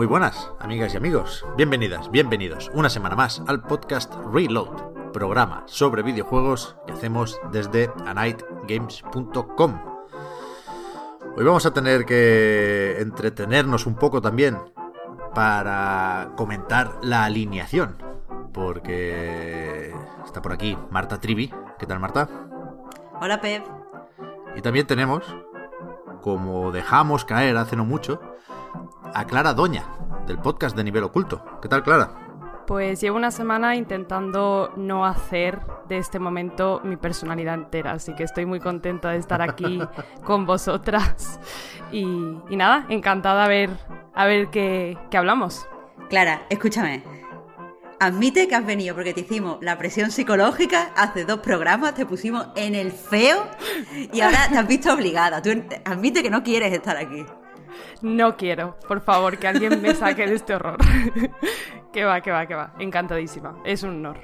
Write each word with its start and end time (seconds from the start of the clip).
Muy 0.00 0.06
buenas, 0.06 0.50
amigas 0.58 0.94
y 0.94 0.96
amigos. 0.96 1.44
Bienvenidas, 1.58 2.10
bienvenidos 2.10 2.70
una 2.72 2.88
semana 2.88 3.16
más 3.16 3.42
al 3.46 3.60
podcast 3.60 4.14
Reload, 4.32 5.12
programa 5.12 5.62
sobre 5.66 6.02
videojuegos 6.02 6.76
que 6.86 6.94
hacemos 6.94 7.38
desde 7.52 7.90
anightgames.com. 8.06 9.80
Hoy 11.36 11.44
vamos 11.44 11.66
a 11.66 11.74
tener 11.74 12.06
que 12.06 12.96
entretenernos 12.98 13.84
un 13.84 13.94
poco 13.96 14.22
también 14.22 14.56
para 15.34 16.32
comentar 16.34 16.98
la 17.02 17.24
alineación, 17.24 17.98
porque 18.52 19.94
está 20.24 20.42
por 20.42 20.52
aquí 20.52 20.76
Marta 20.90 21.20
Trivi. 21.20 21.52
¿Qué 21.78 21.86
tal, 21.86 22.00
Marta? 22.00 22.28
Hola, 23.20 23.40
Pep. 23.40 23.64
Y 24.56 24.62
también 24.62 24.86
tenemos, 24.86 25.24
como 26.22 26.72
dejamos 26.72 27.24
caer 27.24 27.56
hace 27.56 27.76
no 27.76 27.84
mucho, 27.84 28.20
a 29.14 29.24
Clara 29.26 29.54
Doña, 29.54 29.84
del 30.26 30.38
podcast 30.38 30.76
de 30.76 30.84
Nivel 30.84 31.04
Oculto. 31.04 31.44
¿Qué 31.62 31.68
tal, 31.68 31.82
Clara? 31.82 32.10
Pues 32.66 33.00
llevo 33.00 33.16
una 33.16 33.30
semana 33.30 33.74
intentando 33.74 34.72
no 34.76 35.04
hacer 35.04 35.60
de 35.88 35.98
este 35.98 36.20
momento 36.20 36.80
mi 36.84 36.96
personalidad 36.96 37.54
entera, 37.54 37.92
así 37.92 38.14
que 38.14 38.22
estoy 38.22 38.46
muy 38.46 38.60
contenta 38.60 39.10
de 39.10 39.18
estar 39.18 39.42
aquí 39.42 39.80
con 40.24 40.46
vosotras. 40.46 41.40
Y, 41.90 42.04
y, 42.48 42.56
nada, 42.56 42.86
encantada 42.88 43.44
a 43.44 43.48
ver, 43.48 43.70
a 44.14 44.26
ver 44.26 44.50
qué, 44.50 44.96
qué 45.10 45.16
hablamos. 45.16 45.66
Clara, 46.08 46.42
escúchame. 46.48 47.19
Admite 48.02 48.48
que 48.48 48.54
has 48.54 48.64
venido 48.64 48.94
porque 48.94 49.12
te 49.12 49.20
hicimos 49.20 49.58
la 49.60 49.76
presión 49.76 50.10
psicológica 50.10 50.90
hace 50.96 51.26
dos 51.26 51.40
programas, 51.40 51.94
te 51.94 52.06
pusimos 52.06 52.46
en 52.56 52.74
el 52.74 52.92
feo 52.92 53.46
y 54.10 54.22
ahora 54.22 54.48
te 54.48 54.56
has 54.56 54.66
visto 54.66 54.92
obligada. 54.92 55.42
Tú 55.42 55.50
admite 55.84 56.22
que 56.22 56.30
no 56.30 56.42
quieres 56.42 56.72
estar 56.72 56.96
aquí. 56.96 57.26
No 58.00 58.38
quiero, 58.38 58.78
por 58.88 59.02
favor, 59.02 59.36
que 59.36 59.48
alguien 59.48 59.82
me 59.82 59.94
saque 59.94 60.26
de 60.26 60.34
este 60.34 60.54
horror. 60.54 60.78
que 61.92 62.04
va, 62.04 62.22
que 62.22 62.30
va, 62.30 62.46
que 62.46 62.54
va. 62.54 62.74
Encantadísima. 62.78 63.60
Es 63.66 63.82
un 63.82 63.90
honor. 63.90 64.18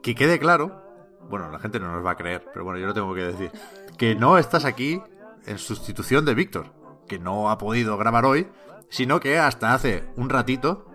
Que 0.00 0.14
quede 0.14 0.38
claro, 0.38 0.80
bueno, 1.28 1.50
la 1.50 1.58
gente 1.58 1.80
no 1.80 1.92
nos 1.92 2.06
va 2.06 2.12
a 2.12 2.16
creer, 2.16 2.44
pero 2.52 2.64
bueno, 2.64 2.78
yo 2.78 2.86
lo 2.86 2.94
tengo 2.94 3.12
que 3.14 3.24
decir, 3.24 3.50
que 3.98 4.14
no 4.14 4.38
estás 4.38 4.64
aquí 4.64 5.02
en 5.44 5.58
sustitución 5.58 6.24
de 6.24 6.34
Víctor, 6.34 6.72
que 7.08 7.18
no 7.18 7.50
ha 7.50 7.58
podido 7.58 7.98
grabar 7.98 8.24
hoy, 8.24 8.46
sino 8.90 9.18
que 9.18 9.38
hasta 9.38 9.74
hace 9.74 10.04
un 10.16 10.30
ratito, 10.30 10.86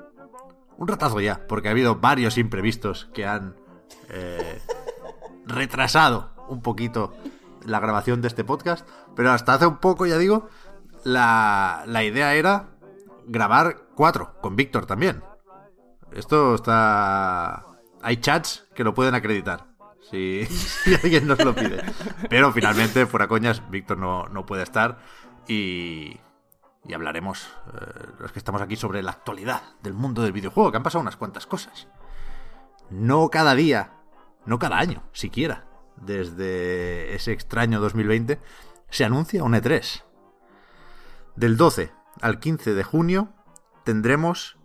un 0.78 0.88
ratazo 0.88 1.20
ya, 1.20 1.48
porque 1.48 1.68
ha 1.68 1.72
habido 1.72 1.96
varios 1.98 2.38
imprevistos 2.38 3.10
que 3.14 3.26
han 3.26 3.56
eh, 4.10 4.62
retrasado 5.46 6.32
un 6.48 6.62
poquito 6.62 7.14
la 7.66 7.80
grabación 7.80 8.22
de 8.22 8.28
este 8.28 8.44
podcast, 8.44 8.88
pero 9.16 9.32
hasta 9.32 9.54
hace 9.54 9.66
un 9.66 9.78
poco, 9.78 10.06
ya 10.06 10.18
digo, 10.18 10.50
la, 11.04 11.84
la 11.88 12.04
idea 12.04 12.36
era 12.36 12.70
grabar 13.26 13.88
cuatro, 13.96 14.36
con 14.42 14.56
Víctor 14.56 14.86
también. 14.86 15.24
Esto 16.12 16.56
está... 16.56 17.66
Hay 18.02 18.18
chats 18.18 18.68
que 18.76 18.84
lo 18.84 18.94
pueden 18.94 19.16
acreditar, 19.16 19.66
si, 20.10 20.46
si 20.46 20.94
alguien 20.96 21.28
nos 21.28 21.44
lo 21.44 21.56
pide. 21.56 21.84
Pero 22.30 22.52
finalmente, 22.52 23.06
fuera 23.08 23.28
coñas, 23.28 23.68
Víctor 23.70 23.98
no, 23.98 24.28
no 24.28 24.46
puede 24.46 24.64
estar 24.64 25.00
y, 25.48 26.20
y 26.88 26.94
hablaremos, 26.94 27.48
eh, 27.74 28.08
los 28.20 28.32
que 28.32 28.40
estamos 28.40 28.62
aquí, 28.62 28.76
sobre 28.76 29.02
la 29.02 29.12
actualidad 29.12 29.62
del 29.82 29.94
mundo 29.94 30.22
del 30.22 30.32
videojuego, 30.32 30.72
que 30.72 30.78
han 30.78 30.84
pasado 30.84 31.02
unas 31.02 31.18
cuantas 31.18 31.48
cosas. 31.48 31.88
No 32.90 33.30
cada 33.30 33.56
día, 33.56 33.94
no 34.46 34.60
cada 34.60 34.78
año, 34.78 35.04
siquiera, 35.12 35.66
desde 35.98 37.16
ese 37.16 37.32
extraño 37.32 37.80
2020, 37.80 38.40
se 38.90 39.06
anuncia 39.06 39.44
un 39.44 39.54
E3. 39.54 40.04
Del 41.36 41.58
12 41.58 41.92
al 42.22 42.40
15 42.40 42.74
de 42.74 42.84
junio 42.84 43.34
tendremos 43.84 44.58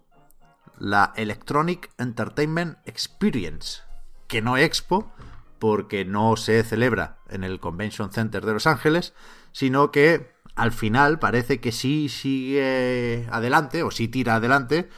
la 0.78 1.12
Electronic 1.16 1.90
Entertainment 1.98 2.78
Experience, 2.84 3.82
que 4.28 4.40
no 4.40 4.56
expo, 4.56 5.12
porque 5.58 6.04
no 6.04 6.36
se 6.36 6.62
celebra 6.62 7.18
en 7.28 7.44
el 7.44 7.60
Convention 7.60 8.12
Center 8.12 8.44
de 8.46 8.54
Los 8.54 8.66
Ángeles, 8.66 9.14
sino 9.52 9.90
que 9.90 10.29
al 10.54 10.72
final 10.72 11.18
parece 11.18 11.60
que 11.60 11.72
sí 11.72 12.08
sigue 12.08 13.26
adelante, 13.30 13.82
o 13.82 13.90
sí 13.90 14.08
tira 14.08 14.36
adelante, 14.36 14.88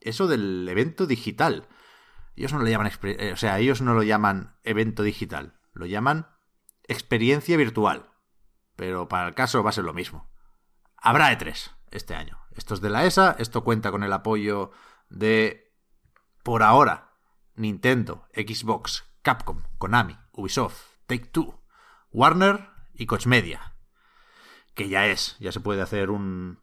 eso 0.00 0.26
del 0.26 0.68
evento 0.68 1.06
digital. 1.06 1.68
Ellos 2.36 2.52
no 2.52 2.60
lo 2.60 2.68
llaman, 2.68 2.90
o 3.32 3.36
sea, 3.36 3.58
ellos 3.58 3.82
no 3.82 3.94
lo 3.94 4.02
llaman 4.02 4.56
evento 4.62 5.02
digital, 5.02 5.58
lo 5.72 5.86
llaman 5.86 6.28
experiencia 6.84 7.56
virtual. 7.56 8.10
Pero 8.76 9.08
para 9.08 9.28
el 9.28 9.34
caso 9.34 9.62
va 9.62 9.70
a 9.70 9.72
ser 9.72 9.84
lo 9.84 9.94
mismo. 9.94 10.30
Habrá 10.96 11.36
E3 11.36 11.72
este 11.90 12.14
año. 12.14 12.38
Esto 12.54 12.74
es 12.74 12.80
de 12.80 12.90
la 12.90 13.04
ESA, 13.04 13.36
esto 13.38 13.64
cuenta 13.64 13.90
con 13.90 14.02
el 14.02 14.12
apoyo 14.12 14.70
de, 15.08 15.72
por 16.42 16.62
ahora, 16.62 17.12
Nintendo, 17.54 18.26
Xbox, 18.34 19.04
Capcom, 19.22 19.62
Konami, 19.78 20.16
Ubisoft, 20.32 20.80
Take 21.06 21.26
Two, 21.26 21.60
Warner 22.12 22.70
y 22.94 23.06
Koch 23.06 23.26
Media. 23.26 23.67
Que 24.78 24.88
ya 24.88 25.06
es, 25.06 25.36
ya 25.40 25.50
se 25.50 25.58
puede 25.58 25.82
hacer 25.82 26.08
un, 26.08 26.60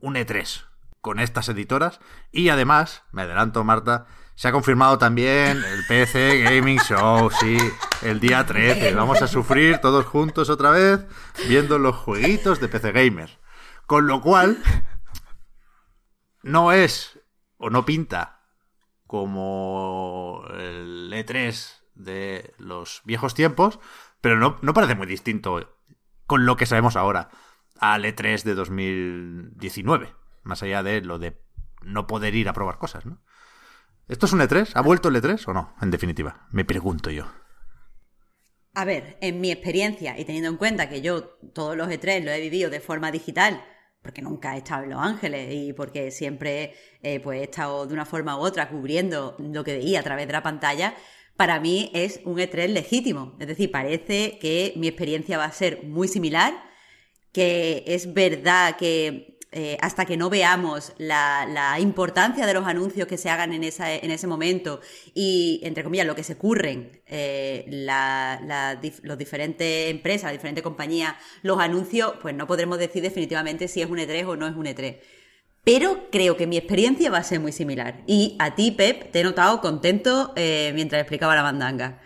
un 0.00 0.16
E3 0.16 0.64
con 1.00 1.20
estas 1.20 1.48
editoras. 1.48 2.00
Y 2.32 2.48
además, 2.48 3.04
me 3.12 3.22
adelanto, 3.22 3.62
Marta, 3.62 4.08
se 4.34 4.48
ha 4.48 4.52
confirmado 4.52 4.98
también 4.98 5.62
el 5.62 5.86
PC 5.86 6.42
Gaming 6.42 6.80
Show, 6.80 7.30
sí, 7.40 7.56
el 8.02 8.18
día 8.18 8.44
13. 8.44 8.92
Vamos 8.96 9.22
a 9.22 9.28
sufrir 9.28 9.78
todos 9.78 10.06
juntos 10.06 10.50
otra 10.50 10.72
vez 10.72 11.06
viendo 11.48 11.78
los 11.78 11.94
jueguitos 11.94 12.58
de 12.58 12.66
PC 12.66 12.90
Gamer. 12.90 13.38
Con 13.86 14.08
lo 14.08 14.20
cual, 14.20 14.60
no 16.42 16.72
es 16.72 17.20
o 17.58 17.70
no 17.70 17.84
pinta 17.84 18.42
como 19.06 20.42
el 20.58 21.12
E3 21.12 21.84
de 21.94 22.54
los 22.58 23.02
viejos 23.04 23.34
tiempos, 23.34 23.78
pero 24.20 24.34
no, 24.34 24.58
no 24.62 24.74
parece 24.74 24.96
muy 24.96 25.06
distinto 25.06 25.75
con 26.26 26.46
lo 26.46 26.56
que 26.56 26.66
sabemos 26.66 26.96
ahora 26.96 27.30
al 27.78 28.04
E3 28.04 28.42
de 28.42 28.54
2019, 28.54 30.14
más 30.42 30.62
allá 30.62 30.82
de 30.82 31.00
lo 31.00 31.18
de 31.18 31.40
no 31.82 32.06
poder 32.06 32.34
ir 32.34 32.48
a 32.48 32.52
probar 32.52 32.78
cosas, 32.78 33.06
¿no? 33.06 33.22
¿Esto 34.08 34.26
es 34.26 34.32
un 34.32 34.40
E3? 34.40 34.70
¿Ha 34.74 34.80
vuelto 34.82 35.08
el 35.08 35.16
E3 35.16 35.48
o 35.48 35.52
no? 35.52 35.74
En 35.80 35.90
definitiva, 35.90 36.46
me 36.50 36.64
pregunto 36.64 37.10
yo. 37.10 37.26
A 38.74 38.84
ver, 38.84 39.18
en 39.20 39.40
mi 39.40 39.50
experiencia 39.50 40.18
y 40.18 40.24
teniendo 40.24 40.50
en 40.50 40.56
cuenta 40.58 40.88
que 40.88 41.00
yo 41.00 41.38
todos 41.54 41.76
los 41.76 41.88
E3 41.88 42.22
lo 42.22 42.30
he 42.30 42.40
vivido 42.40 42.70
de 42.70 42.80
forma 42.80 43.10
digital, 43.10 43.64
porque 44.02 44.22
nunca 44.22 44.54
he 44.54 44.58
estado 44.58 44.84
en 44.84 44.90
Los 44.90 45.00
Ángeles 45.00 45.48
y 45.50 45.72
porque 45.72 46.12
siempre 46.12 46.74
eh, 47.02 47.18
pues 47.18 47.40
he 47.40 47.44
estado 47.44 47.86
de 47.86 47.94
una 47.94 48.04
forma 48.04 48.36
u 48.36 48.40
otra 48.40 48.68
cubriendo 48.68 49.34
lo 49.40 49.64
que 49.64 49.78
veía 49.78 50.00
a 50.00 50.02
través 50.04 50.26
de 50.28 50.32
la 50.32 50.42
pantalla, 50.42 50.94
para 51.36 51.60
mí 51.60 51.90
es 51.94 52.20
un 52.24 52.38
E3 52.38 52.68
legítimo. 52.68 53.36
Es 53.38 53.46
decir, 53.46 53.70
parece 53.70 54.38
que 54.38 54.72
mi 54.76 54.88
experiencia 54.88 55.38
va 55.38 55.44
a 55.44 55.52
ser 55.52 55.84
muy 55.84 56.08
similar, 56.08 56.54
que 57.32 57.84
es 57.86 58.14
verdad 58.14 58.76
que 58.76 59.36
eh, 59.52 59.78
hasta 59.80 60.04
que 60.04 60.18
no 60.18 60.28
veamos 60.28 60.92
la, 60.98 61.78
importancia 61.80 62.44
de 62.46 62.52
los 62.52 62.66
anuncios 62.66 63.06
que 63.08 63.16
se 63.16 63.30
hagan 63.30 63.54
en, 63.54 63.64
esa, 63.64 63.94
en 63.94 64.10
ese 64.10 64.26
momento 64.26 64.80
y, 65.14 65.60
entre 65.62 65.82
comillas, 65.82 66.06
lo 66.06 66.14
que 66.14 66.24
se 66.24 66.36
curren 66.36 67.00
eh, 67.06 67.64
diferentes 69.16 69.90
empresas, 69.90 70.24
las 70.24 70.32
diferentes 70.32 70.62
compañías, 70.62 71.14
los 71.42 71.58
anuncios, 71.58 72.14
pues 72.20 72.34
no 72.34 72.46
podremos 72.46 72.78
decir 72.78 73.02
definitivamente 73.02 73.68
si 73.68 73.80
es 73.80 73.88
un 73.88 73.98
E3 73.98 74.26
o 74.26 74.36
no 74.36 74.46
es 74.46 74.54
un 74.56 74.66
E3. 74.66 74.98
Pero 75.66 76.10
creo 76.12 76.36
que 76.36 76.46
mi 76.46 76.56
experiencia 76.56 77.10
va 77.10 77.18
a 77.18 77.24
ser 77.24 77.40
muy 77.40 77.50
similar. 77.50 78.04
Y 78.06 78.36
a 78.38 78.54
ti, 78.54 78.70
Pep, 78.70 79.10
te 79.10 79.18
he 79.18 79.24
notado 79.24 79.60
contento 79.60 80.32
eh, 80.36 80.70
mientras 80.76 81.00
explicaba 81.00 81.34
la 81.34 81.42
bandanga. 81.42 82.00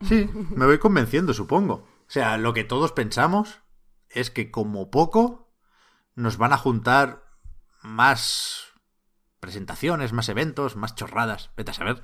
Sí, 0.00 0.26
me 0.56 0.64
voy 0.64 0.78
convenciendo, 0.78 1.34
supongo. 1.34 1.74
O 1.74 2.06
sea, 2.06 2.38
lo 2.38 2.54
que 2.54 2.64
todos 2.64 2.92
pensamos 2.92 3.60
es 4.08 4.30
que 4.30 4.50
como 4.50 4.90
poco 4.90 5.52
nos 6.14 6.38
van 6.38 6.54
a 6.54 6.56
juntar 6.56 7.24
más 7.82 8.68
presentaciones, 9.38 10.14
más 10.14 10.30
eventos, 10.30 10.76
más 10.76 10.94
chorradas, 10.94 11.50
vete 11.58 11.72
a 11.72 11.74
saber, 11.74 12.02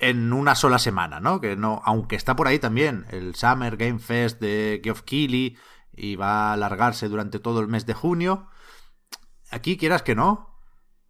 en 0.00 0.32
una 0.32 0.56
sola 0.56 0.80
semana, 0.80 1.20
¿no? 1.20 1.40
Que 1.40 1.54
no, 1.54 1.80
aunque 1.84 2.16
está 2.16 2.34
por 2.34 2.48
ahí 2.48 2.58
también 2.58 3.06
el 3.10 3.36
Summer 3.36 3.76
Game 3.76 4.00
Fest 4.00 4.40
de 4.40 4.80
Geoff 4.82 5.02
Keighley 5.02 5.56
y 5.92 6.16
va 6.16 6.50
a 6.50 6.52
alargarse 6.54 7.08
durante 7.08 7.38
todo 7.38 7.60
el 7.60 7.68
mes 7.68 7.86
de 7.86 7.94
junio, 7.94 8.48
aquí 9.54 9.76
quieras 9.76 10.02
que 10.02 10.14
no, 10.14 10.58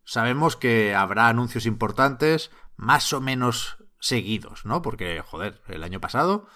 sabemos 0.04 0.56
que 0.56 0.94
habrá 0.94 1.28
anuncios 1.28 1.66
importantes 1.66 2.50
más 2.76 3.12
o 3.12 3.20
menos 3.20 3.78
seguidos, 4.00 4.64
¿no? 4.66 4.82
Porque, 4.82 5.22
joder, 5.22 5.62
el 5.68 5.82
año 5.82 6.00
pasado, 6.00 6.46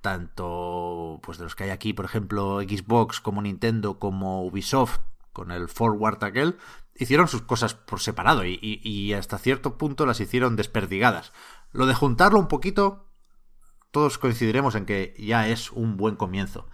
tanto 0.00 1.20
pues 1.22 1.38
de 1.38 1.44
los 1.44 1.54
que 1.54 1.64
hay 1.64 1.70
aquí, 1.70 1.92
por 1.92 2.04
ejemplo, 2.04 2.60
Xbox 2.60 3.20
como 3.20 3.42
Nintendo 3.42 3.98
como 3.98 4.44
Ubisoft, 4.44 4.98
con 5.32 5.52
el 5.52 5.68
Forward 5.68 6.24
aquel, 6.24 6.58
hicieron 6.96 7.28
sus 7.28 7.42
cosas 7.42 7.74
por 7.74 8.00
separado 8.00 8.44
y, 8.44 8.58
y, 8.60 9.12
hasta 9.12 9.38
cierto 9.38 9.78
punto 9.78 10.04
las 10.04 10.18
hicieron 10.18 10.56
desperdigadas. 10.56 11.32
Lo 11.70 11.86
de 11.86 11.94
juntarlo 11.94 12.40
un 12.40 12.48
poquito, 12.48 13.06
todos 13.92 14.18
coincidiremos 14.18 14.74
en 14.74 14.86
que 14.86 15.14
ya 15.16 15.48
es 15.48 15.70
un 15.70 15.96
buen 15.96 16.16
comienzo. 16.16 16.68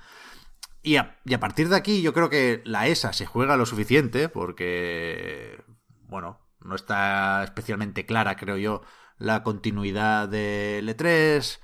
Y 0.87 0.97
a, 0.99 1.41
partir 1.41 1.71
de 1.71 1.77
aquí 1.77 2.03
yo 2.03 2.13
creo 2.13 2.29
que 2.29 2.61
la 2.67 2.87
ESA 2.89 3.15
se 3.15 3.25
juega 3.25 3.57
lo 3.57 3.65
suficiente 3.65 4.29
porque, 4.29 5.65
bueno, 6.03 6.41
no 6.61 6.75
está 6.75 7.43
especialmente 7.43 8.05
clara, 8.05 8.37
creo 8.37 8.59
yo, 8.59 8.83
la 9.17 9.43
continuidad 9.43 10.29
de 10.29 10.83
L3. 10.85 11.59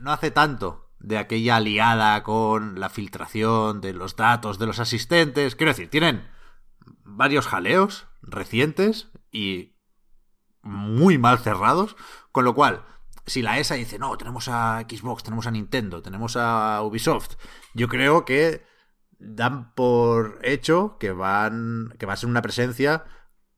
No 0.00 0.10
hace 0.10 0.32
tanto 0.32 0.90
de 0.98 1.18
aquella 1.18 1.56
aliada 1.56 2.24
con 2.24 2.80
la 2.80 2.88
filtración 2.88 3.80
de 3.80 3.92
los 3.92 4.16
datos 4.16 4.58
de 4.58 4.66
los 4.66 4.80
asistentes. 4.80 5.54
Quiero 5.54 5.70
decir, 5.70 5.88
tienen 5.88 6.28
varios 7.04 7.46
jaleos 7.46 8.08
recientes 8.20 9.12
y 9.30 9.76
muy 10.60 11.18
mal 11.18 11.38
cerrados, 11.38 11.94
con 12.32 12.44
lo 12.44 12.56
cual, 12.56 12.84
si 13.26 13.42
la 13.42 13.58
ESA 13.58 13.74
dice, 13.74 13.98
no, 13.98 14.16
tenemos 14.16 14.48
a 14.48 14.84
Xbox, 14.88 15.22
tenemos 15.22 15.46
a 15.46 15.50
Nintendo, 15.50 16.02
tenemos 16.02 16.36
a 16.36 16.82
Ubisoft, 16.82 17.36
yo 17.74 17.88
creo 17.88 18.24
que 18.24 18.64
dan 19.18 19.74
por 19.74 20.40
hecho 20.42 20.98
que 20.98 21.12
van 21.12 21.94
que 21.98 22.06
va 22.06 22.12
a 22.12 22.16
ser 22.16 22.28
una 22.28 22.42
presencia 22.42 23.04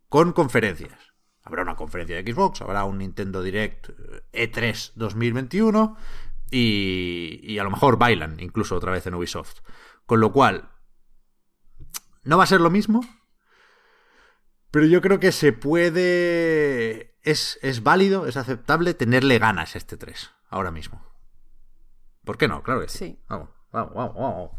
con 0.08 0.32
conferencias. 0.32 0.98
Habrá 1.42 1.62
una 1.62 1.76
conferencia 1.76 2.16
de 2.16 2.32
Xbox, 2.32 2.60
habrá 2.60 2.84
un 2.84 2.98
Nintendo 2.98 3.42
Direct 3.42 3.90
E3 4.32 4.92
2021 4.96 5.96
y, 6.50 7.40
y 7.42 7.58
a 7.58 7.64
lo 7.64 7.70
mejor 7.70 7.98
bailan 7.98 8.40
incluso 8.40 8.74
otra 8.74 8.92
vez 8.92 9.06
en 9.06 9.14
Ubisoft. 9.14 9.60
Con 10.06 10.20
lo 10.20 10.32
cual, 10.32 10.70
no 12.24 12.36
va 12.36 12.44
a 12.44 12.48
ser 12.48 12.60
lo 12.60 12.70
mismo, 12.70 13.00
pero 14.76 14.88
yo 14.88 15.00
creo 15.00 15.18
que 15.18 15.32
se 15.32 15.54
puede... 15.54 17.16
Es, 17.22 17.58
es 17.62 17.82
válido, 17.82 18.26
es 18.26 18.36
aceptable 18.36 18.92
tenerle 18.92 19.38
ganas 19.38 19.74
a 19.74 19.78
este 19.78 19.96
3 19.96 20.30
ahora 20.50 20.70
mismo. 20.70 21.02
¿Por 22.26 22.36
qué 22.36 22.46
no? 22.46 22.62
Claro 22.62 22.82
que 22.82 22.88
sí. 22.88 23.18
Vamos, 23.26 23.48
vamos, 23.72 23.94
vamos, 23.94 24.14
vamos. 24.14 24.50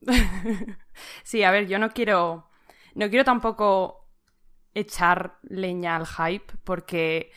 sí, 1.24 1.42
a 1.42 1.50
ver, 1.50 1.66
yo 1.68 1.78
no 1.78 1.90
quiero... 1.90 2.48
No 2.94 3.10
quiero 3.10 3.26
tampoco 3.26 4.08
echar 4.72 5.38
leña 5.42 5.96
al 5.96 6.06
hype 6.06 6.54
porque 6.64 7.30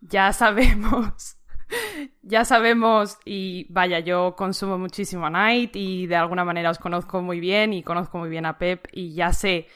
ya 0.00 0.32
sabemos, 0.32 1.36
ya 2.22 2.46
sabemos 2.46 3.18
y 3.26 3.66
vaya, 3.68 3.98
yo 3.98 4.34
consumo 4.34 4.78
muchísimo 4.78 5.26
a 5.26 5.30
Night 5.30 5.76
y 5.76 6.06
de 6.06 6.16
alguna 6.16 6.46
manera 6.46 6.70
os 6.70 6.78
conozco 6.78 7.20
muy 7.20 7.38
bien 7.38 7.74
y 7.74 7.82
conozco 7.82 8.16
muy 8.16 8.30
bien 8.30 8.46
a 8.46 8.56
Pep 8.56 8.88
y 8.92 9.12
ya 9.12 9.34
sé 9.34 9.68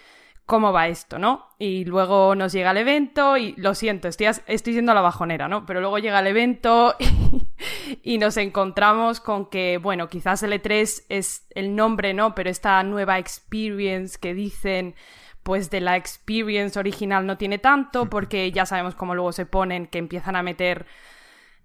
cómo 0.49 0.73
va 0.73 0.89
esto, 0.89 1.19
¿no? 1.19 1.51
Y 1.59 1.85
luego 1.85 2.35
nos 2.35 2.55
llega 2.55 2.71
el 2.71 2.79
evento 2.79 3.37
y 3.37 3.53
lo 3.59 3.75
siento, 3.75 4.09
estoy, 4.09 4.29
estoy 4.47 4.73
siendo 4.73 4.95
la 4.95 5.03
bajonera, 5.03 5.47
¿no? 5.47 5.67
Pero 5.67 5.81
luego 5.81 5.99
llega 5.99 6.21
el 6.21 6.27
evento 6.27 6.97
y, 6.99 8.15
y, 8.15 8.17
nos 8.17 8.39
encontramos 8.39 9.21
con 9.21 9.51
que, 9.51 9.77
bueno, 9.77 10.09
quizás 10.09 10.43
el 10.43 10.55
E3 10.55 11.05
es 11.11 11.47
el 11.51 11.77
nombre, 11.77 12.15
¿no? 12.15 12.35
Pero 12.35 12.49
esta 12.49 12.83
nueva 12.83 13.19
experience 13.19 14.19
que 14.19 14.33
dicen 14.33 14.95
pues 15.43 15.69
de 15.69 15.83
la 15.83 15.97
experience 15.97 16.79
original 16.79 17.27
no 17.27 17.37
tiene 17.37 17.59
tanto, 17.59 18.09
porque 18.09 18.51
ya 18.51 18.65
sabemos 18.65 18.95
cómo 18.95 19.15
luego 19.15 19.33
se 19.33 19.45
ponen, 19.45 19.87
que 19.87 19.99
empiezan 19.99 20.35
a 20.35 20.43
meter 20.43 20.87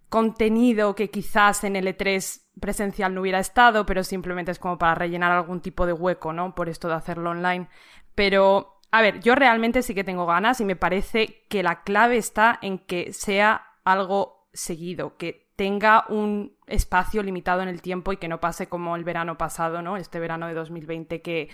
contenido 0.10 0.94
que 0.94 1.10
quizás 1.10 1.64
en 1.64 1.78
el 1.78 1.88
E3 1.88 2.42
presencial 2.60 3.14
no 3.16 3.22
hubiera 3.22 3.40
estado, 3.40 3.86
pero 3.86 4.04
simplemente 4.04 4.52
es 4.52 4.60
como 4.60 4.78
para 4.78 4.94
rellenar 4.94 5.32
algún 5.32 5.62
tipo 5.62 5.86
de 5.86 5.94
hueco, 5.94 6.34
¿no? 6.34 6.54
Por 6.54 6.68
esto 6.68 6.90
de 6.90 6.96
hacerlo 6.96 7.30
online. 7.32 7.68
Pero, 8.16 8.73
a 8.94 9.02
ver, 9.02 9.22
yo 9.22 9.34
realmente 9.34 9.82
sí 9.82 9.96
que 9.96 10.04
tengo 10.04 10.28
ganas 10.28 10.62
y 10.62 10.66
me 10.66 10.76
parece 10.76 11.48
que 11.50 11.64
la 11.64 11.82
clave 11.82 12.18
está 12.18 12.60
en 12.62 12.78
que 12.78 13.12
sea 13.12 13.66
algo 13.84 14.48
seguido, 14.54 15.18
que 15.18 15.50
tenga 15.56 16.06
un 16.10 16.56
espacio 16.68 17.24
limitado 17.24 17.64
en 17.64 17.70
el 17.70 17.82
tiempo 17.82 18.14
y 18.14 18.18
que 18.18 18.28
no 18.28 18.40
pase 18.40 18.70
como 18.70 18.96
el 18.96 19.04
verano 19.04 19.36
pasado, 19.36 19.82
¿no? 19.82 19.98
Este 19.98 20.20
verano 20.20 20.46
de 20.46 20.54
2020 20.54 21.24
que 21.24 21.50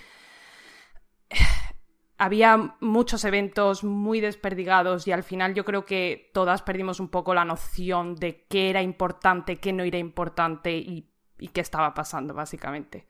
había 2.17 2.75
muchos 2.81 3.23
eventos 3.23 3.85
muy 3.85 4.19
desperdigados 4.19 5.07
y 5.07 5.13
al 5.13 5.23
final 5.23 5.53
yo 5.53 5.63
creo 5.63 5.85
que 5.85 6.31
todas 6.33 6.61
perdimos 6.61 6.99
un 6.99 7.07
poco 7.07 7.33
la 7.33 7.45
noción 7.45 8.15
de 8.15 8.47
qué 8.49 8.69
era 8.69 8.81
importante, 8.81 9.61
qué 9.61 9.71
no 9.71 9.83
era 9.83 9.97
importante 9.97 10.75
y, 10.75 11.09
qué 11.53 11.61
estaba 11.61 11.93
pasando, 11.93 12.33
básicamente. 12.33 13.07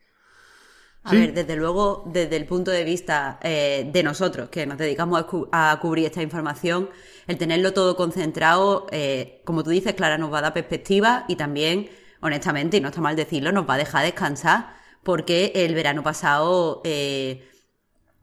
A 1.02 1.12
ver, 1.12 1.32
desde 1.32 1.56
luego, 1.56 2.04
desde 2.06 2.36
el 2.36 2.44
punto 2.44 2.70
de 2.70 2.84
vista 2.84 3.38
eh, 3.42 3.88
de 3.90 4.02
nosotros, 4.02 4.50
que 4.50 4.66
nos 4.66 4.76
dedicamos 4.76 5.24
a, 5.50 5.78
cubrir 5.80 6.06
esta 6.06 6.22
información, 6.22 6.90
el 7.26 7.38
tenerlo 7.38 7.72
todo 7.72 7.96
concentrado, 7.96 8.86
eh, 8.92 9.40
como 9.44 9.64
tú 9.64 9.70
dices, 9.70 9.94
Clara, 9.94 10.18
nos 10.18 10.32
va 10.32 10.38
a 10.38 10.42
dar 10.42 10.52
perspectiva 10.52 11.24
y 11.26 11.36
también, 11.36 11.88
honestamente, 12.20 12.76
y 12.76 12.80
no 12.80 12.88
está 12.88 13.00
mal 13.00 13.16
decirlo, 13.16 13.50
nos 13.50 13.68
va 13.68 13.74
a 13.74 13.78
dejar 13.78 14.04
descansar, 14.04 14.74
porque 15.02 15.52
el 15.54 15.74
verano 15.74 16.02
pasado... 16.02 16.82
Eh, 16.84 17.46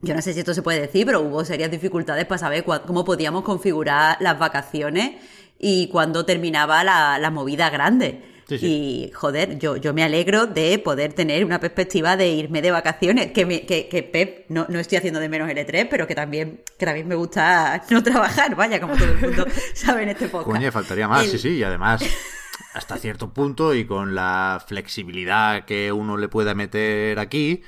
yo 0.02 0.14
no 0.14 0.22
sé 0.22 0.34
si 0.34 0.40
esto 0.40 0.54
se 0.54 0.62
puede 0.62 0.80
decir, 0.80 1.08
pero 1.08 1.22
hubo 1.22 1.44
serias 1.44 1.72
dificultades 1.72 2.26
para 2.26 2.38
saber 2.38 2.64
cómo 2.64 3.04
podíamos 3.04 3.44
configurar 3.44 4.18
las 4.20 4.38
vacaciones 4.38 5.16
y 5.60 5.88
cuándo 5.88 6.26
terminaba 6.26 6.84
la, 6.84 7.32
movida 7.32 7.70
grande. 7.70 8.22
Y 8.50 9.12
joder, 9.14 9.60
yo, 9.60 9.76
yo 9.76 9.94
me 9.94 10.04
alegro 10.04 10.48
de 10.48 10.80
poder 10.80 11.14
tener 11.14 11.44
una 11.44 11.60
perspectiva 11.60 12.16
de 12.16 12.30
irme 12.30 12.62
de 12.62 12.72
vacaciones, 12.72 13.32
que, 13.34 13.46
me, 13.46 13.66
que, 13.66 13.90
que 13.90 14.04
Pep, 14.04 14.46
no, 14.50 14.66
no, 14.70 14.80
estoy 14.80 14.98
haciendo 14.98 15.20
de 15.20 15.28
menos 15.28 15.50
el 15.50 15.58
E3, 15.58 15.88
pero 15.90 16.08
que 16.08 16.16
también, 16.16 16.64
que 16.80 16.86
también 16.86 17.08
me 17.08 17.16
gusta 17.16 17.84
no 17.90 18.02
trabajar, 18.02 18.56
vaya, 18.56 18.80
como 18.80 18.96
todo 18.96 19.12
el 19.12 19.20
mundo 19.20 19.46
sabe 19.74 20.04
en 20.04 20.10
este 20.10 20.30
podcast. 20.30 20.58
Coño, 20.58 20.72
faltaría 20.72 21.08
más, 21.08 21.28
sí, 21.28 21.38
sí, 21.38 21.50
y 21.58 21.64
además, 21.64 22.02
hasta 22.74 22.98
cierto 22.98 23.34
punto 23.34 23.74
y 23.74 23.86
con 23.86 24.16
la 24.16 24.64
flexibilidad 24.66 25.66
que 25.66 25.92
uno 25.92 26.16
le 26.16 26.30
pueda 26.30 26.56
meter 26.56 27.20
aquí, 27.20 27.64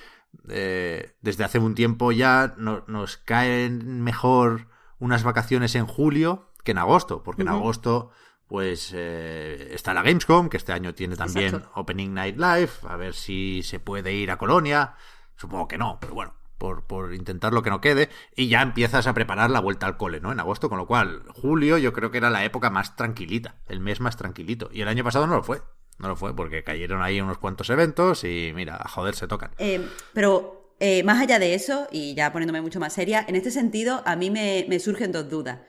eh, 0.48 1.15
desde 1.21 1.43
hace 1.43 1.59
un 1.59 1.75
tiempo 1.75 2.12
ya 2.12 2.55
nos 2.57 3.17
caen 3.17 4.01
mejor 4.01 4.67
unas 5.00 5.24
vacaciones 5.24 5.75
en 5.75 5.86
julio 5.86 6.51
que 6.63 6.71
en 6.71 6.77
agosto, 6.77 7.24
porque 7.24 7.41
en 7.41 7.50
agosto 7.50 8.12
pues 8.50 8.91
eh, 8.94 9.70
está 9.74 9.94
la 9.94 10.01
Gamescom, 10.01 10.50
que 10.50 10.58
este 10.58 10.74
año 10.74 10.94
tiene 10.94 11.15
también 11.15 11.63
Opening 11.75 12.13
Night 12.13 12.36
Live, 12.36 12.72
a 12.89 12.98
ver 12.98 13.13
si 13.13 13.62
se 13.63 13.79
puede 13.79 14.12
ir 14.13 14.32
a 14.32 14.38
Colonia, 14.38 14.96
supongo 15.38 15.68
que 15.68 15.77
no, 15.77 16.00
pero 16.01 16.15
bueno, 16.15 16.34
por, 16.58 16.86
por 16.86 17.13
intentar 17.13 17.53
lo 17.53 17.63
que 17.63 17.70
no 17.70 17.79
quede, 17.79 18.10
y 18.36 18.50
ya 18.50 18.62
empiezas 18.62 19.08
a 19.08 19.13
preparar 19.13 19.51
la 19.51 19.62
vuelta 19.62 19.86
al 19.86 19.98
cole, 19.98 20.20
¿no? 20.20 20.32
En 20.32 20.39
agosto, 20.39 20.68
con 20.68 20.79
lo 20.79 20.88
cual, 20.88 21.24
julio 21.29 21.77
yo 21.77 21.94
creo 21.94 22.12
que 22.12 22.18
era 22.18 22.29
la 22.29 22.44
época 22.44 22.70
más 22.70 22.96
tranquilita, 22.96 23.56
el 23.68 23.79
mes 23.79 24.00
más 24.01 24.18
tranquilito, 24.18 24.70
y 24.74 24.82
el 24.82 24.88
año 24.88 25.03
pasado 25.03 25.27
no 25.27 25.36
lo 25.36 25.44
fue. 25.44 25.62
No 26.00 26.08
lo 26.08 26.15
fue, 26.15 26.34
porque 26.34 26.63
cayeron 26.63 27.01
ahí 27.01 27.20
unos 27.20 27.39
cuantos 27.39 27.70
eventos 27.70 28.24
y 28.24 28.53
mira, 28.56 28.77
a 28.77 28.88
joder 28.88 29.15
se 29.15 29.27
tocan. 29.27 29.51
Eh, 29.58 29.86
pero 30.13 30.74
eh, 30.79 31.03
más 31.03 31.22
allá 31.22 31.39
de 31.39 31.53
eso, 31.53 31.88
y 31.91 32.15
ya 32.15 32.32
poniéndome 32.32 32.62
mucho 32.62 32.79
más 32.79 32.94
seria, 32.94 33.25
en 33.27 33.36
este 33.36 33.51
sentido 33.51 34.01
a 34.06 34.15
mí 34.15 34.29
me, 34.32 34.79
surgen 34.79 35.12
dos 35.12 35.29
dudas. 35.29 35.60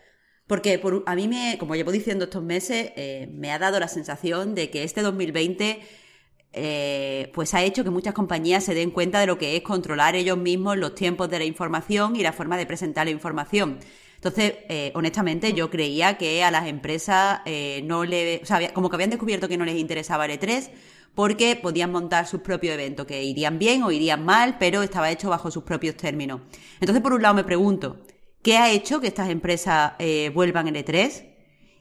Porque 0.51 0.79
por, 0.79 1.03
a 1.07 1.15
mí, 1.15 1.29
me, 1.29 1.57
como 1.59 1.77
llevo 1.77 1.93
diciendo 1.93 2.25
estos 2.25 2.43
meses, 2.43 2.93
eh, 2.97 3.31
me 3.33 3.53
ha 3.53 3.59
dado 3.59 3.81
la 3.81 3.89
sensación 3.89 4.55
de 4.55 4.69
que 4.69 4.83
este 4.85 5.01
2020 5.01 5.81
pues 7.33 7.55
ha 7.55 7.63
hecho 7.63 7.85
que 7.85 7.91
muchas 7.91 8.13
compañías 8.13 8.65
se 8.65 8.75
den 8.75 8.91
cuenta 8.91 9.21
de 9.21 9.27
lo 9.29 9.39
que 9.39 9.57
es 9.57 9.63
controlar 9.63 10.17
ellos 10.17 10.37
mismos 10.37 10.77
los 10.77 10.97
tiempos 10.97 11.31
de 11.31 11.39
la 11.39 11.45
información 11.45 12.17
y 12.17 12.23
la 12.25 12.33
forma 12.33 12.59
de 12.59 12.67
presentar 12.67 13.07
la 13.07 13.13
información. 13.13 13.79
Entonces, 14.21 14.53
eh, 14.69 14.93
honestamente, 14.95 15.55
yo 15.55 15.71
creía 15.71 16.19
que 16.19 16.45
a 16.45 16.51
las 16.51 16.67
empresas 16.67 17.41
eh, 17.47 17.81
no 17.85 18.05
le. 18.05 18.41
O 18.43 18.45
sea, 18.47 18.71
como 18.75 18.91
que 18.91 18.97
habían 18.97 19.09
descubierto 19.09 19.49
que 19.49 19.57
no 19.57 19.65
les 19.65 19.77
interesaba 19.77 20.27
el 20.27 20.39
E3 20.39 20.71
porque 21.15 21.57
podían 21.57 21.91
montar 21.91 22.27
sus 22.27 22.43
propios 22.43 22.75
eventos, 22.75 23.07
que 23.07 23.25
irían 23.25 23.59
bien 23.59 23.83
o 23.83 23.91
irían 23.91 24.23
mal, 24.23 24.59
pero 24.59 24.83
estaba 24.83 25.11
hecho 25.11 25.31
bajo 25.31 25.51
sus 25.51 25.63
propios 25.63 25.97
términos. 25.97 26.43
Entonces, 26.81 27.03
por 27.03 27.15
un 27.15 27.23
lado, 27.23 27.35
me 27.35 27.45
pregunto, 27.45 28.05
¿qué 28.43 28.57
ha 28.57 28.71
hecho 28.71 29.01
que 29.01 29.09
estas 29.09 29.29
empresas 29.31 29.93
eh, 29.99 30.31
vuelvan 30.35 30.69
el 30.69 30.77
E3? 30.77 31.27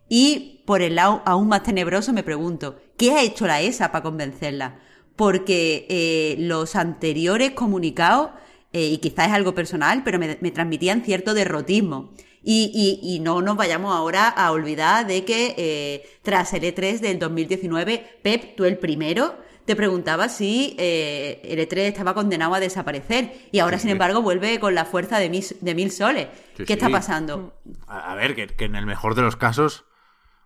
Y 0.10 0.64
por 0.66 0.82
el 0.82 0.96
lado 0.96 1.22
aún 1.26 1.48
más 1.48 1.64
tenebroso, 1.64 2.14
me 2.14 2.24
pregunto, 2.24 2.80
¿qué 2.98 3.12
ha 3.12 3.22
hecho 3.22 3.48
la 3.48 3.62
ESA 3.62 3.92
para 3.92 4.04
convencerla? 4.04 4.80
Porque 5.16 6.36
los 6.40 6.76
anteriores 6.76 7.52
comunicados, 7.52 8.32
y 8.72 8.98
quizás 8.98 9.28
es 9.28 9.34
algo 9.34 9.54
personal, 9.54 10.04
pero 10.04 10.18
me 10.18 10.52
transmitían 10.52 11.04
cierto 11.04 11.34
derrotismo 11.34 12.12
Y, 12.44 13.20
no 13.22 13.42
nos 13.42 13.58
vayamos 13.58 13.96
ahora 13.96 14.30
a 14.30 14.52
olvidar 14.52 15.06
de 15.06 15.26
que 15.26 15.54
eh, 15.58 16.10
tras 16.24 16.54
el 16.54 16.64
E3 16.64 17.00
del 17.00 17.20
2019, 17.20 18.20
Pep, 18.24 18.56
tú 18.56 18.66
el 18.66 18.78
primero, 18.78 19.38
te 19.70 19.76
preguntaba 19.76 20.30
si 20.30 20.76
eh, 20.80 21.42
el 21.44 21.60
E3 21.60 21.78
estaba 21.82 22.16
condenado 22.16 22.56
a 22.56 22.60
desaparecer 22.60 23.36
y 23.52 23.60
ahora, 23.60 23.78
sin 23.78 23.92
embargo, 23.92 24.24
vuelve 24.24 24.60
con 24.60 24.74
la 24.74 24.84
fuerza 24.84 25.20
de, 25.20 25.30
de 25.62 25.76
mil 25.76 25.92
soles. 25.92 26.28
¿Qué 26.56 26.74
está 26.74 26.90
pasando? 26.90 27.54
A, 27.86 28.16
ver, 28.16 28.34
que, 28.34 28.66
en 28.66 28.74
el 28.74 28.88
mejor 28.88 29.14
de 29.14 29.22
los 29.22 29.36
casos, 29.36 29.86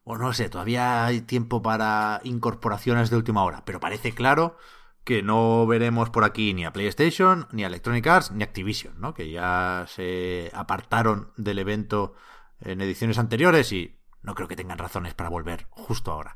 o 0.03 0.18
no 0.18 0.34
sé, 0.34 0.50
todavía 0.50 1.06
hay 1.06 1.22
tiempo 1.22 1.62
para 1.62 2.20
incorporaciones 2.25 3.10
de 3.10 3.15
última 3.15 3.46
hora, 3.46 3.63
pero 3.63 3.80
parece 3.80 4.12
claro 4.12 4.58
que 5.06 5.24
no 5.24 5.65
veremos 5.68 6.10
por 6.10 6.25
aquí 6.25 6.53
ni 6.53 6.65
a 6.65 6.74
PlayStation, 6.74 7.48
ni 7.53 7.63
a 7.63 7.68
Electronic 7.68 8.06
Arts, 8.06 8.32
ni 8.32 8.44
a 8.44 8.48
Activision, 8.48 9.00
¿no? 9.00 9.13
Que 9.13 9.32
ya 9.32 9.86
se 9.88 10.51
apartaron 10.53 11.32
del 11.38 11.60
evento 11.60 12.13
en 12.60 12.82
ediciones 12.82 13.18
anteriores 13.18 13.72
y 13.72 13.96
no 14.22 14.36
creo 14.36 14.50
que 14.50 14.58
tengan 14.58 14.80
razones 14.80 15.13
para 15.13 15.30
volver 15.30 15.68
justo 15.70 16.12
ahora. 16.12 16.36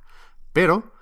Pero, 0.54 0.94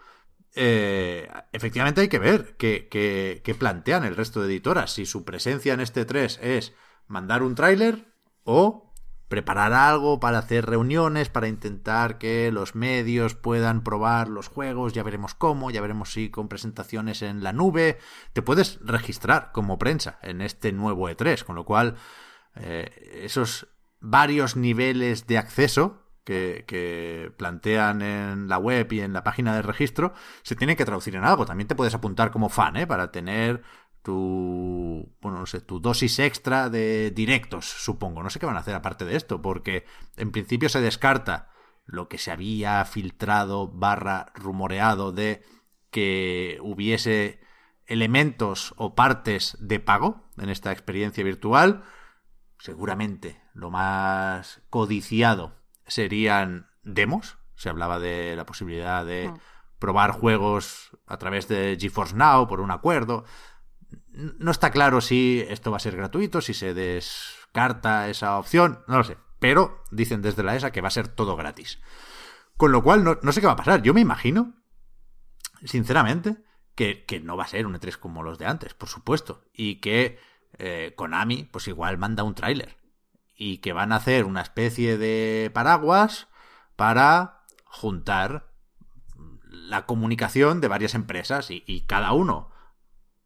eh, 0.56 1.30
efectivamente 1.52 2.02
hay 2.02 2.08
que 2.08 2.20
ver 2.20 2.56
qué 2.58 3.56
plantean 3.60 4.06
el 4.06 4.16
resto 4.16 4.42
de 4.42 4.48
editoras. 4.48 4.94
Si 4.94 5.06
su 5.06 5.26
presencia 5.26 5.74
en 5.74 5.82
este 5.82 6.06
3 6.06 6.40
es 6.42 6.74
mandar 7.08 7.44
un 7.44 7.56
tráiler 7.56 8.06
o 8.44 8.94
preparar 9.28 9.74
algo 9.74 10.20
para 10.20 10.38
hacer 10.38 10.66
reuniones, 10.66 11.30
para 11.30 11.48
intentar 11.48 12.18
que 12.18 12.52
los 12.52 12.76
medios 12.76 13.36
puedan 13.36 13.84
probar 13.84 14.30
los 14.30 14.48
juegos, 14.48 14.94
ya 14.94 15.04
veremos 15.04 15.34
cómo, 15.34 15.72
ya 15.72 15.82
veremos 15.82 16.14
si 16.14 16.30
con 16.30 16.48
presentaciones 16.48 17.22
en 17.22 17.44
la 17.44 17.52
nube, 17.52 17.98
te 18.34 18.42
puedes 18.42 18.80
registrar 18.82 19.52
como 19.52 19.80
prensa 19.80 20.20
en 20.22 20.42
este 20.42 20.72
nuevo 20.72 21.10
E3, 21.10 21.44
con 21.44 21.56
lo 21.56 21.66
cual 21.66 21.96
eh, 22.56 23.22
esos 23.24 23.68
varios 24.00 24.56
niveles 24.56 25.26
de 25.28 25.38
acceso 25.40 26.05
que, 26.26 27.32
plantean 27.38 28.02
en 28.02 28.48
la 28.50 28.58
web 28.58 28.92
y 28.92 29.02
en 29.02 29.14
la 29.14 29.24
página 29.24 29.56
de 29.56 29.62
registro 29.62 30.14
se 30.44 30.56
tienen 30.56 30.76
que 30.76 30.86
traducir 30.86 31.16
en 31.16 31.24
algo. 31.24 31.46
También 31.46 31.68
te 31.68 31.76
puedes 31.76 31.94
apuntar 31.94 32.32
como 32.32 32.50
fan, 32.50 32.76
¿eh? 32.78 32.88
Para 32.88 33.12
tener 33.12 33.64
tu, 34.02 35.16
bueno, 35.22 35.40
no 35.40 35.46
sé, 35.46 35.62
tu 35.62 35.80
dosis 35.80 36.20
extra 36.20 36.70
de 36.70 37.12
directos, 37.12 37.66
supongo. 37.66 38.24
No 38.24 38.30
sé 38.30 38.40
qué 38.40 38.46
van 38.46 38.58
a 38.58 38.60
hacer 38.60 38.76
aparte 38.76 39.06
de 39.06 39.16
esto, 39.16 39.42
porque 39.42 39.86
en 40.18 40.32
principio 40.32 40.70
se 40.70 40.82
descarta 40.82 41.50
lo 41.86 42.10
que 42.10 42.18
se 42.18 42.32
había 42.32 42.84
filtrado 42.86 43.68
barra 43.68 44.32
rumoreado 44.36 45.12
de 45.12 45.44
que 45.92 46.58
hubiese 46.62 47.40
elementos 47.86 48.74
o 48.78 48.96
partes 48.96 49.58
de 49.60 49.80
pago 49.80 50.28
en 50.38 50.50
esta 50.50 50.72
experiencia 50.72 51.24
virtual. 51.24 51.84
Seguramente 52.58 53.42
lo 53.54 53.70
más 53.70 54.62
codiciado 54.70 55.65
serían 55.88 56.70
demos. 56.84 57.38
Se 57.56 57.70
hablaba 57.70 58.00
de 58.00 58.36
la 58.36 58.46
posibilidad 58.46 59.06
de 59.06 59.28
ah. 59.28 59.40
probar 59.80 60.12
juegos 60.12 60.92
a 61.08 61.18
través 61.18 61.48
de 61.48 61.78
GeForce 61.80 62.16
Now 62.16 62.48
por 62.48 62.62
un 62.62 62.72
acuerdo. 62.72 63.26
No 64.12 64.52
está 64.52 64.72
claro 64.72 65.02
si 65.02 65.46
esto 65.50 65.72
va 65.72 65.78
a 65.78 65.82
ser 65.82 65.96
gratuito, 65.96 66.42
si 66.42 66.54
se 66.54 66.74
descarta 66.74 68.10
esa 68.10 68.38
opción, 68.38 68.84
no 68.88 68.98
lo 68.98 69.04
sé. 69.04 69.18
Pero 69.40 69.84
dicen 69.92 70.22
desde 70.22 70.44
la 70.44 70.56
ESA 70.56 70.72
que 70.72 70.82
va 70.82 70.88
a 70.88 70.92
ser 70.92 71.08
todo 71.08 71.36
gratis. 71.36 71.80
Con 72.58 72.72
lo 72.72 72.84
cual, 72.84 73.04
no, 73.04 73.32
sé 73.32 73.42
qué 73.42 73.48
va 73.48 73.54
a 73.54 73.58
pasar. 73.58 73.82
Yo 73.82 73.94
me 73.94 74.02
imagino, 74.02 74.54
sinceramente, 75.66 76.38
que, 76.74 77.06
no 77.24 77.36
va 77.36 77.44
a 77.44 77.48
ser 77.48 77.66
un 77.66 77.76
E3 77.76 77.98
como 77.98 78.24
los 78.24 78.38
de 78.38 78.46
antes, 78.46 78.74
por 78.74 78.88
supuesto. 78.88 79.44
Y 79.54 79.82
que 79.82 80.20
eh, 80.58 80.94
Konami, 80.96 81.44
pues 81.44 81.68
igual 81.68 81.98
manda 81.98 82.24
un 82.24 82.34
tráiler. 82.34 82.78
Y 83.36 83.58
que 83.58 83.74
van 83.74 83.92
a 83.92 83.98
hacer 83.98 84.26
una 84.26 84.42
especie 84.42 84.98
de 84.98 85.52
paraguas 85.54 86.28
para 86.76 87.44
juntar 87.66 88.50
la 89.50 89.86
comunicación 89.86 90.62
de 90.62 90.68
varias 90.68 90.96
empresas 90.96 91.48
y 91.50 91.82
cada 91.88 92.14
uno 92.14 92.52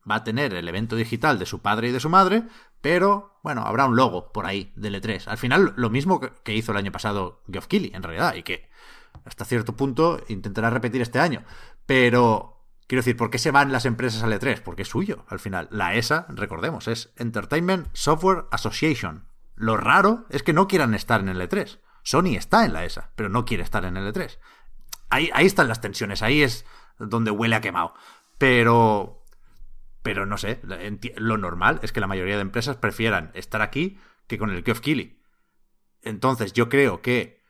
va 0.09 0.15
a 0.15 0.23
tener 0.23 0.53
el 0.53 0.67
evento 0.67 0.95
digital 0.95 1.39
de 1.39 1.45
su 1.45 1.61
padre 1.61 1.89
y 1.89 1.91
de 1.91 1.99
su 1.99 2.09
madre, 2.09 2.43
pero 2.81 3.39
bueno, 3.43 3.63
habrá 3.63 3.85
un 3.85 3.95
logo 3.95 4.31
por 4.31 4.45
ahí 4.45 4.71
del 4.75 5.01
E3. 5.01 5.27
Al 5.27 5.37
final, 5.37 5.73
lo 5.75 5.89
mismo 5.89 6.19
que 6.19 6.55
hizo 6.55 6.71
el 6.71 6.77
año 6.77 6.91
pasado 6.91 7.43
Geoff 7.51 7.67
Keighley, 7.67 7.91
en 7.93 8.03
realidad, 8.03 8.35
y 8.35 8.43
que 8.43 8.69
hasta 9.25 9.45
cierto 9.45 9.75
punto 9.75 10.21
intentará 10.27 10.69
repetir 10.69 11.01
este 11.01 11.19
año. 11.19 11.43
Pero, 11.85 12.65
quiero 12.87 13.01
decir, 13.01 13.17
¿por 13.17 13.29
qué 13.29 13.37
se 13.37 13.51
van 13.51 13.71
las 13.71 13.85
empresas 13.85 14.23
al 14.23 14.33
E3? 14.33 14.61
Porque 14.61 14.83
es 14.83 14.87
suyo, 14.87 15.25
al 15.27 15.39
final. 15.39 15.67
La 15.71 15.95
ESA, 15.95 16.25
recordemos, 16.29 16.87
es 16.87 17.11
Entertainment 17.17 17.87
Software 17.93 18.45
Association. 18.51 19.28
Lo 19.59 19.75
raro 19.75 20.25
es 20.29 20.41
que 20.41 20.53
no 20.53 20.69
quieran 20.69 20.93
estar 20.93 21.19
en 21.19 21.27
el 21.27 21.41
E3. 21.41 21.79
Sony 22.01 22.37
está 22.37 22.65
en 22.65 22.71
la 22.71 22.85
ESA, 22.85 23.11
pero 23.17 23.27
no 23.27 23.43
quiere 23.43 23.61
estar 23.61 23.83
en 23.83 23.97
el 23.97 24.13
E3. 24.13 24.39
Ahí, 25.09 25.29
ahí 25.33 25.45
están 25.45 25.67
las 25.67 25.81
tensiones, 25.81 26.21
ahí 26.21 26.41
es 26.41 26.65
donde 26.97 27.29
huele 27.29 27.57
a 27.57 27.61
quemado. 27.61 27.93
Pero, 28.37 29.25
pero 30.01 30.25
no 30.25 30.37
sé, 30.37 30.61
lo 31.17 31.37
normal 31.37 31.81
es 31.83 31.91
que 31.91 31.99
la 31.99 32.07
mayoría 32.07 32.35
de 32.35 32.41
empresas 32.41 32.77
prefieran 32.77 33.31
estar 33.33 33.61
aquí 33.61 33.99
que 34.27 34.37
con 34.37 34.49
el 34.49 34.63
Geoff 34.63 34.79
Keighley. 34.79 35.21
Entonces 36.03 36.53
yo 36.53 36.69
creo 36.69 37.01
que 37.01 37.43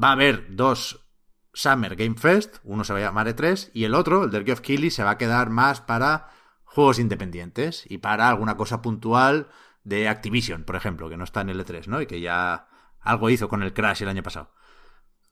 va 0.00 0.10
a 0.10 0.12
haber 0.12 0.54
dos 0.54 1.08
Summer 1.54 1.96
Game 1.96 2.14
Fest, 2.14 2.58
uno 2.62 2.84
se 2.84 2.92
va 2.92 3.00
a 3.00 3.02
llamar 3.02 3.26
E3 3.26 3.72
y 3.74 3.82
el 3.82 3.96
otro, 3.96 4.22
el 4.22 4.30
del 4.30 4.44
Geoff 4.44 4.60
Keighley, 4.60 4.90
se 4.90 5.02
va 5.02 5.10
a 5.10 5.18
quedar 5.18 5.50
más 5.50 5.80
para 5.80 6.30
juegos 6.62 7.00
independientes 7.00 7.84
y 7.88 7.98
para 7.98 8.28
alguna 8.28 8.56
cosa 8.56 8.80
puntual 8.80 9.48
de 9.86 10.08
Activision, 10.08 10.64
por 10.64 10.74
ejemplo, 10.74 11.08
que 11.08 11.16
no 11.16 11.22
está 11.22 11.42
en 11.42 11.50
el 11.50 11.64
E3, 11.64 11.86
¿no? 11.86 12.02
Y 12.02 12.06
que 12.06 12.20
ya 12.20 12.66
algo 13.00 13.30
hizo 13.30 13.48
con 13.48 13.62
el 13.62 13.72
Crash 13.72 14.02
el 14.02 14.08
año 14.08 14.22
pasado. 14.22 14.50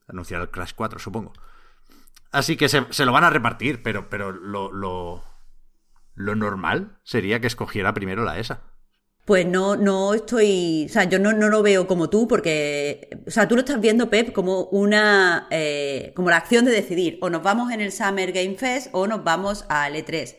Anunciar 0.06 0.40
el 0.40 0.50
Crash 0.50 0.72
4, 0.76 1.00
supongo. 1.00 1.32
Así 2.30 2.56
que 2.56 2.68
se, 2.68 3.04
lo 3.04 3.12
van 3.12 3.24
a 3.24 3.30
repartir, 3.30 3.82
pero, 3.82 4.08
pero 4.08 4.30
lo, 4.30 4.70
lo 4.70 6.34
normal 6.36 6.98
sería 7.02 7.40
que 7.40 7.48
escogiera 7.48 7.94
primero 7.94 8.24
la 8.24 8.38
ESA. 8.38 8.62
Pues 9.24 9.46
no, 9.46 9.74
no 9.74 10.12
estoy, 10.14 10.84
o 10.88 10.92
sea, 10.92 11.04
yo 11.04 11.18
no, 11.18 11.32
no 11.32 11.48
lo 11.48 11.62
veo 11.62 11.86
como 11.86 12.10
tú, 12.10 12.28
porque, 12.28 13.08
o 13.26 13.30
sea, 13.30 13.48
tú 13.48 13.54
lo 13.54 13.62
estás 13.62 13.80
viendo, 13.80 14.10
Pep, 14.10 14.32
como 14.32 14.64
una, 14.64 15.48
eh, 15.50 16.12
como 16.14 16.28
la 16.28 16.36
acción 16.36 16.66
de 16.66 16.72
decidir, 16.72 17.18
o 17.22 17.30
nos 17.30 17.42
vamos 17.42 17.72
en 17.72 17.80
el 17.80 17.90
Summer 17.90 18.32
Game 18.32 18.56
Fest 18.56 18.88
o 18.92 19.06
nos 19.06 19.24
vamos 19.24 19.64
al 19.70 19.94
E3. 19.94 20.36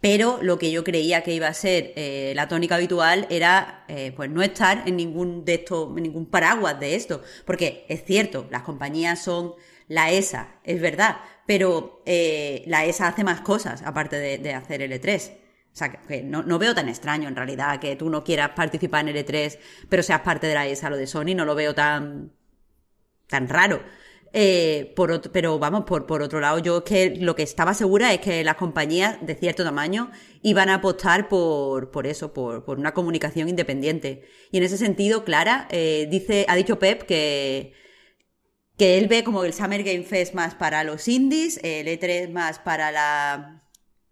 Pero 0.00 0.38
lo 0.42 0.58
que 0.58 0.70
yo 0.70 0.82
creía 0.82 1.22
que 1.22 1.34
iba 1.34 1.46
a 1.46 1.54
ser 1.54 1.92
eh, 1.96 2.32
la 2.34 2.48
tónica 2.48 2.76
habitual 2.76 3.26
era, 3.28 3.84
eh, 3.88 4.12
pues, 4.16 4.30
no 4.30 4.42
estar 4.42 4.84
en 4.86 4.96
ningún 4.96 5.44
de 5.44 5.54
estos, 5.54 5.94
en 5.96 6.02
ningún 6.02 6.26
paraguas 6.26 6.80
de 6.80 6.94
esto, 6.94 7.22
porque 7.44 7.84
es 7.88 8.04
cierto, 8.04 8.46
las 8.50 8.62
compañías 8.62 9.22
son 9.22 9.54
la 9.88 10.10
ESA, 10.10 10.60
es 10.64 10.80
verdad, 10.80 11.18
pero 11.46 12.02
eh, 12.06 12.62
la 12.66 12.84
ESA 12.84 13.08
hace 13.08 13.24
más 13.24 13.40
cosas 13.40 13.82
aparte 13.82 14.38
de, 14.38 14.54
hacer 14.54 14.82
el 14.82 14.92
E3. 14.92 15.32
O 15.72 15.76
sea, 15.76 15.90
que 15.90 16.22
no, 16.22 16.58
veo 16.58 16.74
tan 16.74 16.88
extraño 16.88 17.28
en 17.28 17.36
realidad 17.36 17.78
que 17.78 17.94
tú 17.96 18.08
no 18.08 18.24
quieras 18.24 18.50
participar 18.50 19.06
en 19.08 19.16
el 19.16 19.26
E3, 19.26 19.58
pero 19.88 20.02
seas 20.02 20.20
parte 20.20 20.46
de 20.46 20.54
la 20.54 20.66
ESA, 20.66 20.90
lo 20.90 20.96
de 20.96 21.06
Sony, 21.06 21.34
no 21.34 21.44
lo 21.44 21.54
veo 21.54 21.74
tan, 21.74 22.32
tan 23.26 23.48
raro. 23.48 23.82
Eh, 24.32 24.92
por 24.94 25.20
pero 25.32 25.58
vamos, 25.58 25.84
por, 25.84 26.06
por 26.06 26.22
otro 26.22 26.40
lado, 26.40 26.58
yo 26.60 26.78
es 26.78 26.84
que 26.84 27.16
lo 27.16 27.34
que 27.34 27.42
estaba 27.42 27.74
segura 27.74 28.12
es 28.14 28.20
que 28.20 28.44
las 28.44 28.54
compañías 28.54 29.18
de 29.22 29.34
cierto 29.34 29.64
tamaño 29.64 30.10
iban 30.42 30.68
a 30.68 30.74
apostar 30.76 31.28
por, 31.28 31.90
por 31.90 32.06
eso, 32.06 32.32
por, 32.32 32.64
por 32.64 32.78
una 32.78 32.94
comunicación 32.94 33.48
independiente. 33.48 34.22
Y 34.52 34.58
en 34.58 34.62
ese 34.62 34.78
sentido, 34.78 35.24
Clara, 35.24 35.66
eh, 35.70 36.06
dice, 36.10 36.46
ha 36.48 36.54
dicho 36.54 36.78
Pep 36.78 37.02
que, 37.02 37.72
que 38.76 38.98
él 38.98 39.08
ve 39.08 39.24
como 39.24 39.44
el 39.44 39.52
Summer 39.52 39.82
Game 39.82 40.04
Fest 40.04 40.34
más 40.34 40.54
para 40.54 40.84
los 40.84 41.08
indies, 41.08 41.58
el 41.64 41.88
E3 41.88 42.30
más 42.30 42.60
para 42.60 42.92
la 42.92 43.59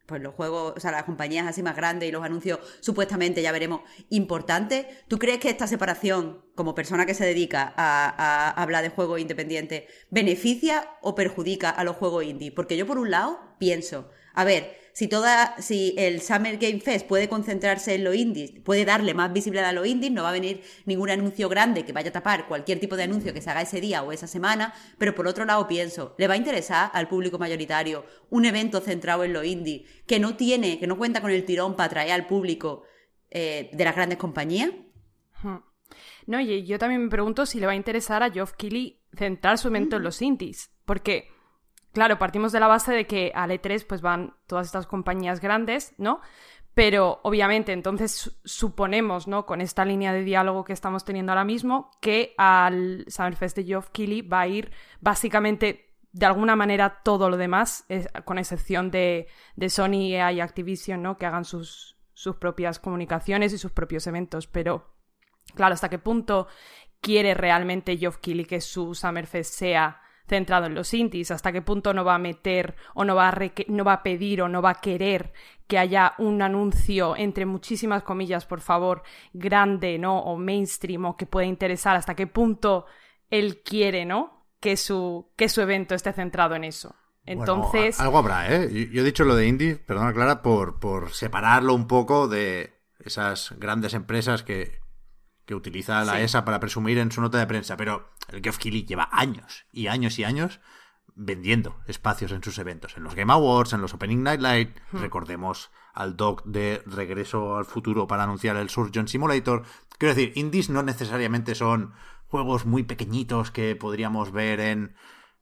pues 0.09 0.23
los 0.23 0.35
juegos, 0.35 0.73
o 0.75 0.81
sea, 0.81 0.91
las 0.91 1.05
compañías 1.05 1.47
así 1.47 1.63
más 1.63 1.77
grandes 1.77 2.09
y 2.09 2.13
los 2.13 2.25
anuncios 2.25 2.59
supuestamente 2.81 3.43
ya 3.43 3.53
veremos 3.53 3.83
importantes. 4.09 4.87
¿Tú 5.07 5.19
crees 5.19 5.39
que 5.39 5.51
esta 5.51 5.67
separación, 5.67 6.43
como 6.55 6.75
persona 6.75 7.05
que 7.05 7.13
se 7.13 7.27
dedica 7.27 7.75
a, 7.77 8.51
hablar 8.61 8.83
de 8.83 8.89
juegos 8.89 9.21
independientes, 9.21 9.85
beneficia 10.09 10.89
o 11.03 11.15
perjudica 11.15 11.69
a 11.69 11.85
los 11.85 11.97
juegos 11.97 12.25
indie? 12.25 12.51
Porque 12.51 12.79
yo 12.79 12.87
por 12.87 12.99
un 12.99 13.11
lado 13.11 13.39
pienso, 13.59 14.09
a 14.33 14.45
ver, 14.45 14.79
si 14.99 15.07
toda, 15.07 15.55
si 15.61 15.95
el 15.97 16.21
Summer 16.21 16.57
Game 16.57 16.81
Fest 16.81 17.07
puede 17.07 17.29
concentrarse 17.29 17.95
en 17.95 18.03
los 18.03 18.17
indies, 18.17 18.51
puede 18.65 18.85
darle 18.85 19.15
más 19.15 19.33
visibilidad 19.33 19.69
a 19.69 19.73
los 19.73 19.87
indies, 19.87 20.11
no 20.11 20.25
va 20.25 20.31
a 20.31 20.33
venir 20.33 20.61
ningún 20.87 21.09
anuncio 21.09 21.49
grande 21.49 21.85
que 21.85 21.93
vaya 21.93 22.09
a 22.09 22.13
tapar 22.13 22.49
cualquier 22.49 22.81
tipo 22.81 22.97
de 22.97 23.05
anuncio 23.05 23.33
que 23.33 23.41
se 23.41 23.49
haga 23.49 23.63
ese 23.63 23.81
día 23.81 24.03
o 24.03 24.11
esa 24.11 24.27
semana, 24.27 24.75
pero 24.99 25.15
por 25.15 25.29
otro 25.29 25.45
lado 25.45 25.69
pienso, 25.69 26.17
¿le 26.19 26.27
va 26.27 26.35
a 26.35 26.37
interesar 26.37 26.91
al 26.93 27.07
público 27.07 27.39
mayoritario 27.39 28.05
un 28.31 28.45
evento 28.45 28.81
centrado 28.81 29.23
en 29.23 29.35
los 29.35 29.45
indies 29.45 29.89
que 30.05 30.19
no 30.19 30.35
tiene, 30.35 30.81
que 30.81 30.89
no 30.89 30.99
cuenta 30.99 31.21
con 31.21 31.31
el 31.31 31.45
tirón 31.45 31.77
para 31.77 31.87
atraer 31.87 32.11
al 32.11 32.27
público 32.27 32.83
eh, 33.31 33.71
de 33.73 33.85
las 33.85 33.95
grandes 33.95 34.19
compañías? 34.19 34.73
No, 36.27 36.41
y 36.41 36.67
yo 36.67 36.77
también 36.81 37.05
me 37.05 37.09
pregunto 37.09 37.47
si 37.47 37.61
le 37.61 37.67
va 37.67 37.73
a 37.73 37.77
interesar 37.77 38.25
a 38.25 38.33
Geoff 38.33 38.55
Keighley 38.55 39.01
centrar 39.17 39.59
su 39.59 39.69
evento 39.69 39.95
en 39.95 40.03
los 40.03 40.21
indies, 40.21 40.73
porque 40.85 41.29
Claro, 41.99 42.17
partimos 42.17 42.53
de 42.53 42.61
la 42.61 42.69
base 42.69 42.93
de 42.93 43.09
que 43.09 43.33
al 43.35 43.51
E3 43.51 43.85
pues 43.85 44.03
van 44.03 44.37
todas 44.47 44.67
estas 44.67 44.87
compañías 44.87 45.41
grandes, 45.41 45.95
¿no? 45.99 46.21
Pero 46.73 47.19
obviamente 47.25 47.73
entonces 47.73 48.39
suponemos, 48.45 49.27
¿no? 49.27 49.47
Con 49.47 49.61
esta 49.61 49.85
línea 49.85 50.13
de 50.13 50.23
diálogo 50.23 50.63
que 50.63 50.73
estamos 50.73 51.05
teniendo 51.05 51.33
ahora 51.33 51.43
mismo, 51.43 51.91
que 52.01 52.37
al 52.39 53.05
Summerfest 53.09 53.57
de 53.57 53.65
Geoff 53.65 53.89
Keighley 53.91 54.23
va 54.23 54.43
a 54.43 54.47
ir 54.47 54.71
básicamente 55.01 55.97
de 56.13 56.27
alguna 56.27 56.55
manera 56.55 57.01
todo 57.03 57.29
lo 57.31 57.37
demás, 57.37 57.85
con 58.25 58.39
excepción 58.39 58.93
de, 58.93 59.27
Sony 59.69 60.15
y 60.15 60.41
Activision, 60.41 61.03
¿no? 61.03 61.19
Que 61.19 61.27
hagan 61.27 61.45
sus, 61.45 61.97
sus 62.13 62.37
propias 62.37 62.79
comunicaciones 62.79 63.53
y 63.53 63.59
sus 63.59 63.73
propios 63.73 64.07
eventos. 64.07 64.47
Pero, 64.47 64.95
claro, 65.57 65.75
¿hasta 65.75 65.89
qué 65.89 65.99
punto 65.99 66.47
quiere 67.01 67.35
realmente 67.35 67.97
Geoff 67.97 68.19
Keighley 68.19 68.45
que 68.45 68.61
su 68.61 68.95
Summerfest 68.95 69.53
sea 69.53 70.01
centrado 70.29 70.67
en 70.67 70.75
los 70.75 70.93
indies, 70.95 71.31
hasta 71.31 71.53
qué 71.53 71.63
punto 71.63 71.93
no 71.95 72.05
va 72.05 72.15
a 72.15 72.19
meter 72.19 72.77
o 72.95 73.05
no 73.05 73.15
va 73.15 73.29
a, 73.29 73.53
no 73.69 73.85
va 73.85 73.95
a 73.95 74.03
pedir 74.03 74.43
o 74.43 74.49
no 74.49 74.63
va 74.63 74.71
a 74.71 74.81
querer 74.81 75.33
que 75.67 75.79
haya 75.79 76.15
un 76.19 76.41
anuncio 76.43 77.17
entre 77.17 77.47
muchísimas 77.47 78.03
comillas, 78.03 78.47
por 78.47 78.61
favor, 78.61 79.03
grande, 79.33 79.99
¿no? 79.99 80.19
O 80.21 80.37
mainstream 80.37 81.05
o 81.05 81.17
que 81.17 81.27
pueda 81.27 81.47
interesar, 81.47 81.97
hasta 81.97 82.15
qué 82.15 82.27
punto 82.27 82.87
él 83.31 83.63
quiere, 83.63 84.05
¿no? 84.05 84.47
Que 84.61 84.77
su, 84.77 85.31
que 85.37 85.49
su 85.49 85.61
evento 85.61 85.95
esté 85.95 86.13
centrado 86.13 86.55
en 86.55 86.65
eso. 86.65 86.95
Entonces. 87.27 88.01
algo 88.01 88.19
habrá, 88.19 88.55
¿eh? 88.55 88.89
Yo 88.91 89.03
he 89.03 89.05
dicho 89.05 89.25
lo 89.25 89.37
de 89.37 89.47
indie, 89.47 89.77
perdona 89.77 90.15
Clara, 90.15 90.41
por, 90.41 90.81
por 90.81 91.11
separarlo 91.11 91.75
un 91.75 91.87
poco 91.87 92.27
de 92.29 92.73
esas 93.01 93.55
grandes 93.59 93.93
empresas 93.93 94.43
que, 94.43 94.81
que 95.49 95.55
utiliza 95.55 96.05
la 96.05 96.21
ESA 96.21 96.45
para 96.45 96.61
presumir 96.61 96.99
en 96.99 97.11
su 97.11 97.23
nota 97.23 97.39
de 97.39 97.47
prensa, 97.47 97.79
pero 97.79 98.11
el 98.29 98.43
Geoff 98.43 98.59
Keighley 98.59 98.85
lleva 98.85 99.09
años 99.11 99.65
y 99.73 99.87
años 99.87 100.19
y 100.19 100.25
años 100.25 100.61
vendiendo 101.15 101.81
espacios 101.87 102.33
en 102.33 102.45
sus 102.45 102.59
eventos, 102.59 102.99
en 102.99 103.03
los 103.03 103.15
Game 103.15 103.33
Awards, 103.33 103.73
en 103.73 103.81
los 103.81 103.95
Opening 103.95 104.23
Night 104.23 104.43
Light, 104.43 104.77
hmm. 104.93 104.99
recordemos 104.99 105.71
al 105.95 106.19
doc 106.19 106.45
de 106.45 106.83
Regreso 106.85 107.57
al 107.57 107.65
Futuro 107.65 108.07
para 108.07 108.25
anunciar 108.25 108.57
el 108.57 108.69
Surgeon 108.69 109.09
Simulator. 109.09 109.63
Quiero 109.97 110.15
decir, 110.15 110.33
indies 110.37 110.69
no 110.69 110.83
necesariamente 110.83 111.55
son 111.55 111.95
juegos 112.27 112.67
muy 112.67 112.83
pequeñitos 112.83 113.51
que 113.51 113.75
podríamos 113.75 114.33
ver 114.33 114.61
en, 114.61 114.97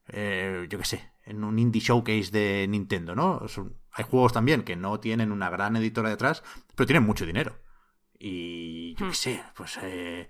eh, 0.07 0.67
yo 0.69 0.79
qué 0.79 0.85
sé, 0.85 1.11
en 1.25 1.43
un 1.43 1.59
indie 1.59 1.81
showcase 1.81 2.31
de 2.31 2.65
Nintendo, 2.69 3.13
¿no? 3.13 3.45
hay 3.91 4.05
juegos 4.05 4.31
también 4.31 4.63
que 4.63 4.77
no 4.77 5.01
tienen 5.01 5.33
una 5.33 5.49
gran 5.49 5.75
editora 5.75 6.09
detrás, 6.09 6.43
pero 6.75 6.87
tienen 6.87 7.03
mucho 7.03 7.25
dinero. 7.25 7.57
Y 8.19 8.95
yo 8.95 9.05
qué 9.05 9.11
hmm. 9.11 9.13
sé, 9.13 9.43
pues 9.55 9.79
eh, 9.81 10.29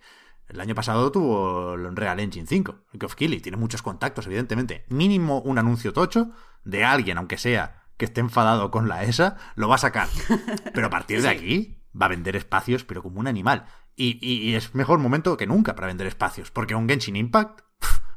el 0.50 0.60
año 0.62 0.75
pasado 0.75 1.12
tuvo 1.12 1.74
el 1.74 1.86
Unreal 1.86 2.20
Engine 2.20 2.48
5, 2.48 2.75
el 2.94 3.06
of 3.06 3.15
Keighley, 3.15 3.41
tiene 3.41 3.58
muchos 3.58 3.82
contactos, 3.82 4.25
evidentemente. 4.27 4.86
Mínimo 4.89 5.41
un 5.41 5.58
anuncio 5.58 5.94
tocho 5.94 6.32
de 6.63 6.86
alguien, 6.86 7.17
aunque 7.17 7.38
sea 7.38 7.84
que 7.98 8.06
esté 8.06 8.22
enfadado 8.22 8.72
con 8.72 8.88
la 8.88 9.03
ESA, 9.03 9.38
lo 9.56 9.67
va 9.67 9.75
a 9.75 9.79
sacar. 9.79 10.08
Pero 10.74 10.88
a 10.88 10.89
partir 10.89 11.22
de 11.22 11.29
aquí 11.29 11.84
va 12.00 12.06
a 12.06 12.10
vender 12.10 12.36
espacios, 12.36 12.84
pero 12.84 13.01
como 13.01 13.20
un 13.20 13.27
animal. 13.27 13.65
Y, 13.96 14.53
es 14.53 14.75
mejor 14.75 15.00
momento 15.00 15.36
que 15.36 15.48
nunca 15.48 15.74
para 15.74 15.88
vender 15.88 16.06
espacios, 16.06 16.51
porque 16.51 16.75
un 16.75 16.88
Genshin 16.88 17.15
Impact, 17.15 17.62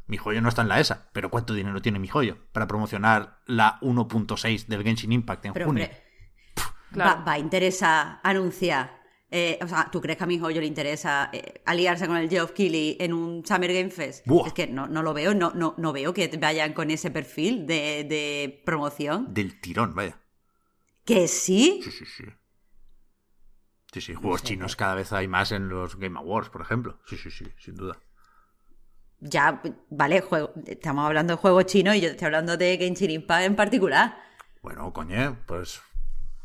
mi 0.07 0.19
joyo 0.19 0.43
no 0.43 0.51
está 0.51 0.61
en 0.61 0.69
la 0.69 0.79
ESA, 0.79 1.09
pero 1.15 1.31
¿cuánto 1.31 1.55
dinero 1.55 1.81
tiene 1.81 1.99
mi 1.99 2.07
joyo 2.07 2.37
para 2.53 2.67
promocionar 2.67 3.39
la 3.47 3.81
1.6 3.81 4.67
del 4.67 4.83
Genshin 4.83 5.13
Impact 5.13 5.47
en 5.47 5.55
junio? 5.55 5.89
va, 6.99 7.15
va 7.15 7.33
a 7.33 7.39
interesar 7.39 8.21
anunciar 8.23 9.00
eh, 9.31 9.59
o 9.63 9.69
sea, 9.69 9.89
¿tú 9.93 10.01
crees 10.01 10.19
que 10.19 10.25
a 10.25 10.27
mi 10.27 10.39
joyo 10.39 10.61
le 10.61 10.67
interesa 10.67 11.31
eh, 11.33 11.63
aliarse 11.65 12.07
con 12.07 12.17
el 12.17 12.29
Geoff 12.29 12.51
Keighley 12.53 12.97
en 12.99 13.13
un 13.13 13.47
Summer 13.47 13.73
Game 13.73 13.91
Fest? 13.91 14.27
Es 14.47 14.53
que 14.53 14.67
no, 14.67 14.89
no 14.89 15.03
lo 15.03 15.15
veo, 15.15 15.35
no, 15.35 15.53
no, 15.55 15.75
no 15.77 15.93
veo 15.93 16.13
que 16.13 16.29
vayan 16.39 16.73
con 16.73 16.91
ese 16.91 17.11
perfil 17.11 17.67
de, 17.67 18.05
de 18.05 18.63
promoción. 18.65 19.33
Del 19.33 19.61
tirón, 19.61 19.95
vaya. 19.95 20.19
¿Que 21.05 21.29
sí? 21.29 21.81
Sí, 21.85 21.91
sí, 21.91 22.05
sí. 22.07 22.25
Sí, 23.93 24.01
sí, 24.01 24.15
juegos 24.15 24.43
chinos 24.45 24.77
cada 24.77 24.95
vez 24.95 25.13
hay 25.13 25.27
más 25.27 25.51
en 25.51 25.69
los 25.69 25.97
Game 25.97 26.19
Awards, 26.19 26.51
por 26.51 26.63
ejemplo. 26.63 26.99
Sí, 27.07 27.17
sí, 27.17 27.31
sí, 27.31 27.47
sin 27.59 27.75
duda. 27.75 27.99
Ya, 29.21 29.61
vale, 29.91 30.21
juego, 30.21 30.53
estamos 30.67 31.05
hablando 31.07 31.35
de 31.35 31.39
juegos 31.39 31.67
chinos 31.67 31.95
y 31.97 32.01
yo 32.01 32.09
estoy 32.09 32.27
hablando 32.27 32.57
de 32.57 32.79
Genshin 32.79 33.11
Impact 33.11 33.45
en 33.45 33.57
particular. 33.57 34.17
Bueno, 34.63 34.93
coño, 34.93 35.39
pues 35.47 35.83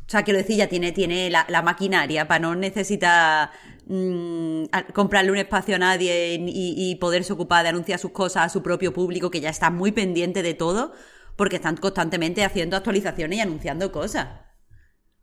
o 0.06 0.08
sea, 0.08 0.22
quiero 0.22 0.38
decir, 0.38 0.56
ya 0.56 0.68
tiene, 0.68 0.92
tiene 0.92 1.30
la, 1.30 1.62
maquinaria 1.62 2.28
para 2.28 2.38
no 2.38 2.54
necesitar 2.54 3.50
mm, 3.86 4.66
comprarle 4.94 5.32
un 5.32 5.36
espacio 5.36 5.74
a 5.74 5.78
nadie 5.78 6.38
y, 6.38 6.94
poderse 7.00 7.32
ocupar 7.32 7.64
de 7.64 7.70
anunciar 7.70 7.98
sus 7.98 8.12
cosas 8.12 8.44
a 8.44 8.48
su 8.48 8.62
propio 8.62 8.92
público, 8.92 9.32
que 9.32 9.40
ya 9.40 9.50
está 9.50 9.70
muy 9.70 9.90
pendiente 9.90 10.44
de 10.44 10.54
todo, 10.54 10.92
porque 11.34 11.56
están 11.56 11.76
constantemente 11.76 12.44
haciendo 12.44 12.76
actualizaciones 12.76 13.38
y 13.38 13.40
anunciando 13.40 13.90
cosas. 13.90 14.28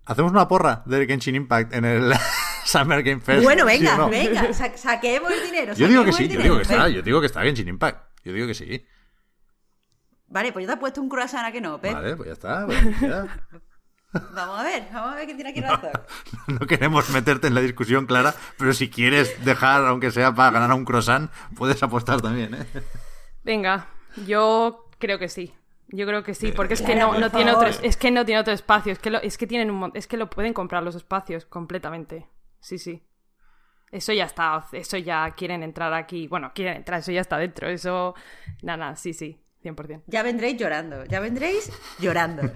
Hacemos 0.04 0.34
una 0.34 0.50
porra 0.50 0.84
de 0.86 1.06
Genshin 1.06 1.36
Impact 1.36 1.74
en 1.74 1.86
el 1.86 2.14
Summer 2.66 3.04
Game 3.04 3.22
Fest. 3.22 3.42
Bueno, 3.42 3.66
venga, 3.66 4.06
venga, 4.10 4.52
saquemos 4.52 5.32
el 5.32 5.44
dinero. 5.46 5.74
Yo 5.76 5.88
digo 5.88 6.04
que 6.04 6.12
sí, 6.12 6.28
yo 6.28 6.42
digo 6.42 6.58
que 6.58 6.64
está, 6.64 6.90
yo 6.90 7.02
digo 7.02 7.22
que 7.22 7.28
está 7.28 7.42
Genshin 7.44 7.70
Impact. 7.70 8.20
Yo 8.26 8.34
digo 8.34 8.48
que 8.48 8.54
sí. 8.54 8.86
Vale, 10.28 10.52
pues 10.52 10.64
yo 10.64 10.72
te 10.74 10.74
he 10.76 10.80
puesto 10.80 11.02
un 11.02 11.08
croissant 11.08 11.46
a 11.46 11.54
que 11.54 11.62
no, 11.62 11.80
Pep. 11.80 11.94
Vale, 11.94 12.18
pues 12.18 12.28
ya 12.28 12.34
está. 12.34 12.66
Pues 12.66 13.00
ya. 13.00 13.28
Vamos 14.14 14.60
a 14.60 14.64
ver, 14.64 14.88
vamos 14.94 15.14
a 15.14 15.16
ver 15.16 15.28
qué 15.28 15.36
tiene 15.36 15.50
aquí 15.50 15.62
razón. 15.62 15.92
No, 16.48 16.60
no, 16.60 16.68
queremos 16.68 17.10
meterte 17.10 17.48
en 17.48 17.56
la 17.56 17.62
discusión, 17.62 18.06
Clara, 18.06 18.34
pero 18.58 18.74
si 18.74 18.90
quieres 18.90 19.44
dejar, 19.44 19.86
aunque 19.86 20.12
sea 20.12 20.34
para 20.34 20.52
ganar 20.52 20.72
a 20.72 20.76
un 20.76 20.86
croissant, 20.86 21.32
puedes 21.56 21.82
apostar 21.82 22.22
también, 22.22 22.54
¿eh? 22.54 22.66
Venga, 23.44 23.88
yo 24.26 24.90
creo 25.00 25.20
que 25.20 25.30
sí. 25.30 25.54
Yo 25.88 26.08
creo 26.08 26.24
que 26.24 26.34
sí, 26.34 26.52
porque 26.52 26.74
es 26.74 26.82
que 26.82 26.96
no, 26.96 27.20
no 27.20 27.30
tiene 27.30 27.54
otro, 27.54 27.68
es 27.68 27.98
que 27.98 28.10
no 28.10 28.26
tiene 28.26 28.42
otro 28.42 28.54
espacio, 28.54 28.92
es 28.92 29.00
que 29.00 29.12
lo, 29.12 29.22
es 29.22 29.38
que 29.38 29.46
tienen 29.46 29.70
un 29.70 29.92
es 29.94 30.08
que 30.08 30.18
lo 30.18 30.28
pueden 30.30 30.54
comprar 30.54 30.82
los 30.82 30.96
espacios 30.96 31.46
completamente. 31.46 32.28
Sí, 32.60 32.80
sí. 32.80 33.04
Eso 33.92 34.12
ya 34.12 34.26
está, 34.26 34.66
eso 34.72 34.98
ya 34.98 35.30
quieren 35.32 35.62
entrar 35.62 35.94
aquí. 35.94 36.28
Bueno, 36.28 36.52
quieren 36.56 36.78
entrar, 36.78 37.02
eso 37.02 37.12
ya 37.12 37.22
está 37.22 37.38
dentro. 37.38 37.68
Eso. 37.68 38.16
Nada, 38.64 38.78
nada, 38.78 38.96
sí, 38.96 39.14
sí. 39.14 39.43
100%. 39.64 40.04
Ya 40.08 40.24
vendréis 40.24 40.58
llorando, 40.58 41.06
ya 41.06 41.20
vendréis 41.20 41.72
llorando. 42.00 42.44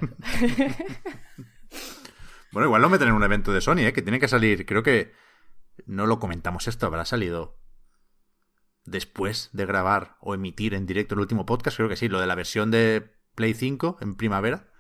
bueno, 2.52 2.68
igual 2.68 2.82
lo 2.82 2.90
meten 2.90 3.08
en 3.08 3.14
un 3.14 3.24
evento 3.24 3.54
de 3.54 3.62
Sony, 3.62 3.80
¿eh? 3.80 3.94
que 3.94 4.02
tiene 4.02 4.20
que 4.20 4.28
salir, 4.28 4.66
creo 4.66 4.84
que 4.84 5.14
no 5.86 6.06
lo 6.06 6.20
comentamos 6.20 6.68
esto, 6.68 6.86
habrá 6.86 7.06
salido 7.06 7.58
después 8.86 9.50
de 9.54 9.66
grabar 9.66 10.18
o 10.22 10.34
emitir 10.34 10.74
en 10.74 10.86
directo 10.86 11.14
el 11.14 11.22
último 11.22 11.46
podcast, 11.46 11.78
creo 11.78 11.90
que 11.90 11.98
sí, 11.98 12.08
lo 12.08 12.20
de 12.20 12.28
la 12.28 12.36
versión 12.36 12.72
de 12.72 13.14
Play 13.36 13.54
5 13.54 13.98
en 14.02 14.16
primavera. 14.16 14.72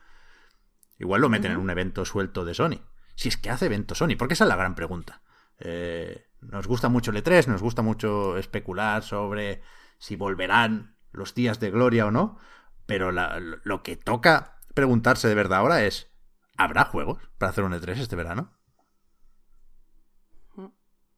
Igual 0.97 1.21
lo 1.21 1.29
meten 1.29 1.51
en 1.51 1.57
un 1.57 1.69
evento 1.69 2.05
suelto 2.05 2.43
de 2.43 2.55
Sony. 2.55 2.81
Si 3.15 3.29
es 3.29 3.37
que 3.37 3.51
hace 3.51 3.67
evento 3.67 3.93
Sony, 3.93 4.15
porque 4.17 4.33
esa 4.33 4.45
es 4.45 4.49
la 4.49 4.55
gran 4.55 4.73
pregunta. 4.73 5.21
Eh, 5.59 6.27
nos 6.41 6.67
gusta 6.67 6.89
mucho 6.89 7.11
el 7.11 7.23
E3, 7.23 7.47
nos 7.47 7.61
gusta 7.61 7.81
mucho 7.81 8.37
especular 8.37 9.03
sobre 9.03 9.61
si 9.99 10.15
volverán 10.15 10.96
los 11.17 11.34
días 11.34 11.60
de 11.60 11.71
gloria 11.71 12.06
o 12.06 12.12
no, 12.12 12.39
pero 12.86 13.12
lo 13.12 13.84
que 13.84 13.97
toca 13.97 14.60
preguntarse 14.73 15.27
de 15.27 15.36
verdad 15.36 15.60
ahora 15.60 15.84
es, 15.84 16.10
¿habrá 16.58 16.86
juegos 16.86 17.19
para 17.38 17.49
hacer 17.49 17.63
un 17.63 17.73
E3 17.73 17.97
este 17.97 18.15
verano? 18.15 18.53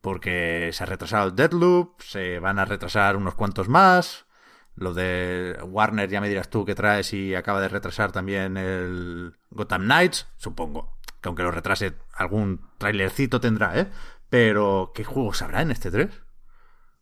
Porque 0.02 0.70
se 0.72 0.84
ha 0.84 0.86
retrasado 0.86 1.28
el 1.28 1.36
Deadloop, 1.36 2.00
se 2.02 2.40
van 2.40 2.58
a 2.58 2.66
retrasar 2.66 3.18
unos 3.18 3.36
cuantos 3.36 3.68
más. 3.68 4.28
Lo 4.76 4.94
de 4.94 5.60
Warner, 5.62 6.10
ya 6.10 6.22
me 6.22 6.30
dirás 6.30 6.50
tú 6.50 6.64
que 6.64 6.74
traes 6.74 7.12
y 7.12 7.36
acaba 7.36 7.60
de 7.60 7.68
retrasar 7.68 8.14
también 8.14 8.56
el 8.56 9.38
Gotham 9.50 9.84
Knights, 9.84 10.28
supongo. 10.38 10.98
Que 11.22 11.28
aunque 11.28 11.44
lo 11.44 11.52
retrase, 11.52 11.98
algún 12.14 12.66
trailercito 12.78 13.42
tendrá, 13.42 13.78
¿eh? 13.78 13.92
Pero, 14.30 14.94
¿qué 14.96 15.04
juegos 15.04 15.42
habrá 15.42 15.62
en 15.62 15.72
este 15.72 15.92
3? 15.92 16.10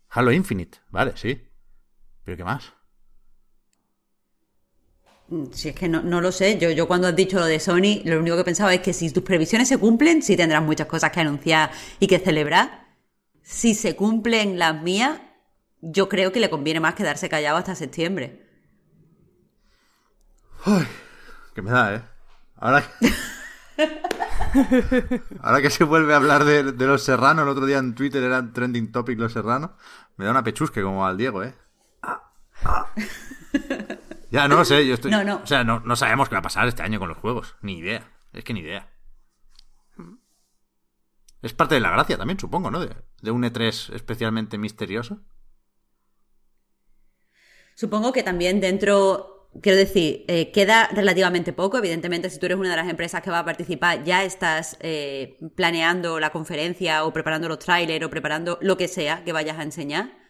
Halo 0.09 0.31
Infinite, 0.31 0.79
vale, 0.89 1.15
sí. 1.17 1.47
¿Pero 2.23 2.35
qué 2.35 2.43
más? 2.43 2.73
Si 5.51 5.69
es 5.69 5.75
que 5.75 5.89
no, 5.89 6.01
no 6.01 6.21
lo 6.21 6.31
sé, 6.31 6.57
yo, 6.57 6.71
yo 6.71 6.87
cuando 6.87 7.07
has 7.07 7.15
dicho 7.15 7.37
lo 7.37 7.45
de 7.45 7.59
Sony, 7.59 8.01
lo 8.05 8.19
único 8.19 8.37
que 8.37 8.45
pensaba 8.45 8.73
es 8.73 8.79
que 8.79 8.93
si 8.93 9.11
tus 9.11 9.23
previsiones 9.23 9.67
se 9.67 9.77
cumplen, 9.77 10.23
sí 10.23 10.37
tendrás 10.37 10.63
muchas 10.63 10.87
cosas 10.87 11.11
que 11.11 11.19
anunciar 11.19 11.71
y 11.99 12.07
que 12.07 12.19
celebrar. 12.19 12.87
Si 13.43 13.75
se 13.75 13.97
cumplen 13.97 14.57
las 14.57 14.81
mías, 14.81 15.19
yo 15.81 16.07
creo 16.07 16.31
que 16.31 16.39
le 16.39 16.49
conviene 16.49 16.79
más 16.79 16.95
quedarse 16.95 17.27
callado 17.27 17.57
hasta 17.57 17.75
septiembre. 17.75 18.47
Uy, 20.65 20.87
que 21.53 21.61
me 21.61 21.71
da, 21.71 21.95
¿eh? 21.95 22.01
Ahora 22.55 22.83
que... 22.83 23.11
Ahora 25.41 25.61
que 25.61 25.69
se 25.69 25.83
vuelve 25.83 26.13
a 26.13 26.17
hablar 26.17 26.45
de, 26.45 26.63
los 26.85 27.03
serranos, 27.03 27.43
el 27.43 27.49
otro 27.49 27.65
día 27.65 27.77
en 27.79 27.95
Twitter 27.95 28.23
eran 28.23 28.53
trending 28.53 28.91
topic 28.91 29.19
los 29.19 29.33
serranos, 29.33 29.71
me 30.15 30.25
da 30.25 30.31
una 30.31 30.43
pechusque 30.43 30.81
como 30.81 31.05
al 31.05 31.17
Diego, 31.17 31.43
¿eh? 31.43 31.53
Ah, 32.01 32.31
ah. 32.63 32.87
Ya, 34.29 34.47
no 34.47 34.65
sé, 34.65 34.85
yo 34.85 34.95
estoy... 34.95 35.11
No, 35.11 35.23
no. 35.23 35.41
O 35.43 35.47
sea, 35.47 35.63
no, 35.63 35.95
sabemos 35.95 36.29
qué 36.29 36.35
va 36.35 36.39
a 36.39 36.43
pasar 36.43 36.67
este 36.67 36.83
año 36.83 36.99
con 36.99 37.09
los 37.09 37.17
juegos. 37.17 37.55
Ni 37.61 37.77
idea. 37.77 38.11
Es 38.33 38.43
que 38.43 38.53
ni 38.53 38.61
idea. 38.61 38.89
Es 41.41 41.53
parte 41.53 41.75
de 41.75 41.81
la 41.81 41.91
gracia 41.91 42.17
también, 42.17 42.39
supongo, 42.39 42.71
¿no? 42.71 42.79
De, 42.79 43.31
un 43.31 43.43
E3 43.43 43.93
especialmente 43.93 44.57
misterioso. 44.57 45.21
Supongo 47.75 48.11
que 48.11 48.23
también 48.23 48.59
dentro 48.59 49.49
quiero 49.61 49.77
decir, 49.77 50.25
eh, 50.27 50.51
queda 50.51 50.89
relativamente 50.91 51.53
poco. 51.53 51.77
Evidentemente, 51.77 52.29
si 52.29 52.39
tú 52.39 52.47
eres 52.47 52.57
una 52.57 52.71
de 52.71 52.75
las 52.75 52.89
empresas 52.89 53.21
que 53.21 53.29
va 53.29 53.39
a 53.39 53.45
participar, 53.45 54.03
ya 54.03 54.23
estás 54.23 54.77
eh, 54.81 55.37
planeando 55.55 56.19
la 56.19 56.31
conferencia 56.31 57.05
o 57.05 57.13
preparando 57.13 57.47
los 57.47 57.59
trailers 57.59 58.05
o 58.05 58.09
preparando 58.09 58.57
lo 58.61 58.77
que 58.77 58.87
sea 58.87 59.23
que 59.23 59.31
vayas 59.31 59.57
a 59.57 59.63
enseñar. 59.63 60.26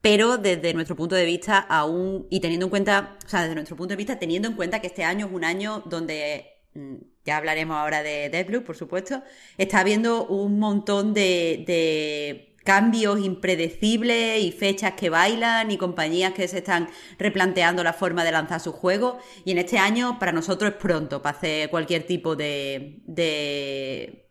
Pero 0.00 0.38
desde 0.38 0.74
nuestro 0.74 0.96
punto 0.96 1.16
de 1.16 1.24
vista, 1.24 1.58
aún, 1.58 2.26
y 2.30 2.40
teniendo 2.40 2.66
en 2.66 2.70
cuenta, 2.70 3.18
o 3.26 3.28
sea, 3.28 3.42
desde 3.42 3.54
nuestro 3.54 3.76
punto 3.76 3.92
de 3.92 3.96
vista, 3.96 4.18
teniendo 4.18 4.48
en 4.48 4.54
cuenta 4.54 4.80
que 4.80 4.86
este 4.86 5.04
año 5.04 5.26
es 5.26 5.32
un 5.32 5.44
año 5.44 5.82
donde, 5.86 6.46
mm, 6.74 6.96
ya 7.24 7.36
hablaremos 7.36 7.76
ahora 7.76 8.02
de 8.02 8.30
Deathloop, 8.30 8.64
por 8.64 8.76
supuesto, 8.76 9.22
está 9.58 9.80
habiendo 9.80 10.26
un 10.26 10.58
montón 10.58 11.14
de, 11.14 11.64
de 11.66 12.48
cambios 12.68 13.18
impredecibles 13.20 14.42
y 14.42 14.52
fechas 14.52 14.92
que 14.92 15.08
bailan 15.08 15.70
y 15.70 15.78
compañías 15.78 16.34
que 16.34 16.46
se 16.48 16.58
están 16.58 16.90
replanteando 17.18 17.82
la 17.82 17.94
forma 17.94 18.24
de 18.24 18.32
lanzar 18.32 18.60
sus 18.60 18.74
juegos. 18.74 19.16
Y 19.46 19.52
en 19.52 19.58
este 19.58 19.78
año 19.78 20.18
para 20.18 20.32
nosotros 20.32 20.72
es 20.72 20.76
pronto 20.76 21.22
para 21.22 21.38
hacer 21.38 21.70
cualquier 21.70 22.06
tipo 22.06 22.36
de, 22.36 23.00
de 23.06 24.28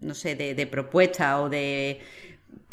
no 0.00 0.14
sé, 0.14 0.36
de, 0.36 0.66
propuesta 0.66 1.40
o 1.40 1.48
de, 1.48 2.00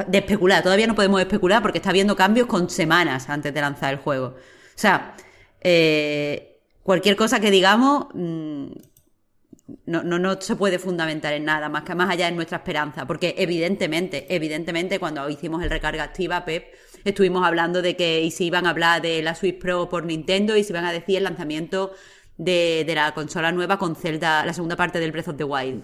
de 0.08 0.18
especular. 0.18 0.64
Todavía 0.64 0.88
no 0.88 0.96
podemos 0.96 1.20
especular 1.20 1.62
porque 1.62 1.80
está 1.80 1.90
habiendo 1.90 2.16
cambios 2.16 2.48
con 2.48 2.70
semanas 2.70 3.30
antes 3.30 3.54
de 3.54 3.62
lanzar 3.62 3.94
el 3.94 4.00
juego. 4.00 4.28
O 4.28 4.78
sea, 4.78 5.16
eh, 5.62 6.60
cualquier 6.84 7.16
cosa 7.16 7.40
que 7.40 7.52
digamos... 7.52 8.08
Mm, 8.14 8.68
no, 9.88 10.04
no, 10.04 10.20
no, 10.20 10.40
se 10.40 10.56
puede 10.56 10.78
fundamentar 10.78 11.34
en 11.34 11.46
nada, 11.46 11.70
más 11.70 11.84
que 11.84 11.96
más 11.96 12.10
allá 12.10 12.28
de 12.28 12.34
nuestra 12.34 12.58
esperanza, 12.58 13.08
porque 13.08 13.34
evidentemente, 13.38 14.28
evidentemente 14.30 15.00
cuando 15.00 15.28
hicimos 15.28 15.64
el 15.64 15.72
recarga 15.72 16.04
activa, 16.04 16.46
Pep, 16.46 16.66
estuvimos 17.04 17.44
hablando 17.46 17.82
de 17.82 17.96
que 17.96 18.22
y 18.22 18.30
si 18.30 18.46
iban 18.46 18.68
a 18.68 18.70
hablar 18.70 19.02
de 19.02 19.24
la 19.24 19.34
Switch 19.34 19.58
Pro 19.58 19.90
por 19.90 20.06
Nintendo 20.06 20.56
y 20.56 20.64
si 20.64 20.72
iban 20.72 20.86
a 20.86 20.92
decir 20.92 21.18
el 21.18 21.24
lanzamiento 21.24 21.94
de, 22.38 22.84
de 22.86 22.96
la 22.96 23.14
consola 23.14 23.52
nueva 23.52 23.80
con 23.80 23.96
Zelda, 23.96 24.46
la 24.46 24.54
segunda 24.54 24.76
parte 24.76 25.00
del 25.00 25.12
Breath 25.12 25.30
of 25.30 25.38
the 25.38 25.44
Wild. 25.44 25.84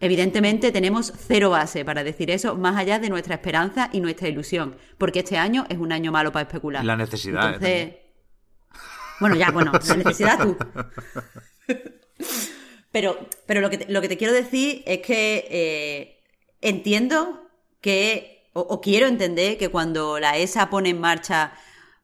Evidentemente 0.00 0.72
tenemos 0.72 1.12
cero 1.28 1.50
base 1.50 1.84
para 1.84 2.02
decir 2.02 2.30
eso, 2.30 2.56
más 2.56 2.76
allá 2.76 2.98
de 2.98 3.10
nuestra 3.10 3.34
esperanza 3.34 3.90
y 3.92 4.00
nuestra 4.00 4.28
ilusión, 4.28 4.76
porque 4.96 5.20
este 5.20 5.36
año 5.36 5.66
es 5.68 5.78
un 5.78 5.92
año 5.92 6.10
malo 6.10 6.32
para 6.32 6.44
especular. 6.44 6.84
La 6.84 6.96
necesidad. 6.96 7.62
¿eh? 7.62 8.10
bueno, 9.20 9.36
ya, 9.36 9.50
bueno, 9.50 9.72
la 9.72 9.96
necesidad 9.96 10.42
tú. 10.42 10.56
Pero, 12.92 13.18
pero 13.46 13.60
lo, 13.60 13.70
que 13.70 13.78
te, 13.78 13.92
lo 13.92 14.00
que 14.00 14.08
te 14.08 14.16
quiero 14.16 14.32
decir 14.32 14.82
es 14.86 15.00
que 15.00 15.46
eh, 15.50 16.22
entiendo 16.60 17.48
que, 17.80 18.48
o, 18.52 18.80
quiero 18.80 19.06
entender 19.06 19.58
que 19.58 19.68
cuando 19.68 20.18
la 20.18 20.36
ESA 20.36 20.70
pone 20.70 20.90
en 20.90 21.00
marcha, 21.00 21.52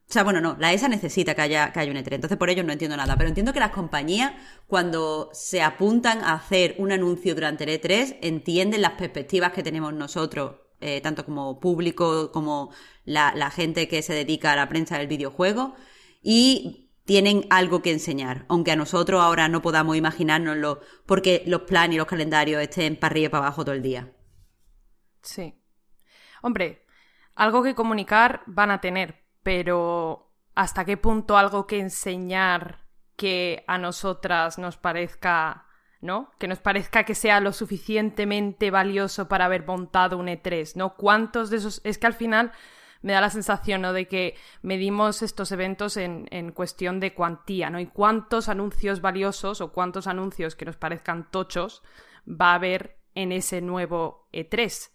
o 0.09 0.13
sea, 0.13 0.23
bueno, 0.23 0.41
no, 0.41 0.57
la 0.61 0.73
ESA 0.73 0.89
necesita 0.89 1.35
que 1.35 1.43
haya, 1.43 1.73
que 1.73 1.81
haya 1.81 1.91
un 1.91 1.97
E3, 1.97 2.15
entonces 2.15 2.39
por 2.39 2.49
ello 2.49 2.63
no 2.63 2.73
entiendo 2.73 2.97
nada, 2.97 3.17
pero 3.17 3.29
entiendo 3.29 3.53
que 3.53 3.59
las 3.59 3.73
compañías, 3.73 4.33
cuando 4.69 5.31
se 5.33 5.63
apuntan 5.63 6.23
a 6.23 6.35
hacer 6.35 6.77
un 6.79 6.93
anuncio 6.93 7.35
durante 7.35 7.65
el 7.65 7.81
E3, 7.81 8.19
entienden 8.23 8.83
las 8.83 8.93
perspectivas 8.93 9.53
que 9.53 9.65
tenemos 9.65 9.93
nosotros, 9.93 10.57
eh, 10.81 11.01
tanto 11.01 11.25
como 11.25 11.59
público 11.59 12.31
como 12.31 12.71
la, 13.05 13.33
la 13.35 13.51
gente 13.51 13.89
que 13.89 14.01
se 14.03 14.15
dedica 14.15 14.53
a 14.53 14.57
la 14.57 14.69
prensa 14.69 14.97
del 14.97 15.09
videojuego, 15.09 15.75
y 16.23 16.87
tienen 17.05 17.47
algo 17.51 17.83
que 17.83 17.93
enseñar, 17.93 18.45
aunque 18.49 18.73
a 18.73 18.77
nosotros 18.77 19.23
ahora 19.23 19.49
no 19.49 19.63
podamos 19.63 19.97
imaginárnoslo 19.97 20.81
porque 21.07 21.43
los 21.47 21.63
planes 21.63 21.95
y 21.95 21.99
los 21.99 22.07
calendarios 22.07 22.61
estén 22.61 22.97
para 22.97 23.13
arriba 23.13 23.27
y 23.27 23.31
para 23.31 23.45
abajo 23.45 23.65
todo 23.65 23.75
el 23.75 23.83
día. 23.83 24.13
Sí. 25.23 25.55
Hombre, 26.43 26.85
algo 27.35 27.63
que 27.63 27.75
comunicar 27.75 28.43
van 28.47 28.71
a 28.73 28.81
tener, 28.81 29.26
pero 29.47 30.33
¿hasta 30.57 30.85
qué 30.85 30.97
punto 30.97 31.39
algo 31.39 31.69
que 31.69 31.79
enseñar 31.79 32.81
que 33.15 33.63
a 33.69 33.79
nosotras 33.79 34.59
nos 34.59 34.77
parezca, 34.77 35.67
¿no? 36.01 36.33
Que 36.41 36.49
nos 36.49 36.59
parezca 36.59 37.05
que 37.05 37.15
sea 37.15 37.39
lo 37.39 37.53
suficientemente 37.53 38.73
valioso 38.73 39.29
para 39.29 39.45
haber 39.45 39.65
montado 39.65 40.19
un 40.19 40.27
E3, 40.27 40.75
¿no? 40.75 40.97
¿Cuántos 40.97 41.49
de 41.49 41.59
esos... 41.59 41.81
Es 41.85 41.97
que 41.97 42.09
al 42.09 42.15
final 42.15 42.51
me 43.03 43.13
da 43.13 43.21
la 43.21 43.31
sensación 43.31 43.83
¿no? 43.83 43.93
de 43.93 44.09
que 44.09 44.35
medimos 44.63 45.23
estos 45.23 45.53
eventos 45.53 45.97
en, 45.97 46.51
cuestión 46.51 46.99
de 46.99 47.15
cuantía, 47.15 47.71
¿no? 47.71 47.79
Y 47.79 47.87
cuántos 47.87 48.49
anuncios 48.49 49.01
valiosos 49.01 49.61
o 49.61 49.71
cuántos 49.71 50.09
anuncios 50.09 50.57
que 50.57 50.65
nos 50.65 50.77
parezcan 50.77 51.31
tochos 51.31 51.85
va 52.29 52.51
a 52.51 52.55
haber 52.57 52.99
en 53.15 53.31
ese 53.31 53.61
nuevo 53.61 54.27
E3. 54.33 54.91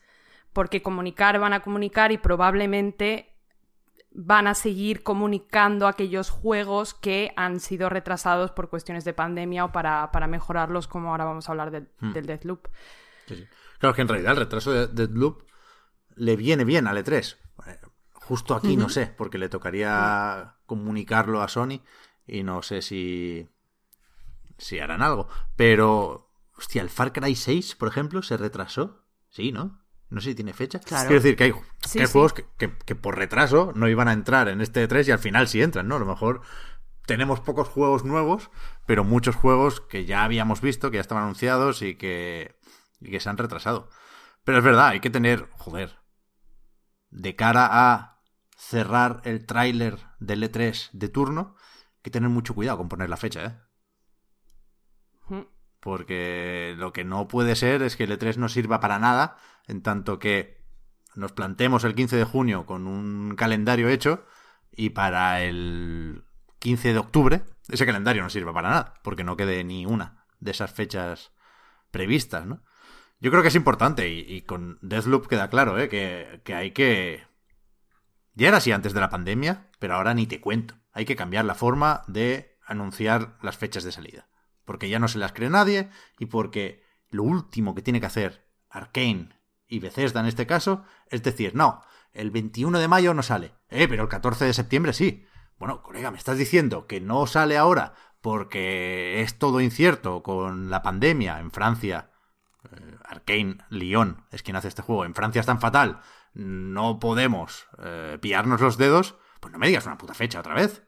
Porque 0.51 0.81
comunicar 0.81 1.39
van 1.39 1.53
a 1.53 1.61
comunicar 1.61 2.11
y 2.11 2.17
probablemente 2.17 3.30
van 4.13 4.47
a 4.47 4.53
seguir 4.53 5.03
comunicando 5.03 5.87
aquellos 5.87 6.29
juegos 6.29 6.93
que 6.93 7.31
han 7.37 7.59
sido 7.59 7.89
retrasados 7.89 8.51
por 8.51 8.69
cuestiones 8.69 9.05
de 9.05 9.13
pandemia 9.13 9.65
o 9.65 9.71
para, 9.71 10.09
mejorarlos, 10.27 10.87
como 10.87 11.11
ahora 11.11 11.25
vamos 11.25 11.47
a 11.47 11.51
hablar 11.53 11.87
hmm. 11.99 12.11
del 12.11 12.25
Deathloop. 12.25 12.67
Claro 13.79 13.95
que 13.95 14.01
en 14.01 14.07
realidad 14.07 14.33
el 14.33 14.39
retraso 14.39 14.71
de 14.71 14.87
Deathloop 14.87 15.43
le 16.15 16.35
viene 16.35 16.65
bien 16.65 16.87
al 16.87 16.97
E3. 16.97 17.37
Justo 18.13 18.55
aquí 18.55 18.77
no 18.77 18.89
sé, 18.89 19.07
porque 19.17 19.37
le 19.37 19.49
tocaría 19.49 20.55
comunicarlo 20.65 21.41
a 21.41 21.47
Sony 21.47 21.81
y 22.27 22.43
no 22.43 22.61
sé 22.61 22.81
si, 22.81 23.49
si 24.57 24.79
harán 24.79 25.01
algo. 25.01 25.27
Pero, 25.55 26.31
hostia, 26.55 26.81
el 26.81 26.89
Far 26.89 27.11
Cry 27.11 27.35
6, 27.35 27.75
por 27.75 27.87
ejemplo, 27.87 28.21
se 28.21 28.37
retrasó. 28.37 29.03
Sí, 29.29 29.51
¿no? 29.51 29.80
No 30.11 30.19
sé 30.19 30.31
si 30.31 30.35
tiene 30.35 30.51
fecha. 30.51 30.79
Quiero 30.79 31.15
decir 31.15 31.37
que 31.37 31.45
hay, 31.45 31.51
juegos 32.05 32.33
que, 32.33 32.95
por 32.95 33.17
retraso 33.17 33.71
no 33.75 33.87
iban 33.87 34.09
a 34.09 34.13
entrar 34.13 34.49
en 34.49 34.59
este 34.59 34.85
3 34.85 35.07
y 35.07 35.11
al 35.11 35.19
final 35.19 35.47
sí 35.47 35.61
entran, 35.61 35.87
¿no? 35.87 35.95
A 35.95 35.99
lo 35.99 36.05
mejor 36.05 36.41
tenemos 37.05 37.39
pocos 37.39 37.69
juegos 37.69 38.03
nuevos, 38.03 38.51
pero 38.85 39.05
muchos 39.05 39.37
juegos 39.37 39.79
que 39.79 40.03
ya 40.03 40.25
habíamos 40.25 40.59
visto, 40.59 40.91
que 40.91 40.97
ya 40.97 41.01
estaban 41.01 41.23
anunciados 41.23 41.81
y 41.81 41.95
que, 41.95 42.59
y 42.99 43.09
que 43.09 43.21
se 43.21 43.29
han 43.29 43.37
retrasado. 43.37 43.89
Pero 44.43 44.57
es 44.57 44.63
verdad, 44.65 44.89
hay 44.89 44.99
que 44.99 45.09
tener, 45.09 45.47
joder, 45.53 45.99
de 47.09 47.37
cara 47.37 47.69
a 47.71 48.21
cerrar 48.57 49.21
el 49.23 49.45
tráiler 49.45 49.97
del 50.19 50.43
E3 50.43 50.89
de 50.91 51.07
turno, 51.07 51.55
hay 51.95 52.01
que 52.03 52.11
tener 52.11 52.29
mucho 52.29 52.53
cuidado 52.53 52.79
con 52.79 52.89
poner 52.89 53.09
la 53.09 53.17
fecha, 53.17 53.45
¿eh? 53.45 53.57
Hmm. 55.29 55.45
Porque 55.81 56.75
lo 56.77 56.93
que 56.93 57.03
no 57.03 57.27
puede 57.27 57.55
ser 57.55 57.81
es 57.81 57.97
que 57.97 58.05
el 58.05 58.17
E3 58.17 58.37
no 58.37 58.47
sirva 58.47 58.79
para 58.79 58.99
nada, 58.99 59.37
en 59.67 59.81
tanto 59.81 60.19
que 60.19 60.63
nos 61.15 61.33
plantemos 61.33 61.83
el 61.83 61.95
15 61.95 62.15
de 62.15 62.23
junio 62.23 62.65
con 62.65 62.87
un 62.87 63.35
calendario 63.35 63.89
hecho 63.89 64.25
y 64.71 64.91
para 64.91 65.43
el 65.43 66.23
15 66.59 66.93
de 66.93 66.99
octubre 66.99 67.43
ese 67.67 67.85
calendario 67.85 68.23
no 68.23 68.29
sirva 68.29 68.53
para 68.53 68.69
nada, 68.69 68.93
porque 69.03 69.25
no 69.25 69.35
quede 69.35 69.63
ni 69.63 69.85
una 69.85 70.25
de 70.39 70.51
esas 70.51 70.71
fechas 70.71 71.31
previstas, 71.91 72.45
¿no? 72.45 72.61
Yo 73.19 73.29
creo 73.29 73.41
que 73.43 73.49
es 73.49 73.55
importante 73.55 74.09
y, 74.09 74.41
con 74.41 74.79
Deathloop 74.81 75.27
queda 75.27 75.49
claro 75.49 75.77
¿eh? 75.77 75.89
que 75.89 76.55
hay 76.55 76.71
que 76.71 77.23
ya 78.33 78.47
era 78.47 78.57
así 78.57 78.71
antes 78.71 78.93
de 78.93 79.01
la 79.01 79.09
pandemia, 79.09 79.67
pero 79.79 79.95
ahora 79.95 80.13
ni 80.13 80.27
te 80.27 80.39
cuento. 80.39 80.75
Hay 80.93 81.05
que 81.05 81.15
cambiar 81.15 81.45
la 81.45 81.55
forma 81.55 82.03
de 82.07 82.57
anunciar 82.65 83.37
las 83.41 83.57
fechas 83.57 83.83
de 83.83 83.91
salida. 83.91 84.27
Porque 84.71 84.89
ya 84.89 84.99
no 84.99 85.07
se 85.07 85.19
las 85.19 85.33
cree 85.33 85.49
nadie 85.49 85.89
y 86.17 86.27
porque 86.27 86.83
lo 87.09 87.23
último 87.23 87.75
que 87.75 87.81
tiene 87.81 87.99
que 87.99 88.05
hacer 88.05 88.47
Arkane 88.69 89.29
y 89.67 89.79
Bethesda 89.79 90.21
en 90.21 90.27
este 90.27 90.47
caso 90.47 90.83
es 91.07 91.23
decir, 91.23 91.55
no, 91.55 91.81
el 92.13 92.31
21 92.31 92.79
de 92.79 92.87
mayo 92.87 93.13
no 93.13 93.23
sale. 93.23 93.53
Eh, 93.69 93.87
pero 93.87 94.03
el 94.03 94.09
14 94.09 94.45
de 94.45 94.53
septiembre 94.53 94.93
sí. 94.93 95.25
Bueno, 95.57 95.83
colega, 95.83 96.11
me 96.11 96.17
estás 96.17 96.37
diciendo 96.37 96.87
que 96.87 97.01
no 97.01 97.27
sale 97.27 97.57
ahora 97.57 97.93
porque 98.21 99.21
es 99.21 99.37
todo 99.37 99.61
incierto 99.61 100.23
con 100.23 100.69
la 100.69 100.81
pandemia 100.81 101.39
en 101.39 101.51
Francia. 101.51 102.11
Eh, 102.71 102.95
Arkane, 103.03 103.57
Lyon 103.69 104.25
es 104.31 104.43
quien 104.43 104.55
hace 104.55 104.69
este 104.69 104.81
juego. 104.81 105.05
En 105.05 105.15
Francia 105.15 105.41
es 105.41 105.45
tan 105.45 105.59
fatal 105.59 106.01
no 106.33 106.99
podemos 106.99 107.67
eh, 107.79 108.17
pillarnos 108.21 108.61
los 108.61 108.77
dedos, 108.77 109.15
pues 109.39 109.51
no 109.51 109.59
me 109.59 109.67
digas 109.67 109.85
una 109.85 109.97
puta 109.97 110.13
fecha 110.13 110.39
otra 110.39 110.53
vez. 110.53 110.83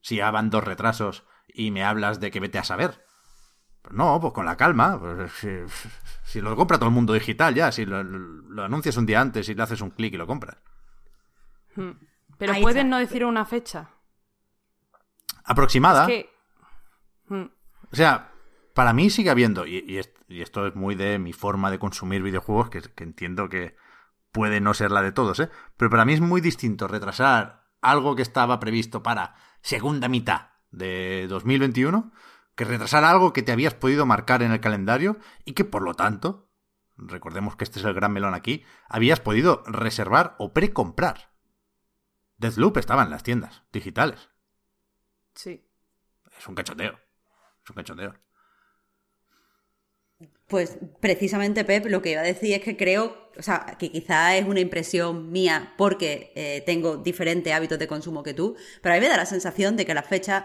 Si 0.00 0.16
ya 0.16 0.30
van 0.30 0.50
dos 0.50 0.64
retrasos 0.64 1.24
y 1.48 1.70
me 1.70 1.84
hablas 1.84 2.20
de 2.20 2.30
que 2.30 2.40
vete 2.40 2.58
a 2.58 2.64
saber. 2.64 3.05
No, 3.90 4.20
pues 4.20 4.32
con 4.32 4.46
la 4.46 4.56
calma. 4.56 4.98
Pues, 4.98 5.32
si, 6.24 6.40
lo 6.40 6.54
compra 6.56 6.78
todo 6.78 6.88
el 6.88 6.94
mundo 6.94 7.12
digital 7.12 7.54
ya, 7.54 7.72
si 7.72 7.86
lo, 7.86 7.98
anuncias 8.62 8.96
un 8.96 9.06
día 9.06 9.20
antes 9.20 9.48
y 9.48 9.54
le 9.54 9.62
haces 9.62 9.80
un 9.80 9.90
clic 9.90 10.14
y 10.14 10.16
lo 10.16 10.26
compras. 10.26 10.56
Hmm. 11.74 11.92
Pero 12.38 12.54
pueden 12.60 12.90
no 12.90 12.98
decir 12.98 13.24
una 13.24 13.44
fecha. 13.44 13.90
Aproximada. 15.44 16.08
Hmm. 17.28 17.46
O 17.90 17.96
sea, 17.96 18.32
para 18.74 18.92
mí 18.92 19.10
sigue 19.10 19.30
habiendo, 19.30 19.66
y, 19.66 19.98
esto 20.28 20.66
es 20.66 20.74
muy 20.74 20.94
de 20.94 21.18
mi 21.18 21.32
forma 21.32 21.70
de 21.70 21.78
consumir 21.78 22.22
videojuegos, 22.22 22.70
que 22.70 23.04
entiendo 23.04 23.48
que, 23.48 23.76
puede 24.36 24.60
no 24.60 24.74
ser 24.74 24.90
la 24.90 25.00
de 25.00 25.12
todos, 25.12 25.40
¿eh? 25.40 25.48
Pero 25.78 25.90
para 25.90 26.04
mí 26.04 26.12
es 26.12 26.20
muy 26.20 26.42
distinto 26.42 26.86
retrasar 26.86 27.64
algo 27.80 28.14
que 28.14 28.20
estaba 28.20 28.60
previsto 28.60 29.02
para 29.02 29.34
segunda 29.62 30.08
mitad 30.08 30.50
de 30.70 31.26
2021 31.26 32.12
que 32.56 32.64
retrasar 32.64 33.04
algo 33.04 33.32
que 33.32 33.42
te 33.42 33.52
habías 33.52 33.74
podido 33.74 34.06
marcar 34.06 34.42
en 34.42 34.50
el 34.50 34.60
calendario 34.60 35.18
y 35.44 35.52
que 35.52 35.64
por 35.64 35.82
lo 35.82 35.94
tanto, 35.94 36.50
recordemos 36.96 37.54
que 37.54 37.64
este 37.64 37.78
es 37.78 37.84
el 37.84 37.94
gran 37.94 38.12
melón 38.12 38.34
aquí, 38.34 38.64
habías 38.88 39.20
podido 39.20 39.62
reservar 39.66 40.34
o 40.38 40.52
precomprar. 40.52 41.30
Deathloop 42.38 42.78
estaba 42.78 43.02
en 43.02 43.10
las 43.10 43.22
tiendas 43.22 43.62
digitales. 43.72 44.30
Sí. 45.34 45.66
Es 46.38 46.48
un 46.48 46.54
cachondeo. 46.54 46.98
Es 47.62 47.70
un 47.70 47.76
cachondeo. 47.76 48.14
Pues 50.46 50.78
precisamente, 51.00 51.64
Pep, 51.64 51.86
lo 51.86 52.00
que 52.00 52.12
iba 52.12 52.20
a 52.20 52.24
decir 52.24 52.54
es 52.54 52.62
que 52.62 52.76
creo, 52.76 53.30
o 53.36 53.42
sea, 53.42 53.76
que 53.78 53.90
quizá 53.90 54.36
es 54.36 54.46
una 54.46 54.60
impresión 54.60 55.32
mía 55.32 55.74
porque 55.76 56.32
eh, 56.36 56.62
tengo 56.64 56.96
diferentes 56.98 57.52
hábitos 57.52 57.78
de 57.78 57.88
consumo 57.88 58.22
que 58.22 58.32
tú, 58.32 58.56
pero 58.80 58.94
a 58.94 58.96
mí 58.96 59.02
me 59.02 59.08
da 59.08 59.16
la 59.16 59.26
sensación 59.26 59.76
de 59.76 59.84
que 59.84 59.92
las 59.92 60.06
fechas, 60.06 60.44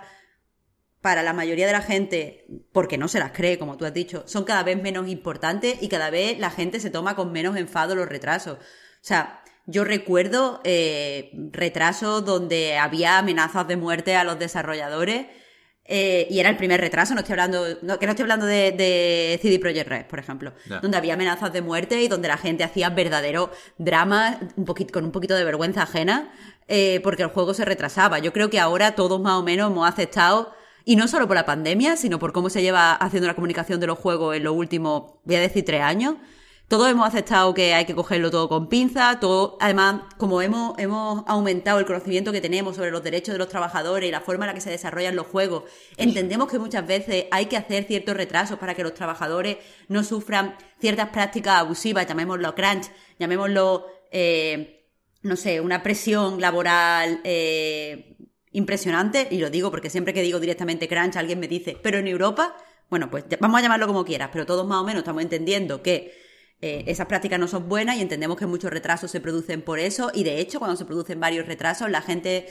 para 1.02 1.24
la 1.24 1.34
mayoría 1.34 1.66
de 1.66 1.74
la 1.74 1.82
gente, 1.82 2.46
porque 2.72 2.98
no 2.98 3.08
se 3.08 3.20
las 3.20 3.32
cree, 3.32 3.58
como 3.58 3.78
tú 3.78 3.86
has 3.86 3.94
dicho, 3.94 4.24
son 4.28 4.44
cada 4.44 4.64
vez 4.64 4.82
menos 4.82 5.08
importantes 5.08 5.82
y 5.82 5.90
cada 5.90 6.10
vez 6.10 6.40
la 6.40 6.52
gente 6.52 6.80
se 6.80 6.90
toma 6.90 7.16
con 7.16 7.32
menos 7.32 7.58
enfado 7.58 7.96
los 7.96 8.08
retrasos. 8.08 8.58
O 8.58 8.60
sea, 9.04 9.44
yo 9.66 9.84
recuerdo 9.84 10.62
eh, 10.64 11.32
retrasos 11.52 12.24
donde 12.24 12.78
había 12.78 13.18
amenazas 13.18 13.68
de 13.68 13.78
muerte 13.78 14.16
a 14.16 14.24
los 14.24 14.38
desarrolladores 14.38 15.26
eh, 15.86 16.28
y 16.30 16.40
era 16.40 16.50
el 16.50 16.58
primer 16.58 16.80
retraso, 16.80 17.16
no 17.16 17.22
estoy 17.22 17.34
hablando, 17.34 17.66
no, 17.82 17.98
que 17.98 18.06
no 18.06 18.12
estoy 18.12 18.24
hablando 18.24 18.46
de, 18.46 18.72
de 18.72 19.40
CD 19.42 19.60
Projekt 19.60 19.90
Red, 19.90 20.06
por 20.06 20.20
ejemplo, 20.20 20.54
donde 20.82 20.98
había 20.98 21.16
amenazas 21.16 21.52
de 21.52 21.62
muerte 21.62 22.02
y 22.02 22.08
donde 22.08 22.28
la 22.28 22.38
gente 22.38 22.64
hacía 22.64 22.92
verdadero 22.92 23.52
drama 23.78 24.40
un 24.56 24.66
poquito, 24.66 24.94
con 24.94 25.06
un 25.06 25.12
poquito 25.12 25.36
de 25.36 25.44
vergüenza 25.44 25.84
ajena 25.84 26.32
eh, 26.68 27.02
porque 27.04 27.24
el 27.24 27.30
juego 27.30 27.54
se 27.54 27.66
retrasaba. 27.66 28.20
Yo 28.20 28.32
creo 28.32 28.50
que 28.50 28.60
ahora 28.60 28.96
todos 28.96 29.20
más 29.20 29.34
o 29.34 29.44
menos 29.44 29.72
hemos 29.72 29.90
aceptado, 29.90 30.54
y 30.86 30.96
no 30.96 31.08
solo 31.08 31.28
por 31.28 31.36
la 31.36 31.46
pandemia, 31.46 31.98
sino 31.98 32.20
por 32.20 32.34
cómo 32.34 32.50
se 32.50 32.62
lleva 32.62 32.94
haciendo 32.94 33.28
la 33.28 33.36
comunicación 33.36 33.80
de 33.80 33.88
los 33.88 34.00
juegos 34.00 34.36
en 34.36 34.44
los 34.44 34.56
últimos, 34.56 35.14
voy 35.24 35.36
a 35.36 35.42
decir, 35.42 35.66
tres 35.66 35.82
años. 35.82 36.16
Todos 36.72 36.90
hemos 36.90 37.06
aceptado 37.06 37.54
que 37.54 37.74
hay 37.74 37.84
que 37.84 37.94
cogerlo 37.94 38.32
todo 38.32 38.48
con 38.48 38.70
pinza, 38.70 39.20
todo, 39.20 39.58
además, 39.60 40.04
como 40.18 40.42
hemos, 40.42 40.80
hemos 40.80 41.26
aumentado 41.28 41.80
el 41.80 41.86
conocimiento 41.86 42.32
que 42.32 42.40
tenemos 42.40 42.78
sobre 42.78 42.92
los 42.92 43.04
derechos 43.04 43.34
de 43.34 43.40
los 43.40 43.50
trabajadores 43.50 44.08
y 44.08 44.12
la 44.12 44.22
forma 44.22 44.46
en 44.46 44.48
la 44.48 44.54
que 44.54 44.62
se 44.62 44.70
desarrollan 44.70 45.18
los 45.18 45.28
juegos, 45.28 45.66
entendemos 45.98 46.50
que 46.50 46.60
muchas 46.60 46.88
veces 46.88 47.26
hay 47.30 47.48
que 47.48 47.58
hacer 47.58 47.84
ciertos 47.84 48.16
retrasos 48.16 48.58
para 48.58 48.74
que 48.74 48.84
los 48.84 48.94
trabajadores 48.94 49.58
no 49.90 50.06
sufran 50.06 50.56
ciertas 50.80 51.10
prácticas 51.10 51.56
abusivas, 51.56 52.08
llamémoslo 52.08 52.56
crunch, 52.56 52.90
llamémoslo, 53.20 53.88
eh, 54.10 54.88
no 55.24 55.36
sé, 55.36 55.60
una 55.60 55.84
presión 55.84 56.40
laboral 56.40 57.20
eh, 57.26 58.16
impresionante, 58.52 59.28
y 59.32 59.38
lo 59.38 59.50
digo 59.50 59.72
porque 59.72 59.90
siempre 59.90 60.14
que 60.14 60.22
digo 60.22 60.40
directamente 60.40 60.88
crunch 60.88 61.16
alguien 61.16 61.40
me 61.40 61.48
dice, 61.48 61.78
pero 61.82 62.00
en 62.00 62.08
Europa, 62.08 62.56
bueno, 62.90 63.10
pues 63.10 63.26
vamos 63.40 63.60
a 63.60 63.62
llamarlo 63.62 63.88
como 63.88 64.04
quieras, 64.04 64.30
pero 64.32 64.46
todos 64.46 64.68
más 64.68 64.80
o 64.80 64.84
menos 64.84 65.02
estamos 65.02 65.24
entendiendo 65.24 65.82
que 65.82 66.14
eh, 66.62 66.84
esas 66.88 67.08
prácticas 67.08 67.40
no 67.40 67.48
son 67.48 67.70
buenas 67.70 67.98
y 67.98 68.02
entendemos 68.02 68.38
que 68.38 68.46
muchos 68.46 68.70
retrasos 68.70 69.10
se 69.10 69.20
producen 69.20 69.62
por 69.62 69.80
eso 69.80 70.12
y 70.14 70.24
de 70.24 70.40
hecho 70.40 70.60
cuando 70.60 70.78
se 70.78 70.86
producen 70.86 71.20
varios 71.20 71.48
retrasos 71.48 71.90
la 71.90 72.02
gente 72.02 72.48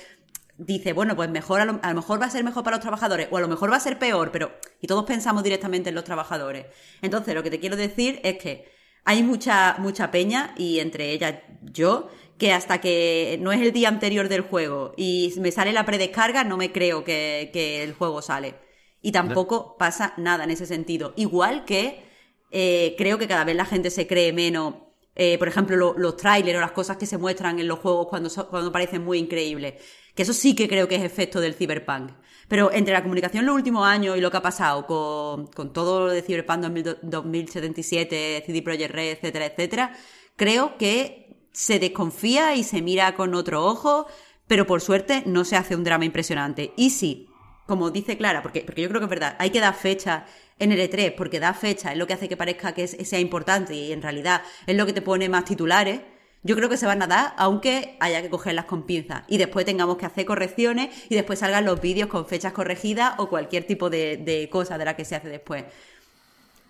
dice, 0.59 0.93
bueno, 0.93 1.17
pues 1.17 1.31
mejor 1.31 1.61
a 1.61 1.65
lo, 1.65 1.81
a 1.83 1.89
lo 1.91 1.95
mejor 1.95 2.21
va 2.21 2.27
a 2.27 2.31
ser 2.31 2.45
mejor 2.45 2.65
para 2.65 2.77
los 2.77 2.83
trabajadores 2.83 3.29
o 3.31 3.37
a 3.37 3.41
lo 3.41 3.49
mejor 3.49 3.73
va 3.73 3.77
a 3.77 3.81
ser 3.81 3.99
peor, 3.99 4.31
pero 4.33 4.53
y 4.81 4.87
todos 4.87 5.05
pensamos 5.05 5.43
directamente 5.43 5.89
en 5.89 5.95
los 5.95 6.05
trabajadores. 6.05 6.67
Entonces, 7.03 7.35
lo 7.35 7.43
que 7.43 7.51
te 7.51 7.61
quiero 7.61 7.77
decir 7.77 8.21
es 8.23 8.39
que 8.39 8.71
hay 9.05 9.23
mucha 9.23 9.77
mucha 9.79 10.11
peña 10.11 10.55
y 10.57 10.81
entre 10.81 11.13
ellas 11.13 11.37
yo 11.63 12.11
que 12.41 12.53
hasta 12.53 12.81
que 12.81 13.39
no 13.41 13.53
es 13.53 13.61
el 13.61 13.73
día 13.73 13.89
anterior 13.89 14.29
del 14.29 14.41
juego 14.43 14.95
y 14.97 15.33
me 15.39 15.53
sale 15.53 15.73
la 15.73 15.85
predescarga 15.87 16.43
no 16.45 16.57
me 16.57 16.73
creo 16.73 17.05
que, 17.05 17.51
que 17.53 17.83
el 17.85 17.93
juego 17.95 18.23
sale. 18.23 18.57
Y 19.03 19.13
tampoco 19.13 19.77
pasa 19.79 20.15
nada 20.17 20.45
en 20.45 20.51
ese 20.51 20.67
sentido. 20.67 21.13
Igual 21.17 21.65
que 21.65 22.03
eh, 22.51 22.95
creo 22.99 23.19
que 23.19 23.29
cada 23.29 23.45
vez 23.45 23.55
la 23.57 23.65
gente 23.65 23.91
se 23.91 24.07
cree 24.07 24.33
menos, 24.33 24.75
eh, 25.15 25.39
por 25.39 25.49
ejemplo, 25.49 25.77
lo- 25.77 25.95
los 25.99 26.17
trailers 26.17 26.59
o 26.59 26.61
las 26.61 26.73
cosas 26.73 26.97
que 26.97 27.07
se 27.07 27.19
muestran 27.19 27.59
en 27.61 27.69
los 27.69 27.79
juegos 27.79 28.09
cuando, 28.09 28.29
so- 28.31 28.49
cuando 28.49 28.73
parecen 28.73 29.05
muy 29.05 29.19
increíbles. 29.19 29.75
Que 30.15 30.23
eso 30.23 30.33
sí 30.33 30.55
que 30.57 30.69
creo 30.69 30.89
que 30.89 30.97
es 30.97 31.03
efecto 31.05 31.41
del 31.41 31.55
cyberpunk. 31.55 32.11
Pero 32.49 32.73
entre 32.73 32.93
la 32.93 33.03
comunicación 33.03 33.43
en 33.43 33.47
los 33.47 33.55
últimos 33.57 33.87
años 33.87 34.17
y 34.19 34.21
lo 34.21 34.31
que 34.31 34.39
ha 34.39 34.43
pasado 34.43 34.87
con, 34.87 35.47
con 35.49 35.73
todo 35.73 36.07
lo 36.07 36.13
de 36.13 36.23
Cyberpunk 36.23 36.61
2000 36.63 36.97
2077, 37.03 38.43
CD 38.47 38.63
Projekt 38.63 38.93
Red, 38.93 39.13
etcétera, 39.13 39.47
etcétera, 39.47 39.93
creo 40.37 40.77
que 40.79 41.40
se 41.53 41.79
desconfía 41.79 42.55
y 42.55 42.65
se 42.65 42.83
mira 42.83 43.15
con 43.15 43.35
otro 43.35 43.65
ojo, 43.65 44.07
pero 44.47 44.67
por 44.67 44.81
suerte 44.81 45.23
no 45.27 45.45
se 45.45 45.57
hace 45.57 45.77
un 45.77 45.85
drama 45.85 46.05
impresionante. 46.05 46.73
Y 46.77 46.91
sí, 46.91 47.29
como 47.67 47.91
dice 47.91 48.17
Clara, 48.17 48.43
porque, 48.43 48.63
porque 48.63 48.83
yo 48.83 48.89
creo 48.89 49.01
que 49.01 49.05
es 49.07 49.11
verdad, 49.11 49.37
hay 49.39 49.51
que 49.51 49.61
dar 49.61 49.75
fecha 49.75 50.27
en 50.59 50.73
el 50.73 50.81
E3, 50.81 51.15
porque 51.17 51.41
da 51.41 51.55
fecha, 51.55 51.93
es 51.93 51.99
lo 51.99 52.07
que 52.07 52.15
hace 52.15 52.29
que 52.29 52.37
parezca 52.37 52.75
que 52.75 52.85
es- 52.85 52.97
sea 53.09 53.19
importante 53.21 53.75
y 53.75 53.93
en 53.93 54.03
realidad 54.03 54.43
es 54.67 54.77
lo 54.77 54.87
que 54.87 54.93
te 54.93 55.03
pone 55.03 55.29
más 55.29 55.45
titulares. 55.45 56.01
Yo 56.43 56.57
creo 56.57 56.69
que 56.71 56.77
se 56.79 56.87
van 56.87 57.03
a 57.03 57.07
dar, 57.07 57.35
aunque 57.37 57.97
haya 58.01 58.23
que 58.23 58.31
cogerlas 58.31 58.65
con 58.65 58.85
pinzas. 58.87 59.25
Y 59.29 59.37
después 59.39 59.67
tengamos 59.67 59.99
que 59.99 60.07
hacer 60.07 60.25
correcciones 60.25 60.89
y 61.11 61.15
después 61.15 61.39
salgan 61.39 61.67
los 61.67 61.81
vídeos 61.81 62.09
con 62.09 62.27
fechas 62.27 62.53
corregidas 62.55 63.15
o 63.19 63.29
cualquier 63.29 63.67
tipo 63.67 63.91
de, 63.91 64.17
de 64.17 64.49
cosa 64.51 64.79
de 64.79 64.85
la 64.87 64.97
que 64.97 65.05
se 65.05 65.17
hace 65.17 65.29
después. 65.29 65.65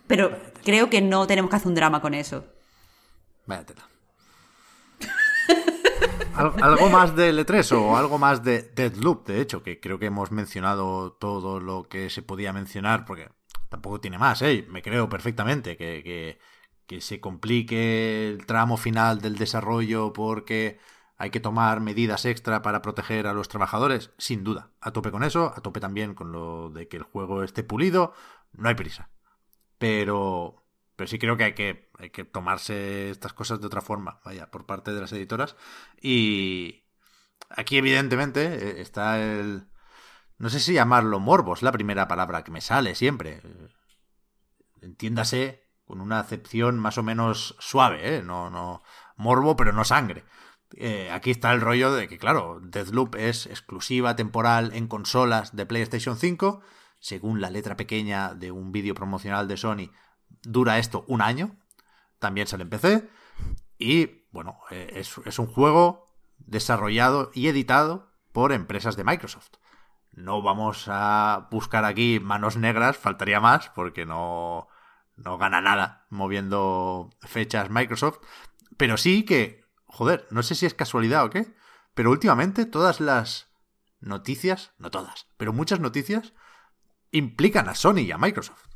Pero 0.07 0.37
creo 0.65 0.91
que 0.91 1.01
no 1.01 1.27
tenemos 1.27 1.51
que 1.51 1.57
hacer 1.57 1.69
un 1.69 1.75
drama 1.75 2.01
con 2.01 2.15
eso. 2.15 2.45
Vaya 3.47 3.65
tela. 3.65 3.90
Al- 6.41 6.55
¿Algo 6.63 6.89
más 6.91 7.15
de 7.17 7.31
L3 7.33 7.73
o 7.73 7.97
algo 7.97 8.19
más 8.19 8.43
de 8.43 8.63
Deadloop? 8.75 9.27
De 9.27 9.41
hecho, 9.41 9.63
que 9.63 9.81
creo 9.81 9.99
que 9.99 10.07
hemos 10.07 10.31
mencionado 10.33 11.13
todo 11.13 11.61
lo 11.61 11.89
que 11.89 12.11
se 12.11 12.23
podía 12.23 12.53
mencionar, 12.53 13.05
porque 13.05 13.29
tampoco 13.69 14.01
tiene 14.01 14.19
más, 14.19 14.43
¿eh? 14.43 14.67
Me 14.69 14.83
creo 14.83 15.09
perfectamente 15.09 15.77
que, 15.77 16.03
que, 16.03 16.39
que 16.87 17.01
se 17.01 17.21
complique 17.21 18.29
el 18.29 18.47
tramo 18.47 18.77
final 18.77 19.21
del 19.21 19.37
desarrollo 19.37 20.13
porque 20.13 20.79
hay 21.17 21.31
que 21.31 21.41
tomar 21.41 21.81
medidas 21.81 22.25
extra 22.25 22.63
para 22.63 22.81
proteger 22.83 23.27
a 23.27 23.35
los 23.35 23.49
trabajadores, 23.49 24.11
sin 24.19 24.43
duda. 24.43 24.71
A 24.81 24.93
tope 24.93 25.11
con 25.11 25.23
eso, 25.23 25.53
a 25.55 25.61
tope 25.61 25.79
también 25.81 26.15
con 26.15 26.33
lo 26.33 26.71
de 26.71 26.89
que 26.89 26.97
el 26.97 27.03
juego 27.03 27.43
esté 27.43 27.63
pulido, 27.63 28.15
no 28.53 28.69
hay 28.69 28.75
prisa. 28.75 29.11
Pero, 29.79 30.60
pero 31.01 31.09
sí 31.09 31.19
creo 31.19 31.39
que 31.39 31.45
hay, 31.45 31.55
que 32.11 32.25
tomarse 32.25 33.09
estas 33.09 33.33
cosas 33.33 33.59
de 33.59 33.67
otra 33.67 33.81
forma, 33.81 34.21
vaya, 34.23 34.51
por 34.51 34.67
parte 34.67 34.93
de 34.93 35.01
las 35.01 35.11
editoras. 35.13 35.57
Y 35.99 36.85
aquí, 37.49 37.79
evidentemente, 37.79 38.43
eh, 38.45 38.83
está 38.83 39.19
el. 39.19 39.71
No 40.37 40.51
sé 40.51 40.61
si 40.61 40.75
llamarlo 40.75 41.19
morbo, 41.19 41.55
es 41.55 41.63
la 41.63 41.73
primera 41.73 42.07
palabra 42.07 42.45
que 42.45 42.51
me 42.51 42.61
sale 42.61 42.95
siempre. 42.95 43.41
Entiéndase 44.83 45.71
con 45.87 46.03
una 46.03 46.21
acepción 46.21 46.79
más 46.79 46.99
o 46.99 47.03
menos 47.03 47.57
suave, 47.61 48.17
¿eh? 48.17 48.23
No, 48.23 48.51
no. 48.51 48.83
Morbo, 49.17 49.57
pero 49.57 49.73
no 49.73 49.87
sangre. 49.87 50.23
Eh, 50.77 51.11
aquí 51.11 51.31
está 51.31 51.51
el 51.55 51.63
rollo 51.63 51.95
de 51.95 52.09
que, 52.09 52.19
claro, 52.19 52.61
Deathloop 52.63 53.15
es 53.15 53.47
exclusiva 53.47 54.17
temporal 54.17 54.73
en 54.75 54.87
consolas 54.87 55.57
de 55.57 55.65
PlayStation 55.65 56.19
5. 56.19 56.61
Según 56.99 57.41
la 57.41 57.49
letra 57.49 57.79
pequeña 57.79 58.35
de 58.35 58.51
un 58.51 58.71
vídeo 58.71 58.93
promocional 58.95 59.49
de 59.49 59.57
Sony, 59.57 59.91
dura 60.43 60.79
esto 60.79 61.05
un 61.09 61.23
año. 61.23 61.57
También 62.19 62.47
sale 62.47 62.65
en 62.65 62.71
PC. 62.71 63.09
Y, 63.79 64.27
bueno, 64.31 64.59
eh, 64.71 64.93
es, 64.97 65.17
es 65.25 65.39
un 65.39 65.47
juego 65.47 66.07
desarrollado 66.39 67.31
y 67.35 67.49
editado 67.49 68.13
por 68.33 68.53
empresas 68.53 68.97
de 68.97 69.05
Microsoft. 69.05 69.53
No 70.13 70.43
vamos 70.43 70.87
a 70.89 71.49
buscar 71.51 71.85
aquí 71.85 72.21
manos 72.21 72.57
negras, 72.57 72.97
faltaría 72.97 73.41
más, 73.41 73.71
porque 73.71 74.07
no, 74.07 74.69
no 75.17 75.39
gana 75.39 75.61
nada 75.61 76.07
moviendo 76.11 77.11
fechas 77.21 77.71
Microsoft. 77.71 78.19
Pero 78.77 78.97
sí 78.97 79.25
que, 79.25 79.65
joder, 79.87 80.27
no 80.31 80.43
sé 80.43 80.55
si 80.55 80.67
es 80.67 80.75
casualidad 80.75 81.25
o 81.25 81.31
qué, 81.31 81.55
pero 81.95 82.11
últimamente 82.11 82.67
todas 82.67 83.01
las 83.01 83.51
noticias, 84.01 84.73
no 84.79 84.91
todas, 84.91 85.29
pero 85.37 85.53
muchas 85.53 85.81
noticias 85.81 86.33
implican 87.13 87.69
a 87.69 87.75
Sony 87.75 88.01
y 88.01 88.13
a 88.13 88.19
Microsoft. 88.19 88.70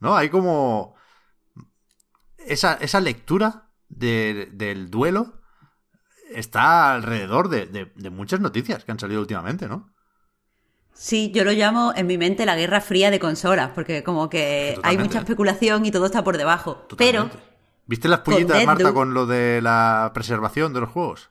¿No? 0.00 0.16
Hay 0.16 0.28
como 0.30 0.94
esa, 2.38 2.74
esa 2.74 3.00
lectura 3.00 3.68
de- 3.88 4.48
del 4.52 4.90
duelo 4.90 5.34
está 6.34 6.92
alrededor 6.94 7.48
de, 7.48 7.66
de- 7.66 7.92
de 7.94 8.10
muchas 8.10 8.40
noticias 8.40 8.84
que 8.84 8.92
han 8.92 8.98
salido 8.98 9.20
últimamente, 9.20 9.68
¿no? 9.68 9.90
Sí, 10.92 11.30
yo 11.34 11.44
lo 11.44 11.52
llamo 11.52 11.92
en 11.96 12.06
mi 12.06 12.18
mente 12.18 12.44
la 12.44 12.56
guerra 12.56 12.80
fría 12.80 13.10
de 13.10 13.18
consolas, 13.18 13.70
porque 13.74 14.02
como 14.04 14.28
que 14.28 14.78
hay 14.82 14.98
mucha 14.98 15.20
especulación 15.20 15.86
y 15.86 15.90
todo 15.90 16.06
está 16.06 16.22
por 16.22 16.36
debajo. 16.36 16.76
Totalmente. 16.88 17.36
Pero, 17.36 17.50
¿Viste 17.86 18.08
las 18.08 18.20
pullitas, 18.20 18.64
Marta, 18.66 18.92
con 18.92 19.14
lo 19.14 19.26
de 19.26 19.60
la 19.62 20.10
preservación 20.14 20.72
de 20.72 20.80
los 20.80 20.90
juegos? 20.90 21.29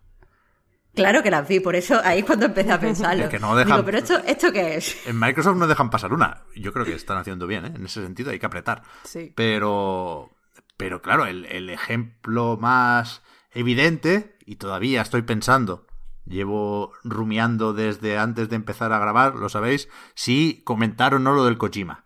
Claro 0.95 1.23
que 1.23 1.31
las 1.31 1.47
vi, 1.47 1.59
por 1.59 1.75
eso 1.75 1.99
ahí 2.03 2.19
es 2.19 2.25
cuando 2.25 2.45
empecé 2.47 2.71
a 2.71 2.79
pensarlo. 2.79 3.23
Es 3.25 3.29
que 3.29 3.39
no 3.39 3.55
dejan- 3.55 3.67
Digo, 3.77 3.85
pero 3.85 3.97
esto, 3.99 4.17
¿esto 4.25 4.51
qué 4.51 4.75
es? 4.75 5.07
En 5.07 5.19
Microsoft 5.19 5.57
no 5.57 5.67
dejan 5.67 5.89
pasar 5.89 6.13
una. 6.13 6.43
Yo 6.55 6.73
creo 6.73 6.85
que 6.85 6.93
están 6.93 7.17
haciendo 7.17 7.47
bien, 7.47 7.65
¿eh? 7.65 7.71
En 7.75 7.85
ese 7.85 8.01
sentido 8.01 8.31
hay 8.31 8.39
que 8.39 8.45
apretar. 8.45 8.83
Sí. 9.03 9.31
Pero, 9.35 10.29
pero 10.77 11.01
claro, 11.01 11.25
el, 11.25 11.45
el 11.45 11.69
ejemplo 11.69 12.57
más 12.59 13.21
evidente, 13.53 14.37
y 14.45 14.55
todavía 14.57 15.01
estoy 15.01 15.21
pensando, 15.23 15.85
llevo 16.25 16.93
rumiando 17.03 17.73
desde 17.73 18.17
antes 18.17 18.49
de 18.49 18.55
empezar 18.55 18.93
a 18.93 18.99
grabar, 18.99 19.35
lo 19.35 19.49
sabéis, 19.49 19.89
si 20.15 20.61
comentar 20.65 21.13
o 21.15 21.19
no 21.19 21.33
lo 21.33 21.45
del 21.45 21.57
Kojima. 21.57 22.03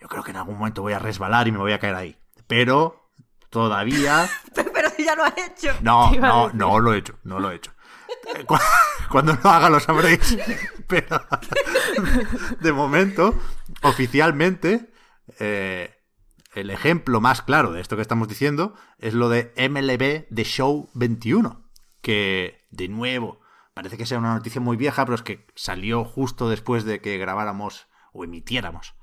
Yo 0.00 0.08
creo 0.08 0.22
que 0.24 0.30
en 0.32 0.36
algún 0.36 0.58
momento 0.58 0.82
voy 0.82 0.92
a 0.94 0.98
resbalar 0.98 1.46
y 1.48 1.52
me 1.52 1.58
voy 1.58 1.72
a 1.72 1.78
caer 1.78 1.94
ahí. 1.94 2.18
Pero 2.48 3.08
todavía 3.50 4.28
pero 4.74 4.90
si 4.90 5.04
ya 5.04 5.14
lo 5.14 5.24
has 5.24 5.34
hecho. 5.38 5.72
no, 5.80 6.10
no, 6.12 6.50
no 6.52 6.80
lo 6.80 6.92
he 6.92 6.98
hecho, 6.98 7.18
no 7.24 7.38
lo 7.40 7.50
he 7.50 7.54
hecho. 7.56 7.72
Cu- 8.46 8.56
Cuando 9.10 9.34
lo 9.42 9.50
haga 9.50 9.68
lo 9.70 9.80
sabréis. 9.80 10.36
Pero 10.86 11.20
de 12.60 12.72
momento, 12.72 13.34
oficialmente, 13.82 14.90
eh, 15.38 15.94
el 16.54 16.70
ejemplo 16.70 17.20
más 17.20 17.42
claro 17.42 17.72
de 17.72 17.80
esto 17.80 17.96
que 17.96 18.02
estamos 18.02 18.28
diciendo 18.28 18.74
es 18.98 19.14
lo 19.14 19.28
de 19.28 19.52
MLB 19.56 20.34
The 20.34 20.44
Show 20.44 20.90
21, 20.94 21.68
que 22.02 22.66
de 22.70 22.88
nuevo 22.88 23.40
parece 23.74 23.96
que 23.96 24.06
sea 24.06 24.18
una 24.18 24.34
noticia 24.34 24.60
muy 24.60 24.76
vieja, 24.76 25.04
pero 25.04 25.14
es 25.14 25.22
que 25.22 25.46
salió 25.54 26.04
justo 26.04 26.50
después 26.50 26.84
de 26.84 27.00
que 27.00 27.16
grabáramos 27.18 27.86
o 28.12 28.24
emitiéramos 28.24 28.94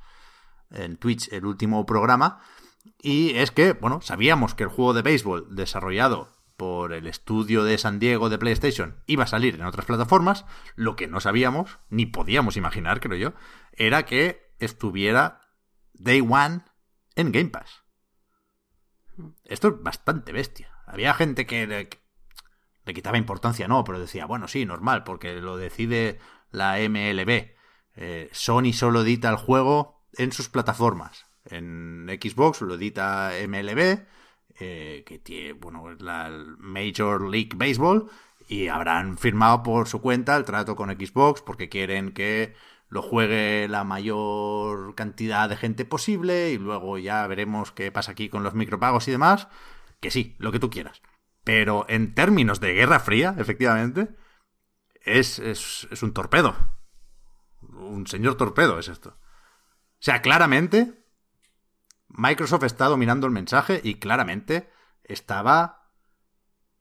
en 0.72 0.98
Twitch 0.98 1.32
el 1.34 1.46
último 1.46 1.86
programa. 1.88 2.42
Y 3.02 3.36
es 3.38 3.52
que, 3.52 3.74
bueno, 3.74 4.02
sabíamos 4.02 4.54
que 4.54 4.64
el 4.64 4.70
juego 4.70 4.94
de 4.94 5.02
béisbol 5.02 5.56
desarrollado 5.56 6.30
por 6.60 6.92
el 6.92 7.08
estudio 7.08 7.64
de 7.64 7.78
San 7.78 8.00
Diego 8.00 8.30
de 8.30 8.38
PlayStation 8.38 9.02
iba 9.08 9.24
a 9.24 9.28
salir 9.28 9.56
en 9.56 9.62
otras 9.62 9.86
plataformas, 9.86 10.46
lo 10.76 10.98
que 10.98 11.08
no 11.08 11.22
sabíamos, 11.22 11.80
ni 11.90 12.06
podíamos 12.06 12.58
imaginar, 12.58 13.00
creo 13.00 13.18
yo, 13.18 13.34
era 13.72 14.04
que 14.04 14.52
estuviera 14.60 15.40
Day 15.94 16.20
One 16.20 16.66
en 17.16 17.32
Game 17.32 17.50
Pass. 17.50 17.86
Esto 19.46 19.70
es 19.70 19.82
bastante 19.82 20.34
bestia. 20.34 20.70
Había 20.86 21.14
gente 21.14 21.46
que 21.46 21.66
le, 21.66 22.94
quitaba 22.94 23.18
importancia, 23.18 23.70
no, 23.70 23.86
pero 23.86 23.98
decía, 23.98 24.26
bueno, 24.26 24.50
sí, 24.50 24.66
normal, 24.66 25.06
porque 25.06 25.36
lo 25.36 25.56
decide 25.56 26.20
la 26.52 26.76
MLB. 26.78 27.56
Eh, 27.96 28.30
Sony 28.34 28.74
solo 28.74 29.04
edita 29.04 29.30
el 29.30 29.38
juego 29.38 30.06
en 30.18 30.34
sus 30.34 30.50
plataformas. 30.50 31.26
En 31.46 32.06
Xbox 32.22 32.60
lo 32.60 32.76
edita 32.76 33.32
MLB, 33.48 34.06
eh, 34.60 35.04
que 35.06 35.20
tiene, 35.20 35.54
bueno, 35.54 35.92
la 36.00 36.30
Major 36.58 37.30
League 37.30 37.52
Baseball, 37.56 38.10
y 38.48 38.68
habrán 38.68 39.18
firmado 39.18 39.62
por 39.62 39.88
su 39.88 40.02
cuenta 40.02 40.36
el 40.36 40.44
trato 40.44 40.76
con 40.76 40.90
Xbox 40.90 41.42
porque 41.44 41.70
quieren 41.70 42.12
que 42.12 42.56
lo 42.90 43.04
juegue 43.04 43.68
la 43.70 43.84
mayor 43.84 44.96
cantidad 44.96 45.48
de 45.48 45.56
gente 45.56 45.86
posible 45.86 46.52
y 46.52 46.58
luego 46.58 46.98
ya 46.98 47.26
veremos 47.28 47.72
qué 47.72 47.92
pasa 47.92 48.14
aquí 48.14 48.28
con 48.28 48.42
los 48.42 48.56
micropagos 48.56 49.08
y 49.08 49.12
demás. 49.12 49.48
Que 50.00 50.10
sí, 50.10 50.36
lo 50.40 50.52
que 50.52 50.60
tú 50.60 50.72
quieras. 50.72 51.02
Pero 51.44 51.86
en 51.88 52.16
términos 52.16 52.60
de 52.60 52.74
Guerra 52.74 53.00
Fría, 53.00 53.36
efectivamente, 53.38 54.10
es, 55.04 55.38
es, 55.38 55.88
es 55.92 56.02
un 56.02 56.14
torpedo. 56.14 56.56
Un 57.62 58.08
señor 58.08 58.36
torpedo 58.36 58.80
es 58.80 58.88
esto. 58.88 59.10
O 59.10 60.02
sea, 60.02 60.24
claramente, 60.24 60.99
Microsoft 62.10 62.64
está 62.64 62.86
dominando 62.86 63.28
el 63.28 63.34
mensaje 63.34 63.82
y 63.84 63.96
claramente 63.96 64.70
estaba 65.04 65.92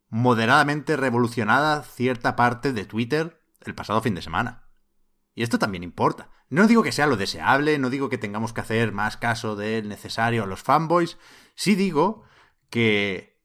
moderadamente 0.09 0.97
revolucionada 0.97 1.83
cierta 1.83 2.35
parte 2.35 2.73
de 2.73 2.85
Twitter 2.87 3.43
el 3.61 3.75
pasado 3.75 4.01
fin 4.01 4.15
de 4.15 4.23
semana. 4.23 4.69
Y 5.35 5.43
esto 5.43 5.59
también 5.59 5.85
importa. 5.85 6.31
No 6.49 6.67
digo 6.67 6.83
que 6.83 6.93
sea 6.93 7.07
lo 7.07 7.17
deseable, 7.17 7.79
no 7.79 7.91
digo 7.91 8.09
que 8.09 8.19
tengamos 8.19 8.53
que 8.53 8.63
hacer 8.63 8.93
más 8.93 9.17
caso 9.17 9.55
del 9.55 9.89
necesario 9.89 10.45
a 10.45 10.47
los 10.47 10.63
fanboys, 10.63 11.19
sí 11.55 11.75
digo 11.75 12.25
que 12.71 13.39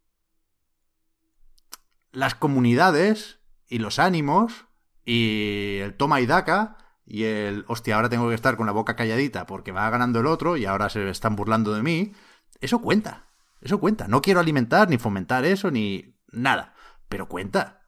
las 2.11 2.35
comunidades 2.35 3.39
y 3.67 3.79
los 3.79 3.99
ánimos 3.99 4.65
y 5.03 5.79
el 5.81 5.95
toma 5.95 6.21
y 6.21 6.25
daca 6.25 6.77
y 7.05 7.23
el 7.23 7.65
hostia, 7.67 7.95
ahora 7.95 8.09
tengo 8.09 8.29
que 8.29 8.35
estar 8.35 8.57
con 8.57 8.65
la 8.65 8.71
boca 8.71 8.95
calladita 8.95 9.45
porque 9.45 9.71
va 9.71 9.89
ganando 9.89 10.19
el 10.19 10.27
otro 10.27 10.57
y 10.57 10.65
ahora 10.65 10.89
se 10.89 11.09
están 11.09 11.35
burlando 11.35 11.73
de 11.73 11.83
mí, 11.83 12.13
eso 12.61 12.81
cuenta. 12.81 13.27
Eso 13.61 13.79
cuenta. 13.79 14.07
No 14.07 14.21
quiero 14.21 14.39
alimentar 14.39 14.89
ni 14.89 14.97
fomentar 14.97 15.45
eso 15.45 15.71
ni 15.71 16.17
nada, 16.31 16.73
pero 17.07 17.29
cuenta. 17.29 17.81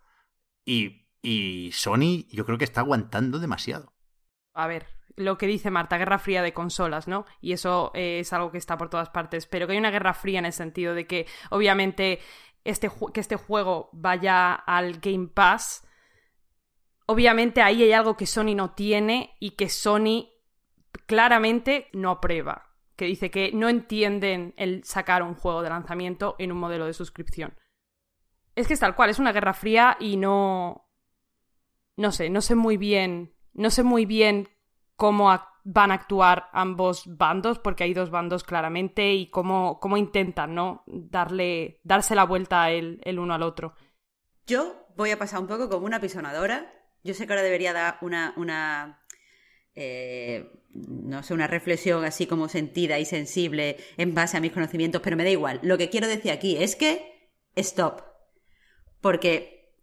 Y, 0.64 1.08
y 1.22 1.72
Sony 1.74 2.28
yo 2.32 2.46
creo 2.46 2.58
que 2.58 2.64
está 2.64 2.82
aguantando 2.82 3.40
demasiado 3.40 3.96
a 4.56 4.68
ver, 4.68 4.88
lo 5.18 5.38
que 5.38 5.48
dice 5.48 5.70
Marta, 5.70 5.98
guerra 5.98 6.18
fría 6.18 6.42
de 6.42 6.54
consolas, 6.54 7.08
¿no? 7.08 7.26
Y 7.42 7.52
eso 7.52 7.92
eh, 7.94 8.20
es 8.22 8.34
algo 8.34 8.52
que 8.52 8.58
está 8.58 8.78
por 8.78 8.90
todas 8.90 9.10
partes, 9.10 9.46
pero 9.46 9.68
que 9.68 9.74
hay 9.74 9.80
una 9.80 9.92
guerra 9.92 10.14
fría 10.14 10.40
en 10.40 10.46
el 10.46 10.54
sentido 10.54 10.96
de 10.96 11.06
que 11.06 11.28
obviamente 11.52 12.20
este, 12.64 12.90
que 13.14 13.20
este 13.20 13.36
juego 13.36 13.90
vaya 13.92 14.54
al 14.54 15.00
Game 15.00 15.28
Pass, 15.28 15.85
obviamente 17.06 17.62
ahí 17.62 17.84
hay 17.84 17.92
algo 17.92 18.18
que 18.18 18.26
Sony 18.26 18.56
no 18.56 18.72
tiene 18.72 19.36
y 19.40 19.52
que 19.52 19.70
Sony 19.70 20.30
claramente 21.06 21.90
no 21.94 22.12
aprueba, 22.12 22.76
que 22.96 23.06
dice 23.06 23.32
que 23.32 23.52
no 23.54 23.70
entienden 23.70 24.54
el 24.58 24.84
sacar 24.84 25.24
un 25.24 25.36
juego 25.36 25.62
de 25.62 25.70
lanzamiento 25.70 26.36
en 26.40 26.52
un 26.52 26.60
modelo 26.60 26.86
de 26.86 26.94
suscripción. 26.94 27.58
Es 28.56 28.68
que 28.68 28.74
es 28.74 28.80
tal 28.80 28.96
cual, 28.96 29.10
es 29.10 29.20
una 29.20 29.34
guerra 29.34 29.54
fría 29.54 29.98
y 30.00 30.18
no... 30.18 30.82
No 31.98 32.12
sé, 32.12 32.30
no 32.30 32.42
sé 32.42 32.56
muy 32.56 32.76
bien 32.76 33.36
no 33.56 33.70
sé 33.70 33.84
muy 33.84 34.06
bien 34.06 34.50
cómo 34.96 35.34
van 35.64 35.92
a 35.92 35.96
actuar 35.96 36.50
ambos 36.54 37.04
bandos, 37.08 37.58
porque 37.58 37.86
hay 37.86 37.94
dos 37.94 38.12
bandos 38.12 38.44
claramente, 38.44 39.14
y 39.14 39.30
cómo, 39.30 39.80
cómo 39.80 39.98
intentan, 39.98 40.54
¿no? 40.54 40.84
Darle, 40.86 41.80
darse 41.84 42.14
la 42.16 42.26
vuelta 42.26 42.70
el, 42.70 43.02
el 43.04 43.18
uno 43.18 43.34
al 43.34 43.44
otro. 43.44 43.74
Yo 44.46 44.88
voy 44.96 45.12
a 45.12 45.18
pasar 45.18 45.40
un 45.40 45.48
poco 45.48 45.70
como 45.70 45.86
una 45.86 46.00
pisonadora. 46.00 46.72
Yo 47.06 47.14
sé 47.14 47.26
que 47.26 47.34
ahora 47.34 47.44
debería 47.44 47.72
dar 47.72 48.00
una, 48.02 48.34
una 48.36 49.06
eh, 49.76 50.50
no 50.76 51.24
sé, 51.24 51.34
una 51.34 51.48
reflexión 51.48 52.04
así 52.04 52.26
como 52.26 52.50
sentida 52.50 53.00
y 53.00 53.06
sensible 53.06 53.78
en 53.98 54.14
base 54.14 54.38
a 54.38 54.42
mis 54.42 54.52
conocimientos, 54.52 55.02
pero 55.02 55.16
me 55.16 55.24
da 55.24 55.30
igual. 55.30 55.60
Lo 55.64 55.78
que 55.78 55.90
quiero 55.90 56.08
decir 56.08 56.32
aquí 56.32 56.58
es 56.58 56.76
que 56.76 57.30
stop. 57.56 58.02
Porque, 59.02 59.76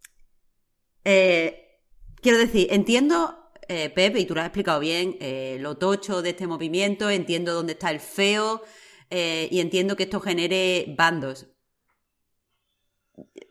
eh, 1.05 1.79
quiero 2.21 2.39
decir, 2.39 2.67
entiendo 2.71 3.53
eh, 3.69 3.89
Pepe, 3.89 4.21
y 4.21 4.27
tú 4.27 4.35
lo 4.35 4.41
has 4.41 4.49
explicado 4.49 4.81
bien, 4.81 5.17
eh, 5.21 5.57
lo 5.61 5.79
tocho 5.79 6.21
de 6.21 6.31
este 6.31 6.47
movimiento, 6.47 7.09
entiendo 7.09 7.55
dónde 7.55 7.73
está 7.75 7.91
el 7.91 8.01
feo 8.01 8.63
y 9.15 9.61
entiendo 9.61 9.95
que 9.95 10.05
esto 10.05 10.21
genere 10.21 10.87
bandos. 10.97 11.52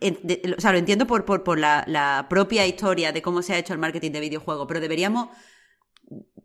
O 0.01 0.61
sea, 0.61 0.71
lo 0.71 0.77
entiendo 0.77 1.07
por, 1.07 1.25
por, 1.25 1.59
la, 1.59 1.83
la, 1.87 2.27
propia 2.29 2.65
historia 2.65 3.11
de 3.11 3.21
cómo 3.21 3.41
se 3.41 3.53
ha 3.53 3.57
hecho 3.57 3.73
el 3.73 3.79
marketing 3.79 4.11
de 4.11 4.19
videojuegos, 4.19 4.65
pero 4.67 4.79
deberíamos 4.79 5.29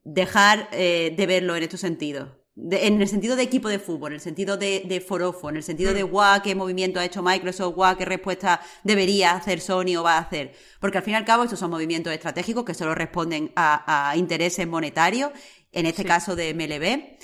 dejar 0.05 0.71
de 0.71 1.25
verlo 1.27 1.57
en 1.57 1.63
estos 1.63 1.81
sentidos 1.81 2.29
en 2.57 3.03
el 3.03 3.09
sentido 3.09 3.37
de 3.37 3.43
equipo 3.43 3.69
de 3.69 3.79
fútbol, 3.79 4.13
en 4.13 4.15
el 4.15 4.21
sentido 4.21 4.57
de, 4.57 4.83
de 4.87 5.01
forofo, 5.01 5.51
en 5.51 5.57
el 5.57 5.63
sentido 5.63 5.93
de 5.93 6.05
mm. 6.05 6.09
guau, 6.09 6.43
qué 6.43 6.55
movimiento 6.55 6.99
ha 6.99 7.05
hecho 7.05 7.23
Microsoft, 7.23 7.75
guau, 7.75 7.97
qué 7.97 8.07
respuesta 8.07 8.61
debería 8.83 9.33
hacer 9.33 9.61
Sony 9.61 9.97
o 9.99 10.03
va 10.03 10.15
a 10.15 10.21
hacer. 10.21 10.53
Porque 10.81 10.99
al 10.99 11.05
fin 11.05 11.13
y 11.15 11.17
al 11.17 11.25
cabo 11.27 11.45
estos 11.45 11.59
son 11.59 11.71
movimientos 11.71 12.13
estratégicos 12.13 12.65
que 12.65 12.73
solo 12.73 12.95
responden 12.95 13.53
a, 13.57 14.15
intereses 14.17 14.67
monetarios, 14.67 15.33
en 15.71 15.85
este 15.85 16.05
caso 16.05 16.35
de 16.35 16.55
MLB. 16.55 17.19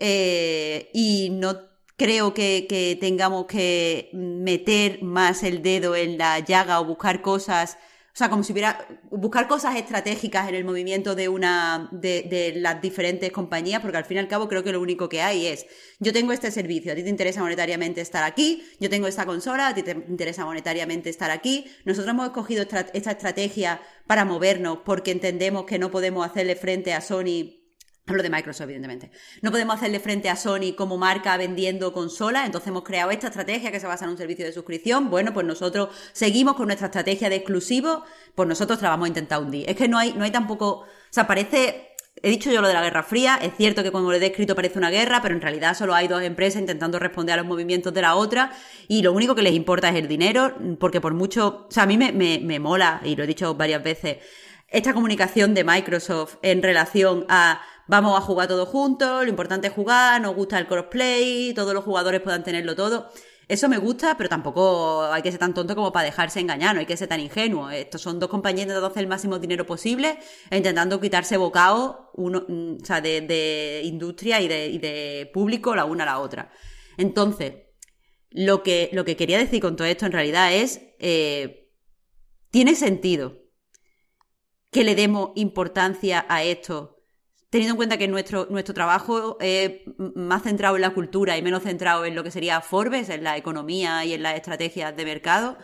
Eh, 0.00 0.90
y 0.94 1.30
no 1.30 1.67
creo 1.98 2.32
que, 2.32 2.66
que 2.66 2.96
tengamos 2.98 3.44
que 3.44 4.08
meter 4.14 5.02
más 5.02 5.42
el 5.42 5.62
dedo 5.62 5.94
en 5.94 6.16
la 6.16 6.38
llaga 6.38 6.80
o 6.80 6.86
buscar 6.86 7.20
cosas 7.20 7.76
o 8.14 8.18
sea, 8.18 8.30
como 8.30 8.42
si 8.42 8.50
hubiera 8.50 8.84
buscar 9.12 9.46
cosas 9.46 9.76
estratégicas 9.76 10.48
en 10.48 10.56
el 10.56 10.64
movimiento 10.64 11.14
de 11.14 11.28
una 11.28 11.88
de, 11.92 12.22
de, 12.22 12.52
las 12.56 12.82
diferentes 12.82 13.30
compañías, 13.30 13.80
porque 13.80 13.96
al 13.96 14.04
fin 14.04 14.16
y 14.16 14.18
al 14.18 14.26
cabo 14.26 14.48
creo 14.48 14.64
que 14.64 14.72
lo 14.72 14.80
único 14.80 15.08
que 15.08 15.22
hay 15.22 15.46
es 15.46 15.66
yo 16.00 16.12
tengo 16.12 16.32
este 16.32 16.50
servicio, 16.50 16.90
a 16.90 16.96
ti 16.96 17.04
te 17.04 17.10
interesa 17.10 17.42
monetariamente 17.42 18.00
estar 18.00 18.24
aquí, 18.24 18.64
yo 18.80 18.90
tengo 18.90 19.06
esta 19.06 19.24
consola, 19.24 19.68
a 19.68 19.74
ti 19.76 19.84
te 19.84 19.92
interesa 19.92 20.44
monetariamente 20.44 21.10
estar 21.10 21.30
aquí. 21.30 21.66
Nosotros 21.84 22.12
hemos 22.12 22.26
escogido 22.26 22.62
esta 22.92 23.10
estrategia 23.12 23.80
para 24.08 24.24
movernos 24.24 24.78
porque 24.84 25.12
entendemos 25.12 25.64
que 25.64 25.78
no 25.78 25.92
podemos 25.92 26.26
hacerle 26.26 26.56
frente 26.56 26.94
a 26.94 27.00
Sony 27.00 27.57
Hablo 28.08 28.22
de 28.22 28.30
Microsoft, 28.30 28.64
evidentemente. 28.64 29.10
No 29.42 29.50
podemos 29.50 29.76
hacerle 29.76 30.00
frente 30.00 30.30
a 30.30 30.36
Sony 30.36 30.72
como 30.74 30.96
marca 30.96 31.36
vendiendo 31.36 31.92
consolas, 31.92 32.46
entonces 32.46 32.68
hemos 32.68 32.82
creado 32.82 33.10
esta 33.10 33.26
estrategia 33.26 33.70
que 33.70 33.80
se 33.80 33.86
basa 33.86 34.06
en 34.06 34.12
un 34.12 34.16
servicio 34.16 34.46
de 34.46 34.52
suscripción. 34.52 35.10
Bueno, 35.10 35.34
pues 35.34 35.44
nosotros 35.44 35.90
seguimos 36.12 36.56
con 36.56 36.68
nuestra 36.68 36.86
estrategia 36.86 37.28
de 37.28 37.36
exclusivo, 37.36 38.04
pues 38.34 38.48
nosotros 38.48 38.80
la 38.80 38.88
vamos 38.88 39.04
a 39.04 39.08
intentar 39.08 39.42
hundir. 39.42 39.68
Es 39.68 39.76
que 39.76 39.88
no 39.88 39.98
hay, 39.98 40.14
no 40.14 40.24
hay 40.24 40.30
tampoco. 40.30 40.66
O 40.70 40.86
sea, 41.10 41.26
parece. 41.26 41.84
He 42.20 42.30
dicho 42.30 42.50
yo 42.50 42.60
lo 42.60 42.66
de 42.66 42.74
la 42.74 42.82
Guerra 42.82 43.04
Fría, 43.04 43.38
es 43.40 43.52
cierto 43.56 43.84
que 43.84 43.92
cuando 43.92 44.10
lo 44.10 44.16
he 44.16 44.18
descrito 44.18 44.56
parece 44.56 44.76
una 44.76 44.90
guerra, 44.90 45.22
pero 45.22 45.36
en 45.36 45.40
realidad 45.40 45.76
solo 45.76 45.94
hay 45.94 46.08
dos 46.08 46.20
empresas 46.20 46.60
intentando 46.60 46.98
responder 46.98 47.34
a 47.34 47.36
los 47.36 47.46
movimientos 47.46 47.94
de 47.94 48.02
la 48.02 48.16
otra 48.16 48.50
y 48.88 49.02
lo 49.02 49.12
único 49.12 49.36
que 49.36 49.42
les 49.42 49.52
importa 49.52 49.88
es 49.90 49.94
el 49.94 50.08
dinero, 50.08 50.52
porque 50.80 51.00
por 51.00 51.14
mucho, 51.14 51.66
o 51.68 51.70
sea, 51.70 51.84
a 51.84 51.86
mí 51.86 51.96
me, 51.96 52.10
me, 52.10 52.40
me 52.40 52.58
mola, 52.58 53.00
y 53.04 53.14
lo 53.14 53.22
he 53.22 53.26
dicho 53.28 53.54
varias 53.54 53.84
veces, 53.84 54.16
esta 54.66 54.94
comunicación 54.94 55.54
de 55.54 55.62
Microsoft 55.62 56.38
en 56.42 56.60
relación 56.60 57.24
a 57.28 57.62
vamos 57.88 58.16
a 58.16 58.20
jugar 58.20 58.46
todos 58.46 58.68
juntos, 58.68 59.24
lo 59.24 59.28
importante 59.28 59.66
es 59.66 59.72
jugar, 59.72 60.20
nos 60.20 60.34
gusta 60.36 60.58
el 60.58 60.68
crossplay, 60.68 61.52
todos 61.54 61.74
los 61.74 61.82
jugadores 61.82 62.20
puedan 62.20 62.44
tenerlo 62.44 62.76
todo. 62.76 63.10
Eso 63.48 63.66
me 63.70 63.78
gusta, 63.78 64.14
pero 64.18 64.28
tampoco 64.28 65.04
hay 65.04 65.22
que 65.22 65.30
ser 65.30 65.40
tan 65.40 65.54
tonto 65.54 65.74
como 65.74 65.90
para 65.90 66.04
dejarse 66.04 66.38
engañar, 66.38 66.74
no 66.74 66.80
hay 66.80 66.86
que 66.86 66.98
ser 66.98 67.08
tan 67.08 67.18
ingenuo. 67.18 67.70
Estos 67.70 68.02
son 68.02 68.20
dos 68.20 68.28
compañías 68.28 68.64
intentando 68.64 68.88
hacer 68.88 69.02
el 69.02 69.08
máximo 69.08 69.38
dinero 69.38 69.64
posible 69.64 70.18
e 70.50 70.58
intentando 70.58 71.00
quitarse 71.00 71.38
bocado 71.38 72.10
uno, 72.14 72.44
mm, 72.46 72.76
o 72.82 72.84
sea, 72.84 73.00
de, 73.00 73.80
industria 73.84 74.40
y 74.42 74.48
de, 74.48 74.78
de, 74.78 75.30
público 75.32 75.74
la 75.74 75.86
una 75.86 76.02
a 76.02 76.06
la 76.06 76.18
otra. 76.18 76.52
Entonces, 76.98 77.54
lo 78.30 78.62
que, 78.62 78.90
lo 78.92 79.06
que 79.06 79.16
quería 79.16 79.38
decir 79.38 79.62
con 79.62 79.76
todo 79.76 79.86
esto 79.86 80.04
en 80.04 80.12
realidad 80.12 80.52
es, 80.52 80.82
eh, 80.98 81.70
tiene 82.50 82.74
sentido 82.74 83.38
que 84.70 84.84
le 84.84 84.94
demos 84.94 85.30
importancia 85.36 86.26
a 86.28 86.42
esto, 86.42 86.97
teniendo 87.50 87.72
en 87.72 87.76
cuenta 87.76 87.96
que 87.98 88.08
nuestro, 88.08 88.46
nuestro 88.50 88.74
trabajo 88.74 89.38
es 89.40 89.80
más 89.96 90.42
centrado 90.42 90.76
en 90.76 90.82
la 90.82 90.90
cultura 90.90 91.36
y 91.38 91.42
menos 91.42 91.62
centrado 91.62 92.04
en 92.04 92.14
lo 92.14 92.22
que 92.22 92.30
sería 92.30 92.60
Forbes, 92.60 93.08
en 93.08 93.24
la 93.24 93.36
economía 93.36 94.04
y 94.04 94.12
en 94.12 94.22
las 94.22 94.34
estrategias 94.34 94.94
de 94.96 95.04
mercado, 95.04 95.58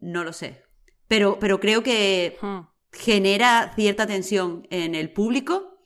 no 0.00 0.24
lo 0.24 0.32
sé. 0.32 0.62
Pero, 1.08 1.38
pero 1.38 1.60
creo 1.60 1.82
que 1.82 2.36
Hmm. 2.40 2.60
genera 2.92 3.72
cierta 3.74 4.06
tensión 4.06 4.66
en 4.70 4.94
el 4.94 5.10
público 5.12 5.78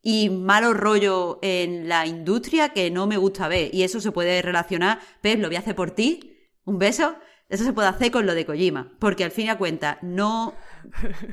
y 0.00 0.30
malo 0.30 0.74
rollo 0.74 1.38
en 1.42 1.88
la 1.88 2.06
industria 2.06 2.70
que 2.70 2.90
no 2.90 3.06
me 3.06 3.16
gusta 3.16 3.48
ver. 3.48 3.74
Y 3.74 3.82
eso 3.82 4.00
se 4.00 4.12
puede 4.12 4.42
relacionar, 4.42 5.00
Pep, 5.20 5.40
lo 5.40 5.48
voy 5.48 5.56
a 5.56 5.60
hacer 5.60 5.74
por 5.74 5.90
ti, 5.92 6.36
un 6.64 6.78
beso. 6.78 7.16
Eso 7.48 7.64
se 7.64 7.72
puede 7.72 7.88
hacer 7.88 8.10
con 8.10 8.26
lo 8.26 8.34
de 8.34 8.46
Kojima, 8.46 8.96
porque 8.98 9.24
al 9.24 9.30
fin 9.30 9.46
y 9.46 9.48
al 9.50 9.58
cuenta 9.58 9.98
no, 10.02 10.54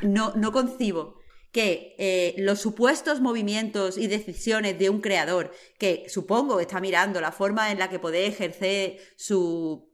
no, 0.01 0.33
no 0.35 0.51
concibo 0.51 1.18
que 1.51 1.95
eh, 1.97 2.35
los 2.37 2.59
supuestos 2.61 3.21
movimientos 3.21 3.97
y 3.97 4.07
decisiones 4.07 4.77
de 4.77 4.89
un 4.89 5.01
creador 5.01 5.51
que 5.77 6.05
supongo 6.09 6.59
está 6.59 6.79
mirando 6.79 7.21
la 7.21 7.31
forma 7.31 7.71
en 7.71 7.79
la 7.79 7.89
que 7.89 7.99
puede 7.99 8.27
ejercer 8.27 8.97
su 9.17 9.89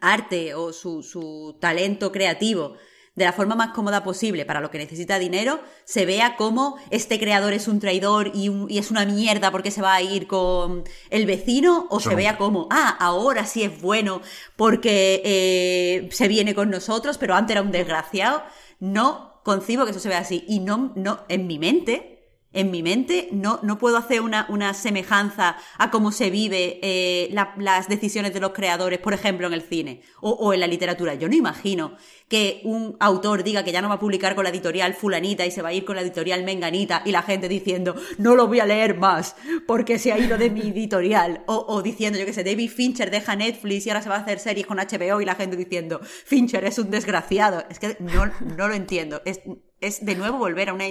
arte 0.00 0.54
o 0.54 0.72
su, 0.72 1.02
su 1.02 1.56
talento 1.60 2.12
creativo 2.12 2.76
de 3.14 3.26
la 3.26 3.32
forma 3.34 3.54
más 3.54 3.72
cómoda 3.74 4.02
posible 4.02 4.46
para 4.46 4.60
lo 4.62 4.70
que 4.70 4.78
necesita 4.78 5.18
dinero, 5.18 5.60
se 5.84 6.06
vea 6.06 6.34
como 6.36 6.76
este 6.90 7.20
creador 7.20 7.52
es 7.52 7.68
un 7.68 7.78
traidor 7.78 8.30
y, 8.34 8.48
un- 8.48 8.70
y 8.70 8.78
es 8.78 8.90
una 8.90 9.04
mierda 9.04 9.50
porque 9.50 9.70
se 9.70 9.82
va 9.82 9.94
a 9.94 10.00
ir 10.00 10.26
con 10.26 10.84
el 11.10 11.26
vecino, 11.26 11.86
o 11.90 12.00
se 12.00 12.14
vea 12.14 12.38
como, 12.38 12.68
ah, 12.70 12.96
ahora 13.00 13.44
sí 13.44 13.64
es 13.64 13.82
bueno 13.82 14.22
porque 14.56 15.20
eh, 15.26 16.08
se 16.10 16.26
viene 16.26 16.54
con 16.54 16.70
nosotros, 16.70 17.18
pero 17.18 17.34
antes 17.34 17.52
era 17.54 17.60
un 17.62 17.70
desgraciado. 17.70 18.42
No 18.80 19.31
concibo 19.42 19.84
que 19.84 19.90
eso 19.90 20.00
se 20.00 20.08
vea 20.08 20.18
así. 20.18 20.44
Y 20.48 20.60
no, 20.60 20.92
no, 20.94 21.20
en 21.28 21.46
mi 21.46 21.58
mente, 21.58 22.11
en 22.52 22.70
mi 22.70 22.82
mente, 22.82 23.28
no, 23.32 23.60
no 23.62 23.78
puedo 23.78 23.96
hacer 23.96 24.20
una, 24.20 24.46
una 24.48 24.74
semejanza 24.74 25.56
a 25.78 25.90
cómo 25.90 26.12
se 26.12 26.30
vive 26.30 26.78
eh, 26.82 27.28
la- 27.32 27.54
las 27.58 27.88
decisiones 27.88 28.34
de 28.34 28.40
los 28.40 28.52
creadores, 28.52 28.98
por 28.98 29.14
ejemplo, 29.14 29.46
en 29.46 29.52
el 29.54 29.62
cine 29.62 30.02
o, 30.20 30.30
o 30.30 30.52
en 30.52 30.60
la 30.60 30.66
literatura. 30.66 31.14
Yo 31.14 31.28
no 31.28 31.34
imagino 31.34 31.96
que 32.28 32.60
un 32.64 32.96
autor 33.00 33.42
diga 33.44 33.62
que 33.64 33.72
ya 33.72 33.82
no 33.82 33.88
va 33.88 33.96
a 33.96 33.98
publicar 33.98 34.34
con 34.34 34.44
la 34.44 34.50
editorial 34.50 34.94
fulanita 34.94 35.44
y 35.44 35.50
se 35.50 35.62
va 35.62 35.68
a 35.70 35.72
ir 35.72 35.84
con 35.84 35.96
la 35.96 36.02
editorial 36.02 36.44
menganita 36.44 37.02
y 37.04 37.10
la 37.12 37.22
gente 37.22 37.48
diciendo, 37.48 37.94
no 38.18 38.34
lo 38.34 38.46
voy 38.46 38.60
a 38.60 38.66
leer 38.66 38.96
más 38.98 39.36
porque 39.66 39.98
se 39.98 40.12
ha 40.12 40.18
ido 40.18 40.38
de 40.38 40.50
mi 40.50 40.60
editorial. 40.62 41.44
O, 41.46 41.64
o 41.68 41.82
diciendo, 41.82 42.18
yo 42.18 42.24
que 42.26 42.32
sé, 42.32 42.44
David 42.44 42.70
Fincher 42.70 43.10
deja 43.10 43.36
Netflix 43.36 43.86
y 43.86 43.90
ahora 43.90 44.02
se 44.02 44.08
va 44.08 44.16
a 44.16 44.20
hacer 44.20 44.38
series 44.38 44.66
con 44.66 44.78
HBO 44.78 45.20
y 45.20 45.24
la 45.24 45.34
gente 45.34 45.56
diciendo, 45.56 46.00
Fincher 46.02 46.64
es 46.64 46.78
un 46.78 46.90
desgraciado. 46.90 47.64
Es 47.68 47.78
que 47.78 47.96
no, 48.00 48.26
no 48.56 48.68
lo 48.68 48.74
entiendo. 48.74 49.20
Es, 49.24 49.40
es 49.80 50.04
de 50.04 50.14
nuevo 50.14 50.38
volver 50.38 50.68
a 50.70 50.74
una... 50.74 50.84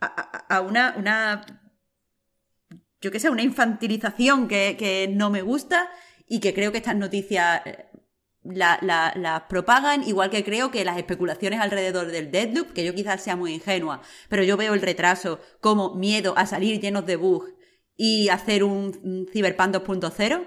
a, 0.00 0.60
una, 0.60 0.94
una 0.96 1.44
yo 3.00 3.10
que 3.10 3.20
sé, 3.20 3.30
una 3.30 3.42
infantilización 3.42 4.48
que, 4.48 4.76
que 4.78 5.08
no 5.08 5.30
me 5.30 5.42
gusta 5.42 5.90
y 6.26 6.40
que 6.40 6.54
creo 6.54 6.72
que 6.72 6.78
estas 6.78 6.96
noticias 6.96 7.62
eh, 7.66 7.86
la- 8.42 8.78
la- 8.82 9.12
las 9.16 9.42
propagan, 9.42 10.02
igual 10.04 10.30
que 10.30 10.44
creo 10.44 10.70
que 10.70 10.84
las 10.84 10.96
especulaciones 10.98 11.60
alrededor 11.60 12.06
del 12.08 12.30
Deadloop, 12.30 12.72
que 12.72 12.84
yo 12.84 12.94
quizás 12.94 13.22
sea 13.22 13.36
muy 13.36 13.52
ingenua, 13.54 14.02
pero 14.28 14.42
yo 14.44 14.56
veo 14.56 14.74
el 14.74 14.82
retraso 14.82 15.40
como 15.60 15.94
miedo 15.94 16.34
a 16.36 16.46
salir 16.46 16.80
llenos 16.80 17.06
de 17.06 17.16
bugs 17.16 17.52
y 17.96 18.28
hacer 18.28 18.64
un, 18.64 18.98
un 19.04 19.26
Cyberpunk 19.32 19.74
2.0. 19.74 20.46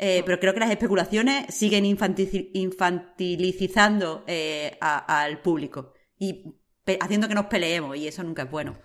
eh, 0.00 0.22
pero 0.24 0.38
creo 0.38 0.54
que 0.54 0.60
las 0.60 0.70
especulaciones 0.70 1.52
siguen 1.54 1.84
infantilizando 1.84 4.24
eh, 4.26 4.76
a- 4.80 5.22
al 5.22 5.42
público 5.42 5.92
y 6.18 6.57
haciendo 7.00 7.28
que 7.28 7.34
nos 7.34 7.46
peleemos 7.46 7.96
y 7.96 8.08
eso 8.08 8.22
nunca 8.22 8.42
es 8.44 8.50
bueno. 8.50 8.76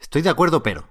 Estoy 0.00 0.22
de 0.22 0.30
acuerdo, 0.30 0.62
pero 0.62 0.88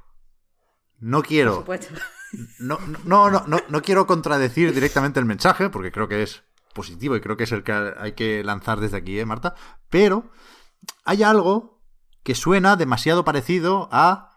no 0.99 1.20
Por 1.20 1.28
quiero 1.28 1.55
supuesto. 1.55 1.93
no, 2.59 2.78
no, 3.05 3.30
no, 3.32 3.43
no, 3.47 3.57
no 3.68 3.82
quiero 3.82 4.05
contradecir 4.07 4.74
directamente 4.74 5.20
el 5.20 5.26
mensaje, 5.26 5.70
porque 5.70 5.91
creo 5.91 6.07
que 6.07 6.24
es 6.24 6.43
positivo 6.74 7.16
y 7.16 7.22
creo 7.22 7.38
que 7.38 7.43
es 7.43 7.51
el 7.51 7.64
que 7.64 7.72
hay 7.97 8.14
que 8.14 8.43
lanzar 8.43 8.80
desde 8.80 8.97
aquí, 8.97 9.20
¿eh, 9.20 9.26
Marta? 9.26 9.55
Pero 9.89 10.32
hay 11.05 11.24
algo 11.24 11.82
que 12.24 12.36
suena 12.36 12.76
demasiado 12.76 13.24
parecido 13.24 13.89
a. 13.91 14.32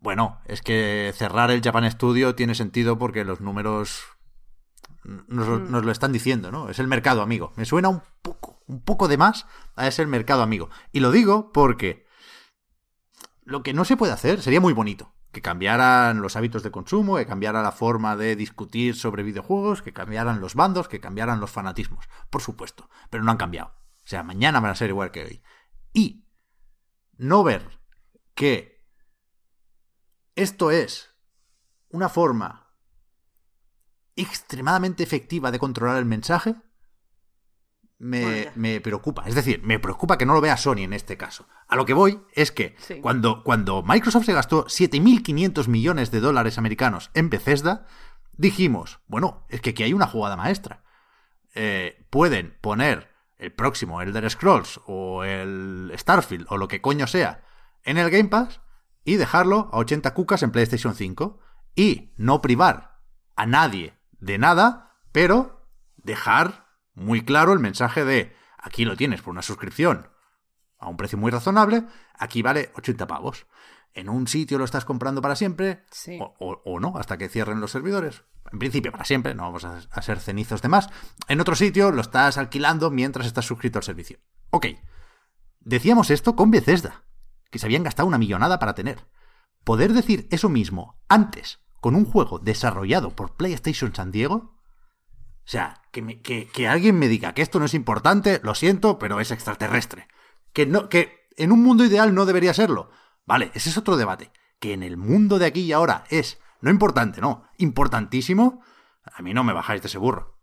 Bueno, 0.00 0.40
es 0.44 0.62
que 0.62 1.12
cerrar 1.16 1.50
el 1.50 1.62
Japan 1.62 1.90
Studio 1.90 2.34
tiene 2.34 2.54
sentido 2.54 2.98
porque 2.98 3.24
los 3.24 3.40
números 3.40 4.02
nos, 5.04 5.48
lo- 5.48 5.58
nos 5.58 5.84
lo 5.84 5.90
están 5.90 6.12
diciendo, 6.12 6.52
¿no? 6.52 6.68
Es 6.68 6.78
el 6.78 6.86
mercado 6.86 7.22
amigo. 7.22 7.52
Me 7.56 7.64
suena 7.64 7.88
un 7.88 8.02
poco, 8.22 8.57
un 8.68 8.80
poco 8.80 9.08
de 9.08 9.16
más 9.16 9.46
a 9.74 9.88
ese 9.88 10.06
mercado 10.06 10.42
amigo. 10.42 10.70
Y 10.92 11.00
lo 11.00 11.10
digo 11.10 11.52
porque 11.52 12.06
lo 13.42 13.62
que 13.62 13.72
no 13.72 13.84
se 13.84 13.96
puede 13.96 14.12
hacer 14.12 14.42
sería 14.42 14.60
muy 14.60 14.72
bonito. 14.72 15.14
Que 15.32 15.42
cambiaran 15.42 16.22
los 16.22 16.36
hábitos 16.36 16.62
de 16.62 16.70
consumo, 16.70 17.16
que 17.16 17.26
cambiara 17.26 17.62
la 17.62 17.72
forma 17.72 18.16
de 18.16 18.36
discutir 18.36 18.94
sobre 18.94 19.22
videojuegos, 19.22 19.82
que 19.82 19.92
cambiaran 19.92 20.40
los 20.40 20.54
bandos, 20.54 20.88
que 20.88 21.00
cambiaran 21.00 21.40
los 21.40 21.50
fanatismos. 21.50 22.08
Por 22.30 22.40
supuesto. 22.40 22.88
Pero 23.10 23.24
no 23.24 23.30
han 23.30 23.36
cambiado. 23.36 23.74
O 24.04 24.06
sea, 24.06 24.22
mañana 24.22 24.60
van 24.60 24.70
a 24.70 24.74
ser 24.74 24.90
igual 24.90 25.10
que 25.10 25.24
hoy. 25.24 25.42
Y 25.92 26.26
no 27.16 27.42
ver 27.42 27.78
que 28.34 28.86
esto 30.34 30.70
es 30.70 31.14
una 31.90 32.08
forma 32.08 32.72
extremadamente 34.16 35.02
efectiva 35.02 35.50
de 35.50 35.58
controlar 35.58 35.96
el 35.96 36.04
mensaje, 36.04 36.56
me, 37.98 38.80
preocupa. 38.80 39.24
Es 39.26 39.34
decir, 39.34 39.60
me 39.62 39.78
preocupa 39.78 40.18
que 40.18 40.26
no 40.26 40.34
lo 40.34 40.40
vea 40.40 40.56
Sony 40.56 40.78
en 40.78 40.92
este 40.92 41.16
caso. 41.16 41.48
A 41.66 41.76
lo 41.76 41.84
que 41.84 41.94
voy 41.94 42.20
es 42.32 42.52
que 42.52 42.76
Sí. 42.78 43.00
cuando, 43.00 43.42
cuando 43.42 43.82
Microsoft 43.82 44.26
se 44.26 44.32
gastó 44.32 44.66
7.500 44.66 45.68
millones 45.68 46.10
de 46.10 46.20
dólares 46.20 46.58
americanos 46.58 47.10
en 47.14 47.30
Bethesda, 47.30 47.86
dijimos, 48.32 49.00
bueno, 49.06 49.44
es 49.48 49.60
que 49.60 49.70
aquí 49.70 49.82
hay 49.82 49.92
una 49.92 50.06
jugada 50.06 50.36
maestra. 50.36 50.82
Eh, 51.54 52.06
pueden 52.10 52.56
poner 52.60 53.10
el 53.36 53.52
próximo 53.52 54.00
Elder 54.00 54.28
Scrolls 54.30 54.80
o 54.86 55.24
el 55.24 55.92
Starfield 55.96 56.46
o 56.50 56.56
lo 56.56 56.68
que 56.68 56.80
coño 56.80 57.06
sea 57.06 57.44
en 57.84 57.98
el 57.98 58.10
Game 58.10 58.28
Pass 58.28 58.60
y 59.04 59.16
dejarlo 59.16 59.70
a 59.72 59.78
80 59.78 60.12
cucas 60.14 60.42
en 60.42 60.50
PlayStation 60.50 60.94
5 60.94 61.40
y 61.74 62.12
no 62.16 62.42
privar 62.42 63.00
a 63.36 63.46
nadie 63.46 63.94
de 64.18 64.38
nada, 64.38 64.96
pero 65.12 65.66
dejar 65.96 66.67
muy 66.98 67.24
claro 67.24 67.52
el 67.52 67.58
mensaje 67.60 68.04
de 68.04 68.34
aquí 68.58 68.84
lo 68.84 68.96
tienes 68.96 69.22
por 69.22 69.30
una 69.32 69.42
suscripción 69.42 70.08
a 70.78 70.88
un 70.88 70.96
precio 70.96 71.18
muy 71.18 71.30
razonable, 71.30 71.84
aquí 72.14 72.42
vale 72.42 72.70
80 72.76 73.06
pavos. 73.06 73.46
En 73.94 74.08
un 74.08 74.28
sitio 74.28 74.58
lo 74.58 74.64
estás 74.64 74.84
comprando 74.84 75.20
para 75.22 75.34
siempre, 75.34 75.84
Sí. 75.90 76.18
o, 76.20 76.34
o- 76.38 76.62
o 76.64 76.78
no, 76.78 76.94
hasta 76.98 77.18
que 77.18 77.28
cierren 77.28 77.60
los 77.60 77.72
servidores. 77.72 78.22
En 78.52 78.58
principio 78.60 78.92
para 78.92 79.04
siempre, 79.04 79.34
no 79.34 79.42
vamos 79.44 79.64
a, 79.64 79.80
a 79.90 80.02
ser 80.02 80.20
cenizos 80.20 80.62
de 80.62 80.68
más. 80.68 80.88
En 81.26 81.40
otro 81.40 81.56
sitio 81.56 81.90
lo 81.90 82.00
estás 82.00 82.38
alquilando 82.38 82.90
mientras 82.90 83.26
estás 83.26 83.44
suscrito 83.46 83.78
al 83.78 83.82
servicio. 83.84 84.18
Ok. 84.50 84.66
Decíamos 85.60 86.10
esto 86.10 86.36
con 86.36 86.50
Bethesda, 86.50 87.04
que 87.50 87.58
se 87.58 87.66
habían 87.66 87.82
gastado 87.82 88.06
una 88.06 88.18
millonada 88.18 88.58
para 88.58 88.74
tener. 88.74 89.06
Poder 89.64 89.92
decir 89.92 90.28
eso 90.30 90.48
mismo 90.48 91.00
antes 91.08 91.60
con 91.80 91.94
un 91.94 92.04
juego 92.04 92.38
desarrollado 92.38 93.14
por 93.14 93.36
PlayStation 93.36 93.94
San 93.94 94.10
Diego 94.12 94.57
o 95.48 95.50
sea, 95.50 95.80
que, 95.92 96.02
me- 96.02 96.20
que, 96.20 96.46
que 96.48 96.68
alguien 96.68 96.98
me 96.98 97.08
diga 97.08 97.32
que 97.32 97.40
esto 97.40 97.58
no 97.58 97.64
es 97.64 97.72
importante, 97.72 98.38
lo 98.42 98.54
siento, 98.54 98.98
pero 98.98 99.18
es 99.18 99.30
extraterrestre. 99.30 100.06
Que, 100.52 100.66
no, 100.66 100.90
que 100.90 101.26
en 101.38 101.52
un 101.52 101.62
mundo 101.62 101.86
ideal 101.86 102.14
no 102.14 102.26
debería 102.26 102.52
serlo. 102.52 102.90
Vale, 103.24 103.50
ese 103.54 103.70
es 103.70 103.78
otro 103.78 103.96
debate. 103.96 104.30
Que 104.60 104.74
en 104.74 104.82
el 104.82 104.98
mundo 104.98 105.38
de 105.38 105.46
aquí 105.46 105.60
y 105.62 105.72
ahora 105.72 106.04
es, 106.10 106.38
no 106.60 106.70
importante, 106.70 107.22
no, 107.22 107.48
importantísimo, 107.56 108.62
a 109.04 109.22
mí 109.22 109.32
no 109.32 109.42
me 109.42 109.54
bajáis 109.54 109.80
de 109.80 109.88
ese 109.88 109.96
burro. 109.96 110.36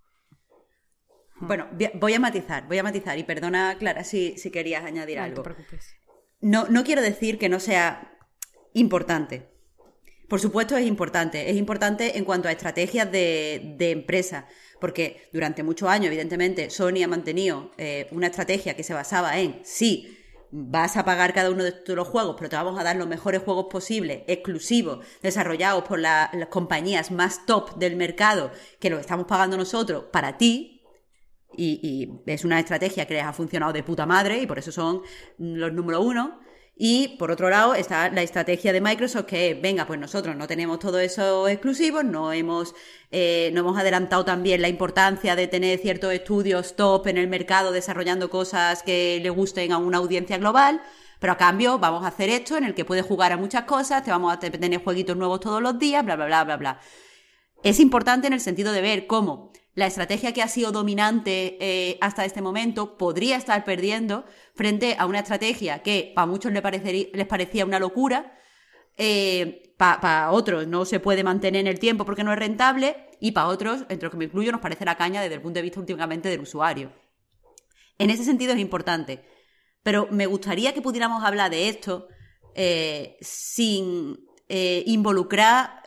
Bueno, 1.39 1.67
vi- 1.73 1.91
voy 1.93 2.13
a 2.15 2.19
matizar, 2.19 2.67
voy 2.67 2.77
a 2.79 2.83
matizar 2.83 3.17
y 3.19 3.23
perdona, 3.23 3.75
Clara, 3.77 4.03
si, 4.03 4.37
si 4.37 4.51
querías 4.51 4.85
añadir 4.85 5.17
No 5.17 5.23
te 5.23 5.29
algo. 5.29 5.43
preocupes. 5.43 5.95
No, 6.41 6.65
no 6.69 6.83
quiero 6.83 7.01
decir 7.03 7.37
que 7.37 7.49
no 7.49 7.59
sea 7.59 8.17
importante. 8.73 9.51
Por 10.29 10.39
supuesto 10.39 10.75
es 10.77 10.87
importante. 10.87 11.49
Es 11.51 11.57
importante 11.57 12.17
en 12.17 12.25
cuanto 12.25 12.47
a 12.47 12.51
estrategias 12.51 13.11
de, 13.11 13.75
de 13.77 13.91
empresa. 13.91 14.47
Porque 14.79 15.27
durante 15.31 15.63
muchos 15.63 15.89
años, 15.89 16.07
evidentemente, 16.07 16.69
Sony 16.69 17.03
ha 17.03 17.07
mantenido 17.07 17.71
eh, 17.77 18.07
una 18.11 18.27
estrategia 18.27 18.75
que 18.75 18.83
se 18.83 18.93
basaba 18.93 19.39
en 19.39 19.61
sí, 19.63 20.17
vas 20.51 20.95
a 20.95 21.03
pagar 21.03 21.33
cada 21.33 21.49
uno 21.49 21.63
de 21.63 21.73
los 21.95 22.07
juegos, 22.07 22.35
pero 22.37 22.49
te 22.49 22.55
vamos 22.55 22.79
a 22.79 22.83
dar 22.83 22.95
los 22.95 23.07
mejores 23.07 23.41
juegos 23.41 23.65
posibles, 23.69 24.23
exclusivos, 24.27 25.05
desarrollados 25.21 25.83
por 25.83 25.99
la- 25.99 26.29
las 26.33 26.49
compañías 26.49 27.11
más 27.11 27.45
top 27.45 27.75
del 27.77 27.95
mercado, 27.95 28.51
que 28.79 28.89
los 28.89 28.99
estamos 28.99 29.25
pagando 29.27 29.57
nosotros 29.57 30.05
para 30.11 30.37
ti, 30.37 30.71
y, 31.57 31.79
y 32.27 32.31
es 32.31 32.43
una 32.43 32.59
estrategia 32.59 33.05
que 33.07 33.13
les 33.13 33.23
ha 33.23 33.31
funcionado 33.33 33.71
de 33.73 33.83
puta 33.83 34.05
madre 34.05 34.39
y 34.41 34.45
por 34.47 34.59
eso 34.59 34.71
son 34.71 35.01
los 35.37 35.71
número 35.71 36.01
uno. 36.01 36.39
Y 36.77 37.15
por 37.17 37.31
otro 37.31 37.49
lado 37.49 37.73
está 37.73 38.09
la 38.09 38.21
estrategia 38.21 38.73
de 38.73 38.81
Microsoft 38.81 39.25
que 39.27 39.51
es, 39.51 39.61
venga, 39.61 39.87
pues 39.87 39.97
nosotros 39.97 40.35
no 40.35 40.45
tenemos 40.45 40.79
todo 40.79 40.99
eso 40.99 41.47
exclusivos, 41.47 42.03
no 42.03 42.33
hemos, 42.33 42.75
eh, 43.11 43.49
no 43.53 43.61
hemos 43.61 43.77
adelantado 43.77 44.25
también 44.25 44.61
la 44.61 44.67
importancia 44.67 45.37
de 45.37 45.47
tener 45.47 45.79
ciertos 45.79 46.11
estudios 46.11 46.75
top 46.75 47.07
en 47.07 47.17
el 47.17 47.29
mercado 47.29 47.71
desarrollando 47.71 48.29
cosas 48.29 48.83
que 48.83 49.19
le 49.23 49.29
gusten 49.29 49.71
a 49.71 49.77
una 49.77 49.99
audiencia 49.99 50.37
global. 50.37 50.81
Pero 51.19 51.31
a 51.31 51.37
cambio 51.37 51.79
vamos 51.79 52.03
a 52.03 52.09
hacer 52.09 52.29
esto 52.29 52.57
en 52.57 52.65
el 52.65 52.75
que 52.75 52.83
puedes 52.83 53.05
jugar 53.05 53.31
a 53.31 53.37
muchas 53.37 53.63
cosas, 53.63 54.03
te 54.03 54.11
vamos 54.11 54.33
a 54.33 54.39
tener 54.39 54.83
jueguitos 54.83 55.15
nuevos 55.15 55.39
todos 55.39 55.61
los 55.61 55.79
días, 55.79 56.03
bla, 56.03 56.17
bla, 56.17 56.25
bla, 56.25 56.43
bla, 56.43 56.57
bla. 56.57 56.79
Es 57.63 57.79
importante 57.79 58.27
en 58.27 58.33
el 58.33 58.41
sentido 58.41 58.73
de 58.73 58.81
ver 58.81 59.07
cómo 59.07 59.53
la 59.75 59.87
estrategia 59.87 60.31
que 60.31 60.41
ha 60.41 60.47
sido 60.47 60.71
dominante 60.71 61.57
eh, 61.59 61.97
hasta 61.99 62.23
este 62.23 62.41
momento 62.41 62.97
podría 62.97 63.35
estar 63.35 63.65
perdiendo 63.65 64.25
frente 64.55 64.95
a 64.97 65.05
una 65.05 65.19
estrategia 65.19 65.83
que 65.83 66.13
para 66.15 66.25
muchos 66.25 66.51
les, 66.53 66.63
les 67.13 67.27
parecía 67.27 67.65
una 67.65 67.77
locura, 67.77 68.39
eh, 68.97 69.73
para 69.77 70.31
otros 70.31 70.65
no 70.67 70.85
se 70.85 71.01
puede 71.01 71.25
mantener 71.25 71.59
en 71.59 71.67
el 71.67 71.79
tiempo 71.79 72.05
porque 72.05 72.23
no 72.23 72.31
es 72.31 72.39
rentable 72.39 73.09
y 73.19 73.33
para 73.33 73.47
otros, 73.47 73.81
entre 73.89 74.03
los 74.03 74.11
que 74.11 74.17
me 74.17 74.25
incluyo, 74.25 74.53
nos 74.53 74.61
parece 74.61 74.85
la 74.85 74.95
caña 74.95 75.21
desde 75.21 75.35
el 75.35 75.41
punto 75.41 75.57
de 75.57 75.63
vista 75.63 75.81
últimamente 75.81 76.29
del 76.29 76.39
usuario. 76.39 76.93
En 77.97 78.09
ese 78.09 78.23
sentido 78.23 78.53
es 78.53 78.59
importante, 78.59 79.25
pero 79.83 80.07
me 80.09 80.25
gustaría 80.25 80.73
que 80.73 80.81
pudiéramos 80.81 81.21
hablar 81.23 81.51
de 81.51 81.67
esto 81.67 82.07
eh, 82.55 83.17
sin 83.19 84.17
involucrar 84.47 85.81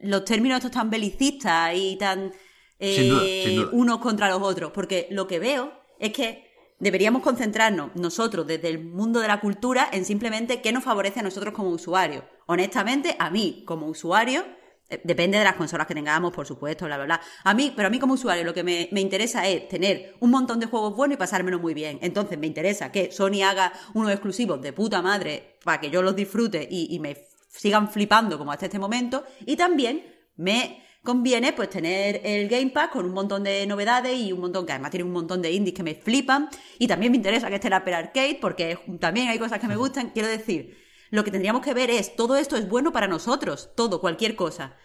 los 0.00 0.24
términos 0.24 0.56
estos 0.56 0.70
tan 0.70 0.88
belicistas 0.88 1.72
y 1.74 1.96
tan 1.96 2.32
eh, 2.78 3.66
unos 3.72 3.98
contra 3.98 4.28
los 4.28 4.42
otros, 4.42 4.72
porque 4.72 5.08
lo 5.10 5.26
que 5.26 5.38
veo 5.38 5.72
es 5.98 6.12
que 6.12 6.46
deberíamos 6.78 7.22
concentrarnos 7.22 7.94
nosotros 7.94 8.46
desde 8.46 8.68
el 8.68 8.84
mundo 8.84 9.20
de 9.20 9.28
la 9.28 9.40
cultura 9.40 9.88
en 9.92 10.04
simplemente 10.04 10.60
qué 10.60 10.72
nos 10.72 10.84
favorece 10.84 11.20
a 11.20 11.22
nosotros 11.22 11.54
como 11.54 11.70
usuarios. 11.70 12.24
Honestamente, 12.46 13.16
a 13.18 13.30
mí 13.30 13.62
como 13.66 13.86
usuario, 13.86 14.44
eh, 14.88 15.00
depende 15.02 15.38
de 15.38 15.44
las 15.44 15.54
consolas 15.54 15.86
que 15.86 15.94
tengamos, 15.94 16.32
por 16.32 16.46
supuesto, 16.46 16.84
bla, 16.84 16.96
bla, 16.96 17.06
bla. 17.06 17.20
A 17.44 17.54
mí, 17.54 17.72
pero 17.74 17.88
a 17.88 17.90
mí 17.90 17.98
como 17.98 18.14
usuario 18.14 18.44
lo 18.44 18.52
que 18.54 18.62
me, 18.62 18.88
interesa 19.00 19.48
es 19.48 19.68
tener 19.68 20.14
un 20.20 20.30
montón 20.30 20.60
de 20.60 20.66
juegos 20.66 20.94
buenos 20.94 21.16
y 21.16 21.18
pasármelo 21.18 21.58
muy 21.58 21.74
bien. 21.74 21.98
Entonces 22.02 22.38
me 22.38 22.46
interesa 22.46 22.92
que 22.92 23.10
Sony 23.10 23.42
haga 23.44 23.72
unos 23.94 24.12
exclusivos 24.12 24.60
de 24.60 24.72
puta 24.72 25.00
madre 25.00 25.56
para 25.64 25.80
que 25.80 25.90
yo 25.90 26.02
los 26.02 26.14
disfrute 26.14 26.68
y, 26.70 26.94
y 26.94 26.98
me 27.00 27.26
sigan 27.48 27.90
flipando 27.90 28.38
como 28.38 28.52
hasta 28.52 28.66
este 28.66 28.78
momento. 28.78 29.24
Y 29.46 29.56
también 29.56 30.14
me 30.36 30.85
conviene 31.06 31.54
pues 31.54 31.70
tener 31.70 32.20
el 32.22 32.48
Game 32.48 32.68
Pass 32.68 32.90
con 32.90 33.06
un 33.06 33.12
montón 33.12 33.44
de 33.44 33.66
novedades 33.66 34.18
y 34.18 34.32
un 34.32 34.40
montón 34.40 34.66
que 34.66 34.72
además 34.72 34.90
tiene 34.90 35.04
un 35.04 35.12
montón 35.12 35.40
de 35.40 35.50
indies 35.50 35.74
que 35.74 35.82
me 35.82 35.94
flipan 35.94 36.50
y 36.78 36.86
también 36.86 37.12
me 37.12 37.16
interesa 37.16 37.48
que 37.48 37.54
esté 37.54 37.68
el 37.68 37.72
Apple 37.72 37.94
Arcade 37.94 38.38
porque 38.38 38.78
también 39.00 39.28
hay 39.28 39.38
cosas 39.38 39.58
que 39.58 39.68
me 39.68 39.76
gustan, 39.76 40.10
quiero 40.10 40.28
decir, 40.28 40.76
lo 41.10 41.24
que 41.24 41.30
tendríamos 41.30 41.62
que 41.62 41.72
ver 41.72 41.88
es 41.88 42.14
todo 42.16 42.36
esto 42.36 42.56
es 42.56 42.68
bueno 42.68 42.92
para 42.92 43.08
nosotros, 43.08 43.70
todo, 43.74 44.02
cualquier 44.02 44.36
cosa. 44.36 44.76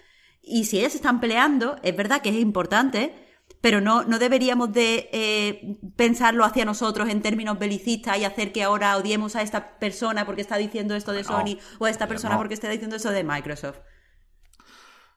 Y 0.42 0.66
si 0.66 0.80
ellas 0.80 0.96
están 0.96 1.20
peleando, 1.20 1.76
es 1.84 1.96
verdad 1.96 2.22
que 2.22 2.30
es 2.30 2.36
importante, 2.36 3.14
pero 3.60 3.82
no, 3.82 4.04
no 4.04 4.18
deberíamos 4.18 4.72
de 4.72 5.10
eh, 5.12 5.78
pensarlo 5.96 6.46
hacia 6.46 6.64
nosotros 6.64 7.10
en 7.10 7.22
términos 7.22 7.60
belicistas 7.60 8.18
y 8.18 8.24
hacer 8.24 8.52
que 8.52 8.64
ahora 8.64 8.96
odiemos 8.98 9.36
a 9.36 9.42
esta 9.42 9.78
persona 9.78 10.26
porque 10.26 10.42
está 10.42 10.58
diciendo 10.58 10.96
esto 10.96 11.12
de 11.12 11.24
Sony 11.24 11.58
o 11.80 11.86
a 11.86 11.90
esta 11.90 12.08
persona 12.08 12.38
porque 12.38 12.54
está 12.54 12.70
diciendo 12.70 12.96
eso 12.96 13.12
de 13.12 13.24
Microsoft. 13.24 13.80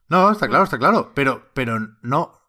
No, 0.09 0.31
está 0.31 0.49
claro, 0.49 0.65
está 0.65 0.79
claro. 0.79 1.13
Pero, 1.15 1.51
pero 1.55 1.79
no, 2.03 2.41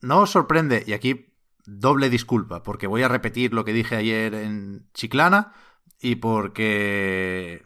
no 0.00 0.20
os 0.20 0.30
sorprende, 0.30 0.84
y 0.86 0.92
aquí 0.92 1.34
doble 1.64 2.10
disculpa, 2.10 2.62
porque 2.62 2.86
voy 2.86 3.02
a 3.02 3.08
repetir 3.08 3.54
lo 3.54 3.64
que 3.64 3.72
dije 3.72 3.96
ayer 3.96 4.34
en 4.34 4.90
Chiclana 4.92 5.52
y 6.00 6.16
porque, 6.16 7.64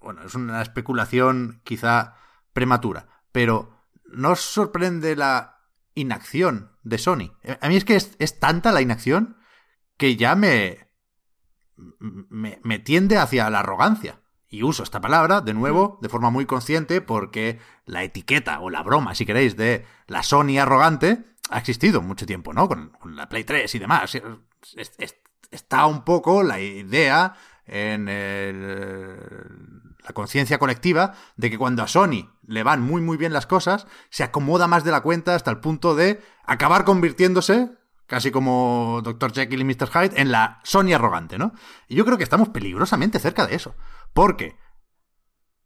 bueno, 0.00 0.22
es 0.24 0.34
una 0.34 0.62
especulación 0.62 1.60
quizá 1.64 2.16
prematura, 2.52 3.24
pero 3.32 3.70
no 4.06 4.30
os 4.30 4.40
sorprende 4.40 5.14
la 5.16 5.60
inacción 5.94 6.72
de 6.82 6.98
Sony. 6.98 7.32
A 7.60 7.68
mí 7.68 7.76
es 7.76 7.84
que 7.84 7.96
es, 7.96 8.16
es 8.18 8.38
tanta 8.40 8.72
la 8.72 8.80
inacción 8.80 9.36
que 9.96 10.16
ya 10.16 10.34
me, 10.34 10.88
me, 11.76 12.60
me 12.64 12.78
tiende 12.78 13.18
hacia 13.18 13.50
la 13.50 13.60
arrogancia. 13.60 14.19
Y 14.50 14.64
uso 14.64 14.82
esta 14.82 15.00
palabra, 15.00 15.40
de 15.40 15.54
nuevo, 15.54 15.98
de 16.02 16.08
forma 16.08 16.30
muy 16.30 16.44
consciente, 16.44 17.00
porque 17.00 17.60
la 17.86 18.02
etiqueta 18.02 18.58
o 18.60 18.68
la 18.68 18.82
broma, 18.82 19.14
si 19.14 19.24
queréis, 19.24 19.56
de 19.56 19.86
la 20.08 20.24
Sony 20.24 20.58
arrogante 20.60 21.24
ha 21.50 21.58
existido 21.58 22.02
mucho 22.02 22.26
tiempo, 22.26 22.52
¿no? 22.52 22.68
Con, 22.68 22.92
la 23.14 23.28
Play 23.28 23.44
3 23.44 23.72
y 23.74 23.78
demás. 23.78 24.18
está 25.50 25.86
un 25.86 26.04
poco 26.04 26.42
la 26.42 26.60
idea 26.60 27.34
en 27.66 28.06
la 30.02 30.12
conciencia 30.12 30.58
colectiva 30.58 31.14
de 31.36 31.50
que 31.50 31.58
cuando 31.58 31.82
a 31.84 31.88
Sony 31.88 32.30
le 32.46 32.64
van 32.64 32.82
muy 32.82 33.00
muy 33.00 33.16
bien 33.16 33.32
las 33.32 33.46
cosas, 33.46 33.86
se 34.10 34.24
acomoda 34.24 34.66
más 34.66 34.82
de 34.82 34.90
la 34.90 35.02
cuenta 35.02 35.36
hasta 35.36 35.52
el 35.52 35.60
punto 35.60 35.94
de 35.94 36.20
acabar 36.44 36.84
convirtiéndose 36.84 37.70
casi 38.10 38.32
como 38.32 39.02
Dr. 39.04 39.32
Jekyll 39.32 39.60
y 39.60 39.64
Mr. 39.64 39.88
Hyde, 39.88 40.20
en 40.20 40.32
la 40.32 40.58
Sony 40.64 40.94
arrogante, 40.94 41.38
¿no? 41.38 41.52
Y 41.86 41.94
yo 41.94 42.04
creo 42.04 42.18
que 42.18 42.24
estamos 42.24 42.48
peligrosamente 42.48 43.20
cerca 43.20 43.46
de 43.46 43.54
eso. 43.54 43.76
Porque 44.12 44.56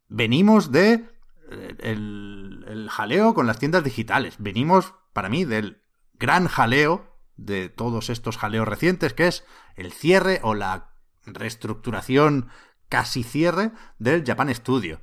venimos 0.08 0.70
de 0.70 1.08
eh, 1.50 1.74
el, 1.78 2.86
jaleo 2.90 3.32
con 3.32 3.46
las 3.46 3.58
tiendas 3.58 3.82
digitales. 3.82 4.34
Venimos, 4.38 4.92
para 5.14 5.30
mí, 5.30 5.46
del 5.46 5.80
gran 6.12 6.46
jaleo 6.46 7.16
de 7.38 7.70
todos 7.70 8.10
estos 8.10 8.36
jaleos 8.36 8.68
recientes, 8.68 9.14
que 9.14 9.26
es 9.26 9.46
el 9.74 9.90
cierre 9.90 10.40
o 10.42 10.52
la 10.54 10.90
reestructuración 11.24 12.50
casi 12.90 13.22
cierre 13.22 13.72
del 13.98 14.22
Japan 14.22 14.54
Studio. 14.54 15.00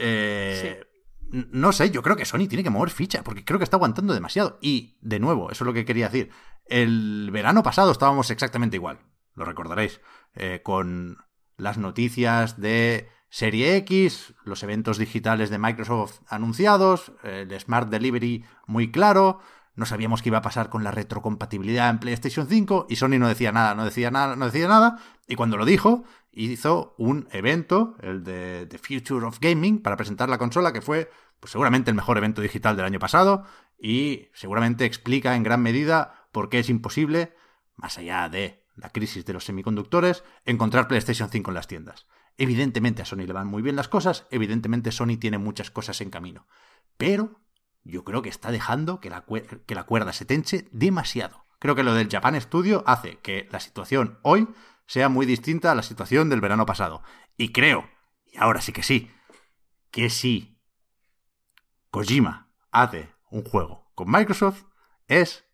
Eh, 0.00 0.84
no 1.30 1.72
sé, 1.72 1.90
yo 1.90 2.02
creo 2.02 2.16
que 2.16 2.24
Sony 2.24 2.46
tiene 2.48 2.62
que 2.62 2.70
mover 2.70 2.90
ficha, 2.90 3.22
porque 3.22 3.44
creo 3.44 3.58
que 3.58 3.64
está 3.64 3.76
aguantando 3.76 4.14
demasiado. 4.14 4.58
Y, 4.60 4.98
de 5.00 5.18
nuevo, 5.18 5.50
eso 5.50 5.64
es 5.64 5.66
lo 5.66 5.72
que 5.72 5.84
quería 5.84 6.08
decir. 6.08 6.30
El 6.66 7.30
verano 7.32 7.62
pasado 7.62 7.92
estábamos 7.92 8.30
exactamente 8.30 8.76
igual, 8.76 9.00
lo 9.34 9.44
recordaréis, 9.44 10.00
eh, 10.34 10.60
con 10.62 11.18
las 11.56 11.78
noticias 11.78 12.60
de 12.60 13.08
Serie 13.28 13.76
X, 13.76 14.34
los 14.44 14.62
eventos 14.62 14.98
digitales 14.98 15.50
de 15.50 15.58
Microsoft 15.58 16.20
anunciados, 16.28 17.12
el 17.22 17.58
Smart 17.58 17.88
Delivery 17.88 18.44
muy 18.66 18.90
claro, 18.90 19.40
no 19.76 19.86
sabíamos 19.86 20.22
qué 20.22 20.30
iba 20.30 20.38
a 20.38 20.42
pasar 20.42 20.70
con 20.70 20.82
la 20.82 20.90
retrocompatibilidad 20.90 21.90
en 21.90 21.98
PlayStation 21.98 22.48
5 22.48 22.86
y 22.88 22.96
Sony 22.96 23.18
no 23.18 23.28
decía 23.28 23.52
nada, 23.52 23.74
no 23.74 23.84
decía 23.84 24.10
nada, 24.10 24.34
no 24.34 24.46
decía 24.46 24.68
nada, 24.68 24.98
y 25.28 25.36
cuando 25.36 25.56
lo 25.56 25.64
dijo, 25.64 26.04
hizo 26.32 26.94
un 26.98 27.28
evento, 27.30 27.96
el 28.00 28.24
de 28.24 28.66
The 28.66 28.78
Future 28.78 29.26
of 29.26 29.38
Gaming, 29.40 29.80
para 29.80 29.96
presentar 29.96 30.28
la 30.28 30.38
consola, 30.38 30.72
que 30.72 30.80
fue 30.80 31.10
pues, 31.40 31.50
seguramente 31.52 31.90
el 31.90 31.96
mejor 31.96 32.16
evento 32.18 32.40
digital 32.40 32.76
del 32.76 32.86
año 32.86 32.98
pasado 32.98 33.44
y 33.78 34.28
seguramente 34.32 34.86
explica 34.86 35.36
en 35.36 35.42
gran 35.42 35.62
medida 35.62 36.26
por 36.32 36.48
qué 36.48 36.58
es 36.58 36.70
imposible, 36.70 37.34
más 37.76 37.98
allá 37.98 38.28
de 38.28 38.64
la 38.74 38.90
crisis 38.90 39.24
de 39.24 39.32
los 39.32 39.44
semiconductores, 39.44 40.24
encontrar 40.44 40.88
PlayStation 40.88 41.28
5 41.30 41.50
en 41.50 41.54
las 41.54 41.66
tiendas. 41.66 42.06
Evidentemente 42.38 43.02
a 43.02 43.06
Sony 43.06 43.26
le 43.26 43.32
van 43.32 43.46
muy 43.46 43.62
bien 43.62 43.76
las 43.76 43.88
cosas, 43.88 44.26
evidentemente 44.30 44.92
Sony 44.92 45.16
tiene 45.18 45.38
muchas 45.38 45.70
cosas 45.70 46.00
en 46.02 46.10
camino, 46.10 46.46
pero 46.98 47.40
yo 47.86 48.04
creo 48.04 48.22
que 48.22 48.28
está 48.28 48.50
dejando 48.50 49.00
que 49.00 49.10
la, 49.10 49.24
que 49.66 49.74
la 49.74 49.84
cuerda 49.84 50.12
se 50.12 50.24
tenche 50.24 50.68
demasiado. 50.72 51.44
Creo 51.58 51.74
que 51.74 51.82
lo 51.82 51.94
del 51.94 52.10
Japan 52.10 52.40
Studio 52.40 52.84
hace 52.86 53.18
que 53.18 53.48
la 53.50 53.60
situación 53.60 54.18
hoy 54.22 54.48
sea 54.86 55.08
muy 55.08 55.26
distinta 55.26 55.72
a 55.72 55.74
la 55.74 55.82
situación 55.82 56.28
del 56.28 56.40
verano 56.40 56.66
pasado. 56.66 57.02
Y 57.36 57.52
creo, 57.52 57.88
y 58.24 58.36
ahora 58.38 58.60
sí 58.60 58.72
que 58.72 58.82
sí, 58.82 59.10
que 59.90 60.10
si 60.10 60.60
Kojima 61.90 62.52
hace 62.70 63.12
un 63.30 63.44
juego 63.44 63.90
con 63.94 64.10
Microsoft, 64.10 64.64
es, 65.08 65.44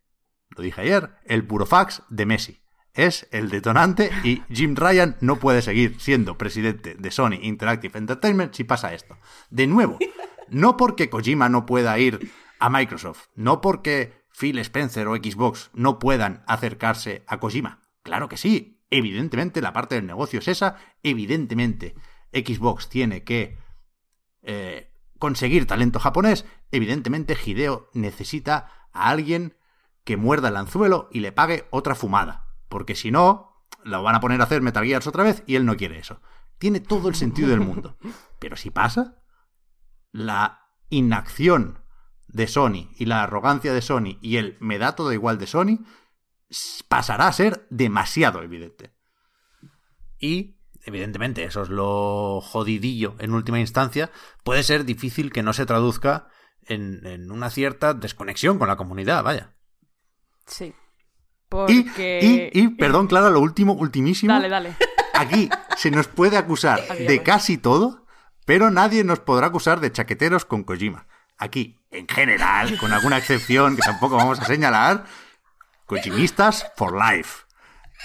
lo 0.51 0.63
dije 0.63 0.81
ayer, 0.81 1.17
el 1.25 1.43
burofax 1.43 2.03
de 2.09 2.27
Messi 2.27 2.63
es 2.95 3.27
el 3.31 3.49
detonante 3.49 4.11
y 4.23 4.43
Jim 4.53 4.75
Ryan 4.77 5.17
no 5.21 5.37
puede 5.37 5.63
seguir 5.63 5.99
siendo 6.01 6.37
presidente 6.37 6.95
de 6.95 7.11
Sony 7.11 7.39
Interactive 7.43 7.99
Entertainment 7.99 8.55
si 8.55 8.65
pasa 8.65 8.93
esto. 8.93 9.17
De 9.51 9.67
nuevo, 9.67 9.99
no 10.53 10.77
porque 10.77 11.11
Kojima 11.11 11.49
no 11.49 11.67
pueda 11.67 11.99
ir 11.99 12.31
a 12.59 12.71
Microsoft, 12.71 13.27
no 13.35 13.61
porque 13.61 14.25
Phil 14.31 14.59
Spencer 14.59 15.09
o 15.09 15.17
Xbox 15.17 15.71
no 15.75 15.99
puedan 15.99 16.45
acercarse 16.47 17.25
a 17.27 17.41
Kojima. 17.41 17.81
Claro 18.03 18.29
que 18.29 18.37
sí, 18.37 18.81
evidentemente 18.91 19.61
la 19.61 19.73
parte 19.73 19.97
del 19.97 20.07
negocio 20.07 20.39
es 20.39 20.49
esa, 20.49 20.77
evidentemente 21.03 21.95
Xbox 22.33 22.89
tiene 22.89 23.25
que 23.25 23.59
eh, 24.43 24.93
conseguir 25.19 25.67
talento 25.67 25.99
japonés, 25.99 26.45
evidentemente 26.71 27.37
Hideo 27.45 27.91
necesita 27.93 28.89
a 28.93 29.09
alguien 29.09 29.57
que 30.05 30.17
muerda 30.17 30.49
el 30.49 30.57
anzuelo 30.57 31.09
y 31.13 31.21
le 31.21 31.33
pague 31.33 31.67
otra 31.71 31.95
fumada 31.95 32.53
porque 32.73 32.95
si 32.95 33.11
no, 33.11 33.67
lo 33.85 34.03
van 34.03 34.15
a 34.15 34.21
poner 34.21 34.41
a 34.41 34.45
hacer 34.45 34.63
Metal 34.63 34.83
Gears 34.83 35.07
otra 35.07 35.25
vez 35.25 35.45
y 35.47 35.57
él 35.57 35.67
no 35.67 35.77
quiere 35.77 35.99
eso. 35.99 36.23
Tiene 36.57 36.81
todo 36.81 37.11
el 37.11 37.15
sentido 37.15 37.51
del 37.51 37.61
mundo. 37.61 37.99
Pero 38.39 38.57
si 38.57 38.71
pasa, 38.71 39.22
la 40.13 40.69
inacción 40.91 41.81
de 42.29 42.47
Sony 42.47 42.91
y 42.97 43.07
la 43.07 43.23
arrogancia 43.23 43.73
de 43.73 43.83
Sony 43.83 44.19
y 44.21 44.37
el 44.37 44.57
me 44.61 44.79
da 44.79 44.95
todo 44.95 45.13
igual 45.13 45.39
de 45.39 45.47
Sony 45.47 45.81
pasará 46.89 47.27
a 47.27 47.33
ser 47.33 47.67
demasiado 47.71 48.43
evidente. 48.43 48.95
Y 50.19 50.57
evidentemente 50.85 51.45
eso 51.45 51.63
es 51.63 51.69
lo 51.69 52.41
jodidillo 52.41 53.17
en 53.19 53.35
última 53.35 53.61
instancia, 53.61 54.11
puede 54.45 54.63
ser 54.63 54.85
difícil 54.85 55.33
que 55.33 55.43
no 55.43 55.53
se 55.53 55.67
traduzca 55.67 56.29
en, 56.67 57.31
una 57.31 57.51
cierta 57.51 57.95
desconexión 57.95 58.59
con 58.59 58.69
la 58.69 58.77
comunidad, 58.77 59.23
vaya. 59.23 59.55
Sí. 60.47 60.75
Porque... 61.49 62.51
Y, 62.53 62.61
y, 62.61 62.69
perdón, 62.69 63.09
Clara, 63.09 63.31
lo 63.31 63.41
último, 63.41 63.75
ultimísimo. 63.75 64.33
Dale, 64.33 64.49
dale. 64.49 64.77
Aquí 65.15 65.51
se 65.77 65.91
nos 65.91 66.09
puede 66.09 66.37
acusar 66.37 66.81
de 66.99 67.23
casi 67.23 67.59
todo, 67.59 68.02
pero 68.45 68.71
nadie 68.71 69.05
nos 69.05 69.21
podrá 69.21 69.49
acusar 69.49 69.81
de 69.81 69.93
chaqueteros 69.93 70.45
con 70.45 70.65
Kojima. 70.65 71.07
Aquí, 71.39 71.79
en 71.91 72.07
general, 72.09 72.79
con 72.79 72.93
alguna 72.93 73.19
excepción 73.19 73.77
que 73.77 73.83
tampoco 73.83 74.17
vamos 74.17 74.41
a 74.41 74.45
señalar, 74.45 75.05
Kojimistas 75.87 76.71
for 76.77 76.95
life. 76.95 77.45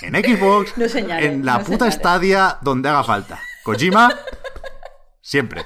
En 0.01 0.13
Xbox, 0.13 0.73
en 0.77 1.45
la 1.45 1.59
puta 1.59 1.87
estadia 1.87 2.57
donde 2.61 2.89
haga 2.89 3.03
falta. 3.03 3.39
Kojima, 3.63 4.13
siempre. 5.21 5.65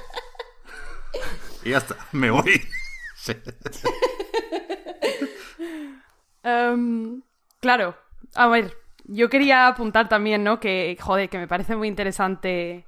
Y 1.64 1.70
ya 1.70 1.78
está, 1.78 1.96
me 2.12 2.30
voy. 2.30 2.60
Em, 6.44 7.22
claro, 7.60 7.96
a 8.34 8.48
ver, 8.48 8.76
yo 9.04 9.28
quería 9.30 9.68
apuntar 9.68 10.08
también, 10.08 10.42
¿no? 10.42 10.58
Que, 10.58 10.98
joder, 11.00 11.28
que 11.28 11.38
me 11.38 11.46
parece 11.46 11.76
muy 11.76 11.86
interesante 11.86 12.84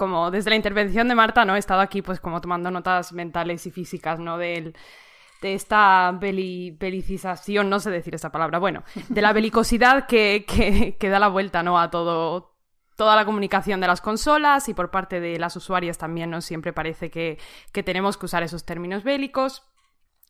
como 0.00 0.30
desde 0.30 0.48
la 0.48 0.56
intervención 0.56 1.08
de 1.08 1.14
Marta, 1.14 1.44
¿no? 1.44 1.56
He 1.56 1.58
estado 1.58 1.82
aquí 1.82 2.00
pues 2.00 2.20
como 2.20 2.40
tomando 2.40 2.70
notas 2.70 3.12
mentales 3.12 3.66
y 3.66 3.70
físicas, 3.70 4.18
¿no? 4.18 4.38
de 4.38 4.72
esta 5.42 6.10
belicización, 6.12 7.68
no 7.68 7.80
sé 7.80 7.90
decir 7.90 8.14
esa 8.14 8.32
palabra, 8.32 8.58
bueno, 8.58 8.82
de 9.10 9.20
la 9.20 9.34
belicosidad 9.34 10.06
que, 10.06 10.46
que, 10.98 11.08
da 11.10 11.18
la 11.18 11.28
vuelta, 11.28 11.62
¿no? 11.62 11.78
A 11.78 11.90
todo, 11.90 12.56
toda 12.96 13.14
la 13.14 13.26
comunicación 13.26 13.82
de 13.82 13.88
las 13.88 14.00
consolas 14.00 14.70
y 14.70 14.74
por 14.74 14.90
parte 14.90 15.20
de 15.20 15.38
las 15.38 15.54
usuarias 15.54 15.98
también, 15.98 16.30
¿no? 16.30 16.40
Siempre 16.40 16.72
parece 16.72 17.10
que, 17.10 17.38
que 17.70 17.82
tenemos 17.82 18.16
que 18.16 18.24
usar 18.24 18.42
esos 18.42 18.64
términos 18.64 19.04
bélicos. 19.04 19.66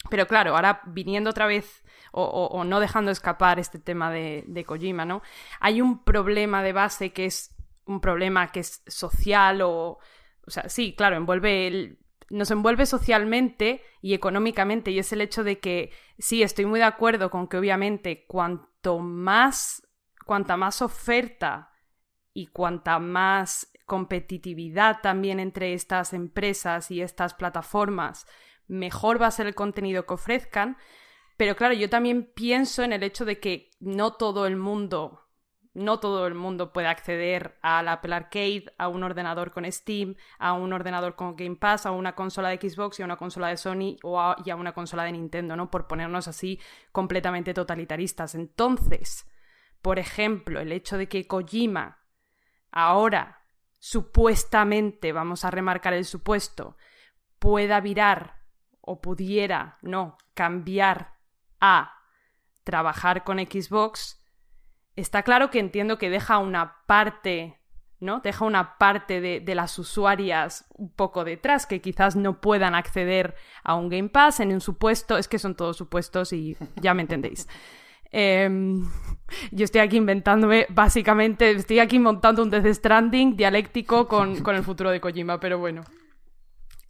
Pero 0.09 0.27
claro, 0.27 0.57
ahora 0.57 0.81
viniendo 0.87 1.31
otra 1.31 1.47
vez 1.47 1.85
o, 2.13 2.65
no 2.65 2.81
dejando 2.81 3.13
escapar 3.13 3.61
este 3.61 3.79
tema 3.79 4.11
de, 4.11 4.43
de, 4.49 4.65
Kojima, 4.65 5.05
¿no? 5.05 5.23
Hay 5.61 5.81
un 5.81 6.03
problema 6.03 6.63
de 6.63 6.73
base 6.73 7.13
que 7.13 7.27
es 7.27 7.50
un 7.87 8.01
problema 8.01 8.53
que 8.53 8.61
es 8.61 8.83
social 8.87 9.63
o... 9.63 9.99
O 10.47 10.51
sea, 10.51 10.69
sí, 10.69 10.95
claro, 10.97 11.17
envuelve 11.17 11.99
nos 12.31 12.51
envuelve 12.53 12.87
socialmente 12.87 13.83
y 14.01 14.15
económicamente 14.15 14.93
y 14.93 15.01
es 15.01 15.13
el 15.13 15.21
hecho 15.21 15.45
de 15.45 15.59
que 15.59 15.91
sí, 16.19 16.43
estoy 16.43 16.65
muy 16.65 16.79
de 16.79 16.87
acuerdo 16.87 17.29
con 17.29 17.49
que 17.49 17.59
obviamente 17.59 18.25
cuanto 18.27 19.01
más, 19.01 19.87
cuanta 20.25 20.57
más 20.57 20.81
oferta 20.81 21.73
y 22.33 22.47
cuanta 22.47 23.01
más 23.01 23.73
competitividad 23.85 25.01
también 25.03 25.41
entre 25.41 25.75
estas 25.75 26.13
empresas 26.13 26.93
y 26.93 27.03
estas 27.03 27.35
plataformas, 27.35 28.27
mejor 28.69 29.21
va 29.21 29.27
a 29.27 29.33
ser 29.33 29.49
el 29.49 29.57
contenido 29.57 30.07
que 30.07 30.15
ofrezcan, 30.15 30.77
pero 31.37 31.57
claro, 31.57 31.75
yo 31.75 31.91
también 31.91 32.31
pienso 32.33 32.85
en 32.85 32.93
el 32.93 33.03
hecho 33.03 33.25
de 33.25 33.41
que 33.41 33.73
no 33.81 34.13
todo 34.13 34.47
el 34.47 34.57
mundo, 34.57 35.27
no 35.73 36.01
todo 36.01 36.27
el 36.27 36.35
mundo 36.35 36.73
puede 36.73 36.89
acceder 36.89 37.59
a 37.63 37.83
la 37.83 37.93
Apple 37.93 38.15
Arcade, 38.15 38.73
a 38.77 38.89
un 38.89 39.03
ordenador 39.05 39.53
con 39.53 39.71
Steam, 39.71 40.17
a 40.39 40.53
un 40.53 40.73
ordenador 40.73 41.15
con 41.15 41.37
Game 41.37 41.57
Pass, 41.57 41.87
a 41.87 41.93
una 41.93 42.15
consola 42.15 42.49
de 42.49 42.57
Xbox 42.57 42.99
y 42.99 43.03
a 43.03 43.05
una 43.05 43.17
consola 43.17 43.49
de 43.49 43.57
Sony 43.57 43.97
o 44.03 44.21
a, 44.21 44.33
a 44.33 44.57
una 44.57 44.73
consola 44.73 45.05
de 45.05 45.13
Nintendo, 45.13 45.57
¿no? 45.57 45.71
Por 45.71 45.87
ponernos 45.87 46.27
así 46.29 46.61
completamente 46.93 47.55
totalitaristas. 47.55 48.35
Entonces, 48.35 49.27
por 49.81 49.99
ejemplo, 49.99 50.61
el 50.61 50.73
hecho 50.73 50.99
de 50.99 51.09
que 51.09 51.27
Kojima 51.27 51.99
ahora 52.73 53.41
supuestamente, 53.81 55.13
vamos 55.13 55.45
a 55.45 55.51
remarcar 55.51 55.95
el 55.95 56.05
supuesto, 56.05 56.77
pueda 57.39 57.81
virar 57.81 58.37
o 58.81 59.01
pudiera, 59.01 59.79
no, 59.83 60.19
cambiar 60.35 61.15
a 61.61 61.95
trabajar 62.63 63.25
con 63.25 63.39
Xbox, 63.39 64.20
está 65.01 65.23
claro 65.23 65.51
que 65.51 65.59
entiendo 65.59 65.99
que 65.99 66.11
deja 66.11 66.39
una 66.39 66.77
parte, 66.87 67.59
¿no? 67.99 68.21
Deja 68.21 68.45
una 68.45 68.79
parte 68.79 69.21
de, 69.21 69.55
las 69.55 69.79
usuarias 69.79 70.67
un 70.77 70.91
poco 70.91 71.25
detrás, 71.25 71.67
que 71.67 71.81
quizás 71.81 72.17
no 72.17 72.41
puedan 72.41 72.75
acceder 72.75 73.35
a 73.63 73.75
un 73.75 73.89
Game 73.89 74.09
Pass 74.09 74.41
en 74.41 74.53
un 74.53 74.61
supuesto, 74.61 75.19
es 75.19 75.29
que 75.29 75.39
son 75.39 75.55
todos 75.55 75.77
supuestos 75.77 76.33
y 76.33 76.57
ya 76.77 76.95
me 76.95 77.03
entendéis. 77.03 77.49
Em, 78.13 78.91
yo 79.53 79.65
estoy 79.65 79.83
aquí 79.83 79.97
inventándome, 79.97 80.67
básicamente, 80.69 81.53
estoy 81.53 81.79
aquí 81.79 82.01
montando 82.01 82.43
un 82.43 82.51
Death 82.51 82.67
Stranding 82.75 83.37
dialéctico 83.37 84.09
con, 84.09 84.43
con 84.43 84.57
el 84.57 84.65
futuro 84.65 84.91
de 84.91 85.01
Kojima, 85.01 85.39
pero 85.39 85.61
bueno. 85.61 85.85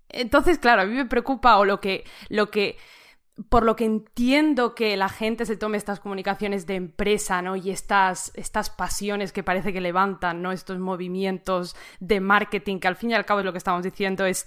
Entonces, 0.09 0.59
claro, 0.59 0.81
a 0.81 0.87
mí 0.87 0.95
me 0.95 1.05
preocupa 1.05 1.59
o 1.59 1.67
lo 1.67 1.79
que, 1.79 2.05
lo 2.31 2.51
que 2.51 2.79
por 3.49 3.65
lo 3.65 3.77
que 3.77 3.85
entiendo 3.85 4.75
que 4.75 4.97
la 4.97 5.09
gente 5.09 5.47
se 5.47 5.57
tome 5.57 5.79
estas 5.79 6.01
comunicaciones 6.01 6.67
de 6.67 6.75
empresa, 6.75 7.41
¿no? 7.43 7.57
Y 7.57 7.71
estas, 7.71 8.33
estas 8.35 8.71
pasiones 8.71 9.33
que 9.33 9.43
parece 9.43 9.73
que 9.73 9.81
levantan, 9.81 10.43
¿no? 10.43 10.53
Estos 10.53 10.79
movimientos 10.79 11.77
de 12.01 12.21
marketing, 12.21 12.79
que 12.79 12.89
al 12.89 12.97
fin 12.97 13.11
y 13.11 13.15
al 13.15 13.25
cabo 13.25 13.41
es 13.41 13.47
lo 13.47 13.53
que 13.53 13.59
estamos 13.59 13.83
diciendo, 13.83 14.27
es 14.27 14.47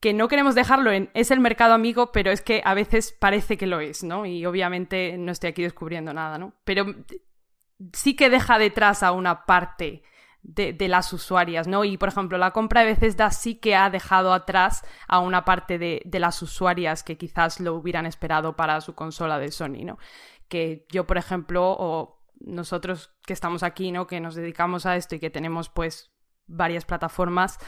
que 0.00 0.12
no 0.14 0.28
queremos 0.28 0.54
dejarlo 0.54 0.92
en 0.92 1.10
es 1.14 1.30
el 1.30 1.40
mercado 1.40 1.74
amigo, 1.74 2.12
pero 2.12 2.30
es 2.30 2.40
que 2.40 2.62
a 2.64 2.74
veces 2.74 3.12
parece 3.12 3.56
que 3.56 3.66
lo 3.66 3.80
es, 3.80 4.02
¿no? 4.02 4.26
Y 4.26 4.46
obviamente 4.46 5.16
no 5.18 5.32
estoy 5.32 5.50
aquí 5.50 5.62
descubriendo 5.62 6.12
nada, 6.12 6.38
¿no? 6.38 6.54
Pero 6.64 6.86
sí 7.92 8.14
que 8.16 8.30
deja 8.30 8.58
detrás 8.58 9.02
a 9.02 9.12
una 9.12 9.44
parte 9.44 10.02
de, 10.42 10.88
las 10.88 11.12
usuarias, 11.12 11.66
¿no? 11.66 11.84
Y, 11.84 11.96
por 11.98 12.08
ejemplo, 12.08 12.38
la 12.38 12.52
compra 12.52 12.80
de 12.80 12.88
Bethesda 12.88 13.30
sí 13.30 13.56
que 13.56 13.76
ha 13.76 13.90
dejado 13.90 14.32
atrás 14.32 14.84
a 15.06 15.18
una 15.20 15.44
parte 15.44 15.78
de, 15.78 16.02
de, 16.04 16.20
las 16.20 16.40
usuarias 16.42 17.02
que 17.02 17.18
quizás 17.18 17.60
lo 17.60 17.74
hubieran 17.74 18.06
esperado 18.06 18.56
para 18.56 18.80
su 18.80 18.94
consola 18.94 19.38
de 19.38 19.50
Sony, 19.50 19.84
¿no? 19.84 19.98
Que 20.48 20.86
yo, 20.90 21.06
por 21.06 21.18
ejemplo, 21.18 21.76
o 21.78 22.24
nosotros 22.40 23.12
que 23.26 23.32
estamos 23.32 23.62
aquí, 23.62 23.92
¿no? 23.92 24.06
Que 24.06 24.20
nos 24.20 24.34
dedicamos 24.34 24.86
a 24.86 24.96
esto 24.96 25.16
y 25.16 25.20
que 25.20 25.30
tenemos, 25.30 25.68
pues, 25.68 26.12
varias 26.46 26.84
plataformas, 26.84 27.58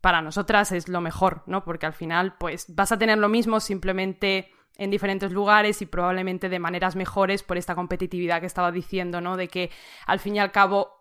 para 0.00 0.22
nosotras 0.22 0.70
es 0.72 0.88
lo 0.88 1.00
mejor, 1.00 1.42
¿no? 1.46 1.64
Porque 1.64 1.86
al 1.86 1.92
final, 1.92 2.36
pues, 2.38 2.66
vas 2.74 2.92
a 2.92 2.98
tener 2.98 3.18
lo 3.18 3.28
mismo 3.28 3.58
simplemente 3.60 4.52
en 4.76 4.90
diferentes 4.90 5.32
lugares 5.32 5.82
y 5.82 5.86
probablemente 5.86 6.48
de 6.48 6.60
maneras 6.60 6.94
mejores 6.94 7.42
por 7.42 7.58
esta 7.58 7.74
competitividad 7.74 8.40
que 8.40 8.46
estaba 8.46 8.70
diciendo, 8.70 9.20
¿no? 9.20 9.36
De 9.36 9.48
que 9.48 9.70
al 10.06 10.20
fin 10.20 10.36
y 10.36 10.38
al 10.38 10.52
cabo 10.52 10.97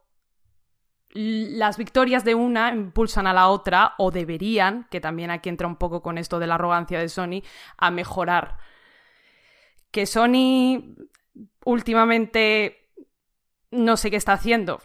las 1.12 1.78
victorias 1.78 2.24
de 2.24 2.36
una 2.36 2.72
impulsan 2.72 3.28
a 3.28 3.34
la 3.34 3.50
otra, 3.50 3.94
o 3.98 4.12
deberían, 4.12 4.88
que 4.92 5.00
también 5.00 5.32
aquí 5.32 5.50
entra 5.50 5.68
un 5.68 5.78
poco 5.78 6.02
con 6.02 6.18
esto 6.18 6.40
de 6.40 6.48
la 6.48 6.56
arrogancia 6.56 7.00
de 7.00 7.10
Sony, 7.10 7.42
a 7.78 7.92
mejorar. 7.92 8.58
Que 9.92 10.06
Sony 10.06 10.96
últimamente 11.64 12.90
no 13.72 13.98
sé 13.98 14.12
qué 14.12 14.18
está 14.18 14.34
haciendo, 14.34 14.82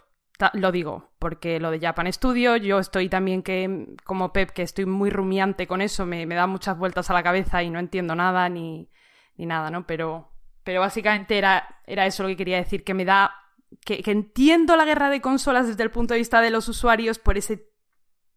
lo 0.53 0.71
digo, 0.71 1.11
porque 1.19 1.59
lo 1.59 1.71
de 1.71 1.79
Japan 1.79 2.11
Studio, 2.11 2.57
yo 2.57 2.79
estoy 2.79 3.09
también 3.09 3.43
que, 3.43 3.87
como 4.03 4.33
Pep, 4.33 4.51
que 4.51 4.63
estoy 4.63 4.85
muy 4.85 5.09
rumiante 5.09 5.67
con 5.67 5.81
eso, 5.81 6.05
me, 6.05 6.25
da 6.25 6.47
muchas 6.47 6.77
vueltas 6.77 7.09
a 7.09 7.13
la 7.13 7.23
cabeza 7.23 7.63
y 7.63 7.69
no 7.69 7.79
entiendo 7.79 8.15
nada 8.15 8.49
ni, 8.49 8.89
ni 9.37 9.45
nada, 9.45 9.69
¿no? 9.71 9.87
Pero, 9.87 10.31
pero 10.63 10.81
básicamente 10.81 11.37
era, 11.37 11.81
era 11.85 12.05
eso 12.05 12.23
lo 12.23 12.29
que 12.29 12.37
quería 12.37 12.57
decir, 12.57 12.83
que 12.83 12.93
me 12.93 13.05
da 13.05 13.42
que, 13.85 14.01
entiendo 14.05 14.75
la 14.75 14.85
guerra 14.85 15.09
de 15.09 15.21
consolas 15.21 15.67
desde 15.67 15.83
el 15.83 15.91
punto 15.91 16.13
de 16.13 16.19
vista 16.19 16.41
de 16.41 16.49
los 16.49 16.67
usuarios 16.67 17.19
por 17.19 17.37
ese 17.37 17.71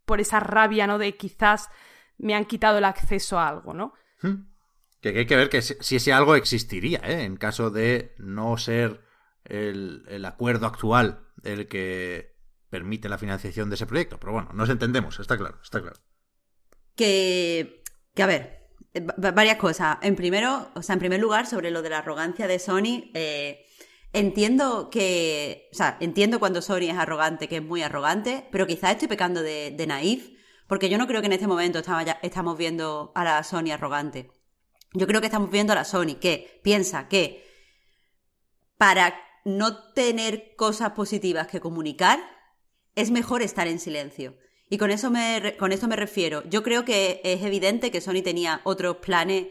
por 0.04 0.20
esa 0.20 0.38
rabia, 0.38 0.86
¿no? 0.86 0.98
De 0.98 1.16
quizás 1.16 1.68
me 2.16 2.34
han 2.34 2.44
quitado 2.44 2.78
el 2.78 2.84
acceso 2.84 3.38
a 3.38 3.48
algo, 3.48 3.74
¿no? 3.74 3.92
Hmm. 4.22 4.46
Que 5.00 5.08
hay 5.10 5.26
que 5.26 5.36
ver 5.36 5.48
que 5.48 5.62
si 5.62 5.96
ese 5.96 6.12
algo 6.12 6.36
existiría, 6.36 7.00
¿eh? 7.04 7.24
En 7.24 7.36
caso 7.36 7.70
de 7.70 8.14
no 8.18 8.56
ser 8.56 9.00
el, 9.44 10.04
el 10.08 10.24
acuerdo 10.24 10.66
actual 10.66 11.26
el 11.42 11.68
que 11.68 12.36
permite 12.70 13.08
la 13.08 13.18
financiación 13.18 13.68
de 13.68 13.76
ese 13.76 13.86
proyecto. 13.86 14.18
Pero 14.18 14.32
bueno, 14.32 14.50
nos 14.52 14.68
entendemos, 14.68 15.18
está 15.18 15.36
claro, 15.36 15.58
está 15.62 15.80
claro. 15.80 15.96
Que, 16.94 17.82
que 18.14 18.22
a 18.22 18.26
ver, 18.26 18.68
eh, 18.94 19.00
varias 19.00 19.56
cosas. 19.56 19.98
En 20.02 20.16
primero, 20.16 20.70
o 20.74 20.82
sea, 20.82 20.94
en 20.94 20.98
primer 20.98 21.20
lugar, 21.20 21.46
sobre 21.46 21.70
lo 21.70 21.82
de 21.82 21.90
la 21.90 21.98
arrogancia 21.98 22.46
de 22.46 22.58
Sony, 22.58 23.10
eh, 23.14 23.66
Entiendo 24.16 24.88
que, 24.88 25.68
o 25.72 25.74
sea, 25.74 25.98
entiendo 26.00 26.40
cuando 26.40 26.62
Sony 26.62 26.88
es 26.88 26.96
arrogante, 26.96 27.48
que 27.48 27.56
es 27.56 27.62
muy 27.62 27.82
arrogante, 27.82 28.48
pero 28.50 28.66
quizás 28.66 28.92
estoy 28.92 29.08
pecando 29.08 29.42
de, 29.42 29.72
de 29.72 29.86
naif, 29.86 30.30
porque 30.66 30.88
yo 30.88 30.96
no 30.96 31.06
creo 31.06 31.20
que 31.20 31.26
en 31.26 31.34
este 31.34 31.46
momento 31.46 31.78
estamos, 32.22 32.56
viendo 32.56 33.12
a 33.14 33.24
la 33.24 33.44
Sony 33.44 33.72
arrogante. 33.74 34.30
Yo 34.94 35.06
creo 35.06 35.20
que 35.20 35.26
estamos 35.26 35.50
viendo 35.50 35.74
a 35.74 35.76
la 35.76 35.84
Sony 35.84 36.14
que 36.18 36.62
piensa 36.64 37.08
que 37.08 37.44
para 38.78 39.20
no 39.44 39.92
tener 39.92 40.54
cosas 40.56 40.92
positivas 40.92 41.48
que 41.48 41.60
comunicar, 41.60 42.18
es 42.94 43.10
mejor 43.10 43.42
estar 43.42 43.68
en 43.68 43.78
silencio. 43.78 44.38
Y 44.70 44.78
con 44.78 44.90
eso 44.90 45.10
me, 45.10 45.56
con 45.58 45.72
esto 45.72 45.88
me 45.88 45.96
refiero. 45.96 46.42
Yo 46.48 46.62
creo 46.62 46.86
que 46.86 47.20
es 47.22 47.42
evidente 47.42 47.90
que 47.90 48.00
Sony 48.00 48.22
tenía 48.24 48.62
otros 48.64 48.96
planes 48.96 49.48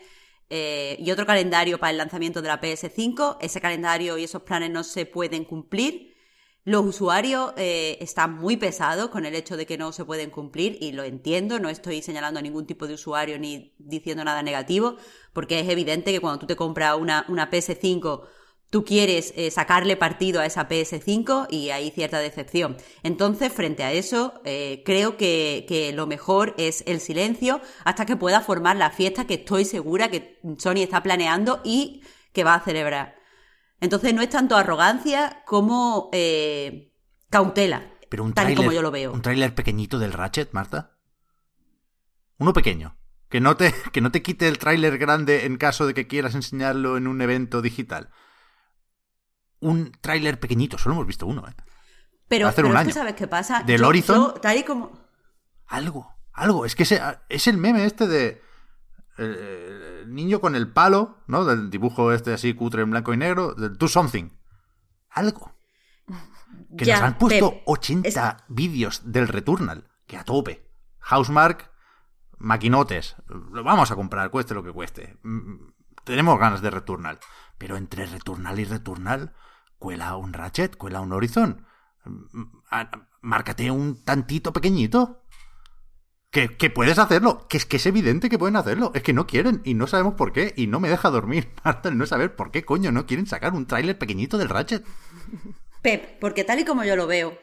eh, 0.50 0.98
y 1.00 1.12
otro 1.12 1.26
calendario 1.26 1.80
para 1.80 1.92
el 1.92 1.98
lanzamiento 1.98 2.42
de 2.42 2.48
la 2.50 2.62
PS5. 2.62 3.38
Ese 3.42 3.62
calendario 3.62 4.18
y 4.18 4.24
esos 4.24 4.44
planes 4.44 4.72
no 4.72 4.84
se 4.84 5.06
pueden 5.06 5.46
cumplir. 5.46 6.16
Los 6.64 6.84
usuarios 6.84 7.54
eh, 7.58 7.98
están 8.02 8.34
muy 8.34 8.58
pesados 8.58 9.10
con 9.10 9.26
el 9.26 9.36
hecho 9.36 9.56
de 9.56 9.68
que 9.68 9.78
no 9.78 9.92
se 9.92 10.04
pueden 10.04 10.32
cumplir 10.32 10.80
y 10.82 10.94
lo 10.94 11.04
entiendo, 11.04 11.60
no 11.60 11.70
estoy 11.70 12.02
señalando 12.02 12.40
a 12.40 12.44
ningún 12.44 12.66
tipo 12.66 12.88
de 12.88 12.96
usuario 12.96 13.38
ni 13.38 13.76
diciendo 13.78 14.24
nada 14.24 14.42
negativo, 14.42 14.98
porque 15.32 15.60
es 15.60 15.70
evidente 15.70 16.12
que 16.12 16.20
cuando 16.20 16.40
tú 16.40 16.48
te 16.48 16.56
compras 16.56 16.98
una, 16.98 17.24
una 17.30 17.52
PS5 17.52 18.24
tú 18.76 18.84
quieres 18.84 19.34
eh, 19.38 19.52
sacarle 19.52 19.96
partido 19.96 20.42
a 20.42 20.46
esa 20.46 20.68
PS5 20.68 21.48
y 21.50 21.70
hay 21.70 21.92
cierta 21.92 22.20
decepción. 22.20 22.76
Entonces, 23.04 23.54
frente 23.54 23.86
a 23.86 23.94
eso, 23.94 24.42
eh, 24.44 24.84
creo 24.86 25.16
que, 25.16 25.64
que, 25.66 25.94
lo 25.94 26.08
mejor 26.08 26.54
es 26.58 26.84
el 26.86 27.00
silencio 27.00 27.62
hasta 27.86 28.06
que 28.06 28.18
pueda 28.18 28.42
formar 28.42 28.76
la 28.76 28.90
fiesta 28.90 29.28
que 29.28 29.36
estoy 29.36 29.64
segura 29.64 30.12
que 30.12 30.42
Sony 30.58 30.82
está 30.82 31.02
planeando 31.02 31.62
y 31.64 32.04
que 32.34 32.44
va 32.44 32.56
a 32.56 32.66
celebrar. 32.66 33.16
Entonces 33.80 34.14
no 34.14 34.22
es 34.22 34.28
tanto 34.28 34.58
arrogancia 34.58 35.42
como 35.46 36.10
eh, 36.12 36.92
cautela. 37.30 37.94
Pero 38.10 38.26
un 38.26 38.34
tal 38.34 38.48
tráiler, 38.48 38.58
como 38.58 38.74
yo 38.74 38.82
lo 38.82 38.92
veo. 38.92 39.14
Un 39.14 39.22
tráiler 39.22 39.56
pequeñito 39.56 40.00
del 40.00 40.12
Ratchet, 40.12 40.52
Marta. 40.52 40.98
Uno 42.40 42.52
pequeño. 42.52 42.98
Que 43.30 43.40
no 43.40 43.56
te, 43.56 43.74
que 43.94 44.02
no 44.02 44.12
te 44.12 44.22
quite 44.22 44.50
el 44.50 44.58
tráiler 44.58 44.98
grande 44.98 45.46
en 45.46 45.56
caso 45.56 45.88
de 45.88 45.94
que 45.94 46.08
quieras 46.08 46.36
enseñarlo 46.36 46.98
en 46.98 47.08
un 47.08 47.22
evento 47.22 47.62
digital. 47.62 48.10
Un 49.62 49.92
tráiler 50.02 50.40
pequeñito, 50.40 50.78
solo 50.78 50.96
hemos 50.96 51.08
visto 51.08 51.26
uno, 51.26 51.48
¿eh? 51.48 51.54
Pero, 52.28 52.48
Hace 52.48 52.56
pero 52.58 52.68
un 52.70 52.74
es 52.74 52.80
año. 52.80 52.88
que 52.88 52.94
sabes 52.94 53.14
qué 53.16 53.28
pasa. 53.28 53.64
¿Del 53.64 53.82
Yo- 53.82 53.88
Horizon? 53.88 54.16
yo, 54.16 54.34
tal 54.34 54.58
y 54.58 54.64
como. 54.64 54.92
Algo, 55.68 56.12
algo. 56.34 56.66
Es 56.66 56.76
que 56.76 56.84
ese- 56.84 57.02
es 57.30 57.48
el 57.48 57.58
meme 57.58 57.86
este 57.86 58.08
de. 58.08 58.42
eh, 59.18 60.02
El 60.04 60.14
niño 60.14 60.40
con 60.40 60.56
el 60.56 60.72
palo, 60.72 61.18
¿no? 61.28 61.46
Del 61.46 61.70
dibujo 61.72 62.12
este 62.12 62.34
así 62.34 62.54
cutre 62.54 62.82
en 62.84 62.92
blanco 62.92 63.14
y 63.14 63.18
negro. 63.18 63.54
Del 63.56 63.76
Do 63.78 63.88
Something. 63.88 64.30
Algo. 65.10 65.56
Que 66.78 66.86
Ya, 66.86 66.96
nos 66.96 67.04
han 67.04 67.18
puesto 67.18 67.52
Pep, 67.52 67.62
80 67.66 68.46
vídeos 68.50 69.02
del 69.12 69.28
Returnal. 69.28 69.90
Que 70.06 70.18
a 70.18 70.24
tope. 70.24 70.70
Housemark, 71.00 71.72
maquinotes. 72.38 73.16
Lo 73.28 73.64
vamos 73.64 73.90
a 73.92 73.96
comprar, 73.96 74.30
cueste 74.30 74.54
lo 74.54 74.64
que 74.64 74.72
cueste. 74.72 75.18
Mm, 75.24 75.70
Tenemos 76.04 76.38
ganas 76.40 76.62
de 76.62 76.70
Returnal. 76.70 77.20
Pero 77.58 77.78
entre 77.78 78.06
Returnal 78.06 78.60
y 78.60 78.66
Returnal, 78.66 79.34
cuela 79.78 80.16
un 80.18 80.34
Ratchet, 80.34 80.76
cuela 80.76 81.02
un 81.02 81.14
Horizon. 81.14 81.66
Mm, 82.06 82.44
ah, 82.72 82.90
Márcate 83.22 83.72
un 83.72 84.04
tantito 84.04 84.54
pequeñito. 84.54 85.24
Que, 86.30 86.50
que 86.50 86.70
puedes 86.70 87.00
hacerlo, 87.00 87.48
que 87.48 87.56
es 87.56 87.66
que 87.66 87.78
es 87.78 87.86
evidente 87.86 88.30
que 88.30 88.38
pueden 88.38 88.58
hacerlo, 88.58 88.92
es 88.94 89.04
que 89.04 89.14
no 89.14 89.26
quieren 89.26 89.62
y 89.64 89.74
no 89.74 89.88
sabemos 89.88 90.16
por 90.16 90.34
qué 90.34 90.54
y 90.58 90.68
no 90.68 90.82
me 90.82 90.90
deja 90.90 91.10
dormir 91.10 91.50
Marta 91.64 91.88
el 91.88 91.98
no 91.98 92.06
saber 92.06 92.36
por 92.36 92.52
qué 92.52 92.66
coño 92.66 92.92
no 92.92 93.06
quieren 93.06 93.26
sacar 93.26 93.54
un 93.54 93.68
tráiler 93.68 93.98
pequeñito 93.98 94.38
del 94.38 94.50
Ratchet. 94.50 94.86
Pep, 95.82 96.20
porque 96.20 96.44
tal 96.44 96.60
y 96.60 96.66
como 96.66 96.84
yo 96.84 96.98
lo 96.98 97.08
veo, 97.08 97.38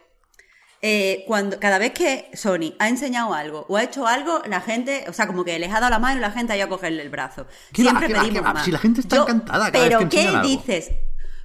eh, 0.85 1.25
cuando 1.29 1.61
cada 1.61 1.79
vez 1.79 1.93
que 1.93 2.29
Sony 2.35 2.75
ha 2.81 2.89
enseñado 2.89 3.33
algo 3.35 3.65
o 3.69 3.77
ha 3.77 3.85
hecho 3.85 4.07
algo, 4.07 4.43
la 4.47 4.61
gente, 4.61 5.05
o 5.09 5.13
sea, 5.13 5.27
como 5.29 5.45
que 5.45 5.59
les 5.59 5.71
ha 5.73 5.79
dado 5.79 5.91
la 5.91 5.99
mano 6.01 6.19
y 6.19 6.21
la 6.21 6.33
gente 6.33 6.53
ha 6.53 6.57
ido 6.57 6.67
a 6.67 6.69
cogerle 6.69 7.03
el 7.03 7.09
brazo. 7.09 7.47
¿Qué 7.73 7.85
va, 7.85 7.91
Siempre 7.91 8.13
va, 8.15 8.21
pedimos 8.21 8.41
qué 8.41 8.45
va? 8.47 8.53
más. 8.55 8.65
Si 8.65 8.71
la 8.73 8.79
gente 8.79 9.01
está 9.01 9.17
encantada 9.19 9.71
cada 9.71 9.85
Pero 9.85 9.99
vez 10.01 10.09
que 10.09 10.17
¿qué 10.17 10.29
algo. 10.29 10.43
dices? 10.49 10.91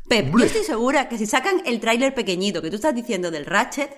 Pep, 0.09 0.25
Hombre. 0.27 0.41
yo 0.41 0.45
estoy 0.47 0.63
segura 0.63 1.07
que 1.09 1.17
si 1.17 1.25
sacan 1.25 1.61
el 1.65 1.79
tráiler 1.79 2.13
pequeñito 2.15 2.61
que 2.61 2.69
tú 2.69 2.77
estás 2.77 2.95
diciendo 2.95 3.29
del 3.29 3.45
Ratchet, 3.45 3.91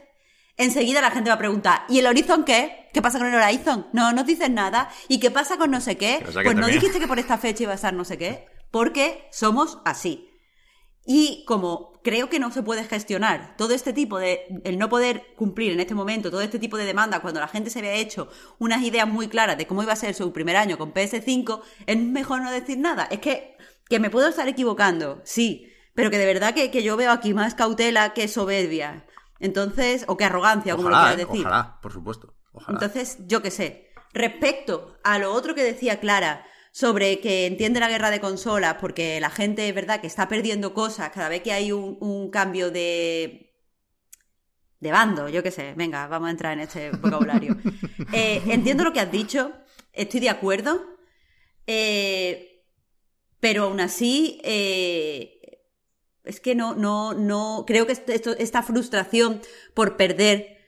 enseguida 0.58 1.02
la 1.02 1.12
gente 1.12 1.30
va 1.30 1.36
a 1.36 1.40
preguntar, 1.40 1.84
¿y 1.88 2.00
el 2.00 2.08
Horizon 2.08 2.44
qué? 2.44 2.88
¿Qué 2.92 3.02
pasa 3.02 3.18
con 3.20 3.28
el 3.28 3.36
Horizon? 3.36 3.88
No 3.94 4.12
nos 4.12 4.26
dices 4.26 4.50
nada. 4.50 4.90
¿Y 5.08 5.20
qué 5.20 5.32
pasa 5.32 5.58
con 5.58 5.72
no 5.72 5.80
sé 5.80 5.96
qué? 5.98 6.16
O 6.28 6.32
sea 6.32 6.42
que 6.42 6.48
Pues 6.50 6.56
no 6.56 6.62
también- 6.64 6.80
dijiste 6.80 7.00
que 7.00 7.08
por 7.08 7.20
esta 7.20 7.38
fecha 7.38 7.64
iba 7.64 7.72
a 7.72 7.76
estar 7.76 7.94
no 7.94 8.04
sé 8.04 8.18
qué. 8.18 8.48
Porque 8.72 9.28
somos 9.32 9.78
así. 9.86 10.29
Y 11.06 11.44
como 11.46 12.00
creo 12.04 12.30
que 12.30 12.40
no 12.40 12.52
se 12.52 12.64
puede 12.64 12.84
gestionar 12.84 13.56
todo 13.58 13.74
este 13.74 13.94
tipo 13.94 14.20
de, 14.20 14.62
el 14.64 14.78
no 14.78 14.90
poder 14.90 15.34
cumplir 15.36 15.72
en 15.72 15.80
este 15.80 15.96
momento, 15.96 16.30
todo 16.30 16.42
este 16.42 16.60
tipo 16.60 16.78
de 16.78 16.86
demandas, 16.86 17.20
cuando 17.22 17.40
la 17.40 17.48
gente 17.48 17.70
se 17.70 17.80
había 17.80 17.94
hecho 17.94 18.30
unas 18.58 18.82
ideas 18.84 19.08
muy 19.08 19.28
claras 19.28 19.58
de 19.58 19.68
cómo 19.68 19.84
iba 19.84 19.94
a 19.94 19.98
ser 19.98 20.14
su 20.14 20.32
primer 20.32 20.56
año 20.56 20.78
con 20.78 20.94
PS5, 20.94 21.62
es 21.86 21.98
mejor 21.98 22.42
no 22.42 22.52
decir 22.52 22.78
nada. 22.78 23.08
Es 23.12 23.20
que, 23.20 23.58
que 23.88 24.00
me 24.00 24.10
puedo 24.10 24.28
estar 24.28 24.48
equivocando, 24.48 25.22
sí, 25.24 25.72
pero 25.96 26.12
que 26.12 26.18
de 26.18 26.26
verdad 26.26 26.54
que, 26.54 26.72
que 26.72 26.84
yo 26.84 26.96
veo 26.96 27.12
aquí 27.12 27.34
más 27.34 27.56
cautela 27.56 28.14
que 28.14 28.28
soberbia. 28.28 29.06
Entonces, 29.40 30.06
o 30.08 30.18
que 30.18 30.26
arrogancia, 30.26 30.76
como 30.76 30.90
lo 30.90 30.96
Ojalá, 30.96 31.16
quieras 31.16 31.28
decir. 31.30 31.46
ojalá, 31.46 31.80
por 31.82 31.94
supuesto. 31.94 32.36
Ojalá. 32.52 32.76
Entonces, 32.78 33.18
yo 33.26 33.42
qué 33.42 33.52
sé. 33.52 33.90
Respecto 34.14 34.98
a 35.04 35.18
lo 35.20 35.34
otro 35.34 35.56
que 35.56 35.64
decía 35.64 36.00
Clara 36.00 36.46
sobre 36.72 37.20
que 37.20 37.46
entiende 37.46 37.80
la 37.80 37.90
guerra 37.90 38.12
de 38.12 38.20
consolas, 38.20 38.76
porque 38.80 39.20
la 39.20 39.30
gente 39.30 39.68
es 39.68 39.74
verdad 39.76 40.02
que 40.02 40.08
está 40.08 40.28
perdiendo 40.28 40.74
cosas 40.74 41.10
cada 41.12 41.30
vez 41.30 41.42
que 41.42 41.52
hay 41.52 41.72
un, 41.72 41.98
un 42.00 42.30
cambio 42.30 42.72
de. 42.72 43.54
de 44.80 44.92
bando, 44.92 45.28
yo 45.30 45.44
qué 45.44 45.52
sé. 45.52 45.74
Venga, 45.76 46.08
vamos 46.08 46.28
a 46.28 46.32
entrar 46.32 46.54
en 46.54 46.60
este 46.62 46.92
vocabulario. 46.92 47.58
Eh, 48.14 48.42
entiendo 48.48 48.84
lo 48.84 48.92
que 48.94 49.02
has 49.02 49.12
dicho, 49.12 49.52
estoy 49.94 50.20
de 50.20 50.30
acuerdo. 50.30 50.98
eh, 51.68 52.64
pero 53.40 53.64
aún 53.66 53.80
así. 53.80 54.40
eh, 54.44 55.36
es 56.24 56.40
que 56.40 56.54
no, 56.56 56.76
no, 56.76 57.14
no. 57.14 57.64
Creo 57.68 57.86
que 57.88 57.94
esto- 57.94 58.36
esta 58.38 58.62
frustración 58.64 59.42
por 59.74 59.96
perder 59.98 60.59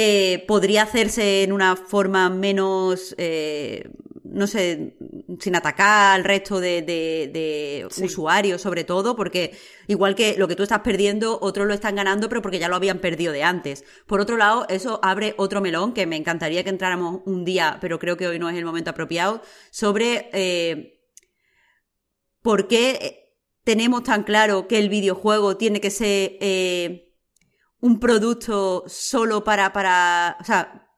eh, 0.00 0.44
podría 0.46 0.82
hacerse 0.84 1.42
en 1.42 1.50
una 1.52 1.74
forma 1.74 2.30
menos, 2.30 3.16
eh, 3.18 3.90
no 4.22 4.46
sé, 4.46 4.94
sin 5.40 5.56
atacar 5.56 6.14
al 6.14 6.22
resto 6.24 6.60
de, 6.60 6.82
de- 6.82 7.28
de 7.32 7.86
Sí. 7.90 8.04
usuarios, 8.04 8.62
sobre 8.62 8.84
todo, 8.84 9.16
porque 9.16 9.56
igual 9.88 10.14
que 10.14 10.36
lo 10.38 10.46
que 10.46 10.54
tú 10.54 10.62
estás 10.62 10.82
perdiendo, 10.82 11.38
otros 11.42 11.66
lo 11.66 11.74
están 11.74 11.96
ganando, 11.96 12.28
pero 12.28 12.42
porque 12.42 12.60
ya 12.60 12.68
lo 12.68 12.76
habían 12.76 13.00
perdido 13.00 13.32
de 13.32 13.42
antes. 13.42 13.84
Por 14.06 14.20
otro 14.20 14.36
lado, 14.36 14.66
eso 14.68 15.00
abre 15.02 15.34
otro 15.36 15.60
melón 15.60 15.94
que 15.94 16.06
me 16.06 16.14
encantaría 16.16 16.62
que 16.62 16.70
entráramos 16.70 17.22
un 17.26 17.44
día, 17.44 17.78
pero 17.80 17.98
creo 17.98 18.16
que 18.16 18.28
hoy 18.28 18.38
no 18.38 18.48
es 18.48 18.56
el 18.56 18.64
momento 18.64 18.90
apropiado, 18.90 19.42
sobre 19.72 20.30
eh, 20.32 21.00
por 22.42 22.68
qué 22.68 23.34
tenemos 23.64 24.04
tan 24.04 24.22
claro 24.22 24.68
que 24.68 24.78
el 24.78 24.88
videojuego 24.90 25.56
tiene 25.56 25.80
que 25.80 25.90
ser 25.90 26.36
un 27.80 28.00
producto 28.00 28.84
solo 28.88 29.44
para, 29.44 29.72
para, 29.72 30.36
o 30.40 30.44
sea, 30.44 30.88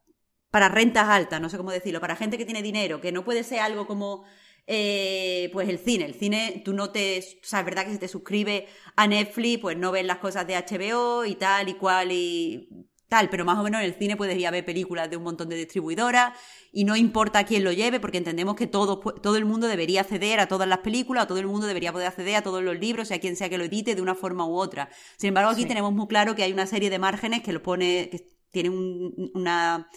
para 0.50 0.68
rentas 0.68 1.08
altas, 1.08 1.40
no 1.40 1.48
sé 1.48 1.56
cómo 1.56 1.70
decirlo, 1.70 2.00
para 2.00 2.16
gente 2.16 2.38
que 2.38 2.44
tiene 2.44 2.62
dinero, 2.62 3.00
que 3.00 3.12
no 3.12 3.24
puede 3.24 3.44
ser 3.44 3.60
algo 3.60 3.86
como, 3.86 4.24
eh, 4.66 5.50
pues 5.52 5.68
el 5.68 5.78
cine. 5.78 6.04
El 6.04 6.14
cine, 6.14 6.62
tú 6.64 6.72
no 6.72 6.90
te, 6.90 7.18
o 7.18 7.46
sea, 7.46 7.60
es 7.60 7.64
verdad 7.64 7.84
que 7.84 7.92
si 7.92 7.98
te 7.98 8.08
suscribes 8.08 8.64
a 8.96 9.06
Netflix, 9.06 9.60
pues 9.60 9.76
no 9.76 9.92
ves 9.92 10.04
las 10.04 10.18
cosas 10.18 10.46
de 10.46 10.54
HBO 10.56 11.24
y 11.24 11.34
tal 11.36 11.68
y 11.68 11.74
cual 11.74 12.12
y 12.12 12.68
tal, 13.10 13.28
pero 13.28 13.44
más 13.44 13.58
o 13.58 13.62
menos 13.62 13.80
en 13.80 13.86
el 13.86 13.94
cine 13.94 14.16
puedes 14.16 14.38
ir 14.38 14.46
a 14.46 14.50
ver 14.50 14.64
películas 14.64 15.10
de 15.10 15.18
un 15.18 15.24
montón 15.24 15.48
de 15.50 15.56
distribuidoras 15.56 16.32
y 16.72 16.84
no 16.84 16.96
importa 16.96 17.44
quién 17.44 17.64
lo 17.64 17.72
lleve 17.72 18.00
porque 18.00 18.16
entendemos 18.18 18.54
que 18.56 18.66
todo, 18.66 19.00
todo 19.00 19.36
el 19.36 19.44
mundo 19.44 19.66
debería 19.66 20.00
acceder 20.02 20.40
a 20.40 20.46
todas 20.46 20.66
las 20.68 20.78
películas, 20.78 21.24
o 21.24 21.26
todo 21.26 21.38
el 21.38 21.46
mundo 21.46 21.66
debería 21.66 21.92
poder 21.92 22.06
acceder 22.06 22.36
a 22.36 22.42
todos 22.42 22.62
los 22.62 22.78
libros, 22.78 23.08
sea 23.08 23.18
quien 23.20 23.36
sea 23.36 23.50
que 23.50 23.58
lo 23.58 23.64
edite 23.64 23.94
de 23.94 24.00
una 24.00 24.14
forma 24.14 24.46
u 24.46 24.54
otra. 24.54 24.88
Sin 25.18 25.28
embargo, 25.28 25.50
aquí 25.50 25.62
Sí. 25.62 25.68
tenemos 25.68 25.92
muy 25.92 26.06
claro 26.06 26.34
que 26.34 26.44
hay 26.44 26.52
una 26.52 26.66
serie 26.66 26.88
de 26.88 26.98
márgenes 26.98 27.42
que 27.42 27.52
lo 27.52 27.62
pone, 27.62 28.08
que 28.10 28.26
tienen 28.50 28.72
un- 28.72 29.30
una 29.34 29.90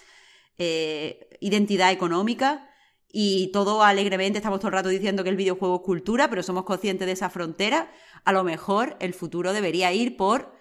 eh, 0.58 1.30
identidad 1.40 1.92
económica 1.92 2.70
y 3.12 3.52
todo 3.52 3.84
alegremente 3.84 4.38
estamos 4.40 4.60
todo 4.60 4.68
el 4.70 4.74
rato 4.74 4.90
diciendo 4.90 5.24
que 5.24 5.30
el 5.30 5.36
videojuego 5.36 5.76
es 5.78 5.82
cultura, 5.82 6.30
pero 6.30 6.44
somos 6.44 6.64
conscientes 6.64 7.06
de 7.08 7.14
esa 7.14 7.30
frontera. 7.30 7.92
A 8.26 8.32
lo 8.34 8.44
mejor 8.44 8.96
el 9.00 9.14
futuro 9.14 9.54
debería 9.54 9.92
ir 9.94 10.18
por 10.18 10.54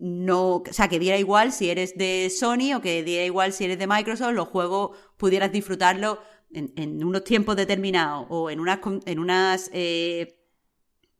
no, 0.00 0.56
o 0.56 0.62
sea, 0.72 0.88
que 0.88 0.98
diera 0.98 1.18
igual 1.18 1.52
si 1.52 1.70
eres 1.70 1.96
de 1.96 2.30
Sony 2.30 2.74
o 2.74 2.80
que 2.80 3.02
diera 3.02 3.24
igual 3.24 3.52
si 3.52 3.64
eres 3.66 3.78
de 3.78 3.86
Microsoft, 3.86 4.32
los 4.32 4.48
juegos 4.48 4.96
pudieras 5.16 5.52
disfrutarlo 5.52 6.18
en, 6.52 6.72
en 6.76 7.04
unos 7.04 7.22
tiempos 7.22 7.54
determinados 7.54 8.26
o 8.30 8.50
en 8.50 8.60
unas, 8.60 8.78
con- 8.78 9.00
en 9.06 9.18
unas 9.18 9.70
eh, 9.72 10.36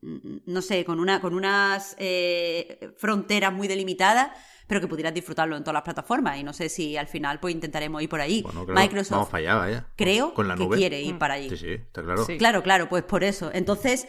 no 0.01 0.61
sé, 0.63 0.83
con, 0.83 0.99
una, 0.99 1.21
con 1.21 1.35
unas 1.35 1.95
eh, 1.99 2.91
fronteras 2.97 3.53
muy 3.53 3.67
delimitadas, 3.67 4.31
pero 4.67 4.81
que 4.81 4.87
pudieras 4.87 5.13
disfrutarlo 5.13 5.55
en 5.55 5.63
todas 5.63 5.75
las 5.75 5.83
plataformas. 5.83 6.39
Y 6.39 6.43
no 6.43 6.53
sé 6.53 6.69
si 6.69 6.97
al 6.97 7.07
final 7.07 7.39
pues 7.39 7.53
intentaremos 7.53 8.01
ir 8.01 8.09
por 8.09 8.19
ahí. 8.19 8.41
Bueno, 8.41 8.65
claro, 8.65 8.81
Microsoft 8.81 9.11
vamos 9.11 9.29
para 9.29 9.39
allá, 9.39 9.55
vaya. 9.55 9.87
creo 9.95 10.33
Con 10.33 10.47
la 10.47 10.55
que 10.55 10.67
quiere 10.69 11.01
ir 11.03 11.19
para 11.19 11.35
allí. 11.35 11.49
Sí, 11.49 11.57
sí, 11.57 11.71
está 11.73 12.01
claro. 12.01 12.25
Sí. 12.25 12.37
Claro, 12.37 12.63
claro, 12.63 12.89
pues 12.89 13.03
por 13.03 13.23
eso. 13.23 13.51
Entonces, 13.53 14.07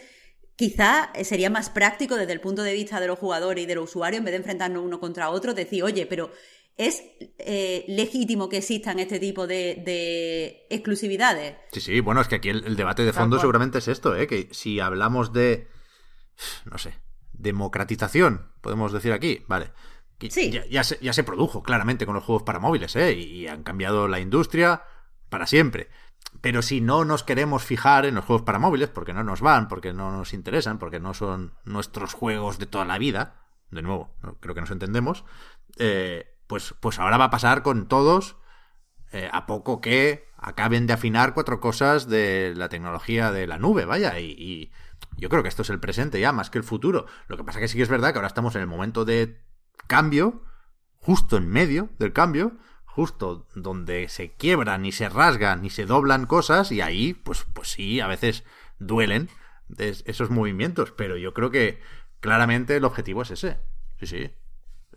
quizá 0.55 1.11
sería 1.23 1.49
más 1.49 1.69
práctico 1.69 2.15
desde 2.15 2.33
el 2.33 2.41
punto 2.41 2.63
de 2.63 2.73
vista 2.73 2.99
de 2.99 3.07
los 3.07 3.19
jugadores 3.19 3.63
y 3.63 3.67
de 3.67 3.75
los 3.75 3.89
usuarios, 3.89 4.19
en 4.19 4.25
vez 4.25 4.33
de 4.33 4.37
enfrentarnos 4.37 4.83
uno 4.83 4.99
contra 4.99 5.29
otro, 5.29 5.53
decir, 5.53 5.83
oye, 5.83 6.05
pero 6.05 6.31
¿es 6.77 7.03
eh, 7.39 7.85
legítimo 7.87 8.49
que 8.49 8.57
existan 8.57 8.99
este 8.99 9.19
tipo 9.19 9.47
de, 9.47 9.81
de 9.85 10.65
exclusividades? 10.69 11.55
Sí, 11.71 11.81
sí, 11.81 11.99
bueno, 11.99 12.21
es 12.21 12.27
que 12.27 12.35
aquí 12.35 12.49
el, 12.49 12.65
el 12.65 12.75
debate 12.75 13.03
de 13.03 13.13
fondo 13.13 13.39
seguramente 13.39 13.79
es 13.79 13.87
esto, 13.87 14.15
¿eh? 14.15 14.27
Que 14.27 14.49
si 14.51 14.79
hablamos 14.79 15.33
de, 15.33 15.67
no 16.65 16.77
sé, 16.77 16.95
democratización, 17.31 18.51
podemos 18.61 18.91
decir 18.91 19.11
aquí, 19.11 19.43
vale. 19.47 19.71
Sí. 20.29 20.51
Ya, 20.51 20.65
ya 20.67 20.85
se, 20.85 20.97
ya 21.01 21.11
se 21.11 21.25
produjo 21.25 21.63
claramente 21.63 22.05
con 22.05 22.15
los 22.15 22.23
juegos 22.23 22.43
para 22.43 22.59
móviles, 22.59 22.95
¿eh? 22.95 23.11
Y, 23.11 23.23
y 23.23 23.47
han 23.47 23.63
cambiado 23.63 24.07
la 24.07 24.21
industria 24.21 24.83
para 25.33 25.47
siempre. 25.47 25.89
Pero 26.41 26.61
si 26.61 26.79
no 26.79 27.05
nos 27.05 27.23
queremos 27.23 27.63
fijar 27.63 28.05
en 28.05 28.13
los 28.13 28.23
juegos 28.23 28.43
para 28.43 28.59
móviles, 28.59 28.89
porque 28.89 29.13
no 29.13 29.23
nos 29.23 29.41
van, 29.41 29.67
porque 29.67 29.91
no 29.91 30.11
nos 30.11 30.31
interesan, 30.31 30.77
porque 30.77 30.99
no 30.99 31.15
son 31.15 31.55
nuestros 31.65 32.13
juegos 32.13 32.59
de 32.59 32.67
toda 32.67 32.85
la 32.85 32.99
vida, 32.99 33.47
de 33.71 33.81
nuevo, 33.81 34.15
creo 34.41 34.53
que 34.53 34.61
nos 34.61 34.69
entendemos, 34.69 35.25
eh, 35.79 36.37
pues, 36.45 36.75
pues 36.79 36.99
ahora 36.99 37.17
va 37.17 37.25
a 37.25 37.29
pasar 37.31 37.63
con 37.63 37.87
todos 37.87 38.35
eh, 39.11 39.27
a 39.33 39.47
poco 39.47 39.81
que 39.81 40.29
acaben 40.37 40.85
de 40.85 40.93
afinar 40.93 41.33
cuatro 41.33 41.59
cosas 41.59 42.07
de 42.07 42.53
la 42.55 42.69
tecnología 42.69 43.31
de 43.31 43.47
la 43.47 43.57
nube, 43.57 43.85
vaya, 43.85 44.19
y, 44.19 44.71
yo 45.17 45.29
creo 45.29 45.41
que 45.41 45.49
esto 45.49 45.63
es 45.63 45.71
el 45.71 45.79
presente 45.79 46.19
ya, 46.19 46.31
más 46.31 46.51
que 46.51 46.59
el 46.59 46.63
futuro. 46.63 47.07
Lo 47.27 47.37
que 47.37 47.43
pasa 47.43 47.59
que 47.59 47.67
sí 47.67 47.77
que 47.77 47.83
es 47.83 47.89
verdad 47.89 48.11
que 48.11 48.19
ahora 48.19 48.27
estamos 48.27 48.53
en 48.53 48.61
el 48.61 48.67
momento 48.67 49.03
de 49.03 49.41
cambio, 49.87 50.43
justo 50.99 51.37
en 51.37 51.49
medio 51.49 51.89
del 51.97 52.13
cambio, 52.13 52.57
justo 52.93 53.47
donde 53.55 54.07
se 54.07 54.33
quiebran 54.33 54.85
y 54.85 54.91
se 54.91 55.09
rasgan 55.09 55.65
y 55.65 55.71
se 55.71 55.87
doblan 55.87 56.27
cosas, 56.27 56.71
y 56.71 56.79
ahí, 56.79 57.15
pues, 57.15 57.43
pues 57.51 57.69
sí, 57.69 57.99
a 57.99 58.05
veces 58.05 58.43
duelen 58.77 59.29
esos 59.79 60.29
movimientos, 60.29 60.91
pero 60.91 61.17
yo 61.17 61.33
creo 61.33 61.49
que 61.49 61.79
claramente 62.19 62.75
el 62.75 62.85
objetivo 62.85 63.23
es 63.23 63.31
ese. 63.31 63.57
Sí, 63.99 64.05
sí. 64.05 64.31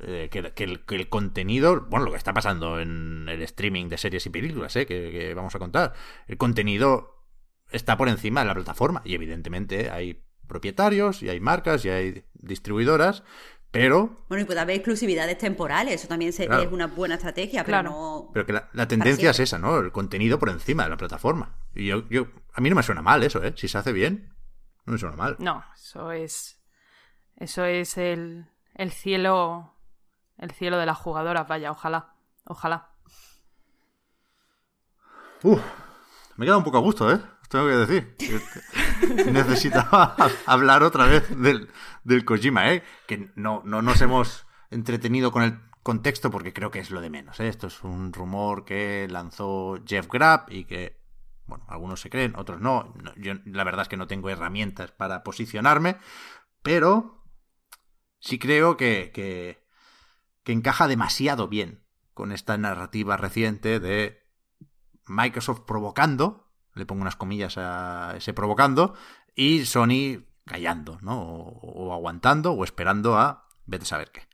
Eh, 0.00 0.28
que, 0.30 0.64
el, 0.64 1.08
contenido, 1.08 1.86
bueno, 1.88 2.04
lo 2.04 2.10
que 2.10 2.18
está 2.18 2.34
pasando 2.34 2.80
en 2.80 3.30
el 3.30 3.40
streaming 3.40 3.88
de 3.88 3.96
series 3.96 4.26
y 4.26 4.30
películas, 4.30 4.76
eh, 4.76 4.84
que, 4.84 5.32
vamos 5.32 5.54
a 5.54 5.58
contar, 5.58 5.94
el 6.26 6.36
contenido 6.36 7.24
está 7.70 7.96
por 7.96 8.10
encima 8.10 8.40
de 8.40 8.46
la 8.46 8.54
plataforma 8.54 9.00
y 9.06 9.14
evidentemente 9.14 9.88
hay 9.88 10.22
propietarios 10.46 11.22
y 11.22 11.30
hay 11.30 11.40
marcas 11.40 11.82
y 11.86 11.88
hay 11.88 12.24
distribuidoras, 12.34 13.24
pero... 13.76 14.24
Bueno, 14.28 14.42
y 14.42 14.46
puede 14.46 14.60
haber 14.60 14.76
exclusividades 14.76 15.38
temporales, 15.38 15.94
eso 15.94 16.08
también 16.08 16.30
es 16.30 16.40
una 16.70 16.86
buena 16.86 17.14
estrategia, 17.14 17.64
pero 17.64 17.82
no... 17.82 18.30
Pero 18.32 18.46
que 18.46 18.52
la, 18.52 18.88
tendencia 18.88 19.30
es 19.30 19.40
esa, 19.40 19.58
¿no? 19.58 19.78
El 19.78 19.92
contenido 19.92 20.38
por 20.38 20.50
encima 20.50 20.84
de 20.84 20.90
la 20.90 20.96
plataforma. 20.96 21.56
Y 21.74 21.86
yo, 21.86 22.08
yo, 22.08 22.28
a 22.52 22.60
mí 22.60 22.70
no 22.70 22.76
me 22.76 22.82
suena 22.82 23.02
mal 23.02 23.22
eso, 23.22 23.42
¿eh? 23.42 23.54
Si 23.56 23.68
se 23.68 23.78
hace 23.78 23.92
bien, 23.92 24.34
no 24.84 24.92
me 24.92 24.98
suena 24.98 25.16
mal. 25.16 25.36
No, 25.38 25.64
eso 25.74 26.12
es... 26.12 26.60
Eso 27.36 27.64
es 27.66 27.98
el, 27.98 28.46
el 28.74 28.90
cielo 28.92 29.76
el 30.38 30.50
cielo 30.50 30.78
de 30.78 30.86
las 30.86 30.98
jugadoras, 30.98 31.48
vaya, 31.48 31.70
ojalá, 31.70 32.14
ojalá. 32.44 32.90
Uf, 35.42 35.60
me 36.36 36.46
queda 36.46 36.58
un 36.58 36.64
poco 36.64 36.78
a 36.78 36.80
gusto, 36.80 37.10
¿eh? 37.10 37.20
Tengo 37.48 37.66
que 37.66 37.76
decir. 37.76 38.16
Necesitaba 39.30 40.16
hablar 40.46 40.82
otra 40.82 41.06
vez 41.06 41.28
del, 41.40 41.68
del 42.04 42.24
Kojima, 42.24 42.72
¿eh? 42.72 42.82
Que 43.06 43.30
no, 43.36 43.62
no 43.64 43.82
nos 43.82 44.00
hemos 44.00 44.46
entretenido 44.70 45.32
con 45.32 45.42
el 45.42 45.58
contexto 45.82 46.30
porque 46.30 46.52
creo 46.52 46.70
que 46.70 46.80
es 46.80 46.90
lo 46.90 47.00
de 47.00 47.10
menos. 47.10 47.38
¿eh? 47.40 47.48
Esto 47.48 47.68
es 47.68 47.82
un 47.82 48.12
rumor 48.12 48.64
que 48.64 49.06
lanzó 49.10 49.78
Jeff 49.86 50.08
Grapp 50.08 50.50
y 50.52 50.64
que, 50.64 51.00
bueno, 51.46 51.64
algunos 51.68 52.00
se 52.00 52.10
creen, 52.10 52.34
otros 52.36 52.60
no. 52.60 52.94
Yo 53.16 53.34
la 53.44 53.64
verdad 53.64 53.82
es 53.82 53.88
que 53.88 53.96
no 53.96 54.06
tengo 54.06 54.30
herramientas 54.30 54.90
para 54.90 55.22
posicionarme, 55.22 55.96
pero 56.62 57.24
sí 58.18 58.38
creo 58.38 58.76
que, 58.76 59.12
que 59.14 59.66
que 60.46 60.52
encaja 60.52 60.86
demasiado 60.86 61.48
bien 61.48 61.84
con 62.14 62.30
esta 62.30 62.56
narrativa 62.56 63.16
reciente 63.16 63.80
de 63.80 64.22
Microsoft 65.04 65.62
provocando, 65.66 66.45
le 66.76 66.86
pongo 66.86 67.02
unas 67.02 67.16
comillas 67.16 67.56
a 67.58 68.14
ese 68.16 68.32
provocando, 68.32 68.94
y 69.34 69.64
Sony 69.64 70.24
callando, 70.44 70.98
¿no? 71.02 71.20
O, 71.20 71.92
aguantando 71.92 72.52
o 72.52 72.64
esperando 72.64 73.18
a 73.18 73.48
vete 73.64 73.84
a 73.84 73.88
saber 73.88 74.10
qué. 74.12 74.28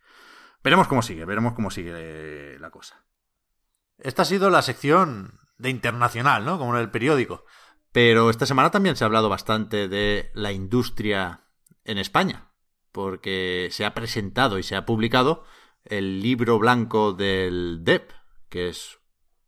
Veremos 0.63 0.89
cómo 0.89 1.03
sigue, 1.03 1.25
veremos 1.25 1.55
cómo 1.55 1.71
sigue 1.71 2.59
la 2.59 2.71
cosa. 2.71 3.05
Esta 3.99 4.23
ha 4.23 4.27
sido 4.27 4.51
la 4.51 4.63
sección 4.63 5.41
de 5.59 5.71
internacional, 5.71 6.45
¿no? 6.45 6.59
Como 6.59 6.75
en 6.75 6.83
el 6.83 6.91
periódico. 6.91 7.45
Pero 7.93 8.31
esta 8.31 8.47
semana 8.47 8.71
también 8.71 8.97
se 8.97 9.05
ha 9.05 9.07
hablado 9.07 9.29
bastante 9.29 9.89
de 9.89 10.31
la 10.35 10.53
industria 10.53 11.47
en 11.85 11.99
España, 11.99 12.51
porque 12.91 13.69
se 13.71 13.85
ha 13.85 13.95
presentado 13.95 14.59
y 14.59 14.63
se 14.63 14.77
ha 14.77 14.87
publicado 14.87 15.45
el 15.85 16.21
libro 16.21 16.59
blanco 16.59 17.13
del 17.13 17.81
DEP, 17.83 18.13
que 18.49 18.69
es 18.69 18.99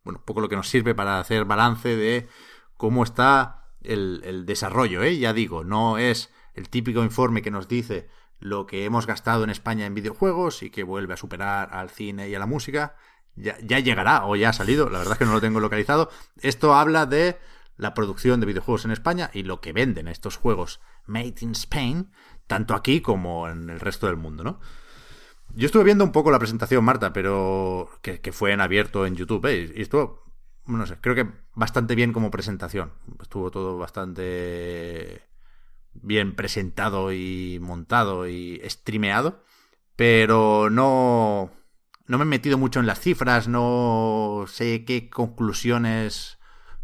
bueno, 0.05 0.19
un 0.19 0.25
poco 0.25 0.41
lo 0.41 0.49
que 0.49 0.57
nos 0.57 0.69
sirve 0.69 0.95
para 0.95 1.19
hacer 1.19 1.45
balance 1.45 1.97
de 1.97 2.29
cómo 2.77 3.05
está 3.05 3.69
el, 3.83 4.45
desarrollo. 4.47 5.03
¿eh? 5.03 5.19
Ya 5.19 5.33
digo, 5.33 5.65
no 5.65 5.99
es 5.99 6.31
el 6.55 6.69
típico 6.69 7.03
informe 7.03 7.43
que 7.43 7.51
nos 7.51 7.69
dice 7.69 8.09
lo 8.41 8.67
que 8.67 8.85
hemos 8.85 9.07
gastado 9.07 9.45
en 9.45 9.51
España 9.51 9.87
en 9.87 9.95
videojuegos 9.95 10.63
y 10.63 10.71
que 10.71 10.83
vuelve 10.83 11.15
a 11.15 11.19
superar 11.19 11.71
al 11.73 11.91
cine 11.91 12.29
y 12.29 12.35
a 12.35 12.39
la 12.39 12.47
música. 12.47 12.97
Ya, 13.37 13.57
llegará 13.59 14.27
o 14.27 14.37
ya 14.37 14.51
ha 14.51 14.53
salido, 14.53 14.89
la 14.89 14.99
verdad 14.99 15.15
es 15.15 15.19
que 15.19 15.25
no 15.25 15.33
lo 15.33 15.41
tengo 15.41 15.61
localizado. 15.61 16.11
Esto 16.41 16.75
habla 16.75 17.07
de 17.07 17.39
la 17.77 17.95
producción 17.95 18.39
de 18.39 18.47
videojuegos 18.47 18.85
en 18.85 18.93
España 18.93 19.31
y 19.33 19.43
lo 19.43 19.61
que 19.61 19.73
venden 19.73 20.07
estos 20.07 20.37
juegos 20.37 20.81
made 21.07 21.35
in 21.41 21.53
Spain, 21.53 22.13
tanto 22.47 22.75
aquí 22.75 23.01
como 23.01 23.49
en 23.49 23.71
el 23.71 23.81
resto 23.81 24.07
del 24.07 24.17
mundo, 24.17 24.45
¿no? 24.45 24.61
Yo 25.57 25.67
estuve 25.67 25.85
viendo 25.85 26.05
un 26.05 26.13
poco 26.13 26.31
la 26.31 26.39
presentación, 26.39 26.85
Marta, 26.85 27.13
pero 27.13 27.89
que, 28.03 28.33
fue 28.33 28.53
en 28.53 28.61
abierto 28.61 29.07
en 29.07 29.15
YouTube, 29.15 29.47
¿eh? 29.47 29.73
y 29.75 29.83
estuvo, 29.83 30.24
no 30.67 30.87
sé, 30.87 30.97
creo 31.01 31.15
que 31.15 31.27
bastante 31.55 31.95
bien 31.95 32.13
como 32.13 32.31
presentación. 32.31 32.93
Estuvo 33.21 33.51
todo 33.51 33.79
bastante 33.79 35.23
bien 35.95 36.35
presentado 36.35 37.13
y 37.13 37.59
montado 37.61 38.29
y 38.29 38.61
streameado, 38.65 39.43
pero 39.97 40.71
no, 40.71 41.51
no 42.07 42.19
me 42.19 42.25
he 42.25 42.27
metido 42.27 42.59
mucho 42.59 42.81
en 42.81 42.87
las 42.87 43.01
cifras, 43.01 43.49
no 43.49 44.45
sé 44.49 44.85
qué 44.85 45.09
conclusiones 45.09 46.39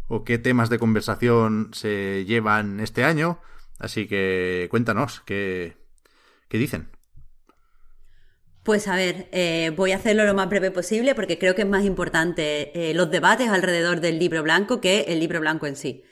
o 0.07 0.23
qué 0.23 0.37
temas 0.37 0.69
de 0.69 0.79
conversación 0.79 1.69
se 1.73 2.25
llevan 2.25 2.79
este 2.79 3.03
año, 3.03 3.39
así 3.79 4.07
que 4.07 4.67
cuéntanos, 4.69 5.21
¿qué, 5.21 5.77
qué 6.47 6.57
dicen? 6.57 6.89
Pues 8.63 8.87
a 8.87 8.95
ver, 8.95 9.27
eh, 9.31 9.71
voy 9.75 9.91
a 9.91 9.95
hacerlo 9.95 10.23
lo 10.23 10.35
más 10.35 10.47
breve 10.47 10.69
posible 10.69 11.15
porque 11.15 11.39
creo 11.39 11.55
que 11.55 11.63
es 11.63 11.67
más 11.67 11.83
importante 11.83 12.91
eh, 12.91 12.93
los 12.93 13.09
debates 13.09 13.49
alrededor 13.49 14.01
del 14.01 14.19
libro 14.19 14.43
blanco 14.43 14.79
que 14.79 15.05
el 15.07 15.19
libro 15.19 15.39
blanco 15.39 15.65
en 15.65 15.75
sí. 15.75 16.03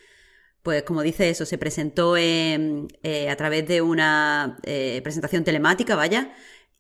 Pues 0.63 0.83
como 0.83 1.03
dice 1.03 1.29
eso, 1.29 1.45
se 1.45 1.59
presentó 1.59 2.17
eh, 2.17 2.87
a 3.29 3.35
través 3.35 3.67
de 3.67 3.81
una 3.81 4.57
presentación 5.03 5.43
telemática, 5.43 5.95
vaya, 5.95 6.33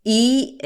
y 0.03 0.57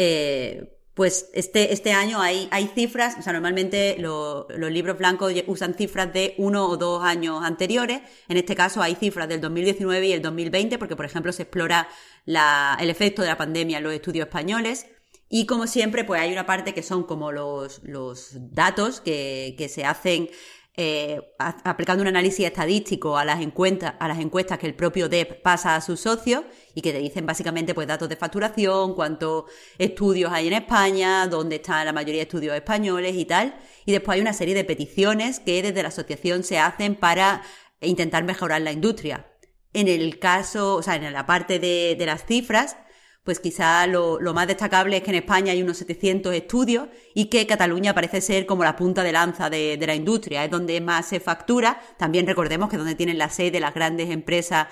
pues 0.94 1.30
este, 1.34 1.74
este 1.74 1.92
año 1.92 2.22
hay, 2.22 2.48
hay 2.52 2.68
cifras, 2.68 3.16
o 3.18 3.22
sea, 3.22 3.34
normalmente 3.34 3.98
los 4.00 4.48
libros 4.72 4.98
blancos 4.98 5.34
usan 5.48 5.74
cifras 5.74 6.14
de 6.14 6.34
uno 6.38 6.68
o 6.68 6.78
dos 6.78 7.04
años 7.04 7.44
anteriores, 7.44 8.02
en 8.30 8.38
este 8.38 8.56
caso 8.56 8.82
hay 8.82 8.96
cifras 8.96 9.28
del 9.28 9.42
2019 9.42 10.08
y 10.08 10.14
el 10.14 10.22
2020, 10.22 10.78
porque 10.78 10.96
por 10.96 11.06
ejemplo 11.06 11.32
se 11.32 11.44
explora 11.44 11.88
el 12.26 12.90
efecto 12.90 13.22
de 13.22 13.28
la 13.28 13.38
pandemia 13.38 13.78
en 13.78 13.84
los 13.84 13.94
estudios 13.94 14.28
españoles. 14.28 14.88
Y 15.30 15.46
como 15.46 15.68
siempre, 15.68 16.04
pues 16.04 16.22
hay 16.22 16.32
una 16.32 16.46
parte 16.46 16.74
que 16.74 16.84
son 16.84 17.04
como 17.04 17.32
los, 17.32 17.82
los 17.84 18.32
datos 18.52 19.02
que, 19.02 19.56
que 19.58 19.68
se 19.68 19.84
hacen 19.84 20.30
eh, 20.76 21.22
aplicando 21.38 22.02
un 22.02 22.08
análisis 22.08 22.48
estadístico 22.48 23.16
a 23.16 23.24
las, 23.24 23.42
encuestas, 23.42 23.94
a 24.00 24.08
las 24.08 24.18
encuestas 24.18 24.58
que 24.58 24.66
el 24.66 24.74
propio 24.74 25.08
DEP 25.08 25.42
pasa 25.44 25.76
a 25.76 25.82
sus 25.82 26.00
socios 26.00 26.46
y 26.74 26.82
que 26.82 26.92
te 26.92 26.98
dicen 26.98 27.28
básicamente 27.28 27.76
pues 27.76 27.88
datos 27.88 28.10
de 28.10 28.16
facturación, 28.16 28.96
cuántos 28.96 29.46
estudios 29.78 30.32
hay 30.34 30.48
en 30.48 30.54
España, 30.54 31.28
dónde 31.28 31.58
están 31.58 31.86
la 31.86 31.94
mayoría 31.94 32.22
de 32.22 32.24
estudios 32.24 32.56
españoles 32.56 33.16
y 33.16 33.26
tal. 33.26 33.56
Y 33.86 33.92
después 33.92 34.16
hay 34.16 34.22
una 34.22 34.34
serie 34.34 34.56
de 34.56 34.64
peticiones 34.64 35.40
que 35.40 35.62
desde 35.62 35.84
la 35.84 35.90
asociación 35.90 36.44
se 36.44 36.58
hacen 36.58 36.96
para 36.96 37.44
intentar 37.80 38.24
mejorar 38.24 38.62
la 38.62 38.72
industria. 38.72 39.33
En 39.74 39.88
el 39.88 40.20
caso, 40.20 40.76
o 40.76 40.84
sea, 40.84 40.96
en 40.96 41.12
la 41.12 41.26
parte 41.26 41.60
de, 41.60 41.98
las 42.06 42.26
cifras, 42.26 42.78
pues 43.24 43.40
quizá 43.40 43.88
lo, 43.88 44.20
más 44.34 44.48
destacable 44.48 44.98
es 44.98 45.04
que 45.04 45.10
en 45.10 45.18
España 45.18 45.52
hay 45.52 45.64
unos 45.64 45.78
700 45.78 46.34
estudios 46.36 46.90
y 47.16 47.26
que 47.26 47.48
Cataluña 47.48 47.94
parece 47.94 48.22
ser 48.22 48.46
como 48.46 48.64
la 48.64 48.76
punta 48.76 49.04
de 49.04 49.12
lanza 49.12 49.50
de, 49.50 49.78
la 49.86 49.96
industria, 49.96 50.46
es 50.46 50.52
donde 50.52 50.80
más 50.82 51.08
se 51.08 51.20
factura. 51.20 51.82
También 51.98 52.28
recordemos 52.28 52.70
que 52.70 52.76
es 52.76 52.80
donde 52.80 52.96
tienen 52.96 53.18
la 53.18 53.30
sede 53.30 53.60
las 53.60 53.74
grandes 53.74 54.10
empresas 54.10 54.68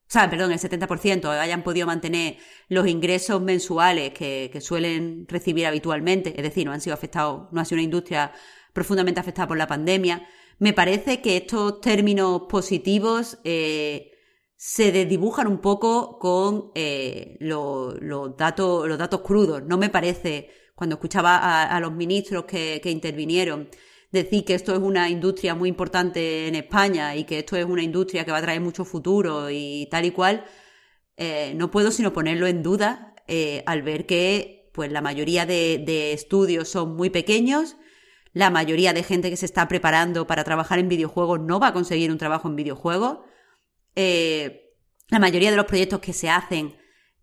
o 0.08 0.12
sea, 0.12 0.28
perdón, 0.28 0.52
el 0.52 0.60
70% 0.60 1.30
hayan 1.30 1.64
podido 1.64 1.86
mantener 1.86 2.38
los 2.68 2.88
ingresos 2.88 3.42
mensuales 3.44 4.12
que, 4.12 4.52
suelen 4.60 5.28
recibir 5.28 5.68
habitualmente, 5.68 6.34
es 6.36 6.44
decir, 6.44 6.66
no 6.66 6.74
han 6.74 6.82
sido 6.82 6.96
afectados, 6.96 7.52
no 7.52 7.62
ha 7.62 7.66
sido 7.66 7.78
una 7.78 7.84
industria 7.84 8.32
profundamente 8.74 9.20
afectada 9.20 9.48
por 9.48 9.58
la 9.58 9.68
pandemia. 9.68 10.28
Me 10.58 10.74
parece 10.74 11.22
que 11.22 11.38
estos 11.38 11.80
términos 11.82 12.44
positivos 12.50 13.40
eh, 13.44 14.15
se 14.56 14.92
desdibujan 14.92 15.48
un 15.48 15.60
poco 15.60 16.18
con 16.20 16.72
eh, 16.76 17.38
los, 17.40 18.00
datos, 18.38 18.88
los 18.88 18.98
datos 18.98 19.22
crudos. 19.22 19.64
No 19.64 19.78
me 19.78 19.90
parece, 19.90 20.50
cuando 20.76 20.96
escuchaba 20.96 21.64
a, 21.64 21.80
los 21.80 21.92
ministros 21.92 22.46
que, 22.46 22.82
intervinieron, 22.86 23.70
decir 24.12 24.46
que 24.46 24.56
esto 24.56 24.74
es 24.74 24.80
una 24.80 25.10
industria 25.10 25.56
muy 25.56 25.70
importante 25.70 26.48
en 26.48 26.56
España 26.56 27.16
y 27.16 27.26
que 27.26 27.40
esto 27.40 27.58
es 27.58 27.66
una 27.66 27.84
industria 27.84 28.24
que 28.24 28.32
va 28.32 28.38
a 28.38 28.42
traer 28.42 28.62
mucho 28.62 28.86
futuro 28.86 29.50
y 29.50 29.88
tal 29.92 30.06
y 30.06 30.12
cual, 30.12 30.46
eh, 31.18 31.54
no 31.56 31.72
puedo 31.72 31.92
sino 31.92 32.14
ponerlo 32.14 32.48
en 32.48 32.64
duda 32.64 33.16
eh, 33.28 33.64
al 33.66 33.82
ver 33.84 34.06
que 34.06 34.70
pues, 34.74 34.92
la 34.92 35.02
mayoría 35.02 35.46
de, 35.46 35.84
de, 35.86 36.14
estudios 36.14 36.70
son 36.70 36.96
muy 36.96 37.10
pequeños, 37.10 37.76
la 38.34 38.50
mayoría 38.50 38.94
de 38.94 39.04
gente 39.04 39.30
que 39.30 39.38
se 39.38 39.46
está 39.46 39.68
preparando 39.68 40.28
para 40.28 40.44
trabajar 40.44 40.80
en 40.80 40.90
videojuegos 40.90 41.40
no 41.42 41.60
va 41.60 41.68
a 41.68 41.74
conseguir 41.74 42.12
un 42.12 42.18
trabajo 42.18 42.48
en 42.48 42.56
videojuegos 42.56 43.20
eh, 43.96 44.74
la 45.10 45.20
mayoría 45.20 45.52
de 45.52 45.58
los 45.58 45.66
proyectos 45.66 46.00
que 46.00 46.14
se 46.14 46.30
hacen 46.30 46.76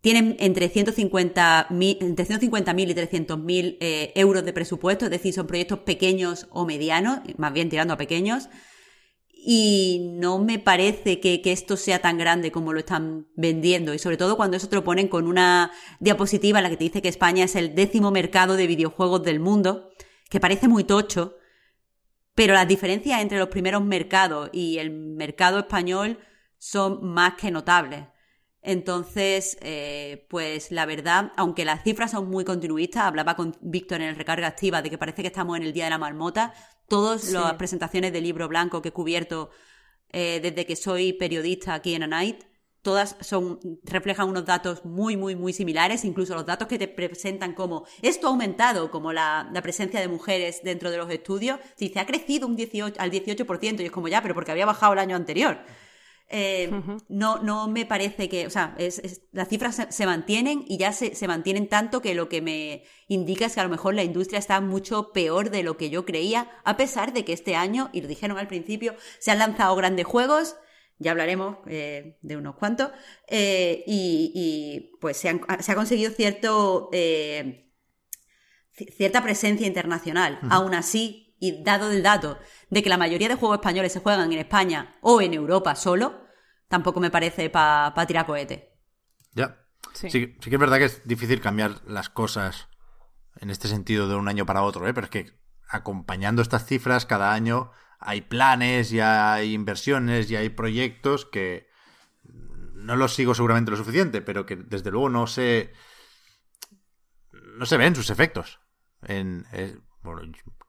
tienen 0.02 0.36
entre 0.40 0.70
150.000 0.70 1.98
entre 2.00 2.24
150 2.26 2.72
y 2.72 2.74
300.000 2.74 3.76
eh, 3.80 4.12
euros 4.16 4.44
de 4.44 4.52
presupuesto, 4.52 5.04
es 5.04 5.10
decir, 5.10 5.32
son 5.32 5.46
proyectos 5.46 5.80
pequeños 5.80 6.48
o 6.50 6.66
medianos, 6.66 7.20
más 7.38 7.52
bien 7.52 7.70
tirando 7.70 7.94
a 7.94 7.96
pequeños. 7.96 8.48
Y 9.44 10.12
no 10.14 10.38
me 10.38 10.58
parece 10.58 11.18
que, 11.18 11.40
esto 11.44 11.76
sea 11.76 12.00
tan 12.00 12.16
grande 12.18 12.52
como 12.52 12.72
lo 12.72 12.78
están 12.78 13.26
vendiendo. 13.34 13.92
Y 13.92 13.98
sobre 13.98 14.16
todo 14.16 14.36
cuando 14.36 14.56
eso 14.56 14.68
te 14.68 14.76
lo 14.76 14.84
ponen 14.84 15.08
con 15.08 15.26
una 15.26 15.72
diapositiva 15.98 16.58
en 16.58 16.64
la 16.64 16.70
que 16.70 16.76
te 16.76 16.84
dice 16.84 17.02
que 17.02 17.08
España 17.08 17.44
es 17.44 17.56
el 17.56 17.74
décimo 17.74 18.12
mercado 18.12 18.56
de 18.56 18.68
videojuegos 18.68 19.22
del 19.24 19.40
mundo, 19.40 19.90
que 20.30 20.40
parece 20.40 20.68
muy 20.68 20.84
tocho, 20.84 21.36
pero 22.34 22.54
las 22.54 22.68
diferencias 22.68 23.20
entre 23.20 23.38
los 23.38 23.48
primeros 23.48 23.84
mercados 23.84 24.50
y 24.52 24.78
el 24.78 24.90
mercado 24.90 25.60
español 25.60 26.18
son 26.62 27.04
más 27.04 27.34
que 27.34 27.50
notables. 27.50 28.04
Entonces, 28.62 29.58
eh, 29.62 30.28
pues 30.30 30.70
la 30.70 30.86
verdad, 30.86 31.32
aunque 31.36 31.64
las 31.64 31.82
cifras 31.82 32.12
son 32.12 32.30
muy 32.30 32.44
continuistas, 32.44 33.02
hablaba 33.02 33.34
con 33.34 33.56
Víctor 33.60 34.00
en 34.00 34.10
el 34.10 34.14
recarga 34.14 34.46
activa 34.46 34.80
de 34.80 34.88
que 34.88 34.96
parece 34.96 35.22
que 35.22 35.26
estamos 35.26 35.56
en 35.56 35.64
el 35.64 35.72
día 35.72 35.84
de 35.84 35.90
la 35.90 35.98
marmota. 35.98 36.54
Todas 36.86 37.32
las 37.32 37.54
presentaciones 37.54 38.12
del 38.12 38.22
libro 38.22 38.46
blanco 38.46 38.80
que 38.80 38.90
he 38.90 38.92
cubierto 38.92 39.50
eh, 40.10 40.38
desde 40.40 40.64
que 40.64 40.76
soy 40.76 41.12
periodista 41.14 41.74
aquí 41.74 41.96
en 41.96 42.08
Night, 42.08 42.44
todas 42.80 43.16
son, 43.20 43.58
reflejan 43.82 44.28
unos 44.28 44.44
datos 44.44 44.84
muy, 44.84 45.16
muy, 45.16 45.34
muy 45.34 45.52
similares, 45.52 46.04
incluso 46.04 46.36
los 46.36 46.46
datos 46.46 46.68
que 46.68 46.78
te 46.78 46.86
presentan 46.86 47.54
como 47.54 47.86
esto 48.02 48.28
ha 48.28 48.30
aumentado, 48.30 48.92
como 48.92 49.12
la, 49.12 49.50
presencia 49.64 49.98
de 49.98 50.06
mujeres 50.06 50.60
dentro 50.62 50.92
de 50.92 50.98
los 50.98 51.10
estudios, 51.10 51.58
dice 51.76 51.98
ha 51.98 52.06
crecido 52.06 52.46
un 52.46 52.54
18, 52.54 53.00
al 53.00 53.10
18% 53.10 53.80
y 53.80 53.86
es 53.86 53.90
como 53.90 54.06
ya, 54.06 54.22
pero 54.22 54.36
porque 54.36 54.52
había 54.52 54.66
bajado 54.66 54.92
el 54.92 55.00
año 55.00 55.16
anterior. 55.16 55.58
Eh, 56.34 56.70
no, 57.10 57.42
no 57.42 57.68
me 57.68 57.84
parece 57.84 58.30
que, 58.30 58.46
o 58.46 58.50
sea, 58.50 58.74
las 59.32 59.48
cifras 59.48 59.86
se, 59.90 60.06
mantienen 60.06 60.64
y 60.66 60.78
ya 60.78 60.92
se, 60.92 61.28
mantienen 61.28 61.68
tanto 61.68 62.00
que 62.00 62.14
lo 62.14 62.30
que 62.30 62.40
me 62.40 62.84
indica 63.06 63.44
es 63.44 63.54
que 63.54 63.60
a 63.60 63.64
lo 63.64 63.68
mejor 63.68 63.94
la 63.94 64.02
industria 64.02 64.38
está 64.38 64.58
mucho 64.62 65.12
peor 65.12 65.50
de 65.50 65.62
lo 65.62 65.76
que 65.76 65.90
yo 65.90 66.06
creía, 66.06 66.50
a 66.64 66.78
pesar 66.78 67.12
de 67.12 67.26
que 67.26 67.34
este 67.34 67.54
año, 67.54 67.90
y 67.92 68.00
lo 68.00 68.08
dijeron 68.08 68.38
al 68.38 68.48
principio, 68.48 68.96
se 69.18 69.30
han 69.30 69.40
lanzado 69.40 69.76
grandes 69.76 70.06
juegos, 70.06 70.56
ya 70.98 71.10
hablaremos 71.10 71.58
eh, 71.66 72.16
de 72.22 72.36
unos 72.38 72.56
cuantos, 72.56 72.92
eh, 73.28 73.84
y, 73.86 74.96
pues 75.02 75.18
se, 75.18 75.28
ha 75.28 75.74
conseguido 75.74 76.12
cierto, 76.12 76.88
cierta 78.96 79.22
presencia 79.22 79.66
internacional. 79.66 80.38
Aún 80.48 80.72
así, 80.72 81.36
y 81.38 81.62
dado 81.62 81.90
el 81.90 82.02
dato 82.02 82.38
de 82.70 82.82
que 82.82 82.88
la 82.88 82.96
mayoría 82.96 83.28
de 83.28 83.34
juegos 83.34 83.58
españoles 83.58 83.92
se 83.92 84.00
juegan 84.00 84.32
en 84.32 84.38
España 84.38 84.94
o 85.02 85.20
en 85.20 85.34
Europa 85.34 85.74
solo, 85.74 86.21
tampoco 86.72 87.00
me 87.00 87.10
parece 87.10 87.50
para 87.50 87.92
pa 87.92 88.06
tirar 88.06 88.24
cohete. 88.24 88.72
Ya. 89.34 89.60
Sí. 89.92 90.08
sí. 90.08 90.32
que 90.40 90.54
es 90.56 90.58
verdad 90.58 90.78
que 90.78 90.86
es 90.86 91.06
difícil 91.06 91.42
cambiar 91.42 91.82
las 91.86 92.08
cosas 92.08 92.68
en 93.36 93.50
este 93.50 93.68
sentido 93.68 94.08
de 94.08 94.14
un 94.14 94.26
año 94.26 94.46
para 94.46 94.62
otro, 94.62 94.88
¿eh? 94.88 94.94
pero 94.94 95.04
es 95.04 95.10
que 95.10 95.38
acompañando 95.68 96.40
estas 96.40 96.64
cifras 96.64 97.04
cada 97.04 97.34
año 97.34 97.72
hay 97.98 98.22
planes 98.22 98.90
y 98.90 99.00
hay 99.00 99.52
inversiones 99.52 100.30
y 100.30 100.36
hay 100.36 100.48
proyectos 100.48 101.26
que 101.26 101.68
no 102.72 102.96
los 102.96 103.14
sigo 103.14 103.34
seguramente 103.34 103.70
lo 103.70 103.76
suficiente, 103.76 104.22
pero 104.22 104.46
que 104.46 104.56
desde 104.56 104.90
luego 104.90 105.10
no 105.10 105.26
se 105.26 105.74
no 107.58 107.66
se 107.66 107.76
ven 107.76 107.94
sus 107.94 108.08
efectos 108.08 108.60
en 109.02 109.44
eh, 109.52 109.78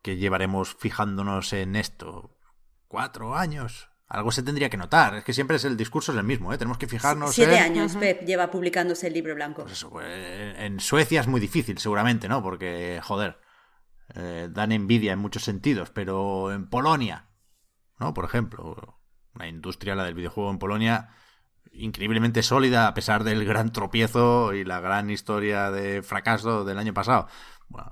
que 0.02 0.18
llevaremos 0.18 0.76
fijándonos 0.76 1.54
en 1.54 1.78
esto 1.78 2.38
cuatro 2.90 3.36
años 3.36 3.93
algo 4.14 4.32
se 4.32 4.44
tendría 4.44 4.70
que 4.70 4.78
notar. 4.78 5.16
Es 5.16 5.24
que 5.24 5.34
siempre 5.34 5.58
es 5.58 5.66
el 5.66 5.76
discurso 5.76 6.12
es 6.12 6.18
el 6.18 6.24
mismo, 6.24 6.54
¿eh? 6.54 6.58
Tenemos 6.58 6.78
que 6.78 6.88
fijarnos. 6.88 7.34
Siete 7.34 7.58
años, 7.58 7.96
Pep, 7.96 8.24
lleva 8.26 8.52
publicándose 8.52 9.08
el 9.08 9.14
libro 9.14 9.34
blanco. 9.34 9.64
Pues 9.64 9.74
eso, 9.74 9.90
pues, 9.90 10.06
en 10.60 10.80
Suecia 10.80 11.20
es 11.20 11.28
muy 11.28 11.42
difícil, 11.42 11.80
seguramente, 11.80 12.30
¿no? 12.30 12.44
Porque, 12.44 13.02
joder, 13.04 13.40
eh, 14.14 14.50
dan 14.52 14.72
envidia 14.72 15.14
en 15.14 15.20
muchos 15.20 15.44
sentidos, 15.44 15.90
pero 15.90 16.52
en 16.52 16.70
Polonia, 16.70 17.30
¿no? 18.00 18.14
Por 18.14 18.26
ejemplo, 18.26 19.00
una 19.34 19.48
industria, 19.48 19.96
la 19.96 20.04
del 20.04 20.14
videojuego 20.14 20.52
en 20.52 20.60
Polonia, 20.60 21.10
increíblemente 21.72 22.44
sólida, 22.44 22.88
a 22.88 22.94
pesar 22.94 23.24
del 23.24 23.44
gran 23.46 23.72
tropiezo 23.72 24.54
y 24.54 24.64
la 24.64 24.80
gran 24.80 25.10
historia 25.10 25.72
de 25.72 26.04
fracaso 26.04 26.66
del 26.66 26.78
año 26.78 26.94
pasado. 26.94 27.28
Bueno, 27.68 27.90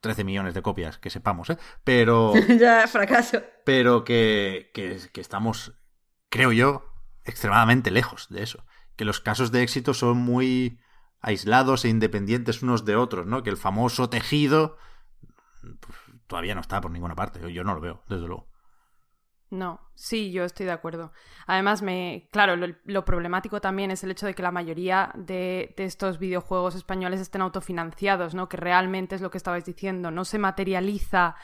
13 0.00 0.24
millones 0.24 0.54
de 0.54 0.62
copias, 0.62 0.98
que 0.98 1.10
sepamos, 1.10 1.50
¿eh? 1.50 1.58
Pero... 1.84 2.32
ya, 2.58 2.86
fracaso. 2.88 3.42
Pero 3.64 4.04
que, 4.04 4.70
que, 4.74 5.20
estamos, 5.20 5.74
creo 6.28 6.52
yo, 6.52 6.84
extremadamente 7.24 7.90
lejos 7.90 8.28
de 8.30 8.42
eso. 8.42 8.64
Que 8.96 9.04
los 9.04 9.20
casos 9.20 9.52
de 9.52 9.62
éxito 9.62 9.94
son 9.94 10.18
muy 10.18 10.80
aislados 11.20 11.84
e 11.84 11.88
independientes 11.88 12.62
unos 12.62 12.84
de 12.84 12.96
otros, 12.96 13.26
¿no? 13.26 13.42
Que 13.42 13.50
el 13.50 13.56
famoso 13.56 14.08
tejido 14.08 14.76
pues, 15.80 15.98
todavía 16.26 16.54
no 16.54 16.60
está 16.60 16.80
por 16.80 16.90
ninguna 16.90 17.14
parte. 17.14 17.52
Yo 17.52 17.64
no 17.64 17.74
lo 17.74 17.80
veo, 17.80 18.02
desde 18.08 18.26
luego. 18.26 18.47
No, 19.50 19.80
sí, 19.94 20.30
yo 20.30 20.44
estoy 20.44 20.66
de 20.66 20.72
acuerdo. 20.72 21.12
Además, 21.46 21.80
me, 21.80 22.28
claro, 22.30 22.54
lo, 22.56 23.04
problemático 23.04 23.62
también 23.62 23.90
es 23.90 24.04
el 24.04 24.10
hecho 24.10 24.26
de 24.26 24.34
que 24.34 24.42
la 24.42 24.50
mayoría 24.50 25.10
de, 25.14 25.74
de, 25.76 25.84
estos 25.84 26.18
videojuegos 26.18 26.74
españoles 26.74 27.20
estén 27.20 27.40
autofinanciados, 27.40 28.34
¿no? 28.34 28.48
Que 28.48 28.58
realmente 28.58 29.14
es 29.14 29.22
lo 29.22 29.30
que 29.30 29.38
estabais 29.38 29.64
diciendo, 29.64 30.10
no 30.10 30.26
se 30.26 30.38
materializa 30.38 31.36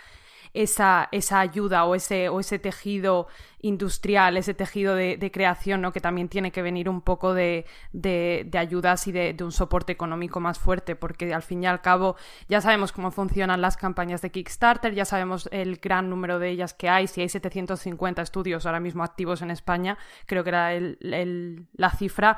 esa, 0.54 1.08
esa 1.10 1.40
ayuda 1.40 1.84
o 1.84 1.96
ese, 1.96 2.28
o 2.28 2.38
ese 2.38 2.60
tejido 2.60 3.26
industrial, 3.60 4.36
ese 4.36 4.54
tejido 4.54 4.94
de, 4.94 5.30
creación, 5.32 5.80
¿no? 5.80 5.92
que 5.92 6.00
también 6.00 6.28
tiene 6.28 6.52
que 6.52 6.62
venir 6.62 6.88
un 6.88 7.00
poco 7.00 7.34
de, 7.34 7.66
de, 7.92 8.48
ayudas 8.54 9.06
y 9.08 9.12
de, 9.12 9.36
un 9.40 9.52
soporte 9.52 9.92
económico 9.92 10.38
más 10.38 10.58
fuerte, 10.58 10.94
porque 10.94 11.34
al 11.34 11.42
fin 11.42 11.64
y 11.64 11.66
al 11.66 11.80
cabo 11.80 12.16
ya 12.48 12.60
sabemos 12.60 12.92
cómo 12.92 13.10
funcionan 13.10 13.60
las 13.60 13.76
campañas 13.76 14.22
de 14.22 14.30
Kickstarter, 14.30 14.94
ya 14.94 15.04
sabemos 15.04 15.48
el 15.50 15.76
gran 15.76 16.08
número 16.08 16.38
de 16.38 16.50
ellas 16.50 16.72
que 16.72 16.88
hay, 16.88 17.08
si 17.08 17.20
hay 17.20 17.28
750 17.28 18.22
estudios 18.22 18.64
ahora 18.64 18.80
mismo 18.80 19.02
activos 19.02 19.42
en 19.42 19.50
España, 19.50 19.98
creo 20.26 20.44
que 20.44 20.50
era 20.50 20.72
el, 20.74 21.66
la 21.74 21.90
cifra 21.90 22.36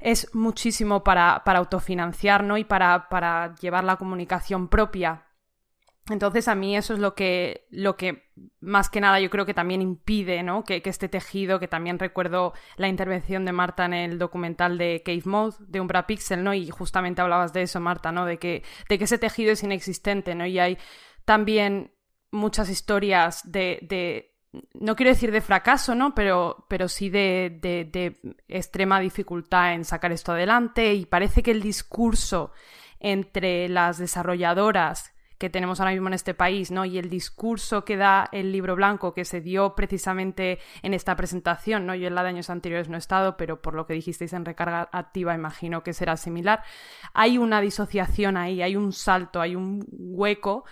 es 0.00 0.34
muchísimo 0.34 1.04
para, 1.04 1.42
para 1.44 1.60
autofinanciar 1.60 2.42
¿no? 2.42 2.58
y 2.58 2.64
para, 2.64 3.08
para 3.08 3.54
llevar 3.54 3.84
la 3.84 3.96
comunicación 3.96 4.66
propia 4.66 5.22
Entonces 6.10 6.48
a 6.48 6.56
mí 6.56 6.76
eso 6.76 6.94
es 6.94 6.98
lo 6.98 7.14
que, 7.14 7.66
lo 7.70 7.96
que 7.96 8.24
más 8.60 8.90
que 8.90 9.00
nada 9.00 9.20
yo 9.20 9.30
creo 9.30 9.46
que 9.46 9.54
también 9.54 9.80
impide, 9.80 10.42
¿no? 10.42 10.64
Que, 10.64 10.82
este 10.84 11.08
tejido, 11.08 11.60
que 11.60 11.68
también 11.68 12.00
recuerdo 12.00 12.54
la 12.76 12.88
intervención 12.88 13.44
de 13.44 13.52
Marta 13.52 13.84
en 13.84 13.94
el 13.94 14.18
documental 14.18 14.78
de 14.78 15.02
Cave 15.04 15.22
Mode, 15.26 15.56
de 15.60 15.80
Umbra 15.80 16.08
Pixel, 16.08 16.42
¿no? 16.42 16.54
Y 16.54 16.68
justamente 16.70 17.22
hablabas 17.22 17.52
de 17.52 17.62
eso, 17.62 17.78
Marta, 17.78 18.10
¿no? 18.10 18.26
De 18.26 18.38
que, 18.38 18.64
de 18.88 18.98
que 18.98 19.04
ese 19.04 19.18
tejido 19.18 19.52
es 19.52 19.62
inexistente, 19.62 20.34
¿no? 20.34 20.44
Y 20.44 20.58
hay 20.58 20.76
también 21.24 21.92
muchas 22.32 22.68
historias 22.68 23.42
de, 23.44 23.78
de 23.82 24.34
no 24.74 24.96
quiero 24.96 25.10
decir 25.10 25.30
de 25.30 25.40
fracaso, 25.40 25.94
¿no? 25.94 26.16
Pero, 26.16 26.66
pero 26.68 26.88
sí 26.88 27.10
de, 27.10 27.58
de, 27.62 27.84
de 27.84 28.36
extrema 28.48 28.98
dificultad 28.98 29.74
en 29.74 29.84
sacar 29.84 30.10
esto 30.10 30.32
adelante 30.32 30.94
y 30.94 31.06
parece 31.06 31.44
que 31.44 31.52
el 31.52 31.62
discurso 31.62 32.50
entre 32.98 33.68
las 33.68 33.98
desarrolladoras 33.98 35.11
que 35.42 35.50
tenemos 35.50 35.80
ahora 35.80 35.90
mismo 35.90 36.06
en 36.06 36.14
este 36.14 36.34
país, 36.34 36.70
¿no? 36.70 36.84
Y 36.84 36.98
el 36.98 37.10
discurso 37.10 37.84
que 37.84 37.96
da 37.96 38.28
el 38.30 38.52
libro 38.52 38.76
blanco 38.76 39.12
que 39.12 39.24
se 39.24 39.40
dio 39.40 39.74
precisamente 39.74 40.60
en 40.82 40.94
esta 40.94 41.16
presentación, 41.16 41.84
¿no? 41.84 41.96
Yo 41.96 42.06
en 42.06 42.14
la 42.14 42.22
de 42.22 42.28
años 42.28 42.48
anteriores 42.48 42.88
no 42.88 42.94
he 42.94 43.00
estado, 43.00 43.36
pero 43.36 43.60
por 43.60 43.74
lo 43.74 43.84
que 43.84 43.94
dijisteis 43.94 44.34
en 44.34 44.44
recarga 44.44 44.88
activa 44.92 45.34
imagino 45.34 45.82
que 45.82 45.94
será 45.94 46.16
similar. 46.16 46.62
Hay 47.12 47.38
una 47.38 47.60
disociación 47.60 48.36
ahí, 48.36 48.62
hay 48.62 48.76
un 48.76 48.92
salto, 48.92 49.40
hay 49.40 49.56
un 49.56 49.84
hueco 49.90 50.64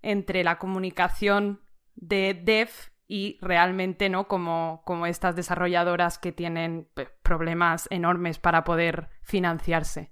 entre 0.00 0.44
la 0.44 0.56
comunicación 0.56 1.60
de 1.94 2.32
dev 2.32 2.70
y 3.06 3.36
realmente, 3.42 4.08
¿no? 4.08 4.28
Como, 4.28 4.80
como 4.86 5.04
estas 5.04 5.36
desarrolladoras 5.36 6.16
que 6.16 6.32
tienen 6.32 6.88
problemas 7.22 7.86
enormes 7.90 8.38
para 8.38 8.64
poder 8.64 9.10
financiarse. 9.20 10.10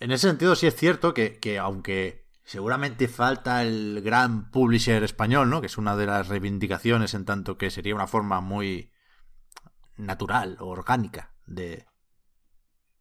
En 0.00 0.10
ese 0.10 0.26
sentido 0.26 0.56
sí 0.56 0.66
es 0.66 0.74
cierto 0.74 1.14
que, 1.14 1.38
que 1.38 1.60
aunque 1.60 2.23
Seguramente 2.44 3.08
falta 3.08 3.62
el 3.62 4.02
gran 4.02 4.50
publisher 4.50 5.02
español, 5.02 5.48
¿no? 5.48 5.60
Que 5.60 5.66
es 5.66 5.78
una 5.78 5.96
de 5.96 6.06
las 6.06 6.28
reivindicaciones 6.28 7.14
en 7.14 7.24
tanto 7.24 7.56
que 7.56 7.70
sería 7.70 7.94
una 7.94 8.06
forma 8.06 8.40
muy 8.40 8.92
natural 9.96 10.58
o 10.60 10.66
orgánica 10.66 11.32
de 11.46 11.86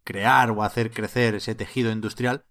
crear 0.04 0.52
o 0.52 0.64
hacer 0.64 0.92
crecer 0.92 1.36
ese 1.36 1.56
tejido 1.56 1.92
industrial. 1.92 2.46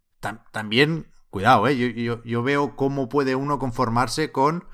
también, 0.52 1.10
cuidado, 1.30 1.66
¿eh? 1.66 1.76
Yo, 1.76 2.22
yo 2.22 2.42
veo 2.42 2.76
cómo 2.76 3.08
puede 3.08 3.36
uno 3.36 3.58
conformarse 3.58 4.30
con 4.30 4.68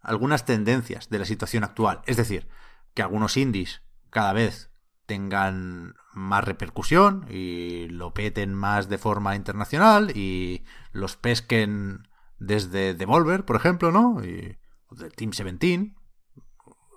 algunas 0.00 0.44
tendencias 0.44 1.08
de 1.08 1.18
la 1.20 1.24
situación 1.24 1.62
actual. 1.62 2.02
Es 2.06 2.16
decir, 2.16 2.48
que 2.94 3.02
algunos 3.02 3.36
indies 3.36 3.82
cada 4.10 4.32
vez 4.32 4.69
tengan 5.10 5.96
más 6.12 6.44
repercusión 6.44 7.26
y 7.28 7.88
lo 7.88 8.14
peten 8.14 8.54
más 8.54 8.88
de 8.88 8.96
forma 8.96 9.34
internacional 9.34 10.16
y 10.16 10.62
los 10.92 11.16
pesquen 11.16 12.06
desde 12.38 12.94
Devolver, 12.94 13.44
por 13.44 13.56
ejemplo, 13.56 13.90
¿no? 13.90 14.22
Y 14.22 14.56
de 14.92 15.10
Team 15.10 15.32
17. 15.32 15.96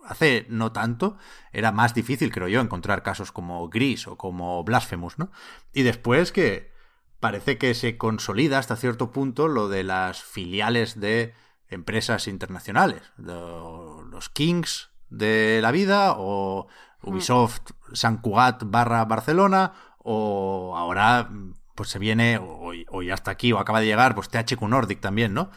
Hace 0.06 0.46
no 0.48 0.72
tanto 0.72 1.18
era 1.52 1.72
más 1.72 1.96
difícil, 1.96 2.32
creo 2.32 2.48
yo, 2.48 2.62
encontrar 2.62 3.02
casos 3.02 3.32
como 3.32 3.68
Gris 3.70 4.06
o 4.06 4.16
como 4.16 4.64
Blasphemous, 4.64 5.18
¿no? 5.18 5.32
Y 5.74 5.82
después 5.82 6.32
que 6.32 6.72
parece 7.20 7.58
que 7.58 7.74
se 7.74 7.98
consolida 7.98 8.60
hasta 8.60 8.76
cierto 8.76 9.10
punto 9.10 9.48
lo 9.48 9.70
de 9.70 9.84
las 9.84 10.22
filiales 10.22 11.00
de 11.00 11.34
empresas 11.68 12.28
internacionales, 12.28 13.12
los 13.18 14.30
Kings 14.30 14.92
de 15.10 15.62
la 15.64 15.72
vida 15.72 16.14
o 16.16 16.68
Ubisoft 17.04 17.72
San 17.94 18.18
Cugat 18.18 18.64
barra 18.66 19.06
Barcelona, 19.06 19.74
o 20.00 20.76
ahora 20.78 21.30
pues 21.76 21.90
se 21.90 22.00
viene, 22.00 22.40
o, 22.40 23.02
ya 23.02 23.14
está 23.14 23.32
aquí, 23.32 23.52
o 23.52 23.60
acaba 23.60 23.80
de 23.80 23.88
llegar, 23.88 24.16
pues 24.16 24.30
THQ 24.30 24.62
Nordic 24.64 25.00
también, 25.00 25.34
¿no? 25.34 25.50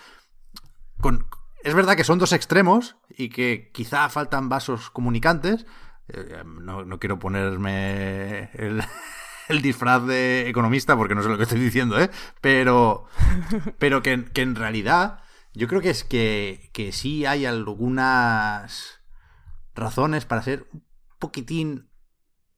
Con, 1.01 1.27
es 1.63 1.75
verdad 1.75 1.97
que 1.97 2.05
son 2.05 2.19
dos 2.19 2.33
extremos 2.33 2.97
y 3.11 3.29
que 3.29 3.71
quizá 3.73 4.09
faltan 4.09 4.49
vasos 4.49 4.91
comunicantes. 4.91 5.67
Eh, 6.09 6.43
no, 6.45 6.99
quiero 6.99 7.19
ponerme 7.19 8.51
el, 8.55 8.83
el, 9.49 9.63
disfraz 9.63 10.07
de 10.07 10.49
economista 10.49 10.97
porque 10.97 11.15
no 11.15 11.23
sé 11.23 11.29
lo 11.29 11.37
que 11.37 11.43
estoy 11.43 11.61
diciendo, 11.61 12.01
¿eh? 12.01 12.11
Pero, 12.41 13.07
pero 13.79 14.03
que, 14.03 14.25
que 14.25 14.43
en 14.43 14.55
realidad 14.55 15.21
yo 15.53 15.69
creo 15.69 15.81
que 15.81 15.91
es 15.91 16.05
que, 16.05 16.71
que 16.73 16.93
sí 16.93 17.27
hay 17.27 17.47
algunas 17.47 19.01
razones 19.75 20.25
para 20.25 20.43
ser 20.43 20.67
poquitín 21.19 21.89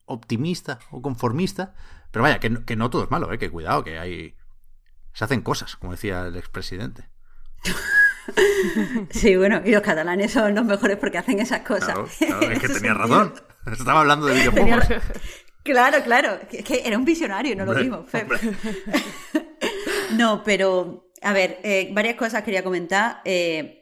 optimista 0.04 0.78
o 0.90 1.02
conformista. 1.02 1.74
Pero 2.10 2.22
vaya, 2.22 2.40
que 2.40 2.50
no, 2.50 2.64
que 2.64 2.76
no 2.76 2.90
todo 2.90 3.04
es 3.04 3.10
malo, 3.10 3.32
¿eh? 3.32 3.38
que 3.38 3.50
cuidado, 3.50 3.84
que 3.84 3.98
hay. 3.98 4.34
Se 5.12 5.24
hacen 5.24 5.42
cosas, 5.42 5.76
como 5.76 5.92
decía 5.92 6.26
el 6.26 6.36
expresidente. 6.36 7.08
Sí, 9.10 9.36
bueno, 9.36 9.62
y 9.64 9.70
los 9.70 9.80
catalanes 9.80 10.32
son 10.32 10.54
los 10.54 10.64
mejores 10.64 10.98
porque 10.98 11.16
hacen 11.16 11.40
esas 11.40 11.60
cosas. 11.60 11.96
Claro, 12.18 12.50
es 12.50 12.58
que 12.58 12.68
tenía 12.74 12.92
razón. 12.92 13.32
Estaba 13.64 14.00
hablando 14.00 14.26
de 14.26 14.34
videojuegos. 14.34 14.84
Claro, 15.62 16.02
claro. 16.02 16.38
Es 16.50 16.64
que 16.64 16.82
era 16.84 16.96
un 16.96 17.04
visionario, 17.04 17.56
no 17.56 17.64
lo 17.64 17.74
digo. 17.74 18.06
No, 20.12 20.42
pero, 20.42 21.10
a 21.20 21.34
ver, 21.34 21.60
eh, 21.62 21.90
varias 21.92 22.16
cosas 22.16 22.42
quería 22.42 22.64
comentar. 22.64 23.20
Eh, 23.26 23.77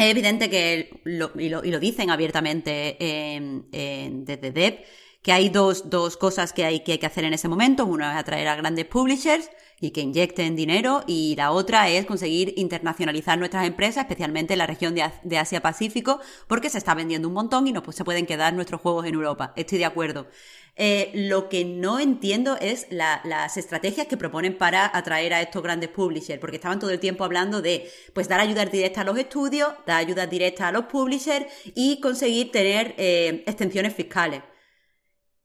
es 0.00 0.10
evidente 0.10 0.48
que, 0.48 0.90
lo, 1.04 1.30
y, 1.38 1.48
lo, 1.48 1.60
dicen 1.80 2.10
abiertamente 2.10 2.96
desde 2.98 4.50
Dev, 4.52 4.78
que 5.22 5.32
hay 5.32 5.50
dos, 5.50 5.90
dos 5.90 6.16
cosas 6.16 6.52
que 6.52 6.64
hay, 6.64 6.80
que 6.80 6.92
hay 6.92 6.98
que 6.98 7.06
hacer 7.06 7.24
en 7.24 7.34
ese 7.34 7.48
momento. 7.48 7.84
Una 7.84 8.12
es 8.12 8.18
atraer 8.18 8.48
a 8.48 8.56
grandes 8.56 8.86
publishers 8.86 9.50
y 9.80 9.90
que 9.90 10.02
inyecten 10.02 10.56
dinero 10.56 11.04
y 11.06 11.34
la 11.36 11.52
otra 11.52 11.88
es 11.88 12.06
conseguir 12.06 12.54
internacionalizar 12.56 13.38
nuestras 13.38 13.66
empresas, 13.66 14.04
especialmente 14.04 14.54
en 14.54 14.58
la 14.58 14.66
región 14.66 14.94
de, 14.94 15.38
Asia-Pacífico, 15.38 16.20
porque 16.46 16.70
se 16.70 16.78
está 16.78 16.94
vendiendo 16.94 17.28
un 17.28 17.34
montón 17.34 17.66
y 17.66 17.72
no 17.72 17.82
pues, 17.82 17.96
se 17.96 18.04
pueden 18.04 18.26
quedar 18.26 18.52
nuestros 18.52 18.80
juegos 18.80 19.06
en 19.06 19.14
Europa. 19.14 19.52
Estoy 19.56 19.78
de 19.78 19.86
acuerdo. 19.86 20.26
Eh, 20.76 21.10
lo 21.14 21.48
que 21.48 21.64
no 21.64 21.98
entiendo 21.98 22.56
es 22.58 22.86
las 22.90 23.56
estrategias 23.56 24.06
que 24.06 24.16
proponen 24.16 24.56
para 24.56 24.90
atraer 24.96 25.34
a 25.34 25.42
estos 25.42 25.62
grandes 25.62 25.90
publishers, 25.90 26.40
porque 26.40 26.56
estaban 26.56 26.78
todo 26.78 26.90
el 26.90 27.00
tiempo 27.00 27.24
hablando 27.24 27.60
de 27.60 27.90
pues 28.14 28.28
dar 28.28 28.40
ayuda 28.40 28.64
directa 28.64 29.02
a 29.02 29.04
los 29.04 29.18
estudios, 29.18 29.72
dar 29.86 29.98
ayuda 29.98 30.26
directa 30.26 30.68
a 30.68 30.72
los 30.72 30.84
publishers 30.84 31.46
y 31.74 32.00
conseguir 32.00 32.50
tener 32.50 32.94
eh, 32.96 33.44
extensiones 33.46 33.94
fiscales. 33.94 34.42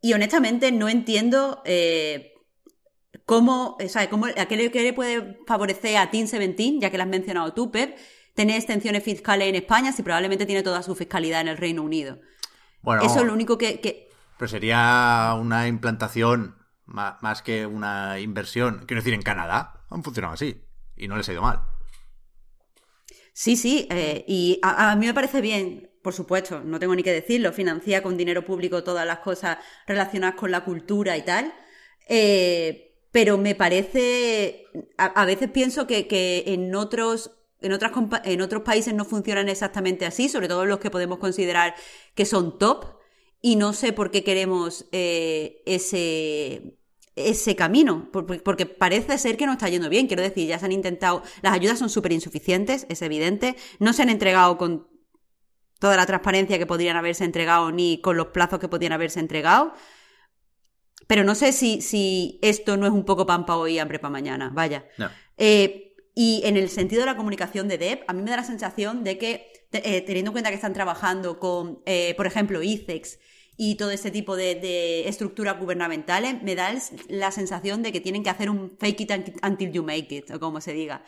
Y 0.06 0.14
honestamente 0.14 0.72
no 0.72 0.88
entiendo 0.88 1.64
eh, 1.66 2.36
cómo, 3.26 3.76
o 3.84 3.90
sea, 3.90 4.08
cómo, 4.08 4.28
a 4.28 4.46
qué 4.46 4.56
le, 4.56 4.94
puede 4.94 5.40
favorecer 5.48 5.98
a 5.98 6.12
Team 6.12 6.28
17, 6.28 6.78
ya 6.80 6.92
que 6.92 6.98
lo 6.98 7.04
has 7.06 7.10
mencionado 7.10 7.56
tú, 7.56 7.72
Pep, 7.72 7.98
tener 8.36 8.56
extensiones 8.56 9.04
fiscales 9.04 9.48
en 9.48 9.56
España 9.56 9.92
si 9.92 10.04
probablemente 10.04 10.46
tiene 10.46 10.62
toda 10.62 10.84
su 10.84 10.94
fiscalidad 10.94 11.42
en 11.42 11.48
el 11.48 11.58
Reino 11.58 11.82
Unido. 11.82 12.20
Bueno, 12.84 13.02
Eso 13.02 13.22
es 13.22 13.26
lo 13.26 13.34
único 13.34 13.58
que, 13.58 14.12
Pero 14.38 14.48
sería 14.48 15.36
una 15.42 15.68
implantación 15.68 16.56
más, 16.86 17.42
que 17.42 17.66
una 17.66 18.20
inversión. 18.20 18.84
Quiero 18.86 19.02
decir, 19.02 19.16
en 19.16 19.24
Canadá 19.24 19.88
han 19.90 20.04
funcionado 20.04 20.36
así 20.36 20.62
y 20.96 21.08
no 21.08 21.18
les 21.18 21.28
ha 21.30 21.34
ido 21.34 21.42
mal. 21.42 21.62
Sí, 23.34 23.56
sí, 23.56 23.88
eh, 23.90 24.24
y 24.28 24.60
a, 24.62 24.96
mí 24.98 25.08
me 25.08 25.16
parece 25.16 25.42
bien 25.42 25.90
por 26.06 26.14
supuesto, 26.14 26.62
no 26.62 26.78
tengo 26.78 26.96
ni 26.96 27.02
que 27.02 27.12
decirlo, 27.12 27.52
financia 27.52 28.04
con 28.04 28.16
dinero 28.16 28.46
público 28.46 28.84
todas 28.84 29.08
las 29.08 29.20
cosas 29.22 29.58
relacionadas 29.88 30.36
con 30.36 30.52
la 30.52 30.64
cultura 30.64 31.18
y 31.18 31.24
tal. 31.24 31.52
Eh, 32.08 32.94
pero 33.12 33.40
me 33.40 33.56
parece, 33.56 34.68
a, 34.98 35.26
veces 35.26 35.50
pienso 35.50 35.88
que, 35.88 36.44
en 36.46 36.76
otros 36.76 37.32
en, 37.60 37.74
otras, 37.74 37.92
en 38.24 38.42
otros 38.42 38.62
países 38.62 38.94
no 38.94 39.04
funcionan 39.04 39.50
exactamente 39.50 40.06
así, 40.06 40.30
sobre 40.30 40.48
todo 40.48 40.68
los 40.68 40.78
que 40.78 40.92
podemos 40.92 41.18
considerar 41.18 41.74
que 42.14 42.26
son 42.26 42.60
top, 42.60 42.86
y 43.42 43.56
no 43.56 43.74
sé 43.74 43.92
por 43.92 44.12
qué 44.12 44.24
queremos 44.24 44.86
eh, 44.92 45.64
ese, 45.66 46.78
ese 47.16 47.56
camino, 47.56 48.12
porque 48.12 48.68
parece 48.68 49.18
ser 49.18 49.38
que 49.38 49.48
no 49.48 49.54
está 49.54 49.70
yendo 49.70 49.90
bien. 49.90 50.06
Quiero 50.06 50.22
decir, 50.22 50.48
ya 50.48 50.60
se 50.60 50.66
han 50.66 50.72
intentado, 50.72 51.24
las 51.42 51.54
ayudas 51.54 51.80
son 51.80 51.90
súper 51.90 52.12
insuficientes, 52.12 52.86
es 52.90 53.02
evidente, 53.02 53.56
no 53.80 53.92
se 53.92 54.04
han 54.04 54.10
entregado 54.10 54.60
con 54.60 54.94
toda 55.80 55.98
la 55.98 56.06
transparencia 56.06 56.58
que 56.58 56.66
podrían 56.66 56.98
haberse 56.98 57.24
entregado 57.24 57.72
ni 57.72 58.02
con 58.02 58.18
los 58.18 58.28
plazos 58.28 58.60
que 58.60 58.68
podrían 58.68 58.94
haberse 58.94 59.20
entregado. 59.20 59.74
Pero 61.08 61.24
no 61.24 61.36
sé 61.36 61.52
si, 61.52 61.82
si 61.82 62.40
esto 62.42 62.78
no 62.78 62.86
es 62.86 62.92
un 62.92 63.06
poco 63.06 63.26
pan 63.26 63.46
para 63.46 63.60
hoy 63.60 63.74
y 63.74 63.80
hambre 63.80 64.00
para 64.00 64.12
mañana. 64.12 64.50
Vaya. 64.54 64.86
Eh, 65.38 65.94
y 66.16 66.42
en 66.46 66.58
el 66.58 66.70
sentido 66.70 67.02
de 67.02 67.08
la 67.08 67.18
comunicación 67.18 67.68
de 67.68 67.78
DEP, 67.78 68.04
a 68.08 68.14
mí 68.14 68.22
me 68.22 68.32
da 68.32 68.38
la 68.38 68.44
sensación 68.44 69.04
de 69.04 69.18
que, 69.18 69.52
eh, 69.74 70.02
teniendo 70.02 70.30
en 70.30 70.34
cuenta 70.34 70.50
que 70.50 70.56
están 70.56 70.74
trabajando 70.74 71.40
con, 71.40 71.82
eh, 71.86 72.14
por 72.16 72.26
ejemplo, 72.26 72.64
ICEX 72.64 73.20
y 73.58 73.76
todo 73.76 73.92
este 73.92 74.12
tipo 74.12 74.36
de, 74.36 74.56
de, 74.56 75.08
estructuras 75.08 75.60
gubernamentales, 75.60 76.42
me 76.42 76.56
da 76.56 76.74
la 77.10 77.32
sensación 77.32 77.84
de 77.84 77.92
que 77.92 78.02
tienen 78.02 78.24
que 78.24 78.30
hacer 78.30 78.50
un 78.50 78.78
fake 78.80 79.02
it 79.02 79.12
until 79.44 79.72
you 79.72 79.84
make 79.84 80.16
it, 80.16 80.32
o 80.32 80.40
como 80.40 80.62
se 80.62 80.74
diga. 80.74 81.04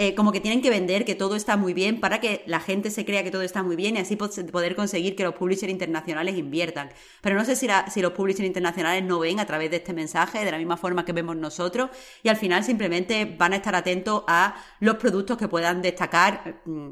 Eh, 0.00 0.14
como 0.14 0.30
que 0.30 0.40
tienen 0.40 0.62
que 0.62 0.70
vender 0.70 1.04
que 1.04 1.16
todo 1.16 1.34
está 1.34 1.56
muy 1.56 1.74
bien 1.74 1.98
para 1.98 2.20
que 2.20 2.44
la 2.46 2.60
gente 2.60 2.92
se 2.92 3.04
crea 3.04 3.24
que 3.24 3.32
todo 3.32 3.42
está 3.42 3.64
muy 3.64 3.74
bien 3.74 3.96
y 3.96 3.98
así 3.98 4.14
poder 4.14 4.76
conseguir 4.76 5.16
que 5.16 5.24
los 5.24 5.34
publishers 5.34 5.72
internacionales 5.72 6.38
inviertan. 6.38 6.90
Pero 7.20 7.34
no 7.34 7.44
sé 7.44 7.56
si, 7.56 7.66
los 8.00 8.12
publishers 8.12 8.46
internacionales 8.46 9.02
no 9.02 9.18
ven 9.18 9.40
a 9.40 9.46
través 9.46 9.72
de 9.72 9.78
este 9.78 9.92
mensaje 9.92 10.44
de 10.44 10.52
la 10.52 10.58
misma 10.58 10.76
forma 10.76 11.04
que 11.04 11.12
vemos 11.12 11.34
nosotros 11.34 11.90
y 12.22 12.28
al 12.28 12.36
final 12.36 12.62
simplemente 12.62 13.24
van 13.24 13.54
a 13.54 13.56
estar 13.56 13.74
atentos 13.74 14.22
a 14.28 14.54
los 14.78 14.98
productos 14.98 15.36
que 15.36 15.48
puedan 15.48 15.82
destacar 15.82 16.62
mm, 16.64 16.90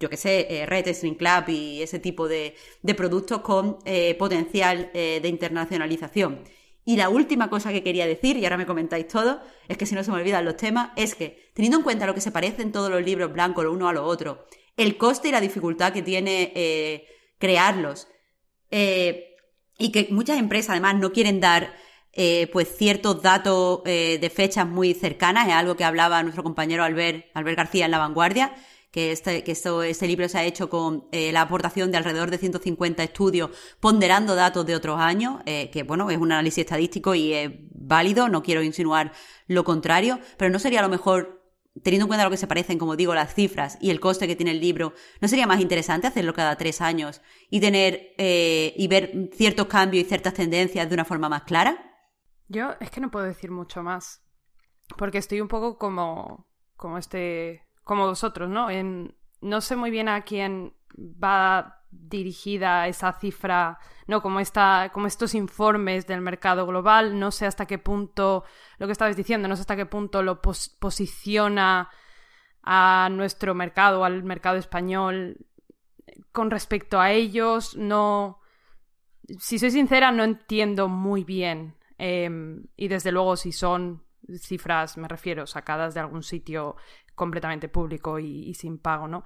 yo 0.00 0.10
que 0.10 0.16
sé, 0.16 0.48
eh, 0.50 0.66
Red 0.66 0.88
String 0.88 1.14
Club 1.14 1.48
y 1.48 1.80
ese 1.80 2.00
tipo 2.00 2.26
de, 2.26 2.56
productos 2.96 3.40
con 3.42 3.78
eh, 3.84 4.16
potencial 4.16 4.90
de 4.92 5.28
internacionalización. 5.28 6.42
Y 6.84 6.96
la 6.96 7.08
última 7.08 7.48
cosa 7.48 7.70
que 7.72 7.82
quería 7.82 8.06
decir, 8.06 8.36
y 8.36 8.44
ahora 8.44 8.56
me 8.56 8.66
comentáis 8.66 9.06
todo, 9.06 9.40
es 9.68 9.78
que 9.78 9.86
si 9.86 9.94
no 9.94 10.02
se 10.02 10.10
me 10.10 10.16
olvidan 10.16 10.44
los 10.44 10.56
temas, 10.56 10.90
es 10.96 11.14
que 11.14 11.50
teniendo 11.54 11.78
en 11.78 11.84
cuenta 11.84 12.06
lo 12.06 12.14
que 12.14 12.20
se 12.20 12.32
parecen 12.32 12.72
todos 12.72 12.90
los 12.90 13.02
libros 13.04 13.32
blancos 13.32 13.64
lo 13.64 13.72
uno 13.72 13.88
a 13.88 13.92
lo 13.92 14.04
otro, 14.04 14.46
el 14.76 14.96
coste 14.96 15.28
y 15.28 15.32
la 15.32 15.40
dificultad 15.40 15.92
que 15.92 16.02
tiene 16.02 16.52
eh, 16.56 17.06
crearlos, 17.38 18.08
eh, 18.70 19.36
y 19.78 19.92
que 19.92 20.08
muchas 20.10 20.38
empresas 20.38 20.70
además 20.70 20.96
no 20.96 21.12
quieren 21.12 21.40
dar 21.40 21.72
eh, 22.14 22.48
pues 22.52 22.76
ciertos 22.76 23.22
datos 23.22 23.82
de 23.84 24.32
fechas 24.34 24.66
muy 24.66 24.92
cercanas, 24.92 25.48
es 25.48 25.54
algo 25.54 25.76
que 25.76 25.84
hablaba 25.84 26.22
nuestro 26.22 26.42
compañero 26.42 26.84
Albert, 26.84 27.26
Albert 27.34 27.56
García 27.56 27.84
en 27.84 27.90
La 27.90 27.98
Vanguardia, 27.98 28.54
que 28.92 29.10
este, 29.10 29.42
que 29.42 29.52
esto, 29.52 29.82
este 29.82 30.06
libro 30.06 30.28
se 30.28 30.38
ha 30.38 30.44
hecho 30.44 30.68
con 30.68 31.08
eh, 31.12 31.32
la 31.32 31.40
aportación 31.40 31.90
de 31.90 31.96
alrededor 31.96 32.30
de 32.30 32.38
150 32.38 33.02
estudios 33.02 33.50
ponderando 33.80 34.34
datos 34.34 34.66
de 34.66 34.76
otros 34.76 35.00
años, 35.00 35.40
eh, 35.46 35.70
que 35.70 35.82
bueno, 35.82 36.10
es 36.10 36.18
un 36.18 36.30
análisis 36.30 36.58
estadístico 36.58 37.14
y 37.14 37.32
es 37.32 37.50
válido, 37.70 38.28
no 38.28 38.42
quiero 38.42 38.62
insinuar 38.62 39.12
lo 39.48 39.64
contrario, 39.64 40.20
pero 40.36 40.50
no 40.50 40.58
sería 40.58 40.80
a 40.80 40.82
lo 40.82 40.90
mejor 40.90 41.42
teniendo 41.82 42.04
en 42.04 42.08
cuenta 42.08 42.24
lo 42.24 42.30
que 42.30 42.36
se 42.36 42.46
parecen, 42.46 42.78
como 42.78 42.94
digo, 42.94 43.14
las 43.14 43.34
cifras 43.34 43.78
y 43.80 43.88
el 43.88 43.98
coste 43.98 44.26
que 44.26 44.36
tiene 44.36 44.50
el 44.50 44.60
libro, 44.60 44.92
¿no 45.22 45.28
sería 45.28 45.46
más 45.46 45.60
interesante 45.60 46.06
hacerlo 46.06 46.34
cada 46.34 46.56
tres 46.56 46.82
años 46.82 47.22
y 47.48 47.60
tener 47.60 48.12
eh, 48.18 48.74
y 48.76 48.88
ver 48.88 49.30
ciertos 49.32 49.68
cambios 49.68 50.04
y 50.04 50.08
ciertas 50.08 50.34
tendencias 50.34 50.86
de 50.86 50.94
una 50.94 51.06
forma 51.06 51.30
más 51.30 51.44
clara? 51.44 51.82
Yo 52.48 52.74
es 52.78 52.90
que 52.90 53.00
no 53.00 53.10
puedo 53.10 53.24
decir 53.24 53.50
mucho 53.50 53.82
más, 53.82 54.22
porque 54.98 55.16
estoy 55.16 55.40
un 55.40 55.48
poco 55.48 55.78
como, 55.78 56.46
como 56.76 56.98
este 56.98 57.62
como 57.84 58.06
vosotros, 58.06 58.48
¿no? 58.48 58.68
No 59.40 59.60
sé 59.60 59.76
muy 59.76 59.90
bien 59.90 60.08
a 60.08 60.22
quién 60.22 60.74
va 60.96 61.80
dirigida 61.90 62.88
esa 62.88 63.12
cifra, 63.12 63.78
no 64.06 64.22
como 64.22 64.40
esta, 64.40 64.90
como 64.92 65.06
estos 65.06 65.34
informes 65.34 66.06
del 66.06 66.20
mercado 66.20 66.66
global, 66.66 67.18
no 67.18 67.30
sé 67.30 67.46
hasta 67.46 67.66
qué 67.66 67.78
punto 67.78 68.44
lo 68.78 68.86
que 68.86 68.92
estabas 68.92 69.16
diciendo, 69.16 69.48
no 69.48 69.56
sé 69.56 69.62
hasta 69.62 69.76
qué 69.76 69.86
punto 69.86 70.22
lo 70.22 70.40
posiciona 70.40 71.90
a 72.62 73.08
nuestro 73.10 73.54
mercado, 73.54 74.04
al 74.04 74.22
mercado 74.22 74.56
español 74.56 75.46
con 76.32 76.50
respecto 76.50 77.00
a 77.00 77.10
ellos, 77.10 77.76
no 77.76 78.42
si 79.38 79.58
soy 79.58 79.70
sincera, 79.70 80.12
no 80.12 80.24
entiendo 80.24 80.88
muy 80.88 81.24
bien. 81.24 81.76
Em, 81.98 82.66
y 82.76 82.88
desde 82.88 83.12
luego, 83.12 83.36
si 83.36 83.52
son 83.52 84.04
cifras, 84.38 84.96
me 84.96 85.08
refiero, 85.08 85.46
sacadas 85.46 85.94
de 85.94 86.00
algún 86.00 86.22
sitio 86.22 86.76
completamente 87.14 87.68
público 87.68 88.18
y, 88.18 88.54
sin 88.54 88.78
pago, 88.78 89.08
¿no? 89.08 89.24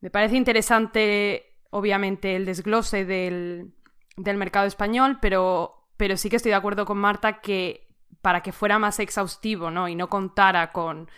Me 0.00 0.10
parece 0.10 0.36
interesante, 0.36 1.58
obviamente, 1.70 2.36
el 2.36 2.44
desglose 2.44 3.04
del, 3.04 3.74
mercado 4.16 4.66
español, 4.66 5.18
pero, 5.20 5.88
pero 5.96 6.16
sí 6.16 6.30
que 6.30 6.36
estoy 6.36 6.50
de 6.50 6.56
acuerdo 6.56 6.84
con 6.84 6.98
Marta 6.98 7.40
que 7.40 7.86
para 8.22 8.42
que 8.42 8.52
fuera 8.52 8.78
más 8.78 8.98
exhaustivo, 8.98 9.70
¿no? 9.70 9.88
Y 9.88 9.94
no 9.94 10.08
contara 10.08 10.72
con, 10.72 11.08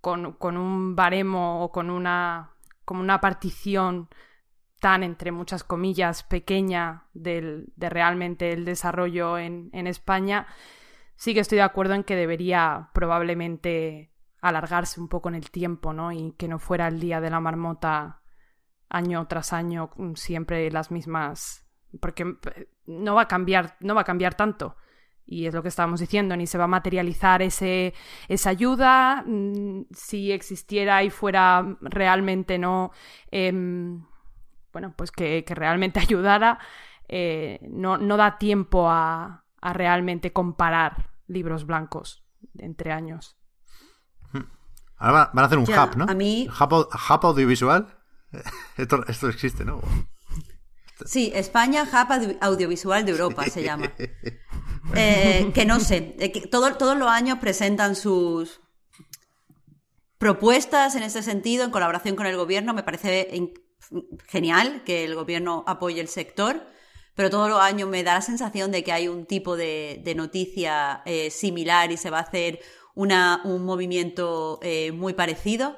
con, 0.00 0.56
un 0.56 0.96
baremo 0.96 1.62
o 1.62 1.72
con 1.72 1.90
una, 1.90 2.52
una 2.86 3.20
partición 3.20 4.08
tan, 4.80 5.02
entre 5.02 5.32
muchas 5.32 5.64
comillas, 5.64 6.22
pequeña 6.22 7.04
del, 7.12 7.72
de 7.76 7.90
realmente 7.90 8.52
el 8.52 8.64
desarrollo 8.64 9.38
en, 9.38 9.70
en 9.72 9.86
España, 9.86 10.46
sí 11.16 11.34
que 11.34 11.40
estoy 11.40 11.56
de 11.56 11.62
acuerdo 11.62 11.94
en 11.94 12.04
que 12.04 12.16
debería 12.16 12.90
probablemente 12.94 14.10
alargarse 14.40 15.00
un 15.00 15.08
poco 15.08 15.28
en 15.28 15.34
el 15.34 15.50
tiempo, 15.50 15.92
¿no? 15.92 16.12
Y 16.12 16.32
que 16.32 16.48
no 16.48 16.58
fuera 16.58 16.88
el 16.88 17.00
día 17.00 17.20
de 17.20 17.30
la 17.30 17.40
marmota 17.40 18.22
año 18.88 19.26
tras 19.26 19.52
año 19.52 19.90
mm, 19.96 20.14
siempre 20.14 20.70
las 20.70 20.90
mismas 20.90 21.68
porque 22.00 22.22
eh, 22.22 22.68
no 22.86 23.14
va 23.14 23.22
a 23.22 23.28
cambiar, 23.28 23.76
no 23.80 23.94
va 23.94 24.02
a 24.02 24.04
cambiar 24.04 24.34
tanto. 24.34 24.76
Y 25.26 25.46
es 25.46 25.52
lo 25.52 25.62
que 25.62 25.68
estábamos 25.68 26.00
diciendo, 26.00 26.36
ni 26.36 26.46
se 26.46 26.56
va 26.56 26.64
a 26.64 26.68
materializar 26.68 27.42
ese, 27.42 27.92
esa 28.28 28.50
ayuda. 28.50 29.22
Mm, 29.26 29.82
si 29.92 30.32
existiera 30.32 31.02
y 31.02 31.10
fuera 31.10 31.76
realmente 31.80 32.58
no, 32.58 32.92
em, 33.30 34.04
bueno, 34.72 34.94
pues 34.96 35.10
que, 35.12 35.44
realmente 35.48 36.00
ayudara, 36.00 36.58
eh, 37.08 37.60
no, 37.70 37.98
no 37.98 38.16
da 38.16 38.38
tiempo 38.38 38.88
a, 38.88 39.44
a 39.60 39.72
realmente 39.72 40.32
comparar 40.32 41.10
libros 41.26 41.66
blancos 41.66 42.24
entre 42.58 42.92
años. 42.92 43.37
Ahora 44.98 45.30
van 45.32 45.44
a 45.44 45.46
hacer 45.46 45.58
un 45.58 45.64
hub, 45.64 45.96
¿no? 45.96 46.06
A 46.08 46.14
mí... 46.14 46.48
Hub, 46.48 47.24
audiovisual. 47.24 47.86
Esto, 48.76 49.04
esto, 49.08 49.28
existe, 49.28 49.64
¿no? 49.64 49.80
Sí, 51.06 51.32
España 51.34 51.84
Hub 51.84 52.36
Audiovisual 52.40 53.04
de 53.06 53.12
Europa 53.12 53.44
se 53.44 53.62
llama. 53.62 53.92
Eh, 54.94 55.50
que 55.52 55.66
no 55.66 55.80
sé, 55.80 56.16
eh, 56.18 56.32
que 56.32 56.46
todos 56.46 56.96
los 56.96 57.08
años 57.08 57.38
presentan 57.40 57.94
sus 57.94 58.62
propuestas 60.16 60.94
en 60.94 61.02
ese 61.02 61.22
sentido, 61.22 61.64
en 61.64 61.70
colaboración 61.70 62.16
con 62.16 62.26
el 62.26 62.36
gobierno. 62.36 62.72
Me 62.72 62.82
parece 62.82 63.52
genial 64.28 64.82
que 64.84 65.04
el 65.04 65.14
gobierno 65.14 65.64
apoye 65.66 66.00
el 66.00 66.08
sector, 66.08 66.66
pero 67.14 67.30
todos 67.30 67.48
los 67.48 67.60
años 67.60 67.88
me 67.88 68.02
da 68.02 68.14
la 68.14 68.22
sensación 68.22 68.70
de 68.70 68.84
que 68.84 68.92
hay 68.92 69.08
un 69.08 69.26
tipo 69.26 69.56
de, 69.56 70.02
noticia 70.16 71.02
eh, 71.04 71.30
similar 71.30 71.92
y 71.92 71.96
se 71.96 72.10
va 72.10 72.18
a 72.18 72.22
hacer 72.22 72.60
un 72.98 73.64
movimiento 73.64 74.58
eh, 74.62 74.92
muy 74.92 75.14
parecido. 75.14 75.76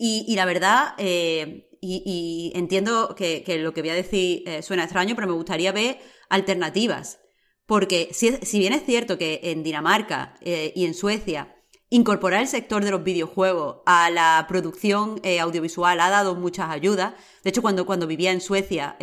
Y, 0.00 0.34
la 0.36 0.44
verdad, 0.44 0.94
eh, 0.98 1.68
y, 1.80 2.52
entiendo 2.54 3.14
que, 3.16 3.44
lo 3.58 3.74
que 3.74 3.82
voy 3.82 3.90
a 3.90 3.94
decir 3.94 4.44
eh, 4.46 4.62
suena 4.62 4.84
extraño, 4.84 5.16
pero 5.16 5.26
me 5.26 5.32
gustaría 5.32 5.72
ver 5.72 5.98
alternativas. 6.30 7.18
Porque 7.66 8.08
si, 8.12 8.32
si 8.36 8.60
bien 8.60 8.72
es 8.72 8.84
cierto 8.86 9.18
que 9.18 9.40
en 9.42 9.62
Dinamarca 9.62 10.36
y 10.40 10.86
en 10.86 10.94
Suecia 10.94 11.54
incorporar 11.90 12.40
el 12.40 12.48
sector 12.48 12.82
de 12.84 12.90
los 12.90 13.02
videojuegos 13.02 13.78
a 13.86 14.08
la 14.08 14.46
producción 14.48 15.20
audiovisual 15.40 16.00
ha 16.00 16.08
dado 16.08 16.34
muchas 16.34 16.70
ayudas. 16.70 17.14
De 17.42 17.50
hecho, 17.50 17.60
cuando, 17.60 17.84
cuando 17.84 18.06
vivía 18.06 18.30
en 18.30 18.40
Suecia, 18.40 18.96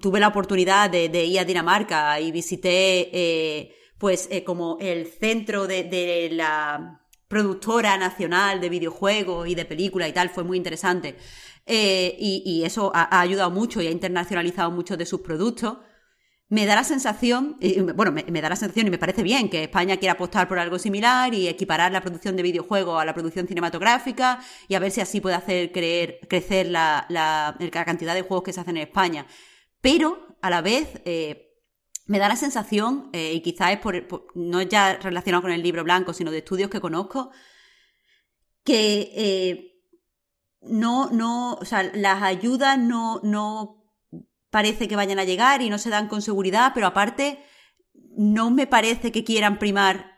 tuve 0.00 0.18
la 0.18 0.28
oportunidad 0.28 0.90
de, 0.90 1.08
de, 1.10 1.24
ir 1.26 1.38
a 1.38 1.44
Dinamarca 1.44 2.18
y 2.20 2.32
visité 2.32 3.76
pues 4.00 4.28
eh, 4.30 4.42
como 4.44 4.78
el 4.80 5.06
centro 5.06 5.66
de, 5.66 6.30
la 6.32 7.02
productora 7.28 7.98
nacional 7.98 8.58
de 8.58 8.70
videojuegos 8.70 9.46
y 9.46 9.54
de 9.54 9.66
películas 9.66 10.08
y 10.08 10.12
tal, 10.12 10.30
fue 10.30 10.42
muy 10.42 10.56
interesante. 10.56 11.16
Eh, 11.66 12.16
y, 12.18 12.62
eso 12.64 12.90
ha, 12.94 13.20
ayudado 13.20 13.50
mucho 13.50 13.82
y 13.82 13.86
ha 13.86 13.90
internacionalizado 13.90 14.70
muchos 14.70 14.96
de 14.96 15.04
sus 15.04 15.20
productos. 15.20 15.76
Me 16.48 16.64
da 16.64 16.74
la 16.76 16.82
sensación, 16.82 17.58
bueno, 17.94 18.10
me, 18.10 18.40
da 18.40 18.48
la 18.48 18.56
sensación 18.56 18.86
y 18.86 18.90
me 18.90 18.98
parece 18.98 19.22
bien 19.22 19.50
que 19.50 19.64
España 19.64 19.98
quiera 19.98 20.14
apostar 20.14 20.48
por 20.48 20.58
algo 20.58 20.78
similar 20.78 21.32
y 21.34 21.46
equiparar 21.46 21.92
la 21.92 22.00
producción 22.00 22.36
de 22.36 22.42
videojuegos 22.42 23.00
a 23.00 23.04
la 23.04 23.12
producción 23.12 23.46
cinematográfica 23.46 24.40
y 24.66 24.74
a 24.74 24.78
ver 24.80 24.90
si 24.90 25.02
así 25.02 25.20
puede 25.20 25.36
hacer 25.36 25.72
creer, 25.72 26.20
crecer 26.26 26.68
la, 26.68 27.06
la, 27.10 27.54
cantidad 27.84 28.14
de 28.14 28.22
juegos 28.22 28.44
que 28.44 28.52
se 28.54 28.60
hacen 28.62 28.78
en 28.78 28.84
España. 28.84 29.26
Pero, 29.82 30.36
a 30.40 30.48
la 30.50 30.62
vez, 30.62 30.88
eh, 31.04 31.49
me 32.10 32.18
da 32.18 32.28
la 32.28 32.34
sensación, 32.34 33.08
eh, 33.12 33.34
y 33.34 33.40
quizás 33.40 33.70
es 33.70 33.78
por, 33.78 33.94
no 34.34 34.62
ya 34.62 34.96
relacionado 34.96 35.42
con 35.42 35.52
el 35.52 35.62
libro 35.62 35.84
blanco, 35.84 36.12
sino 36.12 36.32
de 36.32 36.38
estudios 36.38 36.68
que 36.68 36.80
conozco, 36.80 37.30
que 38.64 39.12
eh, 39.14 39.80
no, 40.60 41.08
no, 41.12 41.54
o 41.54 41.64
sea, 41.64 41.84
las 41.94 42.20
ayudas 42.24 42.76
no, 42.80 43.20
no 43.22 43.84
parece 44.50 44.88
que 44.88 44.96
vayan 44.96 45.20
a 45.20 45.24
llegar 45.24 45.62
y 45.62 45.70
no 45.70 45.78
se 45.78 45.88
dan 45.88 46.08
con 46.08 46.20
seguridad, 46.20 46.72
pero 46.74 46.88
aparte 46.88 47.44
no 48.16 48.50
me 48.50 48.66
parece 48.66 49.12
que 49.12 49.22
quieran 49.22 49.60
primar 49.60 50.09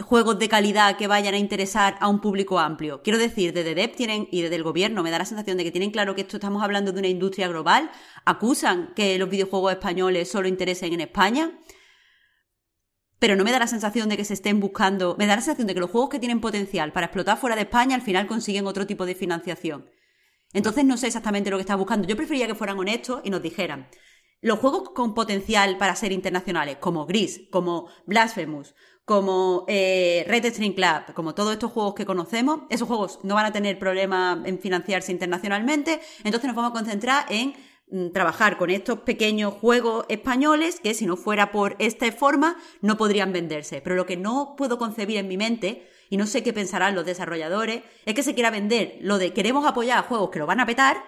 juegos 0.00 0.38
de 0.38 0.48
calidad 0.48 0.96
que 0.96 1.06
vayan 1.06 1.34
a 1.34 1.38
interesar 1.38 1.96
a 2.00 2.08
un 2.08 2.20
público 2.20 2.58
amplio. 2.58 3.02
Quiero 3.02 3.18
decir, 3.18 3.52
desde 3.52 3.74
DEP 3.76 3.94
tienen, 3.94 4.28
y 4.32 4.42
desde 4.42 4.56
el 4.56 4.64
gobierno, 4.64 5.02
me 5.02 5.12
da 5.12 5.18
la 5.18 5.24
sensación 5.24 5.56
de 5.56 5.64
que 5.64 5.70
tienen 5.70 5.92
claro 5.92 6.14
que 6.14 6.22
esto 6.22 6.38
estamos 6.38 6.62
hablando 6.62 6.92
de 6.92 6.98
una 6.98 7.08
industria 7.08 7.46
global, 7.46 7.90
acusan 8.24 8.92
que 8.96 9.16
los 9.16 9.30
videojuegos 9.30 9.72
españoles 9.72 10.28
solo 10.28 10.48
interesen 10.48 10.92
en 10.92 11.02
España, 11.02 11.52
pero 13.20 13.36
no 13.36 13.44
me 13.44 13.52
da 13.52 13.60
la 13.60 13.68
sensación 13.68 14.08
de 14.08 14.16
que 14.16 14.24
se 14.24 14.34
estén 14.34 14.58
buscando, 14.58 15.14
me 15.18 15.26
da 15.26 15.36
la 15.36 15.42
sensación 15.42 15.68
de 15.68 15.74
que 15.74 15.80
los 15.80 15.90
juegos 15.90 16.10
que 16.10 16.18
tienen 16.18 16.40
potencial 16.40 16.92
para 16.92 17.06
explotar 17.06 17.38
fuera 17.38 17.54
de 17.54 17.62
España 17.62 17.94
al 17.94 18.02
final 18.02 18.26
consiguen 18.26 18.66
otro 18.66 18.86
tipo 18.86 19.06
de 19.06 19.14
financiación. 19.14 19.88
Entonces 20.52 20.84
no 20.84 20.96
sé 20.96 21.06
exactamente 21.06 21.50
lo 21.50 21.58
que 21.58 21.62
está 21.62 21.76
buscando. 21.76 22.08
Yo 22.08 22.16
preferiría 22.16 22.48
que 22.48 22.56
fueran 22.56 22.78
honestos 22.78 23.20
y 23.22 23.30
nos 23.30 23.42
dijeran, 23.42 23.88
los 24.42 24.58
juegos 24.58 24.90
con 24.94 25.14
potencial 25.14 25.76
para 25.76 25.94
ser 25.94 26.12
internacionales, 26.12 26.78
como 26.80 27.06
Gris, 27.06 27.42
como 27.50 27.88
Blasphemous, 28.06 28.74
como 29.10 29.64
eh, 29.66 30.24
Red 30.28 30.44
String 30.52 30.72
Club, 30.72 31.14
como 31.14 31.34
todos 31.34 31.52
estos 31.52 31.72
juegos 31.72 31.94
que 31.96 32.06
conocemos, 32.06 32.60
esos 32.70 32.86
juegos 32.86 33.18
no 33.24 33.34
van 33.34 33.46
a 33.46 33.52
tener 33.52 33.76
problema 33.76 34.40
en 34.44 34.60
financiarse 34.60 35.10
internacionalmente, 35.10 36.00
entonces 36.22 36.46
nos 36.46 36.54
vamos 36.54 36.70
a 36.70 36.74
concentrar 36.74 37.26
en 37.28 37.54
mm, 37.90 38.12
trabajar 38.12 38.56
con 38.56 38.70
estos 38.70 39.00
pequeños 39.00 39.54
juegos 39.54 40.06
españoles 40.08 40.78
que 40.78 40.94
si 40.94 41.06
no 41.06 41.16
fuera 41.16 41.50
por 41.50 41.74
esta 41.80 42.12
forma 42.12 42.56
no 42.82 42.96
podrían 42.96 43.32
venderse. 43.32 43.80
Pero 43.80 43.96
lo 43.96 44.06
que 44.06 44.16
no 44.16 44.54
puedo 44.56 44.78
concebir 44.78 45.16
en 45.16 45.26
mi 45.26 45.36
mente, 45.36 45.88
y 46.08 46.16
no 46.16 46.28
sé 46.28 46.44
qué 46.44 46.52
pensarán 46.52 46.94
los 46.94 47.04
desarrolladores, 47.04 47.82
es 48.06 48.14
que 48.14 48.22
se 48.22 48.34
quiera 48.34 48.50
vender 48.50 48.96
lo 49.00 49.18
de 49.18 49.32
queremos 49.32 49.66
apoyar 49.66 49.98
a 49.98 50.02
juegos 50.02 50.30
que 50.30 50.38
lo 50.38 50.46
van 50.46 50.60
a 50.60 50.66
petar, 50.66 51.02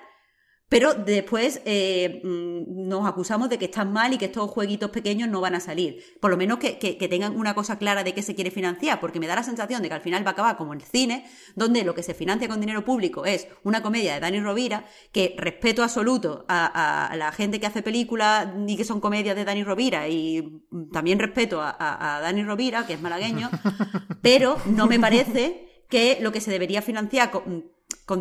pero 0.73 0.94
después 0.94 1.61
eh, 1.66 2.23
mm, 2.24 2.89
nos 2.89 3.07
acusamos 3.07 3.51
de 3.51 3.59
que 3.59 3.66
están 3.66 3.93
mal 3.93 4.15
y 4.15 4.16
que 4.16 4.24
estos 4.24 4.51
jueguitos 4.51 4.90
pequeños 4.90 5.28
no 5.28 5.43
van 5.43 5.55
a 5.55 5.61
salir. 5.61 6.03
Por 6.19 6.31
lo 6.31 6.39
menos 6.39 6.59
que, 6.59 6.73
tengan 7.11 7.36
una 7.36 7.55
cosa 7.55 7.77
clara 7.77 8.03
de 8.03 8.15
qué 8.15 8.23
se 8.23 8.35
quiere 8.35 8.51
financiar, 8.51 8.99
porque 8.99 9.20
me 9.20 9.27
da 9.27 9.35
la 9.35 9.43
sensación 9.43 9.82
de 9.82 9.89
que 9.89 9.94
al 9.97 10.01
final 10.01 10.24
va 10.24 10.31
a 10.31 10.32
acabar 10.32 10.57
como 10.57 10.73
el 10.73 10.81
cine, 10.81 11.27
donde 11.57 11.85
lo 11.85 11.94
que 11.94 12.03
se 12.03 12.15
financia 12.15 12.49
con 12.49 12.59
dinero 12.59 12.86
público 12.86 13.27
es 13.27 13.49
una 13.65 13.82
comedia 13.82 14.15
de 14.15 14.20
Dani 14.20 14.40
Rovira, 14.40 14.86
que 15.12 15.35
respeto 15.36 15.82
absoluto 15.82 16.47
a, 16.49 17.12
la 17.19 17.32
gente 17.32 17.61
que 17.61 17.66
hace 17.66 17.82
películas 17.82 18.49
y 18.66 18.78
que 18.78 18.85
son 18.85 18.99
comedias 18.99 19.36
de 19.36 19.44
Dani 19.44 19.65
Rovira, 19.65 20.09
y 20.09 20.62
también 20.90 21.19
respeto 21.19 21.61
a, 21.61 21.77
a 21.78 22.20
Dani 22.23 22.44
Rovira, 22.44 22.86
que 22.86 22.94
es 22.94 23.03
malagueño, 23.03 23.51
pero 24.23 24.57
no 24.65 24.86
me 24.86 24.99
parece 24.99 25.85
que 25.90 26.16
lo 26.23 26.32
que 26.32 26.40
se 26.40 26.51
debería 26.51 26.81
financiar 26.81 27.31
con 27.31 27.70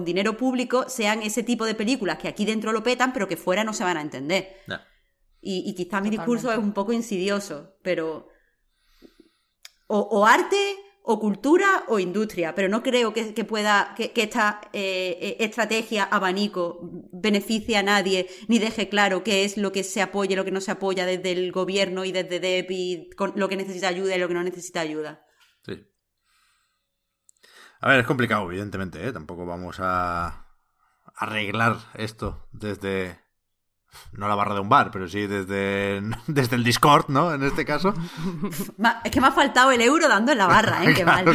dinero 0.06 0.38
público 0.38 0.88
sean 0.88 1.22
ese 1.22 1.44
tipo 1.44 1.66
de 1.66 1.76
películas 1.76 2.18
que 2.18 2.28
aquí 2.28 2.46
dentro 2.46 2.72
lo 2.72 2.84
petan, 2.84 3.14
pero 3.14 3.28
que 3.28 3.38
fuera 3.38 3.64
no 3.64 3.74
se 3.74 3.84
van 3.84 3.98
a 3.98 4.02
entender. 4.02 4.58
Y, 5.42 5.64
y, 5.68 5.74
quizá 5.74 6.02
mi 6.02 6.10
discurso 6.10 6.52
es 6.52 6.60
un 6.60 6.74
poco 6.74 6.94
insidioso, 6.94 7.76
pero. 7.82 8.30
O, 9.88 10.26
arte, 10.26 10.78
o 11.04 11.20
cultura, 11.20 11.84
o 11.90 12.00
industria, 12.00 12.56
pero 12.56 12.70
no 12.70 12.82
creo 12.84 13.12
que, 13.12 13.44
pueda. 13.44 13.94
que, 13.98 14.12
esta 14.16 14.62
eh, 14.72 15.18
eh, 15.20 15.38
estrategia 15.40 16.04
abanico 16.04 16.80
beneficie 17.12 17.76
a 17.76 17.84
nadie, 17.84 18.28
ni 18.48 18.60
deje 18.60 18.88
claro 18.88 19.24
qué 19.24 19.44
es 19.44 19.58
lo 19.58 19.72
que 19.72 19.84
se 19.84 20.02
apoya 20.02 20.34
y 20.34 20.36
lo 20.36 20.46
que 20.46 20.52
no 20.52 20.62
se 20.62 20.72
apoya 20.72 21.06
desde 21.06 21.32
el 21.32 21.52
gobierno 21.52 22.06
y 22.06 22.12
desde 22.12 22.40
DEP 22.40 22.72
y 22.72 23.10
lo 23.36 23.50
que 23.50 23.58
necesita 23.58 23.90
ayuda 23.90 24.16
y 24.16 24.20
lo 24.20 24.28
que 24.28 24.36
no 24.36 24.44
necesita 24.44 24.80
ayuda. 24.80 25.26
A 27.82 27.90
ver, 27.90 28.00
es 28.02 28.06
complicado, 28.06 28.50
evidentemente, 28.50 29.06
¿eh? 29.08 29.12
Tampoco 29.12 29.46
vamos 29.46 29.78
a 29.80 30.46
arreglar 31.16 31.78
esto 31.96 32.48
desde 32.52 33.20
no 34.14 34.28
la 34.28 34.36
barra 34.36 34.54
de 34.54 34.62
un 34.62 34.70
bar, 34.70 34.92
pero 34.92 35.08
sí 35.08 35.26
desde, 35.28 36.02
desde 36.28 36.56
el 36.56 36.64
Discord, 36.64 37.10
¿no? 37.10 37.34
En 37.34 37.44
este 37.44 37.66
caso. 37.66 37.94
Es 39.04 39.12
que 39.12 39.20
me 39.20 39.28
ha 39.28 39.32
faltado 39.32 39.72
el 39.72 39.82
euro 39.82 40.08
dando 40.08 40.32
en 40.32 40.38
la 40.38 40.48
barra, 40.48 40.86
¿eh? 40.86 40.94
Qué 40.96 41.04
mal. 41.04 41.26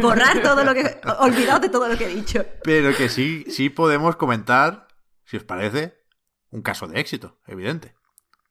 Borrar 0.00 0.42
todo 0.42 0.64
lo 0.64 0.72
que. 0.72 1.00
Olvidado 1.18 1.60
de 1.60 1.68
todo 1.68 1.86
lo 1.86 1.98
que 1.98 2.04
he 2.04 2.14
dicho. 2.14 2.44
Pero 2.64 2.96
que 2.96 3.10
sí, 3.10 3.44
sí 3.48 3.68
podemos 3.68 4.16
comentar, 4.16 4.88
si 5.24 5.36
os 5.36 5.44
parece, 5.44 6.02
un 6.50 6.62
caso 6.62 6.86
de 6.86 6.98
éxito, 6.98 7.38
evidente. 7.46 7.94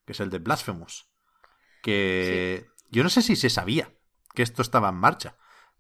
Que 0.06 0.14
es 0.14 0.20
el 0.20 0.30
de 0.30 0.38
Blasphemous. 0.38 1.10
Que 1.82 2.68
yo 2.92 3.02
no 3.02 3.10
sé 3.10 3.24
si 3.24 3.36
se 3.36 3.50
sabía 3.50 3.92
que 4.36 4.44
esto 4.44 4.62
estaba 4.62 4.90
en 4.90 4.96
marcha 4.96 5.36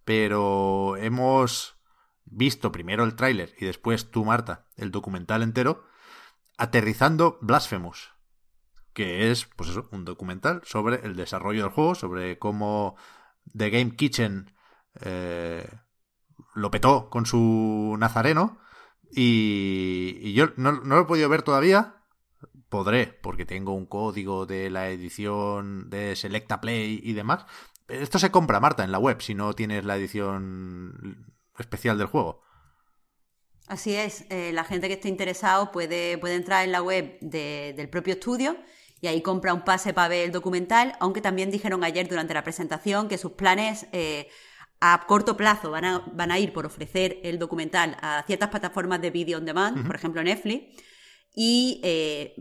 pero 0.09 0.97
hemos 0.97 1.77
visto 2.25 2.71
primero 2.71 3.03
el 3.03 3.15
tráiler 3.15 3.53
y 3.59 3.65
después 3.65 4.09
tú, 4.09 4.25
Marta, 4.25 4.65
el 4.75 4.89
documental 4.89 5.43
entero, 5.43 5.83
aterrizando 6.57 7.37
Blasphemous, 7.41 8.15
que 8.93 9.29
es, 9.29 9.45
pues 9.45 9.69
eso, 9.69 9.87
un 9.91 10.05
documental 10.05 10.61
sobre 10.65 11.05
el 11.05 11.15
desarrollo 11.15 11.61
del 11.61 11.71
juego, 11.71 11.93
sobre 11.93 12.39
cómo 12.39 12.95
The 13.55 13.69
Game 13.69 13.95
Kitchen 13.95 14.51
eh, 15.01 15.69
lo 16.55 16.71
petó 16.71 17.11
con 17.11 17.27
su 17.27 17.95
nazareno. 17.99 18.57
Y, 19.11 20.33
yo 20.33 20.47
no, 20.55 20.71
no, 20.71 20.95
lo 20.95 21.01
he 21.01 21.05
podido 21.05 21.29
ver 21.29 21.43
todavía. 21.43 21.98
Podré, 22.69 23.07
porque 23.07 23.45
tengo 23.45 23.73
un 23.73 23.85
código 23.85 24.45
de 24.45 24.69
la 24.69 24.89
edición 24.89 25.89
de 25.89 26.15
Selecta 26.15 26.61
Play 26.61 27.01
y 27.03 27.13
demás. 27.13 27.45
Esto 27.87 28.19
se 28.19 28.29
compra, 28.29 28.59
Marta, 28.59 28.83
en 28.83 28.91
la 28.91 28.99
web, 28.99 29.21
si 29.21 29.33
no 29.33 29.53
tienes 29.53 29.83
la 29.83 29.97
edición 29.97 31.33
especial 31.57 31.97
del 31.97 32.07
juego. 32.07 32.43
Así 33.67 33.95
es, 33.95 34.25
eh, 34.29 34.51
la 34.53 34.63
gente 34.63 34.87
que 34.87 34.95
esté 34.95 35.09
interesado 35.09 35.71
puede, 35.71 36.17
puede 36.17 36.35
entrar 36.35 36.63
en 36.63 36.71
la 36.71 36.81
web 36.81 37.19
del 37.21 37.89
propio 37.89 38.13
estudio 38.13 38.57
y 39.01 39.07
ahí 39.07 39.21
compra 39.21 39.53
un 39.53 39.63
pase 39.63 39.93
para 39.93 40.07
ver 40.07 40.25
el 40.25 40.31
documental, 40.31 40.95
aunque 40.99 41.21
también 41.21 41.51
dijeron 41.51 41.83
ayer 41.83 42.07
durante 42.07 42.33
la 42.33 42.43
presentación 42.43 43.07
que 43.07 43.17
sus 43.17 43.33
planes 43.33 43.87
eh, 43.91 44.27
a 44.81 45.05
corto 45.07 45.37
plazo 45.37 45.71
van 45.71 45.85
a, 45.85 46.03
van 46.13 46.31
a, 46.31 46.39
ir 46.39 46.53
por 46.53 46.65
ofrecer 46.65 47.19
el 47.23 47.37
documental 47.37 47.97
a 48.01 48.23
ciertas 48.25 48.49
plataformas 48.49 49.01
de 49.01 49.11
video 49.11 49.37
on 49.37 49.45
demand, 49.45 49.85
por 49.85 49.95
ejemplo 49.95 50.23
Netflix, 50.23 50.81
y 51.35 51.79
eh, 51.83 52.33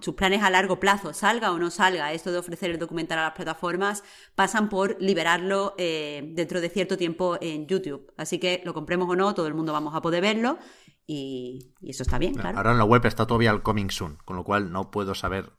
sus 0.00 0.14
planes 0.14 0.42
a 0.42 0.50
largo 0.50 0.78
plazo, 0.78 1.12
salga 1.12 1.52
o 1.52 1.58
no 1.58 1.70
salga 1.70 2.12
esto 2.12 2.30
de 2.30 2.38
ofrecer 2.38 2.70
el 2.70 2.78
documental 2.78 3.18
a 3.18 3.24
las 3.24 3.32
plataformas, 3.32 4.04
pasan 4.34 4.68
por 4.68 4.96
liberarlo 5.00 5.74
eh, 5.78 6.32
dentro 6.34 6.60
de 6.60 6.68
cierto 6.68 6.96
tiempo 6.96 7.36
en 7.40 7.66
YouTube. 7.66 8.12
Así 8.16 8.38
que 8.38 8.62
lo 8.64 8.74
compremos 8.74 9.08
o 9.08 9.16
no, 9.16 9.34
todo 9.34 9.46
el 9.46 9.54
mundo 9.54 9.72
vamos 9.72 9.94
a 9.94 10.02
poder 10.02 10.22
verlo 10.22 10.58
y, 11.06 11.74
eso 11.82 12.02
está 12.02 12.18
bien, 12.18 12.34
claro. 12.34 12.56
Ahora 12.56 12.72
en 12.72 12.78
la 12.78 12.84
web 12.84 13.04
está 13.06 13.26
todavía 13.26 13.50
el 13.50 13.62
coming 13.62 13.90
soon, 13.90 14.18
con 14.24 14.36
lo 14.36 14.44
cual 14.44 14.70
no 14.72 14.90
puedo 14.90 15.14
saber 15.14 15.52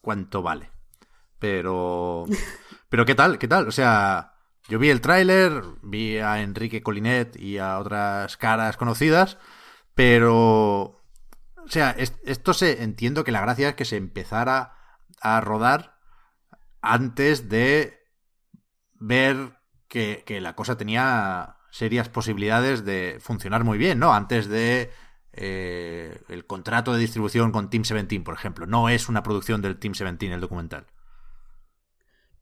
cuánto 0.00 0.42
vale. 0.42 0.70
Pero... 1.38 2.26
Pero 2.88 3.04
¿qué 3.04 3.14
tal? 3.14 3.38
¿Qué 3.38 3.46
tal? 3.46 3.68
O 3.68 3.70
sea, 3.70 4.32
yo 4.68 4.78
vi 4.78 4.88
el 4.88 5.02
tráiler, 5.02 5.62
vi 5.82 6.18
a 6.18 6.40
Enrique 6.40 6.82
Colinet 6.82 7.36
y 7.36 7.58
a 7.58 7.78
otras 7.78 8.38
caras 8.38 8.76
conocidas, 8.78 9.36
pero 9.94 10.97
o 11.68 11.70
sea, 11.70 11.90
esto 12.24 12.54
se 12.54 12.82
entiendo 12.82 13.24
que 13.24 13.32
la 13.32 13.42
gracia 13.42 13.70
es 13.70 13.74
que 13.74 13.84
se 13.84 13.96
empezara 13.96 14.74
a 15.20 15.40
rodar 15.40 15.98
antes 16.80 17.48
de 17.48 17.98
ver 18.94 19.58
que, 19.88 20.24
la 20.40 20.54
cosa 20.54 20.76
tenía 20.78 21.56
serias 21.70 22.08
posibilidades 22.08 22.84
de 22.84 23.18
funcionar 23.20 23.64
muy 23.64 23.78
bien, 23.78 23.98
¿no? 23.98 24.14
Antes 24.14 24.48
de 24.48 24.90
eh, 25.32 26.18
el 26.28 26.46
contrato 26.46 26.92
de 26.92 27.00
distribución 27.00 27.52
con 27.52 27.68
Team 27.70 27.82
17, 27.82 28.20
por 28.20 28.34
ejemplo. 28.34 28.66
No 28.66 28.88
es 28.88 29.08
una 29.08 29.22
producción 29.22 29.60
del 29.60 29.78
Team 29.78 29.92
17 29.92 30.32
el 30.32 30.40
documental. 30.40 30.86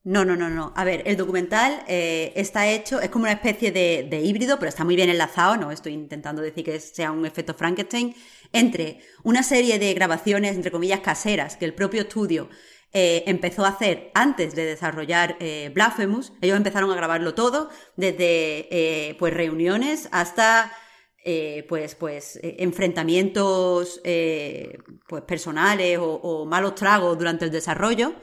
No, 0.05 0.24
no, 0.24 0.36
no, 0.36 0.48
no. 0.48 0.73
A 0.77 0.85
ver, 0.85 1.03
el 1.05 1.16
documental 1.16 1.82
eh, 1.89 2.32
está 2.36 2.69
hecho, 2.69 3.01
es 3.01 3.11
como 3.11 3.24
una 3.24 3.32
especie 3.32 3.73
de, 3.73 4.07
de, 4.09 4.20
híbrido, 4.20 4.57
pero 4.61 4.69
está 4.69 4.85
muy 4.85 4.94
bien 4.94 5.09
enlazado, 5.11 5.57
no 5.57 5.73
estoy 5.73 5.94
intentando 5.94 6.43
decir 6.43 6.65
que 6.65 6.78
sea 6.78 7.11
un 7.11 7.27
efecto 7.27 7.55
Frankenstein, 7.55 8.15
entre 8.58 9.00
una 9.22 9.42
serie 9.42 9.78
de 9.78 9.94
grabaciones, 9.94 10.56
entre 10.56 10.70
comillas, 10.70 11.00
caseras, 11.00 11.56
que 11.56 11.64
el 11.64 11.74
propio 11.74 12.02
estudio 12.02 12.48
eh, 12.92 13.24
empezó 13.26 13.64
a 13.64 13.68
hacer 13.68 14.10
antes 14.14 14.54
de 14.54 14.64
desarrollar 14.64 15.36
eh, 15.40 15.70
Blasphemous. 15.74 16.32
Ellos 16.40 16.56
empezaron 16.56 16.90
a 16.90 16.96
grabarlo 16.96 17.34
todo, 17.34 17.68
desde 17.96 18.68
eh, 18.70 19.16
pues 19.18 19.34
reuniones 19.34 20.08
hasta 20.12 20.72
pues, 21.68 21.96
pues 21.96 22.38
enfrentamientos 22.40 24.00
pues 25.08 25.22
personales 25.24 25.98
o 26.00 26.46
malos 26.46 26.76
tragos 26.76 27.18
durante 27.18 27.46
el 27.46 27.50
desarrollo. 27.50 28.14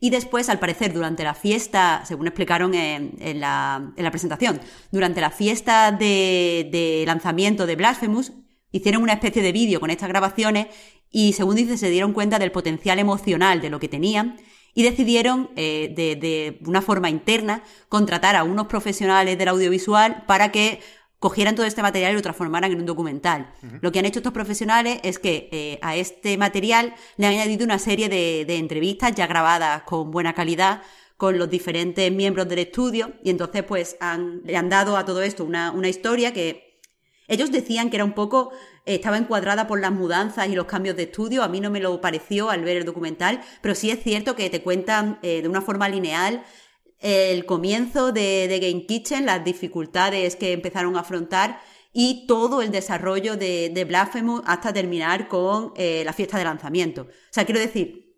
Y 0.00 0.10
después, 0.10 0.48
al 0.48 0.58
parecer, 0.58 0.92
durante 0.92 1.24
la 1.24 1.34
fiesta, 1.34 2.02
según 2.04 2.26
explicaron 2.26 2.74
en, 2.74 3.40
la, 3.40 3.92
presentación, 4.10 4.60
durante 4.90 5.20
la 5.20 5.30
fiesta 5.30 5.92
de, 5.92 7.04
lanzamiento 7.06 7.66
de 7.66 7.76
Blasphemous, 7.76 8.32
hicieron 8.72 9.02
una 9.02 9.14
especie 9.14 9.42
de 9.42 9.52
vídeo 9.52 9.80
con 9.80 9.90
estas 9.90 10.08
grabaciones 10.08 10.66
y, 11.10 11.32
según 11.32 11.56
dice, 11.56 11.78
se 11.78 11.90
dieron 11.90 12.12
cuenta 12.12 12.38
del 12.38 12.52
potencial 12.52 12.98
emocional 12.98 13.60
de 13.60 13.70
lo 13.70 13.80
que 13.80 13.88
tenían 13.88 14.36
y 14.74 14.82
decidieron, 14.82 15.50
eh, 15.56 15.92
de, 15.96 16.16
de 16.16 16.58
una 16.66 16.82
forma 16.82 17.08
interna, 17.08 17.62
contratar 17.88 18.36
a 18.36 18.44
unos 18.44 18.66
profesionales 18.66 19.38
del 19.38 19.48
audiovisual 19.48 20.24
para 20.26 20.52
que 20.52 20.80
cogieran 21.18 21.54
todo 21.54 21.66
este 21.66 21.82
material 21.82 22.12
y 22.12 22.16
lo 22.16 22.22
transformaran 22.22 22.70
en 22.72 22.80
un 22.80 22.86
documental. 22.86 23.52
Lo 23.80 23.90
que 23.90 23.98
han 23.98 24.04
hecho 24.04 24.18
estos 24.18 24.32
profesionales 24.32 25.00
es 25.02 25.18
que 25.18 25.48
eh, 25.50 25.78
a 25.82 25.96
este 25.96 26.36
material 26.36 26.94
le 27.16 27.26
han 27.26 27.32
añadido 27.32 27.64
una 27.64 27.78
serie 27.78 28.08
de, 28.08 28.56
entrevistas 28.56 29.14
ya 29.14 29.26
grabadas 29.26 29.82
con 29.82 30.10
buena 30.10 30.34
calidad 30.34 30.82
con 31.16 31.38
los 31.38 31.48
diferentes 31.48 32.12
miembros 32.12 32.48
del 32.48 32.58
estudio 32.58 33.14
y 33.24 33.30
entonces 33.30 33.62
pues 33.62 33.96
han, 34.00 34.42
le 34.44 34.56
han 34.56 34.68
dado 34.68 34.98
a 34.98 35.06
todo 35.06 35.22
esto 35.22 35.44
una, 35.44 35.70
una 35.70 35.88
historia 35.88 36.34
que 36.34 36.65
ellos 37.28 37.50
decían 37.50 37.90
que 37.90 37.96
era 37.96 38.04
un 38.04 38.14
poco 38.14 38.52
estaba 38.84 39.18
encuadrada 39.18 39.66
por 39.66 39.80
las 39.80 39.90
mudanzas 39.90 40.48
y 40.48 40.54
los 40.54 40.66
cambios 40.66 40.96
de 40.96 41.04
estudio. 41.04 41.42
A 41.42 41.48
mí 41.48 41.60
no 41.60 41.70
me 41.70 41.80
lo 41.80 42.00
pareció 42.00 42.50
al 42.50 42.62
ver 42.62 42.76
el 42.76 42.84
documental, 42.84 43.40
pero 43.60 43.74
sí 43.74 43.90
es 43.90 44.02
cierto 44.02 44.36
que 44.36 44.48
te 44.48 44.62
cuentan 44.62 45.18
eh, 45.22 45.42
de 45.42 45.48
una 45.48 45.60
forma 45.60 45.88
lineal 45.88 46.44
el 47.00 47.44
comienzo 47.46 48.12
de, 48.12 48.58
Game 48.60 48.86
Kitchen, 48.86 49.26
las 49.26 49.44
dificultades 49.44 50.36
que 50.36 50.52
empezaron 50.52 50.96
a 50.96 51.00
afrontar 51.00 51.60
y 51.92 52.26
todo 52.26 52.62
el 52.62 52.70
desarrollo 52.70 53.36
de, 53.36 53.70
de 53.70 53.84
Blasphemous 53.84 54.42
hasta 54.46 54.72
terminar 54.72 55.28
con 55.28 55.72
eh, 55.76 56.02
la 56.04 56.12
fiesta 56.12 56.38
de 56.38 56.44
lanzamiento. 56.44 57.02
O 57.02 57.32
sea, 57.32 57.44
quiero 57.44 57.60
decir, 57.60 58.16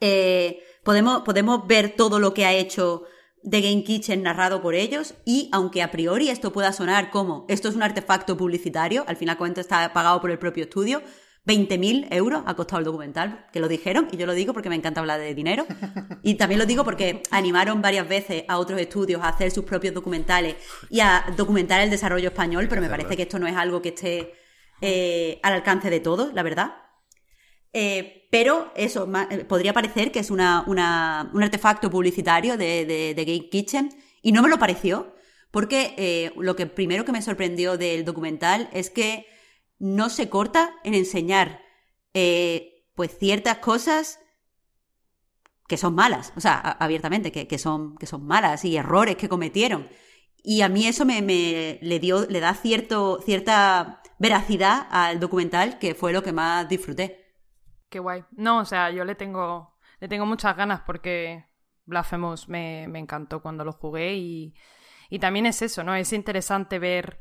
eh, 0.00 0.62
podemos, 0.82 1.22
podemos 1.22 1.66
ver 1.66 1.94
todo 1.96 2.18
lo 2.18 2.34
que 2.34 2.44
ha 2.44 2.52
hecho 2.52 3.04
de 3.42 3.60
Game 3.60 3.84
Kitchen 3.84 4.22
narrado 4.22 4.60
por 4.60 4.74
ellos 4.74 5.14
y 5.24 5.48
aunque 5.52 5.82
a 5.82 5.90
priori 5.90 6.30
esto 6.30 6.52
pueda 6.52 6.72
sonar 6.72 7.10
como 7.10 7.44
esto 7.48 7.68
es 7.68 7.76
un 7.76 7.82
artefacto 7.82 8.36
publicitario, 8.36 9.04
al 9.06 9.16
final 9.16 9.36
cuenta 9.36 9.60
está 9.60 9.92
pagado 9.92 10.20
por 10.20 10.30
el 10.30 10.38
propio 10.38 10.64
estudio, 10.64 11.02
20.000 11.46 12.08
euros 12.10 12.42
ha 12.44 12.54
costado 12.54 12.80
el 12.80 12.84
documental, 12.84 13.46
que 13.52 13.60
lo 13.60 13.68
dijeron, 13.68 14.08
y 14.10 14.16
yo 14.16 14.26
lo 14.26 14.34
digo 14.34 14.52
porque 14.52 14.68
me 14.68 14.74
encanta 14.74 15.00
hablar 15.00 15.20
de 15.20 15.32
dinero. 15.32 15.64
Y 16.22 16.34
también 16.34 16.58
lo 16.58 16.66
digo 16.66 16.82
porque 16.82 17.22
animaron 17.30 17.80
varias 17.80 18.08
veces 18.08 18.44
a 18.48 18.58
otros 18.58 18.80
estudios 18.80 19.22
a 19.22 19.28
hacer 19.28 19.52
sus 19.52 19.64
propios 19.64 19.94
documentales 19.94 20.56
y 20.90 20.98
a 20.98 21.24
documentar 21.36 21.80
el 21.80 21.90
desarrollo 21.90 22.30
español, 22.30 22.66
pero 22.68 22.82
me 22.82 22.88
parece 22.88 23.16
que 23.16 23.22
esto 23.22 23.38
no 23.38 23.46
es 23.46 23.56
algo 23.56 23.80
que 23.80 23.90
esté 23.90 24.34
eh, 24.80 25.38
al 25.44 25.52
alcance 25.52 25.88
de 25.88 26.00
todos, 26.00 26.34
la 26.34 26.42
verdad. 26.42 26.85
Eh, 27.78 28.26
pero 28.30 28.72
eso, 28.74 29.06
eh, 29.30 29.44
podría 29.44 29.74
parecer 29.74 30.10
que 30.10 30.20
es 30.20 30.30
un 30.30 30.40
artefacto 30.40 31.90
publicitario 31.90 32.56
de, 32.56 33.14
Game 33.14 33.50
Kitchen, 33.50 33.90
y 34.22 34.32
no 34.32 34.42
me 34.42 34.48
lo 34.48 34.58
pareció, 34.58 35.14
porque 35.50 36.32
lo 36.36 36.56
que 36.56 36.66
primero 36.66 37.04
que 37.04 37.12
me 37.12 37.20
sorprendió 37.20 37.76
del 37.76 38.06
documental 38.06 38.70
es 38.72 38.88
que 38.88 39.26
no 39.78 40.08
se 40.08 40.30
corta 40.30 40.74
en 40.84 40.94
enseñar 40.94 41.60
pues 42.12 43.18
ciertas 43.18 43.58
cosas 43.58 44.20
que 45.68 45.76
son 45.76 45.94
malas, 45.94 46.32
o 46.34 46.40
sea, 46.40 46.58
abiertamente, 46.58 47.30
que, 47.30 47.58
son, 47.58 47.96
que 47.98 48.06
son 48.06 48.24
malas 48.26 48.64
y 48.64 48.76
errores 48.76 49.16
que 49.16 49.28
cometieron. 49.28 49.88
Y 50.42 50.62
a 50.62 50.70
mí 50.70 50.86
eso 50.86 51.04
me, 51.04 51.20
le 51.82 51.98
dio, 52.00 52.26
le 52.26 52.40
da 52.40 52.54
cierto, 52.54 53.20
cierta 53.22 54.00
veracidad 54.18 54.86
al 54.90 55.20
documental, 55.20 55.78
que 55.78 55.94
fue 55.94 56.14
lo 56.14 56.22
que 56.22 56.32
más 56.32 56.68
disfruté. 56.68 57.25
Qué 57.88 57.98
guay. 57.98 58.24
No, 58.32 58.60
o 58.60 58.64
sea, 58.64 58.90
yo 58.90 59.04
le 59.04 59.14
tengo, 59.14 59.76
le 60.00 60.08
tengo 60.08 60.26
muchas 60.26 60.56
ganas 60.56 60.80
porque 60.80 61.46
Blasphemous 61.84 62.48
me, 62.48 62.86
me 62.88 62.98
encantó 62.98 63.40
cuando 63.40 63.64
lo 63.64 63.72
jugué 63.72 64.14
y, 64.14 64.54
y 65.08 65.18
también 65.18 65.46
es 65.46 65.62
eso, 65.62 65.84
¿no? 65.84 65.94
Es 65.94 66.12
interesante 66.12 66.78
ver, 66.78 67.20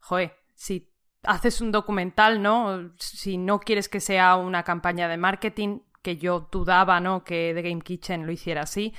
joder, 0.00 0.36
si 0.54 0.92
haces 1.22 1.60
un 1.60 1.72
documental, 1.72 2.42
¿no? 2.42 2.92
Si 2.98 3.36
no 3.36 3.60
quieres 3.60 3.88
que 3.88 4.00
sea 4.00 4.36
una 4.36 4.62
campaña 4.62 5.08
de 5.08 5.18
marketing, 5.18 5.80
que 6.02 6.16
yo 6.16 6.48
dudaba, 6.50 7.00
¿no? 7.00 7.24
Que 7.24 7.52
The 7.54 7.62
Game 7.62 7.82
Kitchen 7.82 8.24
lo 8.24 8.32
hiciera 8.32 8.62
así, 8.62 8.94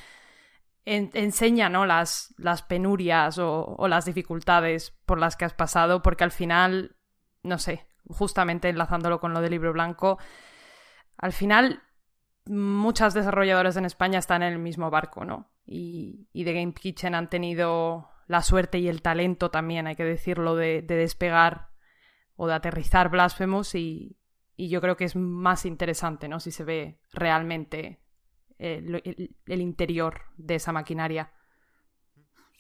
enseña, 0.86 1.70
¿no? 1.70 1.86
Las, 1.86 2.34
las 2.38 2.62
penurias 2.62 3.38
o, 3.40 3.76
o, 3.78 3.88
las 3.88 4.06
dificultades 4.06 4.92
por 5.06 5.20
las 5.20 5.36
que 5.36 5.46
has 5.46 5.54
pasado, 5.54 6.02
porque 6.02 6.24
al 6.24 6.32
final 6.32 6.96
no 7.44 7.58
sé, 7.58 7.88
justamente 8.08 8.70
enlazándolo 8.70 9.20
con 9.20 9.34
lo 9.34 9.42
del 9.42 9.52
libro 9.52 9.74
blanco, 9.74 10.20
al 11.22 11.32
final 11.32 11.82
muchas 12.46 13.14
desarrolladoras 13.14 13.78
en 13.78 13.86
España 13.86 14.20
están 14.20 14.44
en 14.44 14.54
el 14.54 14.60
mismo 14.60 14.90
barco, 14.90 15.24
¿no? 15.24 15.50
Y, 15.66 16.28
y 16.34 16.44
The 16.44 16.54
Game 16.54 16.74
Kitchen 16.74 17.16
han 17.16 17.30
tenido 17.30 18.10
la 18.28 18.42
suerte 18.42 18.80
y 18.80 18.88
el 18.88 19.02
talento 19.02 19.52
también, 19.52 19.88
hay 19.88 19.96
que 19.96 20.04
decirlo, 20.04 20.56
de, 20.56 20.82
despegar 20.82 21.70
o 22.36 22.48
de 22.48 22.56
aterrizar 22.56 23.10
Blasphemous 23.10 23.76
y, 23.76 24.18
yo 24.58 24.80
creo 24.80 24.96
que 24.96 25.06
es 25.06 25.16
más 25.16 25.66
interesante, 25.66 26.28
¿no? 26.28 26.40
Si 26.40 26.52
se 26.52 26.64
ve 26.64 27.00
realmente 27.14 28.00
el, 28.60 29.02
el 29.48 29.62
interior 29.62 30.22
de 30.38 30.56
esa 30.56 30.72
maquinaria. 30.72 31.32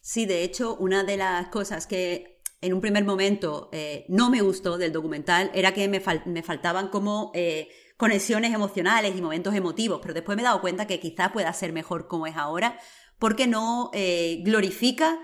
Sí, 0.01 0.25
de 0.25 0.43
hecho, 0.43 0.75
una 0.77 1.03
de 1.03 1.17
las 1.17 1.49
cosas 1.49 1.85
que 1.85 2.41
en 2.61 2.73
un 2.73 2.81
primer 2.81 3.03
momento 3.03 3.69
eh, 3.71 4.05
no 4.07 4.29
me 4.29 4.41
gustó 4.41 4.77
del 4.77 4.91
documental 4.91 5.51
era 5.53 5.73
que 5.73 5.88
me, 5.88 5.99
faltaban 5.99 6.89
como 6.89 7.31
eh, 7.33 7.69
conexiones 8.02 8.52
emocionales 8.52 9.15
y 9.15 9.22
momentos 9.22 9.53
emotivos, 9.53 9.99
pero 10.02 10.15
después 10.15 10.36
me 10.36 10.41
he 10.41 10.45
dado 10.45 10.60
cuenta 10.60 10.88
que 10.88 10.99
quizás 10.99 11.32
pueda 11.32 11.53
ser 11.53 11.72
mejor 11.72 12.07
como 12.07 12.26
es 12.26 12.36
ahora, 12.36 12.80
porque 13.19 13.45
no 13.45 13.91
eh, 13.94 14.41
glorifica 14.44 15.19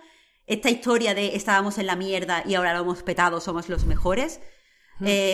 esta 0.45 0.69
historia 0.69 1.15
de 1.15 1.35
estábamos 1.35 1.79
en 1.79 1.87
la 1.87 1.95
mierda 1.95 2.43
y 2.45 2.53
ahora 2.53 2.75
lo 2.75 2.81
hemos 2.81 3.01
petado, 3.01 3.41
somos 3.41 3.67
los 3.67 3.85
mejores. 3.85 4.41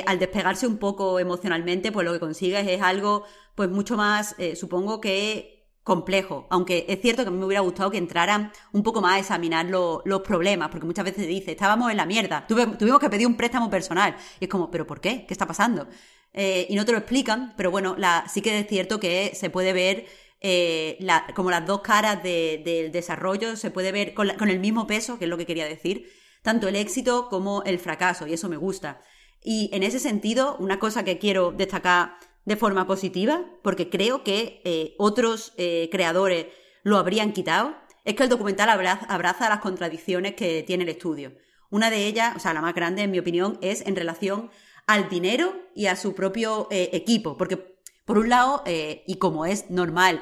al 0.07 0.19
despegarse 0.19 0.67
un 0.67 0.77
poco 0.77 1.19
emocionalmente, 1.19 1.91
pues 1.91 2.05
lo 2.05 2.13
que 2.13 2.21
consigues 2.21 2.65
es 2.65 2.81
algo 2.81 3.25
pues 3.55 3.69
mucho 3.69 3.97
más, 3.97 4.35
supongo 4.55 5.01
que 5.01 5.53
complejo, 5.83 6.47
aunque 6.49 6.85
es 6.87 7.01
cierto 7.01 7.23
que 7.23 7.27
a 7.27 7.31
mí 7.31 7.37
me 7.37 7.45
hubiera 7.45 7.61
gustado 7.61 7.91
que 7.91 7.97
entraran 7.97 8.53
un 8.71 8.83
poco 8.83 9.01
más 9.01 9.15
a 9.15 9.19
examinar 9.19 9.65
los 9.65 10.21
problemas, 10.21 10.69
porque 10.69 10.85
muchas 10.85 11.03
veces 11.03 11.27
dice, 11.27 11.51
estábamos 11.51 11.91
en 11.91 11.97
la 11.97 12.05
mierda, 12.05 12.47
tuvimos 12.47 12.99
que 12.99 13.09
pedir 13.09 13.27
un 13.27 13.35
préstamo 13.35 13.69
personal, 13.69 14.15
y 14.39 14.45
es 14.45 14.49
como, 14.49 14.71
¿pero 14.71 14.87
por 14.87 15.01
qué? 15.01 15.25
¿Qué 15.27 15.33
está 15.33 15.45
pasando? 15.45 15.87
Eh, 16.33 16.65
y 16.69 16.75
no 16.75 16.85
te 16.85 16.91
lo 16.91 16.97
explican, 16.97 17.53
pero 17.55 17.69
bueno, 17.69 17.95
la, 17.97 18.25
sí 18.27 18.41
que 18.41 18.59
es 18.59 18.67
cierto 18.67 18.99
que 18.99 19.33
se 19.35 19.51
puede 19.51 19.71
ver 19.71 20.07
eh, 20.41 20.97
como 21.35 21.51
las 21.51 21.65
dos 21.65 21.81
caras 21.81 22.23
del 22.23 22.91
desarrollo, 22.91 23.55
se 23.55 23.71
puede 23.71 23.91
ver 23.91 24.13
con, 24.13 24.29
el 24.29 24.59
mismo 24.59 24.87
peso, 24.87 25.17
que 25.17 25.25
es 25.25 25.29
lo 25.29 25.37
que 25.37 25.45
quería 25.45 25.65
decir, 25.65 26.11
tanto 26.41 26.67
el 26.67 26.75
éxito 26.75 27.29
como 27.29 27.63
el 27.63 27.79
fracaso, 27.79 28.27
y 28.27 28.33
eso 28.33 28.49
me 28.49 28.57
gusta. 28.57 29.01
Y 29.43 29.69
en 29.73 29.83
ese 29.83 29.99
sentido, 29.99 30.57
una 30.59 30.79
cosa 30.79 31.03
que 31.03 31.19
quiero 31.19 31.51
destacar 31.51 32.17
de 32.45 32.57
forma 32.57 32.87
positiva, 32.87 33.45
porque 33.61 33.89
creo 33.89 34.23
que 34.23 34.61
eh, 34.65 34.95
otros 34.97 35.53
creadores 35.91 36.47
lo 36.83 36.97
habrían 36.97 37.31
quitado, 37.31 37.75
es 38.03 38.15
que 38.15 38.23
el 38.23 38.29
documental 38.29 38.69
abraza, 38.69 39.49
las 39.49 39.59
contradicciones 39.59 40.33
que 40.33 40.63
tiene 40.63 40.83
el 40.83 40.89
estudio. 40.89 41.33
Una 41.69 41.89
de 41.89 42.05
ellas, 42.05 42.35
o 42.35 42.39
sea, 42.39 42.53
la 42.53 42.61
más 42.61 42.75
grande 42.75 43.03
en 43.03 43.11
mi 43.11 43.19
opinión, 43.19 43.57
es 43.61 43.81
en 43.87 43.95
relación 43.95 44.51
al 44.87 45.09
dinero 45.09 45.53
y 45.75 45.87
a 45.87 45.95
su 45.95 46.13
propio 46.13 46.67
eh, 46.71 46.89
equipo, 46.93 47.37
porque 47.37 47.79
por 48.05 48.17
un 48.17 48.29
lado, 48.29 48.63
y 48.65 49.15
como 49.15 49.45
es 49.45 49.69
normal, 49.69 50.21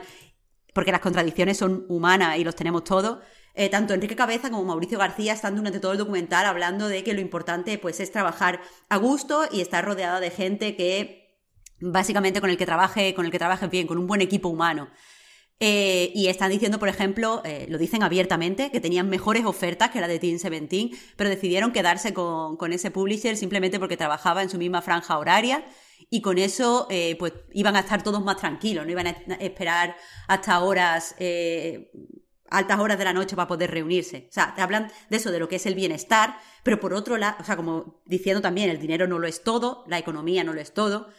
porque 0.72 0.92
las 0.92 1.02
contradicciones 1.02 1.58
son 1.58 1.88
humanas 1.90 2.38
y 2.38 2.44
los 2.44 2.56
tenemos 2.56 2.84
todos, 2.84 3.18
tanto 3.72 3.96
Enrique 3.96 4.16
Cabeza 4.16 4.52
como 4.52 4.66
Mauricio 4.66 5.00
García 5.00 5.34
están 5.34 5.56
durante 5.56 5.80
todo 5.80 5.94
el 5.94 5.98
documental 5.98 6.46
hablando 6.46 6.88
de 6.88 7.04
que 7.04 7.16
lo 7.16 7.22
importante 7.22 7.80
pues 7.80 8.00
es 8.00 8.12
trabajar 8.12 8.62
a 8.88 8.98
gusto 8.98 9.46
y 9.52 9.62
estar 9.62 9.84
rodeada 9.84 10.20
de 10.20 10.30
gente 10.30 10.76
que 10.76 11.22
básicamente 11.82 12.40
con 12.40 12.50
el 12.50 12.58
que 12.58 12.66
trabaje, 12.66 13.14
con 13.14 13.26
el 13.26 13.32
que 13.32 13.40
trabaje 13.40 13.68
bien, 13.68 13.88
con 13.88 13.98
un 13.98 14.08
buen 14.08 14.22
equipo 14.22 14.50
humano. 14.50 14.90
Eh, 15.64 16.12
y 16.16 16.26
están 16.26 16.50
diciendo, 16.50 16.80
por 16.80 16.90
ejemplo, 16.90 17.44
eh, 17.46 17.68
lo 17.70 17.78
dicen 17.78 18.02
abiertamente, 18.02 18.72
que 18.72 18.82
tenían 18.82 19.08
mejores 19.10 19.46
ofertas 19.46 19.92
que 19.92 20.02
la 20.02 20.08
de 20.08 20.18
Team 20.18 20.40
17, 20.40 20.90
pero 21.16 21.30
decidieron 21.30 21.72
quedarse 21.72 22.16
con, 22.16 22.74
ese 22.74 22.90
publisher 22.90 23.38
simplemente 23.38 23.78
porque 23.78 23.96
trabajaba 23.96 24.42
en 24.42 24.50
su 24.50 24.58
misma 24.58 24.82
franja 24.82 25.20
horaria 25.20 25.64
y 26.10 26.22
con 26.22 26.40
eso 26.40 26.88
eh, 26.90 27.16
pues 27.20 27.34
iban 27.54 27.76
a 27.76 27.82
estar 27.82 28.02
todos 28.02 28.24
más 28.24 28.38
tranquilos, 28.38 28.88
no 28.88 28.92
iban 28.92 29.06
a 29.06 29.12
esperar 29.40 29.96
hasta 30.28 30.60
horas, 30.62 31.16
altas 32.50 32.80
horas 32.80 32.98
de 32.98 33.04
la 33.04 33.14
noche 33.14 33.36
para 33.36 33.48
poder 33.48 33.70
reunirse. 33.70 34.26
O 34.32 34.34
sea, 34.34 34.56
te 34.56 34.64
hablan 34.64 34.92
de 35.12 35.18
eso, 35.18 35.32
de 35.32 35.38
lo 35.38 35.48
que 35.48 35.58
es 35.58 35.68
el 35.68 35.76
bienestar, 35.76 36.38
pero 36.64 36.80
por 36.80 36.96
otro 36.96 37.18
lado, 37.18 37.38
o 37.40 37.44
sea, 37.44 37.56
como 37.56 38.02
diciendo 38.06 38.42
también, 38.42 38.72
el 38.72 38.80
dinero 38.80 39.06
no 39.06 39.20
lo 39.20 39.28
es 39.28 39.44
todo, 39.44 39.84
la 39.88 40.00
economía 40.00 40.44
no 40.44 40.54
lo 40.54 40.60
es 40.60 40.74
todo, 40.74 41.10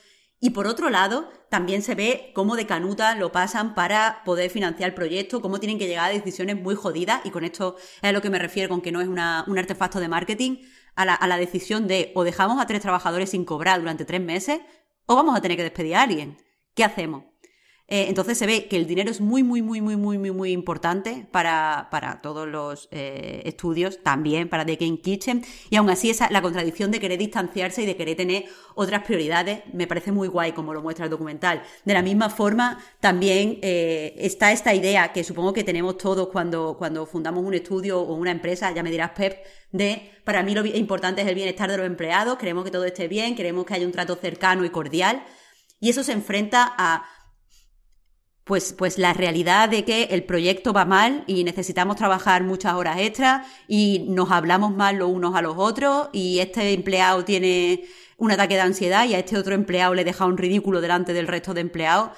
y 0.44 0.50
por 0.50 0.66
otro 0.66 0.90
lado, 0.90 1.30
también 1.50 1.82
se 1.82 1.94
ve 1.94 2.32
cómo 2.34 2.56
de 2.56 2.66
canuta 2.66 3.14
lo 3.14 3.30
pasan 3.30 3.76
para 3.76 4.22
poder 4.24 4.50
financiar 4.50 4.90
el 4.90 4.94
proyecto, 4.94 5.40
cómo 5.40 5.60
tienen 5.60 5.78
que 5.78 5.86
llegar 5.86 6.10
a 6.10 6.12
decisiones 6.12 6.60
muy 6.60 6.74
jodidas, 6.74 7.24
y 7.24 7.30
con 7.30 7.44
esto 7.44 7.76
es 7.78 8.08
a 8.08 8.10
lo 8.10 8.20
que 8.20 8.28
me 8.28 8.40
refiero 8.40 8.68
con 8.68 8.80
que 8.80 8.90
no 8.90 9.00
es 9.00 9.06
un 9.06 9.20
artefacto 9.20 10.00
de 10.00 10.08
marketing, 10.08 10.56
a 10.96 11.04
la, 11.04 11.36
decisión 11.36 11.86
de 11.86 12.10
o 12.16 12.24
dejamos 12.24 12.60
a 12.60 12.66
tres 12.66 12.80
trabajadores 12.82 13.30
sin 13.30 13.44
cobrar 13.44 13.78
durante 13.78 14.04
tres 14.04 14.20
meses, 14.20 14.60
o 15.06 15.14
vamos 15.14 15.36
a 15.36 15.40
tener 15.40 15.56
que 15.56 15.62
despedir 15.62 15.94
a 15.94 16.02
alguien. 16.02 16.36
¿Qué 16.74 16.82
hacemos? 16.82 17.31
Eh, 17.92 18.06
entonces 18.08 18.38
se 18.38 18.46
ve 18.46 18.68
que 18.68 18.78
el 18.78 18.86
dinero 18.86 19.10
es 19.10 19.20
muy, 19.20 19.42
muy, 19.42 19.60
muy, 19.60 19.82
muy, 19.82 19.96
muy, 19.96 20.16
muy, 20.16 20.30
muy 20.30 20.50
importante 20.50 21.26
para, 21.30 21.88
para 21.90 22.22
todos 22.22 22.48
los 22.48 22.88
eh, 22.90 23.42
estudios, 23.44 24.02
también 24.02 24.48
para 24.48 24.64
The 24.64 24.76
Game 24.76 24.98
Kitchen, 24.98 25.44
y 25.68 25.76
aún 25.76 25.90
así 25.90 26.08
esa, 26.08 26.30
la 26.30 26.40
contradicción 26.40 26.90
de 26.90 27.00
querer 27.00 27.18
distanciarse 27.18 27.82
y 27.82 27.84
de 27.86 27.94
querer 27.94 28.16
tener 28.16 28.46
otras 28.76 29.04
prioridades 29.04 29.60
me 29.74 29.86
parece 29.86 30.10
muy 30.10 30.28
guay 30.28 30.52
como 30.52 30.72
lo 30.72 30.80
muestra 30.80 31.04
el 31.04 31.10
documental. 31.10 31.64
De 31.84 31.92
la 31.92 32.00
misma 32.00 32.30
forma, 32.30 32.82
también 33.00 33.58
eh, 33.60 34.14
está 34.16 34.52
esta 34.52 34.72
idea 34.72 35.12
que 35.12 35.22
supongo 35.22 35.52
que 35.52 35.62
tenemos 35.62 35.98
todos 35.98 36.28
cuando, 36.28 36.76
cuando 36.78 37.04
fundamos 37.04 37.44
un 37.44 37.52
estudio 37.52 38.00
o 38.00 38.14
una 38.14 38.30
empresa, 38.30 38.72
ya 38.72 38.82
me 38.82 38.90
dirás 38.90 39.10
Pep, 39.10 39.36
de 39.70 40.12
para 40.24 40.42
mí 40.42 40.54
lo 40.54 40.64
importante 40.64 41.20
es 41.20 41.28
el 41.28 41.34
bienestar 41.34 41.70
de 41.70 41.76
los 41.76 41.84
empleados, 41.84 42.38
queremos 42.38 42.64
que 42.64 42.70
todo 42.70 42.86
esté 42.86 43.06
bien, 43.06 43.36
queremos 43.36 43.66
que 43.66 43.74
haya 43.74 43.84
un 43.84 43.92
trato 43.92 44.16
cercano 44.16 44.64
y 44.64 44.70
cordial, 44.70 45.22
y 45.78 45.90
eso 45.90 46.02
se 46.02 46.12
enfrenta 46.12 46.72
a 46.78 47.04
pues, 48.44 48.72
pues 48.72 48.98
la 48.98 49.12
realidad 49.12 49.68
de 49.68 49.84
que 49.84 50.04
el 50.04 50.24
proyecto 50.24 50.72
va 50.72 50.84
mal 50.84 51.24
y 51.26 51.44
necesitamos 51.44 51.96
trabajar 51.96 52.42
muchas 52.42 52.74
horas 52.74 52.98
extras 52.98 53.46
y 53.68 54.06
nos 54.08 54.30
hablamos 54.30 54.74
mal 54.74 54.96
los 54.96 55.10
unos 55.10 55.34
a 55.34 55.42
los 55.42 55.54
otros 55.56 56.08
y 56.12 56.40
este 56.40 56.72
empleado 56.72 57.24
tiene 57.24 57.84
un 58.16 58.32
ataque 58.32 58.54
de 58.54 58.60
ansiedad 58.60 59.06
y 59.06 59.14
a 59.14 59.20
este 59.20 59.38
otro 59.38 59.54
empleado 59.54 59.94
le 59.94 60.04
deja 60.04 60.26
un 60.26 60.38
ridículo 60.38 60.80
delante 60.80 61.12
del 61.12 61.28
resto 61.28 61.54
de 61.54 61.60
empleados, 61.60 62.10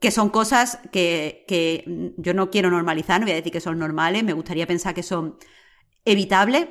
que 0.00 0.10
son 0.10 0.30
cosas 0.30 0.78
que, 0.92 1.44
que 1.48 2.14
yo 2.16 2.34
no 2.34 2.50
quiero 2.50 2.70
normalizar, 2.70 3.20
no 3.20 3.26
voy 3.26 3.32
a 3.32 3.36
decir 3.36 3.52
que 3.52 3.60
son 3.60 3.78
normales, 3.78 4.22
me 4.24 4.32
gustaría 4.32 4.66
pensar 4.66 4.94
que 4.94 5.02
son 5.02 5.38
evitables, 6.04 6.68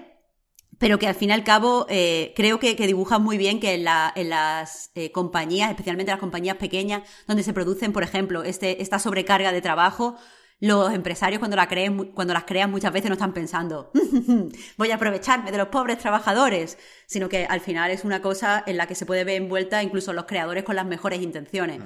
pero 0.79 0.99
que 0.99 1.07
al 1.07 1.15
fin 1.15 1.29
y 1.29 1.33
al 1.33 1.43
cabo 1.43 1.85
eh, 1.89 2.33
creo 2.35 2.59
que, 2.59 2.75
dibujan 2.75 3.23
muy 3.23 3.37
bien 3.37 3.59
que 3.59 3.73
en, 3.73 3.83
las 3.83 4.91
eh, 4.95 5.11
compañías, 5.11 5.69
especialmente 5.69 6.11
las 6.11 6.19
compañías 6.19 6.57
pequeñas, 6.57 7.03
donde 7.27 7.43
se 7.43 7.53
producen, 7.53 7.93
por 7.93 8.03
ejemplo, 8.03 8.43
este, 8.43 8.81
esta 8.81 8.99
sobrecarga 8.99 9.51
de 9.51 9.61
trabajo, 9.61 10.17
los 10.59 10.91
empresarios 10.93 11.39
cuando, 11.39 11.55
la 11.55 11.67
creen, 11.67 12.11
cuando 12.13 12.33
las 12.33 12.45
crean 12.45 12.71
muchas 12.71 12.91
veces 12.91 13.09
no 13.09 13.13
están 13.13 13.33
pensando, 13.33 13.91
voy 14.77 14.91
a 14.91 14.95
aprovecharme 14.95 15.51
de 15.51 15.57
los 15.57 15.67
pobres 15.67 15.99
trabajadores, 15.99 16.77
sino 17.05 17.29
que 17.29 17.45
al 17.45 17.61
final 17.61 17.91
es 17.91 18.03
una 18.03 18.21
cosa 18.21 18.63
en 18.65 18.77
la 18.77 18.87
que 18.87 18.95
se 18.95 19.05
puede 19.05 19.23
ver 19.23 19.41
envuelta 19.41 19.83
incluso 19.83 20.13
los 20.13 20.25
creadores 20.25 20.63
con 20.63 20.75
las 20.75 20.85
mejores 20.85 21.21
intenciones. 21.21 21.81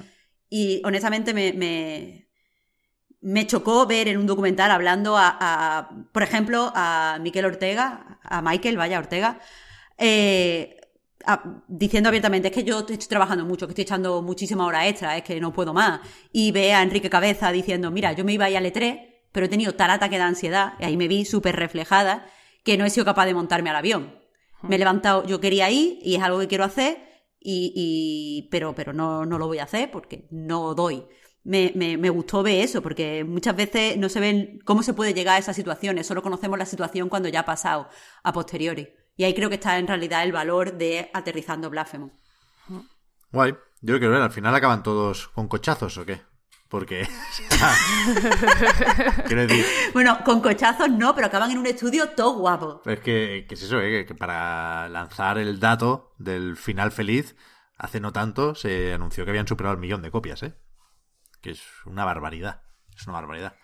Y 0.49 0.81
honestamente 0.85 1.34
me, 1.34 1.53
me, 1.53 2.30
me, 3.22 3.48
chocó 3.48 3.85
ver 3.85 4.07
en 4.07 4.18
un 4.18 4.27
documental 4.27 4.72
hablando 4.72 5.15
a, 5.18 5.89
por 6.11 6.23
ejemplo, 6.23 6.72
a 6.76 7.18
Miquel 7.22 7.45
Ortega, 7.45 8.19
a 8.23 8.41
Michael, 8.41 8.77
vaya, 8.77 8.99
Ortega, 8.99 9.39
eh, 9.98 10.77
diciendo 11.68 12.10
abiertamente, 12.10 12.48
es 12.48 12.53
que 12.53 12.64
yo 12.64 12.80
estoy 12.80 12.98
trabajando 12.98 13.45
mucho, 13.45 13.68
que 13.68 13.72
estoy 13.72 13.84
echando 13.84 14.22
muchísima 14.22 14.65
hora 14.65 14.88
extra, 14.88 15.18
es 15.18 15.23
que 15.23 15.39
no 15.39 15.53
puedo 15.53 15.73
más. 15.73 16.02
Y 16.31 16.52
ve 16.52 16.73
a 16.73 16.81
Enrique 16.81 17.10
Cabeza 17.10 17.52
diciendo, 17.52 17.91
mira, 17.91 18.14
yo 18.14 18.26
me 18.26 18.34
iba 18.34 18.45
a 18.45 18.49
ir 18.49 18.57
al 18.57 18.65
E3, 18.65 19.07
pero 19.31 19.45
he 19.45 19.49
tenido 19.49 19.76
tal 19.76 19.91
ataque 19.91 20.18
de 20.18 20.23
ansiedad, 20.23 20.73
y 20.80 20.85
ahí 20.85 20.98
me 20.98 21.07
vi 21.07 21.26
súper 21.26 21.56
reflejada, 21.56 22.26
que 22.64 22.77
no 22.77 22.85
he 22.85 22.89
sido 22.89 23.06
capaz 23.06 23.26
de 23.26 23.34
montarme 23.34 23.69
al 23.69 23.76
avión. 23.76 24.19
Me 24.61 24.76
he 24.76 24.80
levantado, 24.80 25.26
yo 25.26 25.39
quería 25.39 25.69
ir, 25.69 25.99
y 26.02 26.15
es 26.15 26.22
algo 26.22 26.39
que 26.39 26.48
quiero 26.48 26.64
hacer, 26.64 26.98
y, 27.43 28.48
pero, 28.52 28.76
pero 28.76 28.93
no, 28.93 29.26
no 29.26 29.39
lo 29.39 29.48
voy 29.48 29.60
a 29.60 29.64
hacer 29.64 29.89
porque 29.89 30.27
no 30.30 30.76
doy. 30.76 31.03
Me, 31.43 31.72
me, 31.76 31.97
me, 31.97 32.09
gustó 32.09 32.43
ver 32.43 32.63
eso, 32.63 32.84
porque 32.84 33.23
muchas 33.23 33.55
veces 33.55 33.97
no 33.97 34.09
se 34.09 34.19
ven 34.19 34.59
cómo 34.63 34.84
se 34.84 34.93
puede 34.93 35.13
llegar 35.13 35.35
a 35.35 35.39
esas 35.39 35.55
situaciones, 35.55 36.05
solo 36.05 36.22
conocemos 36.22 36.59
la 36.59 36.68
situación 36.68 37.09
cuando 37.09 37.30
ya 37.30 37.39
ha 37.39 37.45
pasado 37.45 37.89
a 38.23 38.31
posteriori. 38.31 38.93
Y 39.18 39.23
ahí 39.23 39.34
creo 39.34 39.49
que 39.49 39.55
está 39.55 39.77
en 39.77 39.88
realidad 39.88 40.23
el 40.23 40.31
valor 40.31 40.77
de 40.77 41.09
aterrizando 41.13 41.69
blasfemo. 41.69 42.11
Guay. 43.31 43.55
Yo 43.81 43.97
creo 43.97 44.11
que 44.11 44.18
al 44.18 44.31
final 44.31 44.53
acaban 44.53 44.84
todos 44.84 45.30
con 45.30 45.47
cochazos 45.47 45.97
o 45.97 46.05
qué. 46.05 46.22
Porque. 46.69 47.05
Quiero 49.27 49.45
decir. 49.45 49.65
Bueno, 49.93 50.19
con 50.23 50.39
cochazos 50.39 50.89
no, 50.89 51.13
pero 51.13 51.27
acaban 51.27 51.51
en 51.51 51.57
un 51.57 51.65
estudio 51.65 52.09
todo 52.09 52.38
guapo. 52.38 52.81
Es 52.85 52.99
que, 53.01 53.45
es 53.49 53.61
eso, 53.61 53.81
¿eh? 53.81 54.05
que 54.05 54.15
para 54.15 54.88
lanzar 54.88 55.38
el 55.38 55.59
dato 55.59 56.13
del 56.18 56.55
final 56.55 56.91
feliz, 56.91 57.35
hace 57.77 57.99
no 57.99 58.13
tanto 58.13 58.55
se 58.55 58.93
anunció 58.93 59.26
que 59.26 59.31
habían 59.31 59.47
superado 59.47 59.73
el 59.73 59.81
millón 59.81 60.01
de 60.01 60.11
copias, 60.11 60.43
¿eh? 60.43 60.53
Que 61.41 61.51
es 61.51 61.63
una 61.85 62.05
barbaridad. 62.05 62.61
Es 62.95 63.07
una 63.07 63.13
barbaridad. 63.13 63.55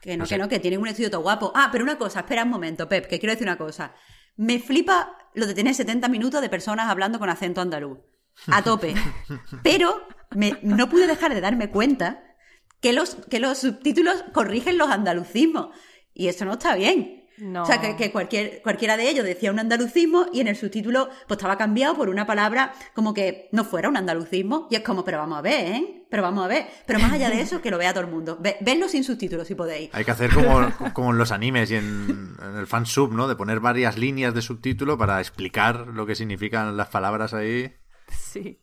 Que 0.00 0.16
no, 0.16 0.24
que 0.26 0.38
no, 0.38 0.48
que 0.48 0.58
tienen 0.60 0.80
un 0.80 0.88
estudio 0.88 1.10
todo 1.10 1.22
guapo. 1.22 1.52
Ah, 1.54 1.68
pero 1.70 1.84
una 1.84 1.98
cosa, 1.98 2.20
espera 2.20 2.44
un 2.44 2.50
momento, 2.50 2.88
Pep, 2.88 3.06
que 3.06 3.18
quiero 3.18 3.32
decir 3.32 3.46
una 3.46 3.58
cosa. 3.58 3.94
Me 4.36 4.58
flipa 4.58 5.16
lo 5.34 5.46
de 5.46 5.54
tener 5.54 5.74
70 5.74 6.08
minutos 6.08 6.40
de 6.40 6.48
personas 6.48 6.88
hablando 6.88 7.18
con 7.18 7.28
acento 7.28 7.60
andaluz. 7.60 7.98
A 8.48 8.62
tope. 8.62 8.94
Pero 9.62 10.06
no 10.62 10.88
pude 10.88 11.06
dejar 11.06 11.34
de 11.34 11.40
darme 11.40 11.70
cuenta 11.70 12.22
que 12.80 12.92
los, 12.92 13.16
que 13.30 13.40
los 13.40 13.58
subtítulos 13.58 14.24
corrigen 14.32 14.78
los 14.78 14.90
andalucismos. 14.90 15.74
Y 16.12 16.28
eso 16.28 16.44
no 16.44 16.52
está 16.52 16.74
bien. 16.74 17.25
O 17.38 17.66
sea, 17.66 17.96
que, 17.96 18.10
cualquier, 18.12 18.62
cualquiera 18.62 18.96
de 18.96 19.10
ellos 19.10 19.24
decía 19.24 19.50
un 19.50 19.58
andalucismo 19.58 20.26
y 20.32 20.40
en 20.40 20.48
el 20.48 20.56
subtítulo 20.56 21.08
pues 21.26 21.36
estaba 21.36 21.58
cambiado 21.58 21.94
por 21.94 22.08
una 22.08 22.26
palabra 22.26 22.72
como 22.94 23.12
que 23.12 23.48
no 23.52 23.64
fuera 23.64 23.88
un 23.88 23.96
andalucismo. 23.96 24.68
Y 24.70 24.76
es 24.76 24.80
como, 24.82 25.04
pero 25.04 25.18
vamos 25.18 25.38
a 25.38 25.42
ver, 25.42 25.66
¿eh? 25.66 26.06
Pero 26.08 26.22
vamos 26.22 26.44
a 26.44 26.48
ver. 26.48 26.66
Pero 26.86 26.98
más 26.98 27.12
allá 27.12 27.28
de 27.28 27.40
eso, 27.40 27.60
que 27.60 27.70
lo 27.70 27.78
vea 27.78 27.92
todo 27.92 28.04
el 28.04 28.10
mundo. 28.10 28.38
Ve, 28.40 28.56
sin 28.88 29.04
subtítulos 29.04 29.46
si 29.46 29.54
podéis. 29.54 29.90
Hay 29.92 30.04
que 30.04 30.10
hacer 30.10 30.32
como, 30.32 30.70
como 30.94 31.10
en 31.10 31.18
los 31.18 31.30
animes 31.30 31.70
y 31.70 31.76
en, 31.76 32.36
el 32.56 32.66
fansub, 32.66 33.12
¿no? 33.12 33.28
De 33.28 33.36
poner 33.36 33.60
varias 33.60 33.98
líneas 33.98 34.32
de 34.32 34.40
subtítulo 34.40 34.96
para 34.96 35.20
explicar 35.20 35.88
lo 35.88 36.06
que 36.06 36.14
significan 36.14 36.76
las 36.76 36.88
palabras 36.88 37.34
ahí. 37.34 37.74
Sí. 38.08 38.60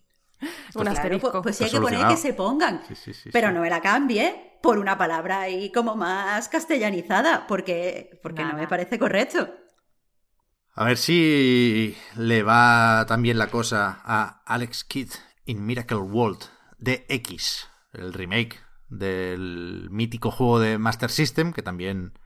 Un 0.75 0.87
asterisco. 0.87 1.31
Pues, 1.31 1.43
pues, 1.43 1.57
sí 1.57 1.63
hay 1.65 1.71
que 1.71 1.79
poner 1.79 2.07
que 2.07 2.17
se 2.17 2.33
pongan. 2.33 2.81
pero 3.31 3.51
no 3.51 3.61
me 3.61 3.69
la 3.69 3.81
cambie 3.81 4.52
por 4.63 4.79
una 4.79 4.97
palabra 4.97 5.41
ahí 5.41 5.73
como 5.73 5.97
más 5.97 6.47
castellanizada, 6.47 7.47
porque, 7.47 8.17
porque 8.23 8.45
no 8.45 8.53
me 8.53 8.65
parece 8.65 8.97
correcto. 8.97 9.53
A 10.73 10.85
ver 10.85 10.97
si 10.97 11.97
le 12.15 12.43
va 12.43 13.05
también 13.05 13.37
la 13.37 13.47
cosa 13.47 14.01
a 14.05 14.41
Alex 14.45 14.85
Kidd 14.85 15.11
in 15.43 15.65
Miracle 15.65 15.97
World 15.97 16.45
de 16.77 17.05
X, 17.09 17.67
el 17.91 18.13
remake 18.13 18.61
del 18.87 19.89
mítico 19.91 20.31
juego 20.31 20.61
de 20.61 20.77
Master 20.77 21.11
System, 21.11 21.51
que 21.51 21.61
también 21.61 22.17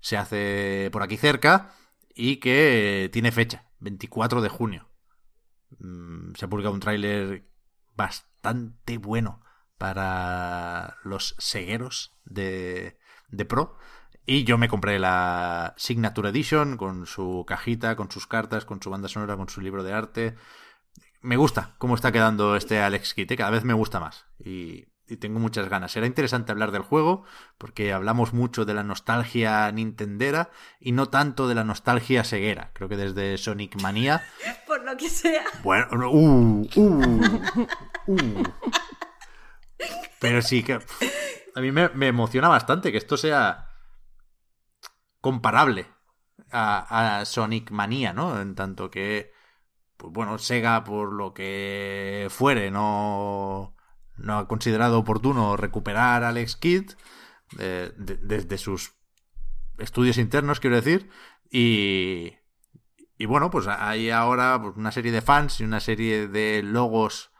se 0.00 0.16
hace 0.16 0.90
por 0.90 1.04
aquí 1.04 1.16
cerca 1.16 1.76
y 2.12 2.38
que 2.38 3.08
tiene 3.12 3.30
fecha, 3.30 3.66
24 3.78 4.42
de 4.42 4.48
junio. 4.48 4.90
Mm, 5.78 6.34
se 6.34 6.44
ha 6.44 6.48
publicado 6.48 6.74
un 6.74 6.80
tráiler 6.80 7.46
bastante 7.94 8.98
bueno 8.98 9.44
para 9.84 10.96
los 11.02 11.34
segueros 11.36 12.14
de, 12.24 12.96
de 13.28 13.44
Pro. 13.44 13.76
Y 14.24 14.44
yo 14.44 14.56
me 14.56 14.70
compré 14.70 14.98
la 14.98 15.74
Signature 15.76 16.30
Edition 16.30 16.78
con 16.78 17.04
su 17.04 17.44
cajita, 17.46 17.94
con 17.94 18.10
sus 18.10 18.26
cartas, 18.26 18.64
con 18.64 18.80
su 18.80 18.88
banda 18.88 19.08
sonora, 19.10 19.36
con 19.36 19.50
su 19.50 19.60
libro 19.60 19.84
de 19.84 19.92
arte. 19.92 20.36
Me 21.20 21.36
gusta 21.36 21.74
cómo 21.76 21.96
está 21.96 22.12
quedando 22.12 22.56
este 22.56 22.80
Alex 22.80 23.12
Kidd, 23.12 23.30
¿eh? 23.30 23.36
cada 23.36 23.50
vez 23.50 23.64
me 23.64 23.74
gusta 23.74 24.00
más. 24.00 24.24
Y, 24.42 24.86
y, 25.06 25.18
tengo 25.18 25.38
muchas 25.38 25.68
ganas. 25.68 25.92
Será 25.92 26.06
interesante 26.06 26.50
hablar 26.50 26.72
del 26.72 26.80
juego, 26.80 27.26
porque 27.58 27.92
hablamos 27.92 28.32
mucho 28.32 28.64
de 28.64 28.72
la 28.72 28.84
nostalgia 28.84 29.70
nintendera 29.70 30.48
y 30.80 30.92
no 30.92 31.10
tanto 31.10 31.46
de 31.46 31.56
la 31.56 31.64
nostalgia 31.64 32.24
ceguera. 32.24 32.70
Creo 32.72 32.88
que 32.88 32.96
desde 32.96 33.36
Sonic 33.36 33.78
Mania. 33.82 34.22
Por 34.66 34.82
lo 34.82 34.96
que 34.96 35.10
sea. 35.10 35.44
Bueno, 35.62 36.10
uh, 36.10 36.66
uh, 36.74 37.66
uh. 38.06 38.42
Pero 40.20 40.42
sí 40.42 40.62
que. 40.62 40.74
a 41.54 41.60
mí 41.60 41.72
me, 41.72 42.06
emociona 42.06 42.48
bastante 42.48 42.90
que 42.90 42.98
esto 42.98 43.16
sea 43.16 43.70
comparable 45.20 45.86
a, 46.50 47.22
Sonic 47.26 47.70
Manía, 47.70 48.12
¿no? 48.12 48.40
En 48.40 48.54
tanto 48.54 48.90
que. 48.90 49.32
Pues 49.96 50.12
bueno, 50.12 50.38
Sega, 50.38 50.82
por 50.84 51.12
lo 51.12 51.32
que 51.34 52.26
fuere, 52.30 52.70
no, 52.70 53.76
no 54.16 54.38
ha 54.38 54.48
considerado 54.48 54.98
oportuno 54.98 55.56
recuperar 55.56 56.24
a 56.24 56.30
Alex 56.30 56.56
Kidd 56.56 56.92
eh, 57.58 57.92
desde 57.96 58.58
sus 58.58 58.94
estudios 59.78 60.18
internos, 60.18 60.60
quiero 60.60 60.76
decir. 60.76 61.10
Y, 61.50 62.34
y 63.16 63.26
bueno, 63.26 63.50
pues 63.50 63.66
hay 63.66 64.10
ahora 64.10 64.60
pues, 64.60 64.76
una 64.76 64.90
serie 64.90 65.12
de 65.12 65.22
fans 65.22 65.60
y 65.60 65.64
una 65.64 65.80
serie 65.80 66.28
de 66.28 66.62
logos 66.62 67.33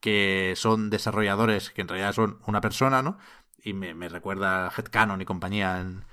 que 0.00 0.54
son 0.56 0.90
desarrolladores 0.90 1.70
que 1.70 1.82
en 1.82 1.88
realidad 1.88 2.12
son 2.12 2.38
una 2.46 2.60
persona, 2.60 3.02
¿no? 3.02 3.18
Y 3.62 3.72
me, 3.72 4.08
recuerda 4.08 4.66
a 4.66 4.70
Headcanon 4.70 5.20
y 5.20 5.24
compañía 5.24 5.80
en, 5.80 6.04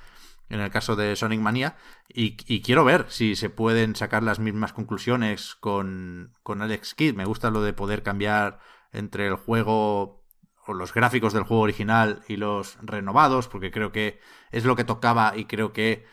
en 0.50 0.60
el 0.60 0.72
caso 0.72 0.96
de 0.96 1.16
Sonic 1.16 1.40
Mania. 1.40 1.76
Y, 2.08 2.62
quiero 2.62 2.84
ver 2.84 3.06
si 3.10 3.36
se 3.36 3.50
pueden 3.50 3.96
sacar 3.96 4.24
las 4.24 4.40
mismas 4.40 4.74
conclusiones 4.74 5.56
con, 5.56 6.34
con 6.44 6.62
Alex 6.62 6.96
Kidd. 6.96 7.16
Me 7.16 7.26
gusta 7.26 7.50
lo 7.50 7.62
de 7.62 7.74
poder 7.74 8.04
cambiar 8.04 8.60
entre 8.92 9.28
el 9.28 9.36
juego 9.36 10.24
o 10.66 10.74
los 10.74 10.94
gráficos 10.94 11.34
del 11.34 11.44
juego 11.44 11.64
original 11.64 12.24
y 12.28 12.38
los 12.38 12.78
renovados, 12.82 13.48
porque 13.48 13.72
creo 13.72 13.92
que 13.92 14.20
es 14.52 14.64
lo 14.64 14.76
que 14.76 14.84
tocaba 14.84 15.34
y 15.36 15.46
creo 15.46 15.74
que 15.74 16.06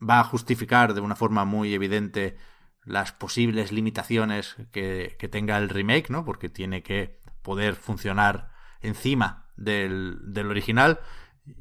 va 0.00 0.20
a 0.20 0.24
justificar 0.24 0.94
de 0.94 1.00
una 1.00 1.16
forma 1.16 1.44
muy 1.44 1.72
evidente 1.74 2.36
las 2.86 3.12
posibles 3.12 3.72
limitaciones 3.72 4.56
que, 4.70 5.18
tenga 5.30 5.58
el 5.58 5.68
remake, 5.68 6.08
¿no? 6.08 6.24
Porque 6.24 6.48
tiene 6.48 6.82
que 6.82 7.20
poder 7.42 7.74
funcionar 7.74 8.52
encima 8.80 9.50
del, 9.56 10.18
del 10.22 10.48
original. 10.48 11.00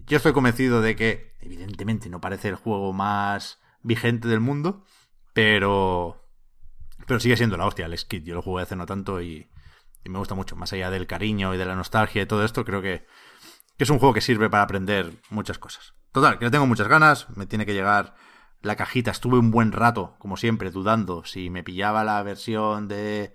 Yo 0.05 0.17
estoy 0.17 0.33
convencido 0.33 0.81
de 0.81 0.95
que, 0.95 1.35
evidentemente, 1.41 2.09
no 2.09 2.21
parece 2.21 2.49
el 2.49 2.55
juego 2.55 2.93
más 2.93 3.59
vigente 3.81 4.27
del 4.27 4.39
mundo, 4.39 4.85
pero. 5.33 6.21
Pero 7.07 7.19
sigue 7.19 7.37
siendo 7.37 7.57
la 7.57 7.65
hostia, 7.65 7.87
el 7.87 7.97
Skid. 7.97 8.23
Yo 8.23 8.35
lo 8.35 8.41
jugué 8.41 8.63
hace 8.63 8.75
no 8.75 8.85
tanto 8.85 9.21
y, 9.21 9.49
y, 10.03 10.09
me 10.09 10.19
gusta 10.19 10.35
mucho. 10.35 10.55
Más 10.55 10.73
allá 10.73 10.91
del 10.91 11.07
cariño 11.07 11.53
y 11.55 11.57
de 11.57 11.65
la 11.65 11.75
nostalgia 11.75 12.21
y 12.21 12.25
todo 12.27 12.45
esto, 12.45 12.65
creo 12.65 12.81
que, 12.81 13.05
que 13.77 13.83
es 13.83 13.89
un 13.89 13.97
juego 13.97 14.13
que 14.13 14.21
sirve 14.21 14.49
para 14.49 14.63
aprender 14.63 15.11
muchas 15.29 15.57
cosas. 15.57 15.95
Total, 16.11 16.37
que 16.37 16.45
le 16.45 16.51
tengo 16.51 16.67
muchas 16.67 16.87
ganas. 16.87 17.27
Me 17.35 17.47
tiene 17.47 17.65
que 17.65 17.73
llegar 17.73 18.15
la 18.61 18.75
cajita. 18.75 19.11
Estuve 19.11 19.37
un 19.37 19.51
buen 19.51 19.71
rato, 19.71 20.15
como 20.19 20.37
siempre, 20.37 20.71
dudando 20.71 21.23
si 21.25 21.49
me 21.49 21.63
pillaba 21.63 22.03
la 22.03 22.21
versión 22.23 22.87
de... 22.87 23.33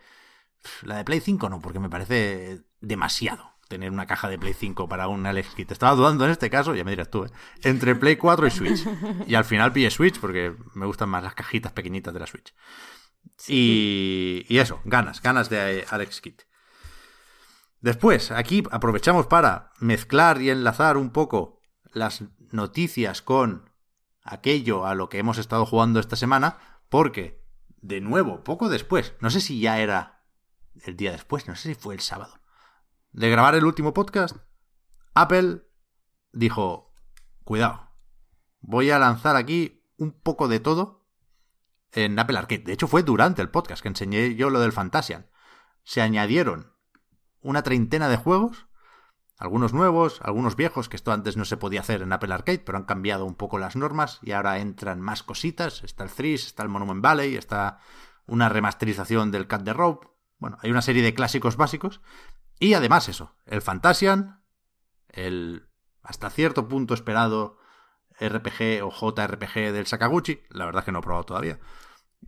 La 0.82 0.96
de 0.96 1.04
Play 1.04 1.20
5 1.20 1.48
no, 1.48 1.60
porque 1.60 1.78
me 1.78 1.88
parece 1.88 2.62
demasiado 2.80 3.50
tener 3.70 3.92
una 3.92 4.06
caja 4.06 4.28
de 4.28 4.38
Play 4.38 4.52
5 4.52 4.88
para 4.88 5.08
un 5.08 5.24
Alex 5.24 5.54
Kit. 5.54 5.70
Estaba 5.70 5.94
dudando 5.94 6.24
en 6.24 6.32
este 6.32 6.50
caso, 6.50 6.74
ya 6.74 6.84
me 6.84 6.90
dirás 6.90 7.08
tú, 7.08 7.24
¿eh? 7.24 7.30
entre 7.62 7.94
Play 7.94 8.16
4 8.16 8.46
y 8.46 8.50
Switch. 8.50 8.86
Y 9.28 9.36
al 9.36 9.44
final 9.44 9.72
pillé 9.72 9.90
Switch 9.90 10.18
porque 10.18 10.54
me 10.74 10.86
gustan 10.86 11.08
más 11.08 11.22
las 11.22 11.34
cajitas 11.34 11.72
pequeñitas 11.72 12.12
de 12.12 12.20
la 12.20 12.26
Switch. 12.26 12.52
Y, 13.46 14.44
y, 14.48 14.58
eso, 14.58 14.80
ganas, 14.84 15.22
ganas 15.22 15.48
de 15.48 15.86
Alex 15.88 16.20
Kit. 16.20 16.42
Después, 17.80 18.32
aquí 18.32 18.64
aprovechamos 18.72 19.26
para 19.28 19.70
mezclar 19.78 20.42
y 20.42 20.50
enlazar 20.50 20.96
un 20.96 21.10
poco 21.10 21.62
las 21.92 22.24
noticias 22.50 23.22
con 23.22 23.69
aquello 24.22 24.86
a 24.86 24.94
lo 24.94 25.08
que 25.08 25.18
hemos 25.18 25.38
estado 25.38 25.66
jugando 25.66 26.00
esta 26.00 26.16
semana, 26.16 26.58
porque, 26.88 27.44
de 27.80 28.00
nuevo, 28.00 28.44
poco 28.44 28.68
después, 28.68 29.14
no 29.20 29.30
sé 29.30 29.40
si 29.40 29.60
ya 29.60 29.78
era 29.78 30.24
el 30.84 30.96
día 30.96 31.12
después, 31.12 31.48
no 31.48 31.56
sé 31.56 31.68
si 31.68 31.74
fue 31.74 31.94
el 31.94 32.00
sábado, 32.00 32.40
de 33.12 33.30
grabar 33.30 33.54
el 33.54 33.64
último 33.64 33.92
podcast, 33.94 34.36
Apple 35.14 35.62
dijo, 36.32 36.94
cuidado. 37.44 37.90
Voy 38.60 38.90
a 38.90 38.98
lanzar 38.98 39.36
aquí 39.36 39.84
un 39.96 40.12
poco 40.12 40.48
de 40.48 40.60
todo 40.60 41.06
en 41.92 42.18
Apple 42.18 42.38
Arcade. 42.38 42.62
De 42.62 42.72
hecho, 42.72 42.88
fue 42.88 43.02
durante 43.02 43.42
el 43.42 43.50
podcast 43.50 43.82
que 43.82 43.88
enseñé 43.88 44.34
yo 44.34 44.50
lo 44.50 44.60
del 44.60 44.72
Fantasian. 44.72 45.28
Se 45.82 46.00
añadieron 46.00 46.74
una 47.40 47.62
treintena 47.62 48.08
de 48.08 48.16
juegos, 48.16 48.66
algunos 49.40 49.72
nuevos, 49.72 50.20
algunos 50.22 50.54
viejos, 50.54 50.90
que 50.90 50.96
esto 50.96 51.12
antes 51.12 51.38
no 51.38 51.46
se 51.46 51.56
podía 51.56 51.80
hacer 51.80 52.02
en 52.02 52.12
Apple 52.12 52.32
Arcade, 52.32 52.58
pero 52.58 52.76
han 52.76 52.84
cambiado 52.84 53.24
un 53.24 53.34
poco 53.34 53.58
las 53.58 53.74
normas 53.74 54.20
y 54.22 54.32
ahora 54.32 54.58
entran 54.58 55.00
más 55.00 55.22
cositas. 55.22 55.82
Está 55.82 56.04
el 56.04 56.10
Threes, 56.10 56.46
está 56.46 56.62
el 56.62 56.68
Monument 56.68 57.02
Valley, 57.02 57.36
está 57.36 57.78
una 58.26 58.50
remasterización 58.50 59.30
del 59.30 59.46
Cat 59.46 59.64
the 59.64 59.72
Rope. 59.72 60.08
Bueno, 60.38 60.58
hay 60.60 60.70
una 60.70 60.82
serie 60.82 61.02
de 61.02 61.14
clásicos 61.14 61.56
básicos. 61.56 62.02
Y 62.58 62.74
además 62.74 63.08
eso, 63.08 63.34
el 63.46 63.62
Fantasian, 63.62 64.42
el 65.08 65.66
hasta 66.02 66.28
cierto 66.28 66.68
punto 66.68 66.92
esperado 66.92 67.56
RPG 68.20 68.84
o 68.84 68.90
JRPG 68.90 69.72
del 69.72 69.86
Sakaguchi, 69.86 70.42
la 70.50 70.66
verdad 70.66 70.80
es 70.80 70.84
que 70.84 70.92
no 70.92 70.98
he 70.98 71.02
probado 71.02 71.24
todavía. 71.24 71.58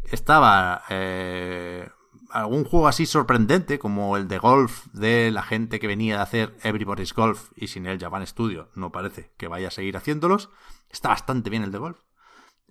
Estaba 0.05 0.82
eh, 0.89 1.90
algún 2.32 2.64
juego 2.64 2.88
así 2.88 3.06
sorprendente 3.06 3.78
como 3.78 4.16
el 4.16 4.26
de 4.26 4.38
golf 4.38 4.86
de 4.92 5.30
la 5.30 5.42
gente 5.42 5.78
que 5.78 5.86
venía 5.86 6.16
de 6.16 6.22
hacer 6.22 6.56
Everybody's 6.62 7.14
Golf 7.14 7.50
y 7.54 7.68
sin 7.68 7.86
el 7.86 7.98
Japan 7.98 8.26
Studio 8.26 8.70
no 8.74 8.90
parece 8.90 9.32
que 9.36 9.48
vaya 9.48 9.68
a 9.68 9.70
seguir 9.70 9.96
haciéndolos. 9.96 10.50
Está 10.88 11.10
bastante 11.10 11.50
bien 11.50 11.62
el 11.62 11.72
de 11.72 11.78
golf. 11.78 12.00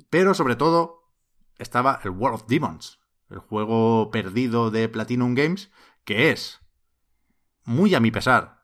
Pero 0.09 0.33
sobre 0.33 0.55
todo 0.55 1.13
estaba 1.57 1.99
el 2.03 2.09
World 2.09 2.35
of 2.35 2.47
Demons, 2.47 2.99
el 3.29 3.39
juego 3.39 4.09
perdido 4.11 4.71
de 4.71 4.89
Platinum 4.89 5.35
Games, 5.35 5.71
que 6.05 6.31
es, 6.31 6.59
muy 7.63 7.93
a 7.93 7.99
mi 7.99 8.11
pesar, 8.11 8.63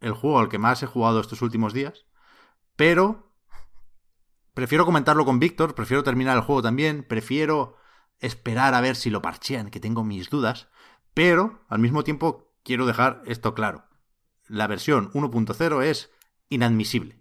el 0.00 0.12
juego 0.12 0.38
al 0.38 0.48
que 0.48 0.58
más 0.58 0.82
he 0.82 0.86
jugado 0.86 1.20
estos 1.20 1.42
últimos 1.42 1.74
días, 1.74 2.06
pero 2.74 3.34
prefiero 4.54 4.86
comentarlo 4.86 5.24
con 5.24 5.38
Víctor, 5.38 5.74
prefiero 5.74 6.02
terminar 6.02 6.36
el 6.36 6.42
juego 6.42 6.62
también, 6.62 7.04
prefiero 7.04 7.76
esperar 8.22 8.72
a 8.74 8.80
ver 8.80 8.96
si 8.96 9.10
lo 9.10 9.20
parchean, 9.20 9.70
que 9.70 9.80
tengo 9.80 10.04
mis 10.04 10.30
dudas, 10.30 10.68
pero 11.12 11.60
al 11.68 11.80
mismo 11.80 12.04
tiempo 12.04 12.54
quiero 12.62 12.86
dejar 12.86 13.22
esto 13.26 13.52
claro. 13.52 13.84
La 14.48 14.66
versión 14.66 15.12
1.0 15.12 15.82
es 15.82 16.10
inadmisible. 16.48 17.18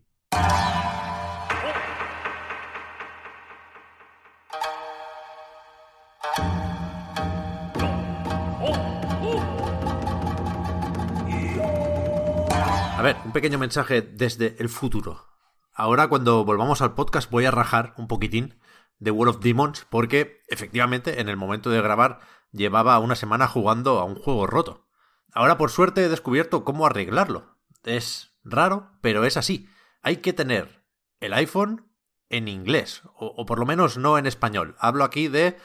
A 12.98 13.04
ver, 13.04 13.18
un 13.26 13.32
pequeño 13.32 13.58
mensaje 13.58 14.04
desde 14.04 14.56
el 14.60 14.70
futuro. 14.70 15.26
Ahora 15.74 16.08
cuando 16.08 16.46
volvamos 16.46 16.84
al 16.84 16.94
podcast 16.94 17.32
voy 17.32 17.46
a 17.46 17.52
rajar 17.52 17.96
un 17.98 18.08
poquitín 18.08 18.60
de 19.02 19.12
World 19.12 19.36
of 19.36 19.44
Demons 19.44 19.86
porque 19.90 20.44
efectivamente 20.48 21.20
en 21.20 21.28
el 21.28 21.36
momento 21.36 21.70
de 21.70 21.82
grabar 21.82 22.20
llevaba 22.52 23.00
una 23.00 23.16
semana 23.16 23.48
jugando 23.48 24.00
a 24.00 24.06
un 24.06 24.16
juego 24.16 24.48
roto. 24.48 24.88
Ahora 25.34 25.58
por 25.58 25.72
suerte 25.72 26.06
he 26.06 26.10
descubierto 26.10 26.64
cómo 26.64 26.86
arreglarlo. 26.86 27.58
Es 27.84 28.38
raro, 28.44 28.92
pero 29.02 29.26
es 29.26 29.38
así. 29.38 29.68
Hay 30.02 30.18
que 30.18 30.34
tener 30.34 30.86
el 31.20 31.34
iPhone 31.34 31.92
en 32.30 32.48
inglés, 32.48 33.02
o, 33.16 33.46
por 33.46 33.60
lo 33.60 33.66
menos 33.66 33.98
no 33.98 34.18
en 34.18 34.26
español. 34.26 34.76
Hablo 34.80 35.04
aquí 35.04 35.28
de 35.28 35.58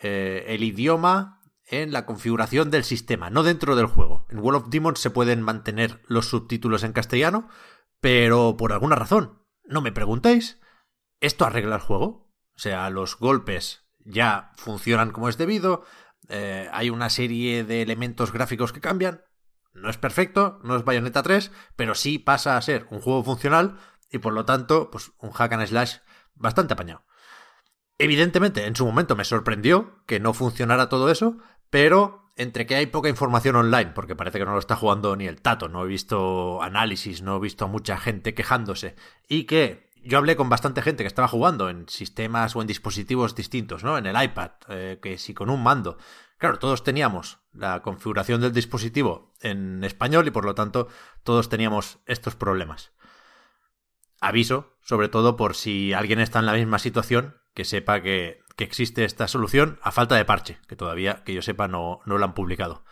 eh, 0.00 0.44
el 0.48 0.62
idioma 0.62 1.40
en 1.64 1.92
la 1.92 2.04
configuración 2.06 2.70
del 2.70 2.84
sistema, 2.84 3.30
no 3.30 3.42
dentro 3.42 3.74
del 3.74 3.86
juego. 3.86 4.26
En 4.28 4.38
World 4.38 4.64
of 4.64 4.70
Demons 4.70 5.00
se 5.00 5.10
pueden 5.10 5.42
mantener 5.42 6.02
los 6.06 6.28
subtítulos 6.28 6.84
en 6.84 6.92
castellano, 6.92 7.48
pero 8.00 8.56
por 8.56 8.72
alguna 8.72 8.96
razón, 8.96 9.42
no 9.64 9.80
me 9.80 9.92
preguntéis, 9.92 10.60
¿esto 11.20 11.44
arregla 11.44 11.76
el 11.76 11.80
juego? 11.80 12.21
O 12.56 12.58
sea, 12.58 12.90
los 12.90 13.16
golpes 13.18 13.84
ya 14.04 14.52
funcionan 14.56 15.10
como 15.10 15.28
es 15.28 15.38
debido, 15.38 15.84
eh, 16.28 16.68
hay 16.72 16.90
una 16.90 17.10
serie 17.10 17.64
de 17.64 17.82
elementos 17.82 18.32
gráficos 18.32 18.72
que 18.72 18.80
cambian, 18.80 19.22
no 19.74 19.88
es 19.88 19.96
perfecto, 19.96 20.60
no 20.62 20.76
es 20.76 20.84
Bayonetta 20.84 21.22
3, 21.22 21.50
pero 21.76 21.94
sí 21.94 22.18
pasa 22.18 22.56
a 22.56 22.62
ser 22.62 22.86
un 22.90 23.00
juego 23.00 23.24
funcional 23.24 23.78
y 24.10 24.18
por 24.18 24.32
lo 24.34 24.44
tanto, 24.44 24.90
pues 24.90 25.12
un 25.18 25.30
hack 25.32 25.52
and 25.52 25.66
slash 25.66 25.96
bastante 26.34 26.74
apañado. 26.74 27.04
Evidentemente, 27.98 28.66
en 28.66 28.76
su 28.76 28.84
momento 28.84 29.16
me 29.16 29.24
sorprendió 29.24 30.02
que 30.06 30.20
no 30.20 30.34
funcionara 30.34 30.88
todo 30.88 31.10
eso, 31.10 31.38
pero 31.70 32.32
entre 32.36 32.66
que 32.66 32.74
hay 32.74 32.86
poca 32.86 33.08
información 33.08 33.56
online, 33.56 33.92
porque 33.94 34.16
parece 34.16 34.38
que 34.38 34.44
no 34.44 34.52
lo 34.52 34.58
está 34.58 34.76
jugando 34.76 35.16
ni 35.16 35.26
el 35.26 35.40
tato, 35.40 35.68
no 35.68 35.84
he 35.84 35.88
visto 35.88 36.62
análisis, 36.62 37.22
no 37.22 37.36
he 37.36 37.40
visto 37.40 37.64
a 37.64 37.68
mucha 37.68 37.98
gente 37.98 38.34
quejándose, 38.34 38.96
y 39.28 39.44
que 39.44 39.90
yo 40.04 40.18
hablé 40.18 40.36
con 40.36 40.48
bastante 40.48 40.82
gente 40.82 41.02
que 41.02 41.08
estaba 41.08 41.28
jugando 41.28 41.68
en 41.68 41.88
sistemas 41.88 42.54
o 42.56 42.60
en 42.60 42.66
dispositivos 42.66 43.34
distintos, 43.34 43.84
¿no? 43.84 43.98
En 43.98 44.06
el 44.06 44.22
iPad, 44.22 44.50
eh, 44.68 44.98
que 45.02 45.18
si 45.18 45.34
con 45.34 45.50
un 45.50 45.62
mando. 45.62 45.98
Claro, 46.38 46.58
todos 46.58 46.82
teníamos 46.82 47.40
la 47.52 47.82
configuración 47.82 48.40
del 48.40 48.52
dispositivo 48.52 49.32
en 49.40 49.84
español 49.84 50.26
y 50.26 50.30
por 50.30 50.44
lo 50.44 50.54
tanto 50.54 50.88
todos 51.22 51.48
teníamos 51.48 52.00
estos 52.06 52.34
problemas. 52.34 52.92
Aviso, 54.20 54.76
sobre 54.82 55.08
todo 55.08 55.36
por 55.36 55.54
si 55.54 55.92
alguien 55.92 56.20
está 56.20 56.38
en 56.40 56.46
la 56.46 56.54
misma 56.54 56.78
situación, 56.78 57.36
que 57.54 57.64
sepa 57.64 58.02
que 58.02 58.42
que 58.56 58.64
existe 58.64 59.04
esta 59.04 59.28
solución 59.28 59.78
a 59.82 59.92
falta 59.92 60.16
de 60.16 60.24
parche, 60.24 60.58
que 60.68 60.76
todavía, 60.76 61.22
que 61.24 61.34
yo 61.34 61.42
sepa, 61.42 61.68
no, 61.68 62.00
no 62.04 62.18
lo 62.18 62.24
han 62.24 62.34
publicado. 62.34 62.84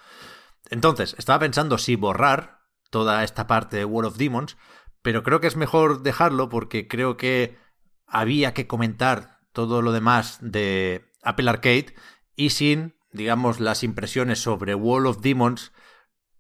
Entonces, 0.71 1.15
estaba 1.19 1.41
pensando 1.41 1.79
si 1.79 1.97
borrar 1.97 2.61
toda 2.91 3.25
esta 3.25 3.47
parte 3.47 3.77
de 3.77 3.85
World 3.85 4.13
of 4.13 4.19
Demons, 4.19 4.57
pero 5.03 5.23
creo 5.23 5.41
que 5.41 5.47
es 5.47 5.57
mejor 5.57 6.03
dejarlo 6.03 6.49
porque 6.49 6.89
creo 6.89 7.17
que 7.17 7.59
había 8.07 8.55
que 8.55 8.67
comentar 8.67 9.39
todo 9.53 9.83
lo 9.83 9.93
demás 9.93 10.39
de 10.41 11.05
Apple 11.23 11.51
Arcade 11.51 11.95
y 12.37 12.51
sin, 12.51 12.95
digamos, 13.13 13.61
las 13.61 13.83
impresiones 13.83 14.41
sobre 14.41 14.75
World 14.75 15.09
of 15.09 15.21
Demons 15.21 15.73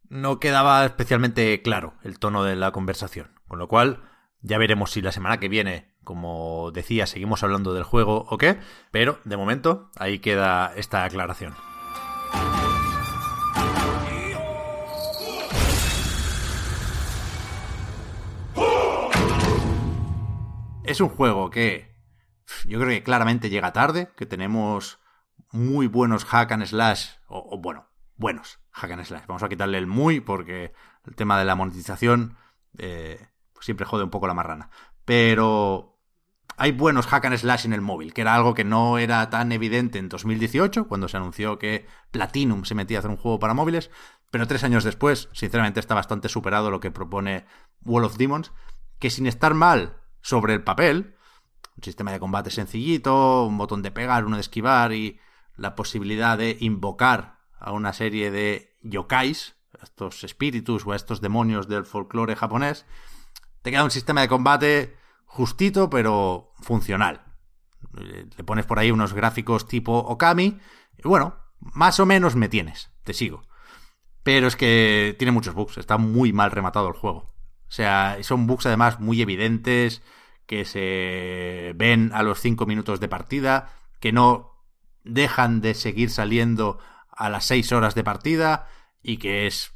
no 0.08 0.40
quedaba 0.40 0.84
especialmente 0.84 1.62
claro 1.62 1.94
el 2.02 2.18
tono 2.18 2.44
de 2.44 2.56
la 2.56 2.72
conversación. 2.72 3.38
Con 3.46 3.58
lo 3.58 3.68
cual, 3.68 4.08
ya 4.40 4.58
veremos 4.58 4.90
si 4.90 5.02
la 5.02 5.12
semana 5.12 5.38
que 5.38 5.48
viene 5.48 5.90
como 6.04 6.70
decía, 6.72 7.06
seguimos 7.06 7.42
hablando 7.42 7.74
del 7.74 7.84
juego 7.84 8.26
o 8.28 8.38
qué, 8.38 8.58
pero 8.90 9.20
de 9.24 9.36
momento 9.36 9.90
ahí 9.96 10.18
queda 10.18 10.72
esta 10.76 11.04
aclaración. 11.04 11.54
Es 20.90 21.00
un 21.00 21.08
juego 21.08 21.50
que 21.50 21.94
yo 22.64 22.80
creo 22.80 22.88
que 22.88 23.04
claramente 23.04 23.48
llega 23.48 23.72
tarde, 23.72 24.10
que 24.16 24.26
tenemos 24.26 24.98
muy 25.52 25.86
buenos 25.86 26.24
hack 26.24 26.50
and 26.50 26.66
slash, 26.66 27.10
o, 27.28 27.60
bueno, 27.62 27.86
buenos 28.16 28.58
hack 28.72 28.90
and 28.90 29.04
slash. 29.04 29.24
Vamos 29.28 29.44
a 29.44 29.48
quitarle 29.48 29.78
el 29.78 29.86
muy 29.86 30.18
porque 30.18 30.72
el 31.06 31.14
tema 31.14 31.38
de 31.38 31.44
la 31.44 31.54
monetización 31.54 32.36
eh, 32.76 33.24
siempre 33.60 33.86
jode 33.86 34.02
un 34.02 34.10
poco 34.10 34.26
la 34.26 34.34
marrana. 34.34 34.70
Pero 35.04 36.00
hay 36.56 36.72
buenos 36.72 37.06
hack 37.06 37.26
and 37.26 37.36
slash 37.36 37.66
en 37.66 37.72
el 37.72 37.82
móvil, 37.82 38.12
que 38.12 38.22
era 38.22 38.34
algo 38.34 38.54
que 38.54 38.64
no 38.64 38.98
era 38.98 39.30
tan 39.30 39.52
evidente 39.52 40.00
en 40.00 40.08
2018, 40.08 40.88
cuando 40.88 41.06
se 41.06 41.18
anunció 41.18 41.56
que 41.60 41.86
Platinum 42.10 42.64
se 42.64 42.74
metía 42.74 42.98
a 42.98 43.00
hacer 43.00 43.12
un 43.12 43.16
juego 43.16 43.38
para 43.38 43.54
móviles, 43.54 43.92
pero 44.32 44.48
tres 44.48 44.64
años 44.64 44.82
después, 44.82 45.28
sinceramente, 45.34 45.78
está 45.78 45.94
bastante 45.94 46.28
superado 46.28 46.68
lo 46.68 46.80
que 46.80 46.90
propone 46.90 47.46
Wall 47.84 48.02
of 48.02 48.16
Demons, 48.16 48.50
que 48.98 49.10
sin 49.10 49.28
estar 49.28 49.54
mal 49.54 49.99
sobre 50.22 50.54
el 50.54 50.62
papel, 50.62 51.16
un 51.76 51.82
sistema 51.82 52.12
de 52.12 52.20
combate 52.20 52.50
sencillito, 52.50 53.44
un 53.46 53.58
botón 53.58 53.82
de 53.82 53.90
pegar, 53.90 54.24
uno 54.24 54.36
de 54.36 54.42
esquivar 54.42 54.92
y 54.92 55.18
la 55.56 55.74
posibilidad 55.74 56.38
de 56.38 56.56
invocar 56.60 57.38
a 57.58 57.72
una 57.72 57.92
serie 57.92 58.30
de 58.30 58.76
yokais, 58.82 59.56
estos 59.82 60.24
espíritus 60.24 60.86
o 60.86 60.92
a 60.92 60.96
estos 60.96 61.20
demonios 61.20 61.68
del 61.68 61.84
folclore 61.84 62.36
japonés, 62.36 62.86
te 63.62 63.70
queda 63.70 63.84
un 63.84 63.90
sistema 63.90 64.20
de 64.22 64.28
combate 64.28 64.96
justito, 65.26 65.90
pero 65.90 66.52
funcional. 66.60 67.24
Le 67.92 68.44
pones 68.44 68.66
por 68.66 68.78
ahí 68.78 68.90
unos 68.90 69.12
gráficos 69.12 69.66
tipo 69.66 69.98
Okami, 69.98 70.58
y 70.98 71.08
bueno, 71.08 71.36
más 71.60 72.00
o 72.00 72.06
menos 72.06 72.36
me 72.36 72.48
tienes, 72.48 72.90
te 73.04 73.14
sigo. 73.14 73.42
Pero 74.22 74.48
es 74.48 74.56
que 74.56 75.14
tiene 75.18 75.32
muchos 75.32 75.54
bugs, 75.54 75.78
está 75.78 75.98
muy 75.98 76.32
mal 76.32 76.50
rematado 76.50 76.88
el 76.88 76.94
juego. 76.94 77.34
O 77.70 77.72
sea, 77.72 78.18
son 78.22 78.48
bugs 78.48 78.66
además 78.66 78.98
muy 78.98 79.22
evidentes, 79.22 80.02
que 80.46 80.64
se 80.64 81.72
ven 81.76 82.10
a 82.12 82.24
los 82.24 82.40
5 82.40 82.66
minutos 82.66 82.98
de 82.98 83.06
partida, 83.06 83.70
que 84.00 84.10
no 84.10 84.56
dejan 85.04 85.60
de 85.60 85.74
seguir 85.74 86.10
saliendo 86.10 86.80
a 87.08 87.30
las 87.30 87.44
6 87.44 87.70
horas 87.70 87.94
de 87.94 88.02
partida, 88.02 88.66
y 89.04 89.18
que 89.18 89.46
es, 89.46 89.72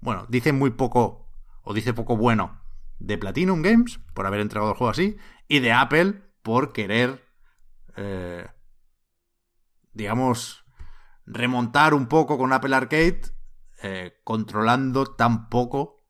bueno, 0.00 0.24
dice 0.30 0.54
muy 0.54 0.70
poco, 0.70 1.28
o 1.62 1.74
dice 1.74 1.92
poco 1.92 2.16
bueno 2.16 2.62
de 2.98 3.18
Platinum 3.18 3.60
Games 3.60 4.00
por 4.14 4.26
haber 4.26 4.40
entregado 4.40 4.70
el 4.70 4.78
juego 4.78 4.90
así 4.90 5.18
y 5.46 5.60
de 5.60 5.72
Apple 5.72 6.22
por 6.40 6.72
querer, 6.72 7.22
eh, 7.96 8.46
digamos, 9.92 10.64
remontar 11.26 11.92
un 11.92 12.06
poco 12.06 12.38
con 12.38 12.54
Apple 12.54 12.74
Arcade, 12.74 13.20
eh, 13.82 14.18
controlando 14.24 15.04
tan 15.04 15.50
poco 15.50 16.03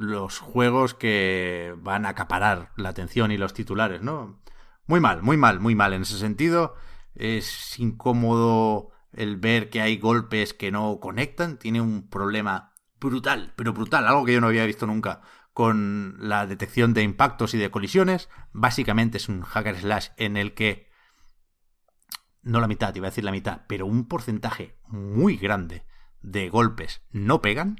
los 0.00 0.38
juegos 0.38 0.94
que 0.94 1.74
van 1.76 2.06
a 2.06 2.10
acaparar 2.10 2.72
la 2.76 2.88
atención 2.88 3.32
y 3.32 3.36
los 3.36 3.52
titulares, 3.52 4.00
¿no? 4.00 4.40
Muy 4.86 4.98
mal, 4.98 5.22
muy 5.22 5.36
mal, 5.36 5.60
muy 5.60 5.74
mal 5.74 5.92
en 5.92 6.02
ese 6.02 6.16
sentido. 6.16 6.74
Es 7.14 7.78
incómodo 7.78 8.92
el 9.12 9.36
ver 9.36 9.68
que 9.68 9.82
hay 9.82 9.98
golpes 9.98 10.54
que 10.54 10.70
no 10.70 11.00
conectan. 11.00 11.58
Tiene 11.58 11.82
un 11.82 12.08
problema 12.08 12.72
brutal, 12.98 13.52
pero 13.56 13.74
brutal, 13.74 14.06
algo 14.06 14.24
que 14.24 14.32
yo 14.32 14.40
no 14.40 14.46
había 14.46 14.64
visto 14.64 14.86
nunca 14.86 15.20
con 15.52 16.16
la 16.18 16.46
detección 16.46 16.94
de 16.94 17.02
impactos 17.02 17.52
y 17.52 17.58
de 17.58 17.70
colisiones. 17.70 18.30
Básicamente 18.52 19.18
es 19.18 19.28
un 19.28 19.42
hacker 19.42 19.76
slash 19.76 20.08
en 20.16 20.38
el 20.38 20.54
que 20.54 20.88
no 22.40 22.58
la 22.58 22.68
mitad, 22.68 22.94
iba 22.94 23.08
a 23.08 23.10
decir 23.10 23.24
la 23.24 23.32
mitad, 23.32 23.66
pero 23.68 23.84
un 23.84 24.08
porcentaje 24.08 24.78
muy 24.86 25.36
grande 25.36 25.84
de 26.22 26.48
golpes 26.48 27.02
no 27.10 27.42
pegan. 27.42 27.76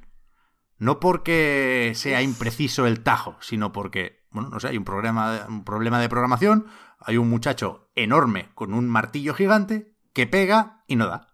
No 0.81 0.99
porque 0.99 1.93
sea 1.95 2.23
impreciso 2.23 2.87
el 2.87 3.03
tajo, 3.03 3.37
sino 3.41 3.71
porque, 3.71 4.25
bueno, 4.31 4.49
no 4.49 4.59
sé, 4.61 4.69
hay 4.69 4.79
un 4.79 4.85
problema, 4.85 5.45
un 5.47 5.63
problema 5.63 6.01
de 6.01 6.09
programación, 6.09 6.67
hay 6.99 7.19
un 7.19 7.29
muchacho 7.29 7.91
enorme 7.95 8.49
con 8.55 8.73
un 8.73 8.89
martillo 8.89 9.35
gigante 9.35 9.95
que 10.15 10.27
pega 10.27 10.83
y 10.87 10.97
no 10.97 11.07
da. 11.07 11.29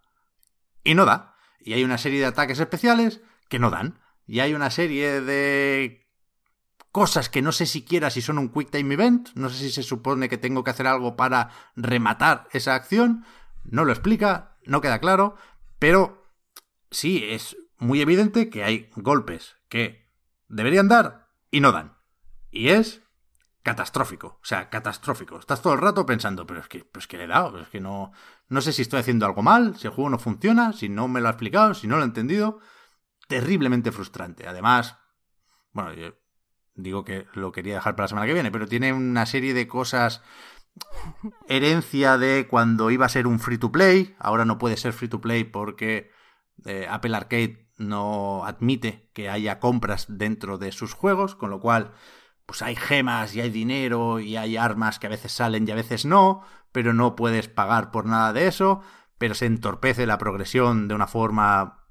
Y 0.83 0.95
no 0.95 1.05
da. 1.05 1.35
Y 1.61 1.71
hay 1.73 1.85
una 1.85 1.97
serie 1.97 2.19
de 2.19 2.25
ataques 2.25 2.59
especiales 2.59 3.21
que 3.47 3.57
no 3.57 3.69
dan. 3.69 4.01
Y 4.25 4.41
hay 4.41 4.53
una 4.53 4.69
serie 4.69 5.21
de 5.21 6.05
cosas 6.91 7.29
que 7.29 7.41
no 7.41 7.53
sé 7.53 7.67
siquiera 7.67 8.09
si 8.09 8.21
son 8.21 8.39
un 8.39 8.49
Quick 8.49 8.69
Time 8.69 8.95
Event, 8.95 9.29
no 9.35 9.49
sé 9.49 9.59
si 9.59 9.71
se 9.71 9.83
supone 9.83 10.27
que 10.27 10.37
tengo 10.37 10.65
que 10.65 10.71
hacer 10.71 10.87
algo 10.87 11.15
para 11.15 11.51
rematar 11.77 12.49
esa 12.51 12.75
acción, 12.75 13.23
no 13.63 13.85
lo 13.85 13.93
explica, 13.93 14.57
no 14.65 14.81
queda 14.81 14.99
claro, 14.99 15.37
pero 15.79 16.27
sí, 16.91 17.23
es 17.23 17.55
muy 17.79 18.01
evidente 18.01 18.49
que 18.49 18.63
hay 18.63 18.89
golpes 18.95 19.55
que 19.69 20.07
deberían 20.47 20.87
dar 20.87 21.29
y 21.51 21.59
no 21.59 21.71
dan. 21.71 21.97
Y 22.51 22.69
es 22.69 23.03
catastrófico, 23.63 24.39
o 24.41 24.45
sea, 24.45 24.69
catastrófico. 24.69 25.37
Estás 25.37 25.61
todo 25.61 25.73
el 25.73 25.81
rato 25.81 26.05
pensando, 26.05 26.47
pero 26.47 26.61
es 26.61 26.67
que, 26.67 26.85
pues 26.85 27.05
que 27.05 27.17
le 27.17 27.25
he 27.25 27.27
dado, 27.27 27.59
es 27.59 27.67
que 27.67 27.81
no, 27.81 28.13
no 28.47 28.61
sé 28.61 28.71
si 28.71 28.81
estoy 28.81 29.01
haciendo 29.01 29.25
algo 29.25 29.43
mal, 29.43 29.75
si 29.75 29.87
el 29.87 29.93
juego 29.93 30.09
no 30.09 30.19
funciona, 30.19 30.71
si 30.71 30.87
no 30.87 31.07
me 31.07 31.19
lo 31.19 31.27
ha 31.27 31.31
explicado, 31.31 31.73
si 31.73 31.87
no 31.87 31.97
lo 31.97 32.03
he 32.03 32.05
entendido. 32.05 32.59
Terriblemente 33.27 33.91
frustrante. 33.91 34.47
Además, 34.47 34.97
bueno, 35.73 35.91
digo 36.75 37.03
que 37.03 37.27
lo 37.33 37.51
quería 37.51 37.75
dejar 37.75 37.95
para 37.95 38.05
la 38.05 38.07
semana 38.07 38.27
que 38.27 38.33
viene, 38.33 38.51
pero 38.51 38.67
tiene 38.67 38.93
una 38.93 39.25
serie 39.25 39.53
de 39.53 39.67
cosas 39.67 40.21
herencia 41.47 42.17
de 42.17 42.47
cuando 42.47 42.91
iba 42.91 43.05
a 43.05 43.09
ser 43.09 43.27
un 43.27 43.39
free 43.39 43.57
to 43.57 43.71
play, 43.71 44.15
ahora 44.19 44.45
no 44.45 44.57
puede 44.57 44.77
ser 44.77 44.93
free 44.93 45.09
to 45.09 45.21
play 45.21 45.43
porque 45.43 46.11
eh, 46.65 46.87
Apple 46.89 47.15
Arcade 47.15 47.66
no 47.77 48.45
admite 48.45 49.09
que 49.13 49.29
haya 49.29 49.59
compras 49.59 50.05
dentro 50.09 50.57
de 50.57 50.71
sus 50.71 50.93
juegos, 50.93 51.35
con 51.35 51.49
lo 51.49 51.59
cual 51.59 51.93
pues 52.45 52.61
hay 52.61 52.75
gemas 52.75 53.35
y 53.35 53.41
hay 53.41 53.49
dinero 53.49 54.19
y 54.19 54.37
hay 54.37 54.57
armas 54.57 54.99
que 54.99 55.07
a 55.07 55.11
veces 55.11 55.31
salen 55.31 55.67
y 55.67 55.71
a 55.71 55.75
veces 55.75 56.05
no, 56.05 56.43
pero 56.71 56.93
no 56.93 57.15
puedes 57.15 57.47
pagar 57.47 57.91
por 57.91 58.05
nada 58.05 58.33
de 58.33 58.47
eso, 58.47 58.81
pero 59.17 59.35
se 59.35 59.45
entorpece 59.45 60.07
la 60.07 60.17
progresión 60.17 60.87
de 60.87 60.95
una 60.95 61.07
forma 61.07 61.83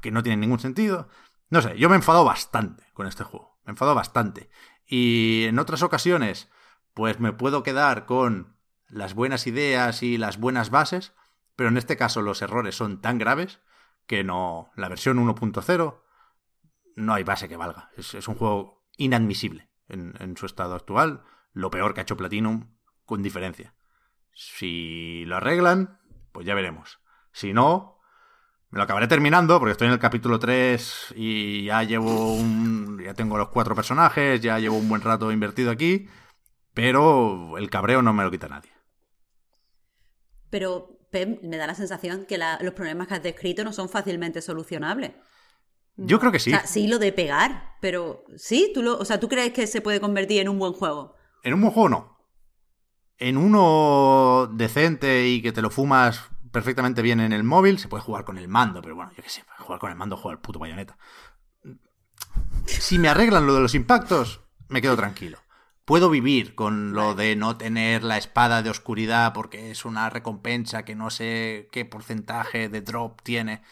que 0.00 0.10
no 0.10 0.22
tiene 0.22 0.38
ningún 0.38 0.60
sentido. 0.60 1.08
No 1.50 1.62
sé, 1.62 1.78
yo 1.78 1.88
me 1.88 1.94
he 1.94 1.98
enfadado 1.98 2.24
bastante 2.24 2.84
con 2.92 3.06
este 3.06 3.24
juego 3.24 3.52
me 3.64 3.72
enfado 3.72 3.94
bastante. 3.94 4.50
Y 4.86 5.44
en 5.44 5.58
otras 5.58 5.82
ocasiones, 5.82 6.48
pues 6.94 7.20
me 7.20 7.32
puedo 7.32 7.62
quedar 7.62 8.06
con 8.06 8.56
las 8.88 9.14
buenas 9.14 9.46
ideas 9.46 10.02
y 10.02 10.18
las 10.18 10.38
buenas 10.38 10.70
bases, 10.70 11.12
pero 11.56 11.68
en 11.68 11.76
este 11.76 11.96
caso 11.96 12.22
los 12.22 12.42
errores 12.42 12.74
son 12.74 13.00
tan 13.00 13.18
graves 13.18 13.60
que 14.06 14.24
no. 14.24 14.70
La 14.76 14.88
versión 14.88 15.18
1.0 15.18 16.00
no 16.96 17.14
hay 17.14 17.24
base 17.24 17.48
que 17.48 17.56
valga. 17.56 17.90
Es, 17.96 18.28
un 18.28 18.34
juego 18.34 18.84
inadmisible 18.96 19.70
en, 19.88 20.14
en, 20.20 20.36
su 20.36 20.46
estado 20.46 20.74
actual. 20.74 21.22
Lo 21.52 21.70
peor 21.70 21.94
que 21.94 22.00
ha 22.00 22.02
hecho 22.02 22.16
Platinum, 22.16 22.74
con 23.04 23.22
diferencia. 23.22 23.74
Si 24.32 25.24
lo 25.26 25.36
arreglan, 25.36 26.00
pues 26.32 26.46
ya 26.46 26.54
veremos. 26.54 27.00
Si 27.32 27.52
no, 27.52 27.92
me 28.72 28.78
lo 28.78 28.84
acabaré 28.84 29.06
terminando 29.06 29.58
porque 29.58 29.72
estoy 29.72 29.88
en 29.88 29.92
el 29.92 29.98
capítulo 29.98 30.38
3 30.38 31.12
y 31.14 31.64
ya 31.64 31.82
llevo 31.82 32.34
un. 32.34 33.02
Ya 33.04 33.12
tengo 33.12 33.36
los 33.36 33.48
cuatro 33.48 33.74
personajes, 33.74 34.40
ya 34.40 34.58
llevo 34.58 34.78
un 34.78 34.88
buen 34.88 35.02
rato 35.02 35.30
invertido 35.30 35.70
aquí. 35.70 36.08
Pero 36.72 37.58
el 37.58 37.68
cabreo 37.68 38.00
no 38.00 38.14
me 38.14 38.24
lo 38.24 38.30
quita 38.30 38.48
nadie. 38.48 38.72
Pero, 40.48 40.91
Pep, 41.12 41.42
me 41.42 41.58
da 41.58 41.66
la 41.68 41.74
sensación 41.74 42.24
que 42.24 42.38
los 42.38 42.74
problemas 42.74 43.06
que 43.06 43.14
has 43.14 43.22
descrito 43.22 43.62
no 43.62 43.72
son 43.72 43.88
fácilmente 43.88 44.40
solucionables. 44.40 45.12
Yo 45.96 46.18
creo 46.18 46.32
que 46.32 46.38
sí. 46.38 46.52
O 46.52 46.56
sea, 46.56 46.66
sí 46.66 46.88
lo 46.88 46.98
de 46.98 47.12
pegar, 47.12 47.76
pero 47.80 48.24
sí, 48.36 48.72
tú 48.74 48.82
lo, 48.82 48.98
o 48.98 49.04
sea, 49.04 49.20
¿tú 49.20 49.28
crees 49.28 49.52
que 49.52 49.66
se 49.66 49.82
puede 49.82 50.00
convertir 50.00 50.40
en 50.40 50.48
un 50.48 50.58
buen 50.58 50.72
juego? 50.72 51.14
En 51.44 51.54
un 51.54 51.60
buen 51.60 51.72
juego 51.72 51.88
no. 51.90 52.18
En 53.18 53.36
uno 53.36 54.50
decente 54.52 55.28
y 55.28 55.42
que 55.42 55.52
te 55.52 55.62
lo 55.62 55.70
fumas 55.70 56.30
perfectamente 56.50 57.02
bien 57.02 57.20
en 57.20 57.32
el 57.32 57.44
móvil, 57.44 57.78
se 57.78 57.88
puede 57.88 58.02
jugar 58.02 58.24
con 58.24 58.38
el 58.38 58.48
mando, 58.48 58.80
pero 58.80 58.96
bueno, 58.96 59.12
yo 59.16 59.22
qué 59.22 59.28
sé, 59.28 59.44
jugar 59.58 59.78
con 59.78 59.90
el 59.90 59.96
mando, 59.96 60.16
jugar 60.16 60.38
el 60.38 60.42
puto 60.42 60.58
bayoneta. 60.58 60.96
Si 62.66 62.98
me 62.98 63.08
arreglan 63.08 63.46
lo 63.46 63.54
de 63.54 63.60
los 63.60 63.74
impactos, 63.74 64.40
me 64.68 64.80
quedo 64.80 64.96
tranquilo. 64.96 65.38
Puedo 65.84 66.10
vivir 66.10 66.54
con 66.54 66.92
lo 66.92 67.14
de 67.14 67.34
no 67.34 67.56
tener 67.56 68.04
la 68.04 68.16
espada 68.16 68.62
de 68.62 68.70
oscuridad 68.70 69.32
porque 69.32 69.70
es 69.70 69.84
una 69.84 70.10
recompensa 70.10 70.84
que 70.84 70.94
no 70.94 71.10
sé 71.10 71.68
qué 71.72 71.84
porcentaje 71.84 72.68
de 72.68 72.82
drop 72.82 73.20
tiene. 73.22 73.62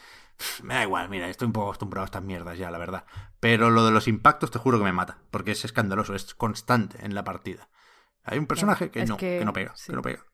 Me 0.63 0.73
da 0.73 0.83
igual, 0.83 1.09
mira, 1.09 1.29
estoy 1.29 1.45
un 1.45 1.53
poco 1.53 1.67
acostumbrado 1.67 2.03
a 2.03 2.05
estas 2.05 2.23
mierdas 2.23 2.57
ya, 2.57 2.69
la 2.71 2.77
verdad. 2.77 3.05
Pero 3.39 3.69
lo 3.69 3.85
de 3.85 3.91
los 3.91 4.07
impactos 4.07 4.51
te 4.51 4.59
juro 4.59 4.77
que 4.77 4.83
me 4.83 4.91
mata, 4.91 5.19
porque 5.31 5.51
es 5.51 5.63
escandaloso, 5.63 6.15
es 6.15 6.35
constante 6.35 7.05
en 7.05 7.15
la 7.15 7.23
partida. 7.23 7.69
Hay 8.23 8.37
un 8.37 8.45
personaje 8.45 8.91
que, 8.91 9.05
no, 9.05 9.17
que, 9.17 9.43
no 9.45 9.53
pega, 9.53 9.73
que 9.85 9.93
no 9.93 10.01
pega. 10.01 10.25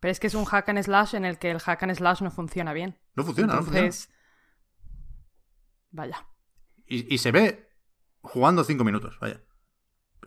Pero 0.00 0.12
es 0.12 0.20
que 0.20 0.26
es 0.26 0.34
un 0.34 0.44
hack 0.44 0.68
and 0.68 0.82
slash 0.82 1.14
en 1.14 1.24
el 1.24 1.38
que 1.38 1.50
el 1.50 1.60
hack 1.60 1.82
and 1.82 1.94
slash 1.94 2.22
no 2.22 2.30
funciona 2.30 2.72
bien. 2.72 2.98
No 3.14 3.24
funciona, 3.24 3.54
no 3.54 3.62
funciona. 3.62 3.90
Vaya. 5.90 6.26
Y, 6.86 7.18
se 7.18 7.32
ve 7.32 7.68
jugando 8.20 8.62
cinco 8.62 8.84
minutos, 8.84 9.18
vaya. 9.20 9.42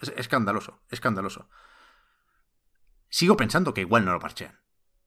Es 0.01 0.13
escandaloso, 0.15 0.81
escandaloso. 0.89 1.49
Sigo 3.09 3.37
pensando 3.37 3.73
que 3.73 3.81
igual 3.81 4.05
no 4.05 4.13
lo 4.13 4.19
parchean. 4.19 4.59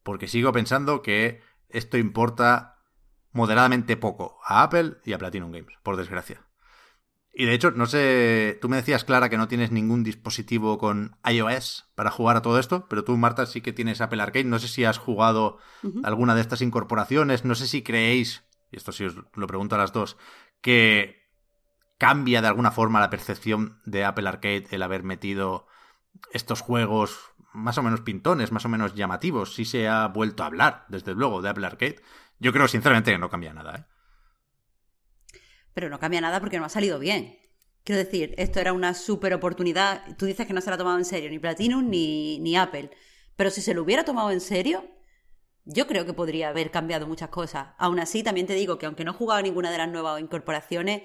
Porque 0.02 0.28
sigo 0.28 0.52
pensando 0.52 1.02
que 1.02 1.40
esto 1.68 1.96
importa 1.96 2.78
moderadamente 3.32 3.96
poco 3.96 4.38
a 4.44 4.62
Apple 4.62 4.98
y 5.04 5.12
a 5.12 5.18
Platinum 5.18 5.52
Games, 5.52 5.78
por 5.82 5.96
desgracia. 5.96 6.46
Y 7.34 7.46
de 7.46 7.54
hecho, 7.54 7.70
no 7.70 7.86
sé, 7.86 8.58
tú 8.60 8.68
me 8.68 8.76
decías, 8.76 9.04
Clara, 9.04 9.30
que 9.30 9.38
no 9.38 9.48
tienes 9.48 9.70
ningún 9.70 10.04
dispositivo 10.04 10.76
con 10.76 11.16
iOS 11.24 11.90
para 11.94 12.10
jugar 12.10 12.36
a 12.36 12.42
todo 12.42 12.58
esto, 12.58 12.86
pero 12.90 13.04
tú, 13.04 13.16
Marta, 13.16 13.46
sí 13.46 13.62
que 13.62 13.72
tienes 13.72 14.02
Apple 14.02 14.22
Arcade. 14.22 14.44
No 14.44 14.58
sé 14.58 14.68
si 14.68 14.84
has 14.84 14.98
jugado 14.98 15.56
alguna 16.02 16.34
de 16.34 16.42
estas 16.42 16.60
incorporaciones, 16.60 17.46
no 17.46 17.54
sé 17.54 17.66
si 17.66 17.82
creéis, 17.82 18.44
y 18.70 18.76
esto 18.76 18.92
sí 18.92 19.04
os 19.04 19.16
lo 19.34 19.46
pregunto 19.46 19.76
a 19.76 19.78
las 19.78 19.94
dos, 19.94 20.18
que 20.60 21.21
cambia 21.98 22.42
de 22.42 22.48
alguna 22.48 22.70
forma 22.70 23.00
la 23.00 23.10
percepción 23.10 23.80
de 23.84 24.04
Apple 24.04 24.28
Arcade 24.28 24.66
el 24.70 24.82
haber 24.82 25.02
metido 25.02 25.66
estos 26.32 26.60
juegos 26.60 27.32
más 27.52 27.78
o 27.78 27.82
menos 27.82 28.00
pintones, 28.00 28.52
más 28.52 28.64
o 28.64 28.68
menos 28.68 28.94
llamativos. 28.94 29.54
Si 29.54 29.64
se 29.64 29.88
ha 29.88 30.06
vuelto 30.08 30.42
a 30.42 30.46
hablar, 30.46 30.86
desde 30.88 31.14
luego, 31.14 31.42
de 31.42 31.50
Apple 31.50 31.66
Arcade. 31.66 32.00
Yo 32.38 32.52
creo, 32.52 32.66
sinceramente, 32.66 33.12
que 33.12 33.18
no 33.18 33.30
cambia 33.30 33.52
nada, 33.52 33.76
¿eh? 33.76 33.84
pero 35.74 35.88
no 35.88 35.98
cambia 35.98 36.20
nada 36.20 36.40
porque 36.40 36.58
no 36.58 36.64
ha 36.64 36.70
salido 36.70 36.98
bien. 36.98 37.38
Quiero 37.84 37.98
decir, 37.98 38.34
esto 38.38 38.60
era 38.60 38.72
una 38.72 38.94
super 38.94 39.34
oportunidad. 39.34 40.16
Tú 40.16 40.26
dices 40.26 40.46
que 40.46 40.52
no 40.52 40.60
se 40.60 40.70
la 40.70 40.74
ha 40.74 40.78
tomado 40.78 40.98
en 40.98 41.04
serio 41.04 41.30
ni 41.30 41.38
Platinum 41.38 41.88
ni, 41.88 42.38
ni 42.38 42.56
Apple. 42.56 42.90
Pero 43.36 43.50
si 43.50 43.60
se 43.60 43.74
lo 43.74 43.82
hubiera 43.82 44.04
tomado 44.04 44.30
en 44.30 44.40
serio, 44.40 44.84
yo 45.64 45.86
creo 45.86 46.06
que 46.06 46.12
podría 46.12 46.50
haber 46.50 46.70
cambiado 46.70 47.06
muchas 47.06 47.30
cosas. 47.30 47.68
Aún 47.78 47.98
así, 47.98 48.22
también 48.22 48.46
te 48.46 48.54
digo 48.54 48.78
que 48.78 48.86
aunque 48.86 49.04
no 49.04 49.12
he 49.12 49.14
jugado 49.14 49.42
ninguna 49.42 49.70
de 49.70 49.78
las 49.78 49.88
nuevas 49.88 50.20
incorporaciones, 50.20 51.02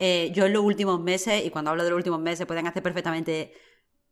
eh, 0.00 0.32
yo 0.34 0.46
en 0.46 0.52
los 0.52 0.64
últimos 0.64 1.00
meses, 1.00 1.44
y 1.44 1.50
cuando 1.50 1.70
hablo 1.70 1.84
de 1.84 1.90
los 1.90 1.96
últimos 1.96 2.20
meses, 2.20 2.46
pueden 2.46 2.66
hacer 2.66 2.82
perfectamente 2.82 3.52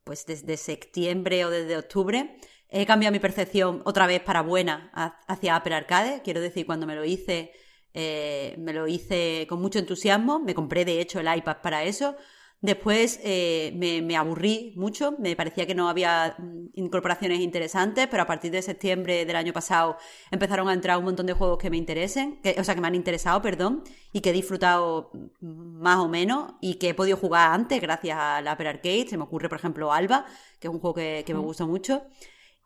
pues 0.04 0.24
desde 0.24 0.56
septiembre 0.56 1.44
o 1.44 1.50
desde 1.50 1.76
octubre, 1.76 2.38
he 2.68 2.86
cambiado 2.86 3.12
mi 3.12 3.18
percepción 3.18 3.82
otra 3.84 4.06
vez 4.06 4.20
para 4.22 4.42
buena 4.42 4.90
hacia 5.26 5.56
Apple 5.56 5.74
Arcade. 5.74 6.22
Quiero 6.22 6.40
decir, 6.40 6.64
cuando 6.64 6.86
me 6.86 6.94
lo 6.94 7.04
hice 7.04 7.52
eh, 7.94 8.54
me 8.58 8.72
lo 8.72 8.86
hice 8.86 9.46
con 9.48 9.60
mucho 9.60 9.78
entusiasmo, 9.78 10.38
me 10.38 10.54
compré 10.54 10.84
de 10.84 11.00
hecho 11.00 11.20
el 11.20 11.36
iPad 11.36 11.56
para 11.62 11.84
eso. 11.84 12.16
Después 12.60 13.20
eh, 13.22 13.72
me, 13.76 14.16
aburrí 14.16 14.72
mucho, 14.76 15.14
me 15.20 15.36
parecía 15.36 15.64
que 15.64 15.76
no 15.76 15.88
había 15.88 16.34
mm, 16.38 16.70
incorporaciones 16.74 17.38
interesantes, 17.38 18.08
pero 18.10 18.24
a 18.24 18.26
partir 18.26 18.50
de 18.50 18.62
septiembre 18.62 19.24
del 19.24 19.36
año 19.36 19.52
pasado 19.52 19.96
empezaron 20.32 20.68
a 20.68 20.72
entrar 20.72 20.98
un 20.98 21.04
montón 21.04 21.26
de 21.26 21.34
juegos 21.34 21.58
que 21.58 21.70
me 21.70 21.76
interesen, 21.76 22.40
que, 22.42 22.56
o 22.58 22.64
sea, 22.64 22.74
que 22.74 22.80
me 22.80 22.88
han 22.88 22.96
interesado, 22.96 23.40
perdón, 23.42 23.84
y 24.12 24.22
que 24.22 24.30
he 24.30 24.32
disfrutado 24.32 25.12
mm, 25.40 25.80
más 25.80 25.98
o 25.98 26.08
menos 26.08 26.54
y 26.60 26.74
que 26.74 26.88
he 26.88 26.94
podido 26.94 27.16
jugar 27.16 27.52
antes 27.52 27.80
gracias 27.80 28.18
al 28.18 28.48
Apple 28.48 28.68
Arcade. 28.68 29.06
Se 29.08 29.16
me 29.16 29.22
ocurre, 29.22 29.48
por 29.48 29.58
ejemplo, 29.58 29.92
Alba, 29.92 30.26
que 30.58 30.66
es 30.66 30.74
un 30.74 30.80
juego 30.80 30.94
que, 30.94 31.24
me 31.28 31.38
gusta 31.38 31.64
mucho. 31.64 32.02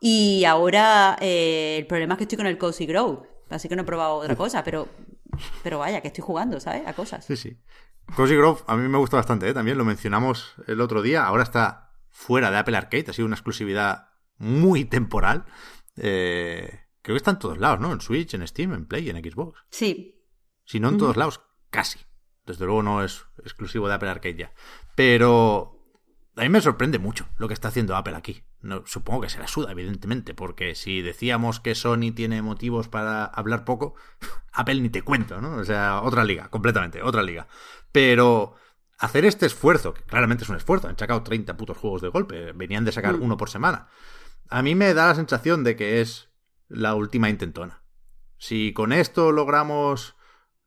Y 0.01 0.45
ahora 0.47 1.19
eh, 1.21 1.77
el 1.79 1.87
problema 1.87 2.15
es 2.15 2.19
que 2.19 2.25
estoy 2.25 2.39
con 2.39 2.47
el 2.47 2.57
Cozy 2.57 2.87
Grow, 2.87 3.25
así 3.51 3.69
que 3.69 3.77
no 3.77 3.83
he 3.83 3.85
probado 3.85 4.17
otra 4.17 4.37
cosa, 4.37 4.65
pero 4.65 4.89
pero 5.63 5.79
vaya, 5.79 6.01
que 6.01 6.09
estoy 6.09 6.23
jugando, 6.23 6.61
¿sabes? 6.61 6.87
A 6.87 6.93
cosas. 6.93 7.25
Sí, 7.25 7.37
sí. 7.37 7.57
Cozy 8.15 8.37
Grove 8.37 8.61
a 8.67 8.77
mí 8.77 8.89
me 8.89 8.99
gusta 8.99 9.17
bastante, 9.17 9.49
¿eh? 9.49 9.55
también 9.55 9.79
lo 9.79 9.85
mencionamos 9.85 10.55
el 10.67 10.81
otro 10.81 11.03
día. 11.03 11.25
Ahora 11.25 11.43
está 11.43 11.93
fuera 12.11 12.51
de 12.51 12.59
Apple 12.59 12.77
Arcade, 12.77 13.07
ha 13.09 13.13
sido 13.13 13.27
una 13.27 13.37
exclusividad 13.37 14.09
muy 14.37 14.85
temporal. 14.85 15.45
Eh, 15.97 16.81
creo 17.01 17.15
que 17.15 17.19
está 17.19 17.31
en 17.31 17.39
todos 17.39 17.59
lados, 17.59 17.81
¿no? 17.81 17.93
En 17.93 18.01
Switch, 18.01 18.35
en 18.35 18.47
Steam, 18.47 18.75
en 18.75 18.87
Play, 18.87 19.09
en 19.09 19.17
Xbox. 19.17 19.61
Sí. 19.71 20.27
Si 20.65 20.79
no 20.79 20.91
en 20.91 20.99
todos 20.99 21.17
lados, 21.17 21.41
casi. 21.71 22.01
Desde 22.45 22.67
luego 22.67 22.83
no 22.83 23.03
es 23.03 23.25
exclusivo 23.45 23.89
de 23.89 23.95
Apple 23.95 24.11
Arcade 24.11 24.37
ya. 24.37 24.53
Pero 24.95 25.83
a 26.37 26.43
mí 26.43 26.49
me 26.49 26.61
sorprende 26.61 26.99
mucho 26.99 27.29
lo 27.37 27.47
que 27.47 27.55
está 27.55 27.69
haciendo 27.69 27.95
Apple 27.95 28.17
aquí. 28.17 28.43
No, 28.61 28.85
supongo 28.87 29.23
que 29.23 29.29
se 29.29 29.39
la 29.39 29.49
suda, 29.49 29.73
evidentemente, 29.73 30.35
porque 30.35 30.75
si 30.75 31.03
decíamos 31.03 31.61
que 31.61 31.75
Sony 31.75 32.13
tiene 32.15 32.43
motivos 32.43 32.89
para 32.89 33.25
hablar 33.25 33.65
poco, 33.65 33.95
Apple 34.53 34.81
ni 34.81 34.89
te 34.89 35.03
cuento, 35.03 35.41
¿no? 35.41 35.57
O 35.57 35.65
sea, 35.65 36.01
otra 36.03 36.25
liga, 36.25 36.49
completamente, 36.49 37.03
otra 37.03 37.23
liga. 37.23 37.49
Pero 37.93 38.55
hacer 38.99 39.25
este 39.25 39.47
esfuerzo, 39.47 39.95
que 39.95 40.03
claramente 40.03 40.45
es 40.45 40.51
un 40.51 40.57
esfuerzo, 40.57 40.89
han 40.89 40.99
sacado 40.99 41.23
30 41.23 41.57
putos 41.57 41.77
juegos 41.77 42.03
de 42.03 42.09
golpe, 42.09 42.53
venían 42.53 42.85
de 42.85 42.93
sacar 42.93 43.15
uno 43.17 43.37
por 43.37 43.51
semana. 43.51 43.89
A 44.49 44.63
mí 44.63 44.75
me 44.75 44.95
da 44.95 45.07
la 45.09 45.15
sensación 45.15 45.65
de 45.65 45.77
que 45.77 46.01
es 46.01 46.31
la 46.69 46.95
última 46.95 47.29
intentona. 47.29 47.83
Si 48.39 48.73
con 48.73 48.93
esto 48.93 49.31
logramos 49.33 50.17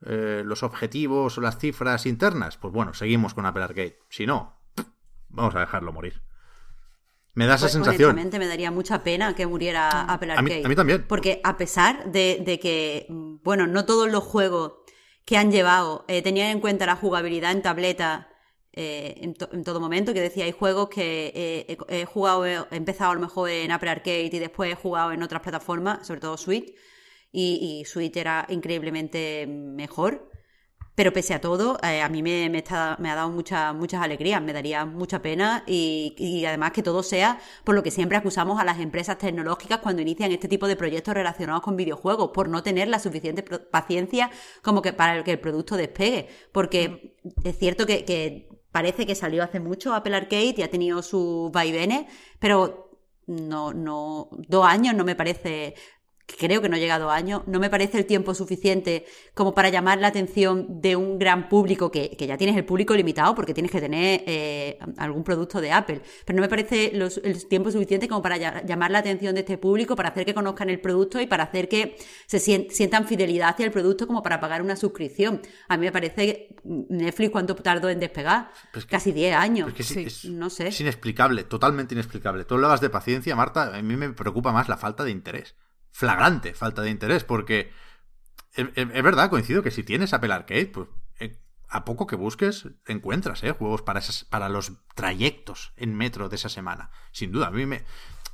eh, 0.05 0.43
los 0.45 0.63
objetivos 0.63 1.37
o 1.37 1.41
las 1.41 1.57
cifras 1.57 2.05
internas, 2.05 2.57
pues 2.57 2.73
bueno, 2.73 2.93
seguimos 2.93 3.33
con 3.33 3.45
Apple 3.45 3.63
Arcade. 3.63 3.99
Si 4.09 4.25
no, 4.25 4.59
vamos 5.29 5.55
a 5.55 5.59
dejarlo 5.61 5.91
morir. 5.91 6.21
Me 7.33 7.47
da 7.47 7.55
esa 7.55 7.63
Pues, 7.65 7.73
sensación. 7.73 8.11
honestamente, 8.11 8.39
me 8.39 8.47
daría 8.47 8.71
mucha 8.71 9.03
pena 9.03 9.35
que 9.35 9.45
muriera 9.45 9.89
Apple 10.03 10.31
A 10.31 10.41
mí- 10.41 10.51
Arcade. 10.51 10.65
a 10.65 10.69
mí 10.69 10.75
también. 10.75 11.05
Porque 11.07 11.41
a 11.43 11.57
pesar 11.57 12.11
de, 12.11 12.41
de 12.45 12.59
que, 12.59 13.07
mm, 13.09 13.37
bueno, 13.43 13.67
no 13.67 13.83
todos 13.85 14.09
los 14.09 14.23
juegos 14.23 14.73
que 15.25 15.37
han 15.37 15.51
llevado 15.51 16.05
eh, 16.07 16.21
tenían 16.21 16.49
en 16.51 16.59
cuenta 16.61 16.85
la 16.85 16.95
jugabilidad 16.95 17.51
en 17.51 17.61
tableta 17.61 18.29
eh, 18.73 19.15
en, 19.21 19.33
to- 19.35 19.49
en 19.53 19.63
todo 19.63 19.79
momento, 19.79 20.13
que 20.13 20.21
decía, 20.21 20.45
hay 20.45 20.51
juegos 20.51 20.89
que 20.89 21.31
eh, 21.35 21.77
he, 21.89 22.01
he 22.01 22.05
jugado, 22.05 22.45
he 22.45 22.75
empezado 22.75 23.11
a 23.11 23.15
lo 23.15 23.21
mejor 23.21 23.49
en 23.49 23.71
Apple 23.71 23.89
Arcade 23.89 24.29
y 24.33 24.39
después 24.39 24.71
he 24.71 24.75
jugado 24.75 25.11
en 25.13 25.23
otras 25.23 25.41
plataformas, 25.41 26.05
sobre 26.07 26.19
todo 26.21 26.37
Switch, 26.37 26.73
y, 27.31 27.79
y 27.81 27.85
Switch 27.85 28.15
era 28.17 28.45
increíblemente 28.49 29.45
mejor. 29.47 30.29
Pero 30.95 31.11
pese 31.11 31.33
a 31.33 31.41
todo, 31.41 31.77
eh, 31.83 32.01
a 32.01 32.07
mí 32.09 32.23
me, 32.23 32.49
me, 32.49 32.59
está- 32.59 32.95
me 32.99 33.09
ha 33.11 33.15
dado 33.15 33.29
mucha- 33.29 33.73
muchas 33.73 34.01
alegrías, 34.01 34.41
me 34.41 34.53
daría 34.53 34.85
mucha 34.85 35.21
pena 35.21 35.63
y, 35.67 36.15
y 36.17 36.45
además 36.45 36.71
que 36.71 36.81
todo 36.83 37.03
sea 37.03 37.39
por 37.65 37.75
lo 37.75 37.83
que 37.83 37.91
siempre 37.91 38.17
acusamos 38.17 38.59
a 38.61 38.63
las 38.65 38.79
empresas 38.79 39.17
tecnológicas 39.17 39.79
cuando 39.79 40.01
inician 40.01 40.31
este 40.31 40.47
tipo 40.47 40.67
de 40.67 40.75
proyectos 40.77 41.13
relacionados 41.13 41.61
con 41.63 41.75
videojuegos, 41.75 42.31
por 42.33 42.47
no 42.49 42.63
tener 42.63 42.87
la 42.87 42.99
suficiente 42.99 43.43
paciencia 43.43 44.31
como 44.61 44.81
que 44.81 44.93
para 44.93 45.23
que 45.23 45.31
el 45.33 45.39
producto 45.39 45.75
despegue. 45.77 46.29
Porque 46.51 47.15
es 47.43 47.57
cierto 47.57 47.85
que, 47.85 48.05
que 48.05 48.47
parece 48.71 49.05
que 49.05 49.15
salió 49.15 49.43
hace 49.43 49.59
mucho 49.59 49.93
Apple 49.93 50.15
Arcade 50.15 50.55
y 50.57 50.61
ha 50.61 50.69
tenido 50.71 51.01
sus 51.01 51.51
vaivenes, 51.51 52.05
pero 52.39 52.91
no, 53.27 53.73
no, 53.73 54.29
dos 54.47 54.65
años 54.65 54.93
no 54.95 55.03
me 55.03 55.15
parece, 55.15 55.73
creo 56.27 56.61
que 56.61 56.69
no 56.69 56.77
llega 56.77 56.95
a 56.95 56.99
dos 56.99 57.11
años, 57.11 57.43
no 57.45 57.59
me 57.59 57.69
parece 57.69 57.97
el 57.99 58.05
tiempo 58.05 58.33
suficiente 58.33 59.05
como 59.33 59.53
para 59.53 59.69
llamar 59.69 59.99
la 59.99 60.07
atención 60.07 60.81
de 60.81 60.95
un 60.95 61.19
gran 61.19 61.49
público, 61.49 61.91
que, 61.91 62.09
que 62.17 62.25
ya 62.27 62.35
tienes 62.37 62.57
el 62.57 62.65
público 62.65 62.95
limitado 62.95 63.35
porque 63.35 63.53
tienes 63.53 63.71
que 63.71 63.79
tener 63.79 64.23
eh, 64.25 64.79
algún 64.97 65.23
producto 65.23 65.61
de 65.61 65.71
Apple, 65.71 66.01
pero 66.25 66.35
no 66.37 66.41
me 66.41 66.49
parece 66.49 66.91
los- 66.93 67.19
el 67.23 67.47
tiempo 67.47 67.69
suficiente 67.71 68.07
como 68.07 68.21
para 68.21 68.37
ya- 68.37 68.63
llamar 68.65 68.89
la 68.91 68.99
atención 68.99 69.35
de 69.35 69.41
este 69.41 69.57
público, 69.57 69.95
para 69.95 70.09
hacer 70.09 70.25
que 70.25 70.33
conozcan 70.33 70.69
el 70.69 70.81
producto 70.81 71.21
y 71.21 71.27
para 71.27 71.43
hacer 71.43 71.69
que 71.69 71.95
se 72.25 72.39
sien- 72.39 72.67
sientan 72.71 73.07
fidelidad 73.07 73.49
hacia 73.49 73.65
el 73.65 73.71
producto 73.71 74.07
como 74.07 74.23
para 74.23 74.39
pagar 74.39 74.61
una 74.63 74.75
suscripción. 74.75 75.41
A 75.67 75.77
mí 75.77 75.85
me 75.85 75.91
parece 75.91 76.55
Netflix 76.63 77.31
cuánto 77.31 77.55
tardó 77.55 77.87
en 77.89 77.99
despegar, 77.99 78.49
Pero 78.71 78.79
es 78.79 78.85
que- 78.85 78.91
casi 78.91 79.11
10 79.11 79.35
años. 79.35 79.67
Es 79.69 79.73
que 79.75 79.83
sí, 79.83 80.03
es, 80.05 80.25
no 80.25 80.49
sé. 80.49 80.67
es 80.69 80.81
inexplicable, 80.81 81.43
totalmente 81.43 81.93
inexplicable. 81.93 82.45
Tú 82.45 82.55
hablabas 82.55 82.81
de 82.81 82.89
paciencia, 82.89 83.35
Marta. 83.35 83.75
A 83.75 83.81
mí 83.81 83.95
me 83.95 84.09
preocupa 84.11 84.51
más 84.51 84.67
la 84.69 84.77
falta 84.77 85.03
de 85.03 85.11
interés. 85.11 85.55
Flagrante 85.95 86.53
falta 86.53 86.81
de 86.81 86.89
interés, 86.89 87.23
porque 87.23 87.71
es, 88.51 88.67
verdad, 89.01 89.29
coincido 89.29 89.63
que 89.63 89.71
si 89.71 89.81
tienes 89.81 90.11
Apple 90.11 90.33
Arcade, 90.33 90.65
pues 90.65 90.89
eh, 91.21 91.39
a 91.69 91.85
poco 91.85 92.05
que 92.05 92.17
busques, 92.17 92.67
encuentras 92.85 93.41
eh, 93.45 93.53
juegos 93.53 93.81
para, 93.81 93.99
esas, 93.99 94.25
para 94.25 94.49
los 94.49 94.73
trayectos 94.93 95.71
en 95.77 95.95
metro 95.95 96.27
de 96.27 96.35
esa 96.35 96.49
semana. 96.49 96.91
Sin 97.13 97.31
duda, 97.31 97.47
a 97.47 97.51
mí 97.51 97.65
me. 97.65 97.85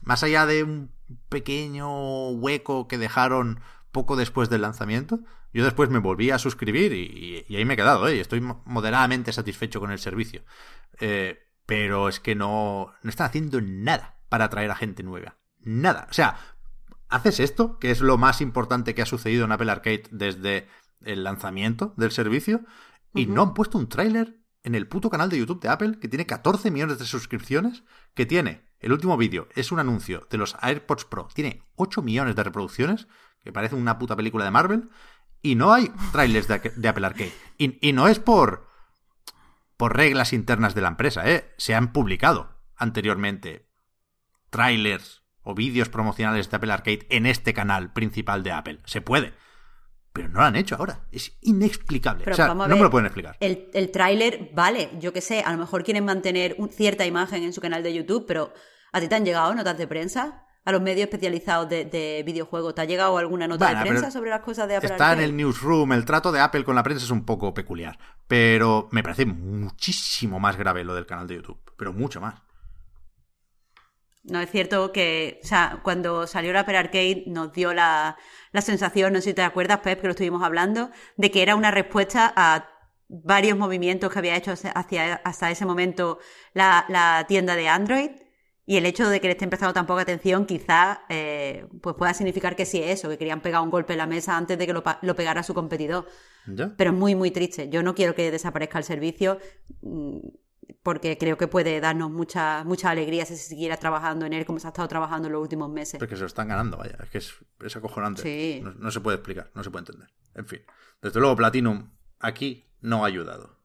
Más 0.01 0.23
allá 0.23 0.47
de 0.47 0.63
un 0.63 0.91
pequeño 1.29 2.29
hueco 2.29 2.87
que 2.87 2.97
dejaron 2.97 3.59
poco 3.91 4.15
después 4.15 4.49
del 4.49 4.63
lanzamiento, 4.63 5.19
yo 5.53 5.63
después 5.63 5.91
me 5.91 5.99
volví 5.99 6.31
a 6.31 6.39
suscribir 6.39 6.93
y, 6.93 7.45
ahí 7.55 7.65
me 7.65 7.75
he 7.75 7.77
quedado, 7.77 8.07
¿eh? 8.07 8.19
estoy 8.19 8.41
mo- 8.41 8.63
moderadamente 8.65 9.31
satisfecho 9.33 9.79
con 9.79 9.91
el 9.91 9.99
servicio. 9.99 10.43
Eh, 10.99 11.47
pero 11.67 12.09
es 12.09 12.19
que 12.19 12.33
no, 12.33 12.91
no 13.03 13.09
están 13.11 13.27
haciendo 13.27 13.61
nada 13.61 14.17
para 14.29 14.45
atraer 14.45 14.71
a 14.71 14.75
gente 14.75 15.03
nueva. 15.03 15.37
Nada. 15.59 16.07
O 16.09 16.13
sea, 16.13 16.39
haces 17.11 17.39
esto, 17.39 17.77
que 17.77 17.91
es 17.91 18.01
lo 18.01 18.17
más 18.17 18.41
importante 18.41 18.95
que 18.95 19.01
ha 19.01 19.05
sucedido 19.05 19.45
en 19.45 19.51
Apple 19.51 19.71
Arcade 19.71 20.03
desde 20.11 20.67
el 21.01 21.23
lanzamiento 21.23 21.93
del 21.97 22.11
servicio, 22.11 22.61
y 23.13 23.27
no 23.27 23.43
han 23.43 23.53
puesto 23.53 23.77
un 23.77 23.89
tráiler 23.89 24.37
en 24.63 24.75
el 24.75 24.87
puto 24.87 25.09
canal 25.09 25.29
de 25.29 25.37
YouTube 25.37 25.61
de 25.61 25.69
Apple, 25.69 25.99
que 25.99 26.07
tiene 26.07 26.25
14 26.25 26.71
millones 26.71 26.99
de 26.99 27.05
suscripciones, 27.05 27.83
que 28.13 28.25
tiene, 28.25 28.69
el 28.79 28.93
último 28.93 29.17
vídeo 29.17 29.47
es 29.55 29.71
un 29.71 29.79
anuncio 29.79 30.27
de 30.29 30.37
los 30.37 30.55
AirPods 30.61 31.05
Pro, 31.05 31.27
tiene 31.33 31.63
8 31.75 32.01
millones 32.01 32.35
de 32.35 32.43
reproducciones, 32.43 33.07
que 33.43 33.51
parece 33.51 33.75
una 33.75 33.97
puta 33.97 34.15
película 34.15 34.45
de 34.45 34.51
Marvel, 34.51 34.89
y 35.41 35.55
no 35.55 35.73
hay 35.73 35.91
trailers 36.11 36.47
de, 36.47 36.59
de 36.59 36.87
Apple 36.87 37.05
Arcade. 37.05 37.33
Y, 37.57 37.87
y 37.87 37.93
no 37.93 38.07
es 38.07 38.19
por, 38.19 38.67
por 39.75 39.97
reglas 39.97 40.31
internas 40.33 40.75
de 40.75 40.81
la 40.81 40.89
empresa, 40.89 41.29
¿eh? 41.29 41.53
Se 41.57 41.73
han 41.73 41.91
publicado 41.91 42.61
anteriormente 42.75 43.67
trailers 44.49 45.20
o 45.43 45.53
vídeos 45.55 45.89
promocionales 45.89 46.49
de 46.49 46.55
Apple 46.57 46.71
Arcade 46.71 47.07
en 47.09 47.25
este 47.25 47.53
canal 47.53 47.91
principal 47.93 48.43
de 48.43 48.51
Apple. 48.51 48.79
Se 48.85 49.01
puede. 49.01 49.33
Pero 50.13 50.27
no 50.27 50.39
lo 50.41 50.45
han 50.45 50.55
hecho 50.57 50.75
ahora. 50.75 51.05
Es 51.11 51.37
inexplicable. 51.41 52.23
Pero 52.25 52.33
o 52.33 52.35
sea, 52.35 52.53
no 52.53 52.67
me 52.67 52.75
lo 52.81 52.89
pueden 52.89 53.05
explicar. 53.05 53.37
El, 53.39 53.69
el 53.73 53.91
tráiler, 53.91 54.49
vale, 54.53 54.89
yo 54.99 55.13
qué 55.13 55.21
sé, 55.21 55.41
a 55.41 55.51
lo 55.53 55.57
mejor 55.57 55.83
quieren 55.85 56.03
mantener 56.03 56.55
un- 56.57 56.69
cierta 56.69 57.05
imagen 57.05 57.43
en 57.43 57.53
su 57.53 57.61
canal 57.61 57.81
de 57.81 57.93
YouTube, 57.93 58.25
pero 58.27 58.53
¿a 58.91 58.99
ti 58.99 59.07
te 59.07 59.15
han 59.15 59.23
llegado 59.23 59.55
notas 59.55 59.77
de 59.77 59.87
prensa? 59.87 60.43
¿A 60.63 60.71
los 60.73 60.81
medios 60.81 61.05
especializados 61.05 61.69
de, 61.69 61.85
de 61.85 62.21
videojuegos? 62.23 62.75
¿Te 62.75 62.81
ha 62.81 62.85
llegado 62.85 63.17
alguna 63.17 63.47
nota 63.47 63.65
Bueno, 63.65 63.79
de 63.83 63.89
prensa 63.89 64.11
sobre 64.11 64.29
las 64.29 64.41
cosas 64.41 64.67
de 64.67 64.75
Apple 64.75 64.91
Está 64.91 65.13
en 65.13 65.21
el 65.21 65.35
newsroom. 65.35 65.91
El 65.93 66.05
trato 66.05 66.31
de 66.31 66.39
Apple 66.39 66.63
con 66.63 66.75
la 66.75 66.83
prensa 66.83 67.03
es 67.05 67.09
un 67.09 67.25
poco 67.25 67.51
peculiar. 67.53 67.97
Pero 68.27 68.87
me 68.91 69.01
parece 69.01 69.25
muchísimo 69.25 70.39
más 70.39 70.57
grave 70.57 70.83
lo 70.83 70.93
del 70.93 71.05
canal 71.07 71.25
de 71.27 71.35
YouTube. 71.37 71.59
Pero 71.77 71.93
mucho 71.93 72.21
más. 72.21 72.35
No, 74.23 74.39
es 74.39 74.51
cierto 74.51 74.91
que, 74.91 75.39
o 75.43 75.47
sea, 75.47 75.79
cuando 75.83 76.27
salió 76.27 76.51
el 76.51 76.57
Apple 76.57 76.77
Arcade 76.77 77.23
nos 77.27 77.53
dio 77.53 77.73
la, 77.73 78.17
la 78.51 78.61
sensación, 78.61 79.13
no 79.13 79.19
sé 79.19 79.29
si 79.29 79.33
te 79.33 79.41
acuerdas, 79.41 79.79
Pep, 79.79 79.99
que 79.99 80.07
lo 80.07 80.11
estuvimos 80.11 80.43
hablando, 80.43 80.91
de 81.17 81.31
que 81.31 81.41
era 81.41 81.55
una 81.55 81.71
respuesta 81.71 82.31
a 82.35 82.69
varios 83.07 83.57
movimientos 83.57 84.11
que 84.11 84.19
había 84.19 84.35
hecho 84.35 84.53
hacia, 84.53 85.15
hasta 85.15 85.51
ese 85.51 85.65
momento 85.65 86.19
la, 86.53 86.85
la 86.87 87.25
tienda 87.27 87.55
de 87.55 87.67
Android. 87.67 88.11
Y 88.63 88.77
el 88.77 88.85
hecho 88.85 89.09
de 89.09 89.19
que 89.19 89.27
le 89.27 89.33
estén 89.33 89.49
prestando 89.49 89.73
tan 89.73 89.87
poca 89.87 90.03
atención 90.03 90.45
quizá 90.45 91.01
eh, 91.09 91.65
pues 91.81 91.95
pueda 91.97 92.13
significar 92.13 92.55
que 92.55 92.65
sí 92.65 92.81
es 92.81 92.99
eso, 92.99 93.09
que 93.09 93.17
querían 93.17 93.41
pegar 93.41 93.61
un 93.61 93.71
golpe 93.71 93.93
en 93.93 93.97
la 93.97 94.05
mesa 94.05 94.37
antes 94.37 94.57
de 94.57 94.67
que 94.67 94.71
lo, 94.71 94.83
lo 95.01 95.15
pegara 95.15 95.41
su 95.43 95.53
competidor. 95.53 96.07
¿Ya? 96.45 96.71
Pero 96.77 96.91
es 96.91 96.95
muy, 96.95 97.15
muy 97.15 97.31
triste. 97.31 97.69
Yo 97.69 97.81
no 97.83 97.95
quiero 97.95 98.15
que 98.15 98.31
desaparezca 98.31 98.77
el 98.77 98.83
servicio 98.83 99.39
porque 100.83 101.17
creo 101.17 101.37
que 101.37 101.47
puede 101.47 101.79
darnos 101.79 102.11
mucha, 102.11 102.63
mucha 102.63 102.89
alegría 102.89 103.25
si 103.25 103.37
se 103.37 103.43
siguiera 103.49 103.77
trabajando 103.77 104.25
en 104.25 104.33
él 104.33 104.45
como 104.45 104.59
se 104.59 104.67
ha 104.67 104.69
estado 104.69 104.87
trabajando 104.87 105.27
en 105.27 105.33
los 105.33 105.41
últimos 105.41 105.69
meses. 105.69 105.99
Porque 105.99 106.15
se 106.15 106.21
lo 106.21 106.27
están 106.27 106.47
ganando, 106.47 106.77
vaya. 106.77 106.97
Es 107.03 107.09
que 107.09 107.17
es, 107.19 107.33
es 107.63 107.75
acojonante. 107.75 108.23
Sí. 108.23 108.61
No, 108.63 108.71
no 108.73 108.91
se 108.91 108.99
puede 108.99 109.17
explicar, 109.17 109.51
no 109.53 109.63
se 109.63 109.69
puede 109.69 109.81
entender. 109.83 110.09
En 110.35 110.47
fin. 110.47 110.61
Desde 111.01 111.19
luego, 111.19 111.35
Platinum 111.35 111.91
aquí 112.19 112.71
no 112.81 113.03
ha 113.03 113.07
ayudado. 113.07 113.57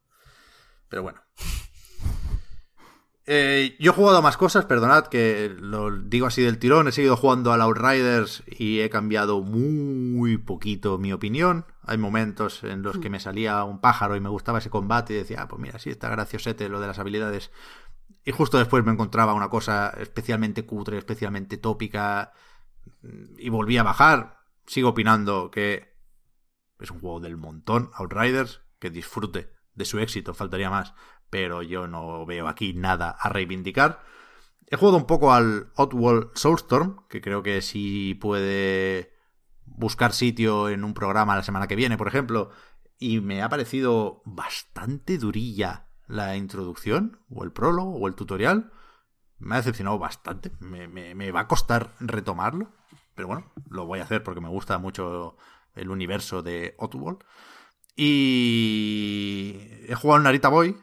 Pero 0.89 1.03
bueno. 1.03 1.21
Eh, 3.28 3.77
yo 3.81 3.90
he 3.90 3.94
jugado 3.94 4.19
a 4.19 4.23
más 4.23 4.36
cosas, 4.36 4.66
perdonad 4.66 5.09
que 5.09 5.53
lo 5.59 5.90
digo 5.90 6.27
así 6.27 6.43
del 6.43 6.59
tirón. 6.59 6.86
He 6.86 6.93
seguido 6.93 7.16
jugando 7.16 7.53
al 7.53 7.61
Outriders 7.61 8.44
y 8.47 8.81
he 8.81 8.89
cambiado 8.89 9.43
muy 9.43 10.39
poquito 10.39 10.97
mi 10.97 11.12
opinión. 11.12 11.66
Hay 11.82 11.98
momentos 11.98 12.62
en 12.62 12.82
los 12.82 12.98
que 12.98 13.11
me 13.11 13.19
salía 13.19 13.65
un 13.65 13.81
pájaro 13.81 14.15
y 14.15 14.20
me 14.20 14.28
gustaba 14.28 14.59
ese 14.59 14.70
combate 14.70 15.15
y 15.15 15.16
decía, 15.16 15.43
ah, 15.43 15.48
pues 15.48 15.61
mira, 15.61 15.78
sí, 15.81 15.90
está 15.90 16.09
graciosete 16.09 16.69
lo 16.69 16.81
de 16.81 16.86
las 16.86 17.01
habilidades. 17.01 17.51
Y 18.24 18.31
justo 18.31 18.59
después 18.59 18.85
me 18.85 18.93
encontraba 18.93 19.35
una 19.35 19.48
cosa 19.51 19.93
especialmente 19.98 20.65
cutre, 20.65 20.98
especialmente 20.98 21.57
tópica, 21.57 22.32
y 23.39 23.48
volví 23.48 23.77
a 23.77 23.82
bajar. 23.82 24.39
Sigo 24.66 24.90
opinando 24.90 25.51
que 25.51 25.97
es 26.78 26.90
un 26.90 27.01
juego 27.01 27.20
del 27.20 27.36
montón, 27.36 27.90
Outriders, 27.94 28.62
que 28.78 28.90
disfrute 28.90 29.53
de 29.74 29.85
su 29.85 29.98
éxito, 29.98 30.35
faltaría 30.35 30.70
más, 30.70 30.94
pero 31.31 31.62
yo 31.62 31.86
no 31.89 32.24
veo 32.27 32.48
aquí 32.48 32.74
nada 32.74 33.11
a 33.11 33.28
reivindicar. 33.28 34.03
He 34.69 34.77
jugado 34.77 34.97
un 34.97 35.07
poco 35.07 35.32
al 35.32 35.70
Outworld 35.77 36.31
Soulstorm, 36.35 37.07
que 37.09 37.20
creo 37.20 37.43
que 37.43 37.62
sí 37.62 38.15
puede 38.15 39.12
buscar 39.65 40.12
sitio 40.12 40.69
en 40.69 40.85
un 40.85 40.94
programa 40.94 41.36
la 41.36 41.43
semana 41.43 41.69
que 41.69 41.77
viene, 41.77 41.97
por 41.97 42.09
ejemplo. 42.09 42.51
y 42.98 43.20
me 43.20 43.43
ha 43.43 43.48
parecido 43.51 44.23
bastante 44.24 45.19
durilla 45.19 45.89
la 46.07 46.36
introducción, 46.36 47.20
o 47.31 47.44
el 47.44 47.53
prólogo, 47.53 47.97
o 47.97 48.09
el 48.09 48.15
tutorial. 48.15 48.73
Me 49.39 49.55
ha 49.55 49.59
decepcionado 49.59 49.98
bastante. 49.98 50.51
Me, 50.61 51.31
va 51.31 51.40
a 51.40 51.48
costar 51.48 51.94
retomarlo. 52.01 52.73
Pero 53.15 53.28
bueno, 53.28 53.53
lo 53.69 53.86
voy 53.86 54.01
a 54.01 54.05
hacer 54.05 54.23
porque 54.23 54.40
me 54.40 54.48
gusta 54.48 54.78
mucho 54.78 55.36
el 55.74 55.90
universo 55.90 56.43
de 56.43 56.74
Oddworld. 56.78 57.19
Y 57.97 59.59
he 59.89 59.94
jugado 59.94 60.23
Narita 60.23 60.48
Boy 60.48 60.77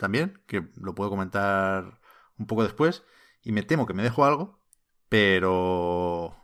también, 0.00 0.42
que 0.46 0.68
lo 0.76 0.94
puedo 0.96 1.10
comentar 1.10 2.00
un 2.38 2.46
poco 2.46 2.64
después. 2.64 3.04
Y 3.42 3.52
me 3.52 3.62
temo 3.62 3.86
que 3.86 3.94
me 3.94 4.02
dejo 4.02 4.24
algo, 4.24 4.58
pero 5.08 6.36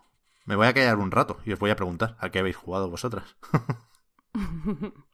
me 0.44 0.54
voy 0.54 0.68
a 0.68 0.74
callar 0.74 0.98
un 0.98 1.10
rato 1.10 1.40
y 1.44 1.52
os 1.52 1.58
voy 1.58 1.70
a 1.70 1.76
preguntar 1.76 2.16
a 2.20 2.30
qué 2.30 2.38
habéis 2.38 2.56
jugado 2.56 2.88
vosotras. 2.88 3.36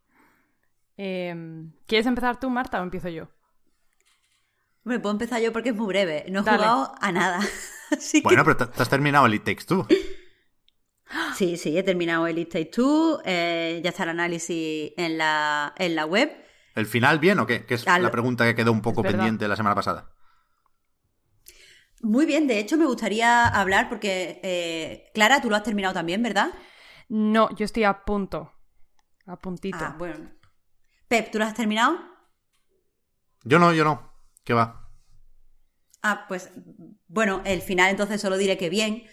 Em, 0.99 1.73
¿Quieres 1.87 2.07
empezar 2.07 2.39
tú, 2.39 2.51
Marta, 2.51 2.79
o 2.79 2.85
empiezo 2.85 3.09
yo? 3.09 3.29
Bueno, 4.85 5.01
puedo 5.01 5.15
empezar 5.15 5.41
yo 5.41 5.51
porque 5.51 5.71
es 5.71 5.75
muy 5.75 5.87
breve. 5.87 6.27
No 6.29 6.41
he 6.41 6.43
jugado 6.43 6.93
a 7.01 7.13
nada. 7.13 7.41
bueno, 8.23 8.45
pero 8.45 8.69
te 8.69 8.83
has 8.83 8.89
terminado 8.91 9.25
el 9.27 9.35
It 9.35 9.43
Takes 9.43 9.65
Two. 9.65 9.87
Sí, 11.35 11.57
sí, 11.57 11.77
he 11.79 11.83
terminado 11.83 12.27
el 12.27 12.39
It 12.39 12.53
Takes 12.53 12.71
Two. 12.73 13.23
Eh, 13.25 13.81
ya 13.83 13.91
está 13.91 14.03
el 14.03 14.11
análisis 14.11 14.93
en 14.97 15.17
la, 15.17 15.73
en 15.79 15.97
la 15.97 16.05
web. 16.05 16.31
¿El 16.75 16.87
final 16.87 17.19
bien 17.19 17.39
o 17.39 17.47
qué? 17.47 17.67
Que 17.67 17.75
es 17.75 17.87
la 17.87 18.11
pregunta 18.11 18.45
que 18.45 18.55
quedó 18.55 18.73
un 18.73 18.83
poco 18.83 19.03
pendiente 19.03 19.49
la 19.49 19.57
semana 19.57 19.75
pasada. 19.75 20.11
Muy 22.03 22.27
bien, 22.27 22.49
de 22.49 22.59
hecho 22.59 22.77
me 22.77 22.87
gustaría 22.87 23.47
hablar 23.47 23.89
porque, 23.89 24.41
eh, 24.43 25.11
Clara, 25.15 25.41
tú 25.41 25.49
lo 25.49 25.57
has 25.57 25.63
terminado 25.63 25.95
también, 25.95 26.21
¿verdad? 26.23 26.53
No, 27.09 27.55
yo 27.55 27.65
estoy 27.65 27.85
a 27.85 28.05
punto. 28.05 28.53
A 29.27 29.37
puntito. 29.37 29.79
Ah, 29.81 29.95
bueno. 29.97 30.31
Pep, 31.07 31.31
¿tú 31.31 31.39
lo 31.39 31.45
has 31.45 31.55
terminado? 31.55 31.99
Yo 33.45 33.59
no, 33.59 33.73
yo 33.73 33.85
no. 33.85 34.13
¿Qué 34.43 34.53
va? 34.53 34.89
Ah, 36.03 36.25
pues 36.27 36.51
bueno, 37.07 37.43
el 37.45 37.63
final 37.63 37.91
entonces 37.91 38.21
solo 38.21 38.37
diré 38.37 38.59
que 38.59 38.69
bien. 38.69 39.05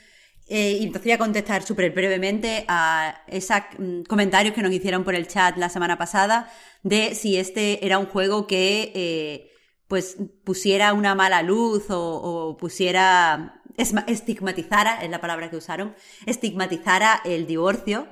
Eh, 0.51 0.79
y 0.79 0.83
entonces 0.83 1.03
voy 1.03 1.11
a 1.11 1.17
contestar 1.19 1.61
súper 1.61 1.91
brevemente 1.91 2.65
a 2.67 3.23
esos 3.27 3.57
mm, 3.77 4.01
comentarios 4.03 4.55
que 4.55 4.63
nos 4.63 4.71
hicieron 4.71 5.03
por 5.03 5.13
el 5.13 5.27
chat 5.27 5.55
la 5.57 5.69
semana 5.69 5.97
pasada 5.97 6.51
de 6.81 7.13
si 7.13 7.37
este 7.37 7.85
era 7.85 7.99
un 7.99 8.07
juego 8.07 8.47
que 8.47 8.91
eh, 8.95 9.51
pues 9.87 10.17
pusiera 10.43 10.93
una 10.93 11.13
mala 11.13 11.43
luz 11.43 11.85
o, 11.89 12.57
pusiera 12.59 13.61
estigmatizara, 13.77 15.03
es 15.03 15.09
la 15.09 15.21
palabra 15.21 15.49
que 15.49 15.57
usaron, 15.57 15.95
estigmatizara 16.25 17.21
el 17.25 17.47
divorcio. 17.47 18.07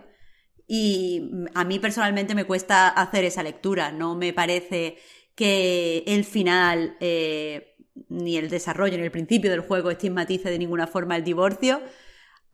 Y 0.68 1.32
a 1.56 1.64
mí 1.64 1.80
personalmente 1.80 2.36
me 2.36 2.46
cuesta 2.46 2.88
hacer 2.90 3.26
esa 3.26 3.44
lectura. 3.44 3.92
No 3.92 4.16
me 4.16 4.34
parece 4.34 4.98
que 5.36 6.04
el 6.08 6.26
final, 6.26 6.98
eh, 7.00 7.76
ni 8.10 8.38
el 8.38 8.50
desarrollo, 8.50 8.98
ni 8.98 9.04
el 9.04 9.12
principio 9.12 9.50
del 9.52 9.62
juego 9.62 9.92
estigmatice 9.92 10.50
de 10.50 10.60
ninguna 10.60 10.88
forma 10.88 11.16
el 11.16 11.24
divorcio. 11.24 11.82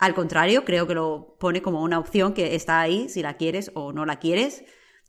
Al 0.03 0.13
contrario, 0.13 0.65
creo 0.65 0.85
que 0.85 0.95
lo 0.95 1.37
pone 1.39 1.61
como 1.61 1.81
una 1.81 1.97
opción 1.97 2.33
que 2.33 2.55
está 2.55 2.81
ahí 2.81 3.07
si 3.07 3.21
la 3.21 3.37
quieres 3.37 3.71
o 3.73 3.93
no 3.93 4.05
la 4.05 4.19
quieres. 4.19 4.65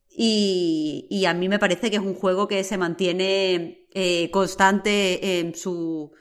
Y, 0.09 1.25
a 1.27 1.35
mí 1.35 1.49
me 1.49 1.59
parece 1.59 1.91
que 1.91 1.97
es 1.97 2.03
un 2.03 2.15
juego 2.15 2.47
que 2.47 2.63
se 2.63 2.79
mantiene 2.79 3.89
eh, 3.93 4.31
constante 4.31 5.41
en 5.41 5.57
su 5.57 6.13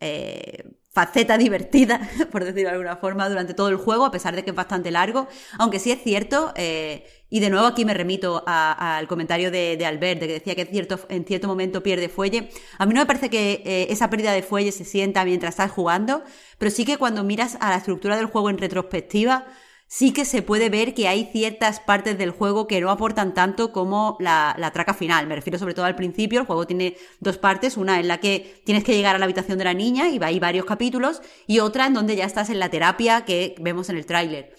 eh, 0.00 0.64
faceta 0.92 1.38
divertida, 1.38 2.00
por 2.32 2.44
decirlo 2.44 2.68
de 2.68 2.74
alguna 2.74 2.96
forma, 2.96 3.28
durante 3.28 3.54
todo 3.54 3.68
el 3.68 3.76
juego, 3.76 4.04
a 4.04 4.10
pesar 4.10 4.34
de 4.34 4.42
que 4.42 4.50
es 4.50 4.56
bastante 4.56 4.90
largo. 4.90 5.28
Aunque 5.58 5.78
sí 5.78 5.92
es 5.92 6.02
cierto, 6.02 6.52
eh, 6.56 7.06
y 7.28 7.40
de 7.40 7.50
nuevo 7.50 7.66
aquí 7.66 7.84
me 7.84 7.94
remito 7.94 8.42
al 8.46 9.06
comentario 9.06 9.50
de, 9.50 9.84
Albert, 9.86 10.20
de 10.20 10.26
que 10.26 10.32
decía 10.34 10.54
que 10.54 10.66
cierto, 10.66 10.98
en 11.08 11.24
cierto 11.24 11.46
momento 11.46 11.82
pierde 11.82 12.08
fuelle. 12.08 12.50
A 12.78 12.86
mí 12.86 12.94
no 12.94 13.00
me 13.00 13.06
parece 13.06 13.30
que 13.30 13.86
esa 13.88 14.10
pérdida 14.10 14.32
de 14.32 14.42
fuelle 14.42 14.72
se 14.72 14.84
sienta 14.84 15.24
mientras 15.24 15.54
estás 15.54 15.70
jugando, 15.70 16.24
pero 16.58 16.72
sí 16.72 16.84
que 16.84 16.98
cuando 16.98 17.22
miras 17.22 17.56
a 17.60 17.70
la 17.70 17.76
estructura 17.76 18.16
del 18.16 18.26
juego 18.26 18.50
en 18.50 18.58
retrospectiva, 18.58 19.46
sí 19.90 20.12
que 20.12 20.24
se 20.24 20.40
puede 20.40 20.70
ver 20.70 20.94
que 20.94 21.08
hay 21.08 21.28
ciertas 21.32 21.80
partes 21.80 22.16
del 22.16 22.30
juego 22.30 22.68
que 22.68 22.80
no 22.80 22.90
aportan 22.90 23.34
tanto 23.34 23.72
como 23.72 24.16
la, 24.20 24.70
traca 24.72 24.94
final. 24.94 25.26
Me 25.26 25.34
refiero 25.34 25.58
sobre 25.58 25.74
todo 25.74 25.84
al 25.84 25.96
principio. 25.96 26.40
El 26.40 26.46
juego 26.46 26.64
tiene 26.64 26.96
dos 27.18 27.38
partes. 27.38 27.76
Una 27.76 27.98
en 27.98 28.06
la 28.06 28.18
que 28.18 28.62
tienes 28.64 28.84
que 28.84 28.94
llegar 28.94 29.16
a 29.16 29.18
la 29.18 29.24
habitación 29.24 29.58
de 29.58 29.64
la 29.64 29.74
niña 29.74 30.08
y 30.08 30.22
ahí 30.22 30.38
varios 30.38 30.64
capítulos. 30.64 31.20
Y 31.48 31.58
otra 31.58 31.86
en 31.86 31.94
donde 31.94 32.14
ya 32.14 32.24
estás 32.24 32.50
en 32.50 32.60
la 32.60 32.68
terapia 32.68 33.24
que 33.24 33.56
vemos 33.58 33.90
en 33.90 33.96
el 33.96 34.06
tráiler. 34.06 34.54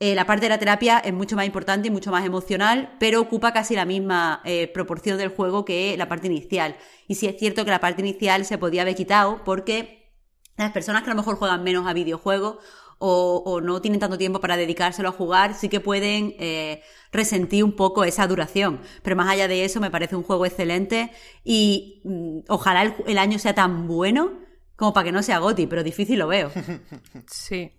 Eh, 0.00 0.14
la 0.14 0.26
parte 0.26 0.44
de 0.44 0.50
la 0.50 0.58
terapia 0.58 0.98
es 0.98 1.14
mucho 1.14 1.34
más 1.34 1.46
importante 1.46 1.88
y 1.88 1.90
mucho 1.90 2.10
más 2.10 2.26
emocional, 2.26 2.94
pero 3.00 3.22
ocupa 3.22 3.54
casi 3.54 3.74
la 3.74 3.86
misma 3.86 4.42
eh, 4.44 4.68
proporción 4.68 5.16
del 5.16 5.30
juego 5.30 5.64
que 5.64 5.96
la 5.96 6.08
parte 6.08 6.26
inicial. 6.26 6.76
Y 7.08 7.14
sí 7.14 7.26
es 7.26 7.38
cierto 7.38 7.64
que 7.64 7.70
la 7.70 7.80
parte 7.80 8.02
inicial 8.02 8.44
se 8.44 8.58
podía 8.58 8.82
haber 8.82 8.96
quitado 8.96 9.42
porque 9.44 10.04
las 10.56 10.72
personas 10.72 11.02
que 11.02 11.10
a 11.10 11.14
lo 11.14 11.20
mejor 11.20 11.36
juegan 11.36 11.64
menos 11.64 11.86
a 11.86 11.94
videojuegos 11.94 12.58
o, 13.06 13.60
no 13.60 13.82
tienen 13.82 14.00
tanto 14.00 14.16
tiempo 14.16 14.40
para 14.40 14.56
dedicárselo 14.56 15.10
a 15.10 15.12
jugar, 15.12 15.54
sí 15.54 15.68
que 15.68 15.80
pueden 15.80 16.34
eh, 16.38 16.82
resentir 17.12 17.62
un 17.62 17.76
poco 17.76 18.04
esa 18.04 18.26
duración. 18.26 18.80
Pero 19.02 19.14
más 19.14 19.28
allá 19.28 19.46
de 19.46 19.64
eso, 19.64 19.78
me 19.78 19.90
parece 19.90 20.16
un 20.16 20.22
juego 20.22 20.46
excelente 20.46 21.12
y 21.44 22.00
mm, 22.04 22.38
ojalá 22.48 22.94
el, 23.06 23.18
año 23.18 23.38
sea 23.38 23.54
tan 23.54 23.86
bueno 23.86 24.32
como 24.76 24.94
para 24.94 25.04
que 25.04 25.12
no 25.12 25.22
sea 25.22 25.38
Goti, 25.38 25.66
pero 25.66 25.84
difícil 25.84 26.18
lo 26.18 26.28
veo. 26.28 26.50
Sí. 27.26 27.72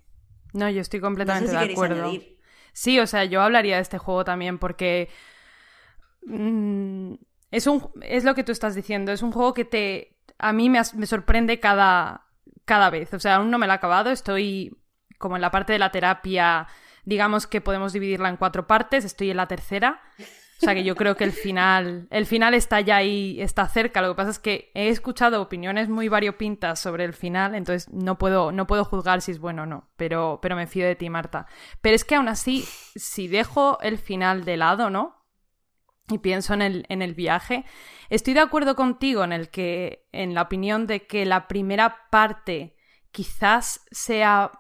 No, 0.54 0.70
yo 0.70 0.80
estoy 0.80 1.02
completamente 1.02 1.52
de 1.52 1.74
acuerdo. 1.74 2.12
Sí, 2.72 3.00
o 3.00 3.08
sea, 3.08 3.26
yo 3.26 3.42
hablaría 3.42 3.78
de 3.78 3.82
este 3.82 3.98
juego 3.98 4.24
también 4.24 4.58
porque 4.58 5.10
mm, 6.26 7.14
es 7.52 7.68
un 7.68 7.90
es 8.02 8.24
lo 8.24 8.36
que 8.36 8.44
tú 8.44 8.52
estás 8.52 8.76
diciendo, 8.76 9.12
es 9.12 9.22
un 9.22 9.32
juego 9.32 9.54
que 9.54 9.66
te 9.66 10.18
a 10.38 10.54
mí 10.54 10.70
me, 10.70 10.80
me 10.94 11.06
sorprende 11.08 11.60
cada 11.60 12.28
cada 12.64 12.90
vez, 12.90 13.14
o 13.14 13.20
sea, 13.20 13.36
aún 13.36 13.52
no 13.52 13.58
me 13.58 13.68
lo 13.68 13.74
he 13.74 13.76
acabado, 13.76 14.12
estoy 14.12 14.78
como 15.18 15.36
en 15.36 15.42
la 15.42 15.52
parte 15.52 15.74
de 15.74 15.80
la 15.80 15.92
terapia, 15.92 16.68
digamos 17.06 17.48
que 17.48 17.62
podemos 17.62 17.94
dividirla 17.94 18.30
en 18.30 18.38
cuatro 18.38 18.68
partes, 18.68 19.06
estoy 19.06 19.32
en 19.32 19.38
la 19.38 19.48
tercera. 19.48 20.02
O 20.58 20.66
sea 20.66 20.74
que 20.74 20.86
yo 20.86 20.96
creo 20.96 21.18
que 21.18 21.26
el 21.26 21.34
final, 21.34 22.08
el 22.12 22.26
final 22.26 22.54
está 22.54 22.80
ya 22.80 22.96
ahí, 22.96 23.42
está 23.42 23.68
cerca. 23.68 24.02
Lo 24.02 24.10
que 24.10 24.16
pasa 24.16 24.32
es 24.32 24.40
que 24.40 24.72
he 24.74 24.88
escuchado 24.88 25.42
opiniones 25.42 25.90
muy 25.90 26.08
variopintas 26.08 26.80
sobre 26.80 27.04
el 27.04 27.14
final, 27.14 27.56
entonces 27.56 27.92
no 27.92 28.18
puedo, 28.18 28.54
no 28.54 28.66
puedo 28.66 28.86
juzgar 28.86 29.22
si 29.22 29.32
es 29.32 29.40
bueno 29.40 29.64
o 29.64 29.66
no, 29.66 29.90
pero, 29.98 30.40
pero 30.42 30.56
me 30.56 30.68
fío 30.68 30.86
de 30.86 30.96
ti, 30.96 31.10
Marta. 31.10 31.46
Pero 31.82 31.96
es 31.96 32.06
que 32.06 32.16
aún 32.16 32.30
así, 32.30 32.62
si 32.96 33.28
dejo 33.28 33.80
el 33.82 33.98
final 33.98 34.46
de 34.46 34.58
lado, 34.58 34.90
¿no? 34.90 35.26
Y 36.08 36.20
pienso 36.20 36.54
en 36.54 36.62
el, 36.62 36.86
en 36.88 37.02
el 37.02 37.16
viaje, 37.16 37.66
estoy 38.10 38.34
de 38.34 38.40
acuerdo 38.40 38.76
contigo 38.76 39.24
en 39.24 39.34
el 39.34 39.50
que, 39.50 40.08
en 40.14 40.34
la 40.34 40.44
opinión 40.44 40.88
de 40.88 41.06
que 41.06 41.26
la 41.26 41.48
primera 41.48 42.10
parte 42.12 42.78
quizás 43.12 43.86
sea 43.92 44.52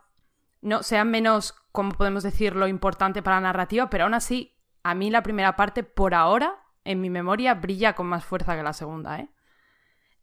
no 0.66 0.82
sea 0.82 1.06
menos, 1.06 1.54
como 1.72 1.92
podemos 1.92 2.24
decirlo, 2.24 2.68
importante 2.68 3.22
para 3.22 3.38
la 3.38 3.50
narrativa, 3.50 3.88
pero 3.90 4.06
aún 4.06 4.16
así, 4.16 4.58
a 4.82 4.96
mí 4.96 5.12
la 5.12 5.22
primera 5.22 5.56
parte, 5.56 5.84
por 5.84 6.16
ahora, 6.16 6.56
en 6.84 7.02
mi 7.02 7.12
memoria, 7.12 7.54
brilla 7.54 7.94
con 7.94 8.08
más 8.08 8.26
fuerza 8.26 8.56
que 8.56 8.64
la 8.64 8.74
segunda, 8.74 9.20
¿eh? 9.20 9.30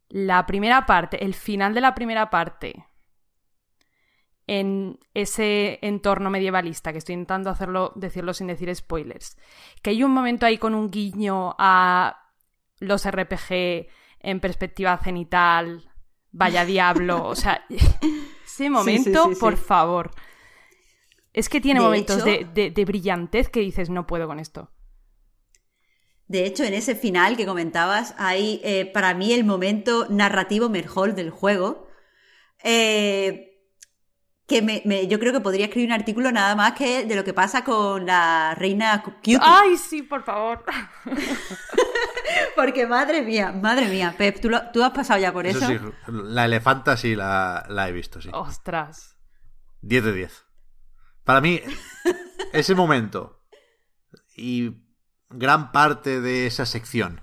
La 0.09 0.45
primera 0.45 0.85
parte, 0.85 1.23
el 1.23 1.33
final 1.33 1.73
de 1.73 1.79
la 1.79 1.95
primera 1.95 2.29
parte, 2.29 2.85
en 4.45 4.99
ese 5.13 5.79
entorno 5.81 6.29
medievalista, 6.29 6.91
que 6.91 6.97
estoy 6.97 7.13
intentando 7.13 7.49
hacerlo, 7.49 7.93
decirlo 7.95 8.33
sin 8.33 8.47
decir 8.47 8.73
spoilers, 8.75 9.37
que 9.81 9.91
hay 9.91 10.03
un 10.03 10.11
momento 10.11 10.45
ahí 10.45 10.57
con 10.57 10.75
un 10.75 10.91
guiño 10.91 11.55
a 11.57 12.31
los 12.79 13.09
RPG 13.09 13.87
en 14.19 14.41
perspectiva 14.41 14.97
cenital, 14.97 15.89
vaya 16.33 16.65
diablo, 16.65 17.27
o 17.27 17.35
sea, 17.35 17.63
ese 18.45 18.69
momento, 18.69 19.29
por 19.39 19.55
favor. 19.55 20.11
Es 21.33 21.49
que 21.49 21.59
tiene 21.59 21.79
momentos 21.81 22.23
de, 22.23 22.83
brillantez 22.85 23.49
que 23.49 23.59
dices, 23.59 23.89
no 23.89 24.05
puedo 24.05 24.27
con 24.27 24.39
esto. 24.39 24.71
De 26.27 26.45
hecho, 26.45 26.63
en 26.63 26.73
ese 26.73 26.95
final 26.95 27.35
que 27.35 27.45
comentabas, 27.45 28.15
hay 28.17 28.61
eh, 28.63 28.85
para 28.85 29.13
mí 29.13 29.33
el 29.33 29.43
momento 29.43 30.07
narrativo 30.09 30.69
mejor 30.69 31.15
del 31.15 31.31
juego. 31.31 31.87
Eh, 32.63 33.49
que 34.47 34.61
me, 34.61 35.07
yo 35.07 35.19
creo 35.19 35.31
que 35.31 35.39
podría 35.39 35.65
escribir 35.65 35.89
un 35.89 35.93
artículo 35.93 36.31
nada 36.31 36.55
más 36.55 36.73
que 36.73 37.05
de 37.05 37.15
lo 37.15 37.23
que 37.23 37.33
pasa 37.33 37.63
con 37.63 38.05
la 38.05 38.55
reina 38.55 39.01
Cutie. 39.01 39.39
¡Ay, 39.41 39.77
sí, 39.77 40.03
por 40.03 40.23
favor! 40.23 40.63
Porque 42.55 42.85
madre 42.85 43.21
mía, 43.21 43.51
madre 43.51 43.87
mía, 43.87 44.13
Pep, 44.17 44.39
¿tú, 44.41 44.83
has 44.83 44.91
pasado 44.91 45.19
ya 45.19 45.31
por 45.31 45.47
eso. 45.47 45.59
eso? 45.59 45.93
Sí, 46.05 46.11
la 46.11 46.45
elefanta 46.45 46.97
sí 46.97 47.15
la, 47.15 47.65
la 47.69 47.87
he 47.87 47.91
visto, 47.91 48.21
sí. 48.21 48.29
¡Ostras! 48.33 49.15
10 49.81 50.03
de 50.03 50.13
10. 50.13 50.42
Para 51.23 51.41
mí, 51.41 51.61
ese 52.53 52.75
momento 52.75 53.43
y 54.35 54.77
gran 55.29 55.71
parte 55.71 56.21
de 56.21 56.47
esa 56.47 56.65
sección 56.65 57.21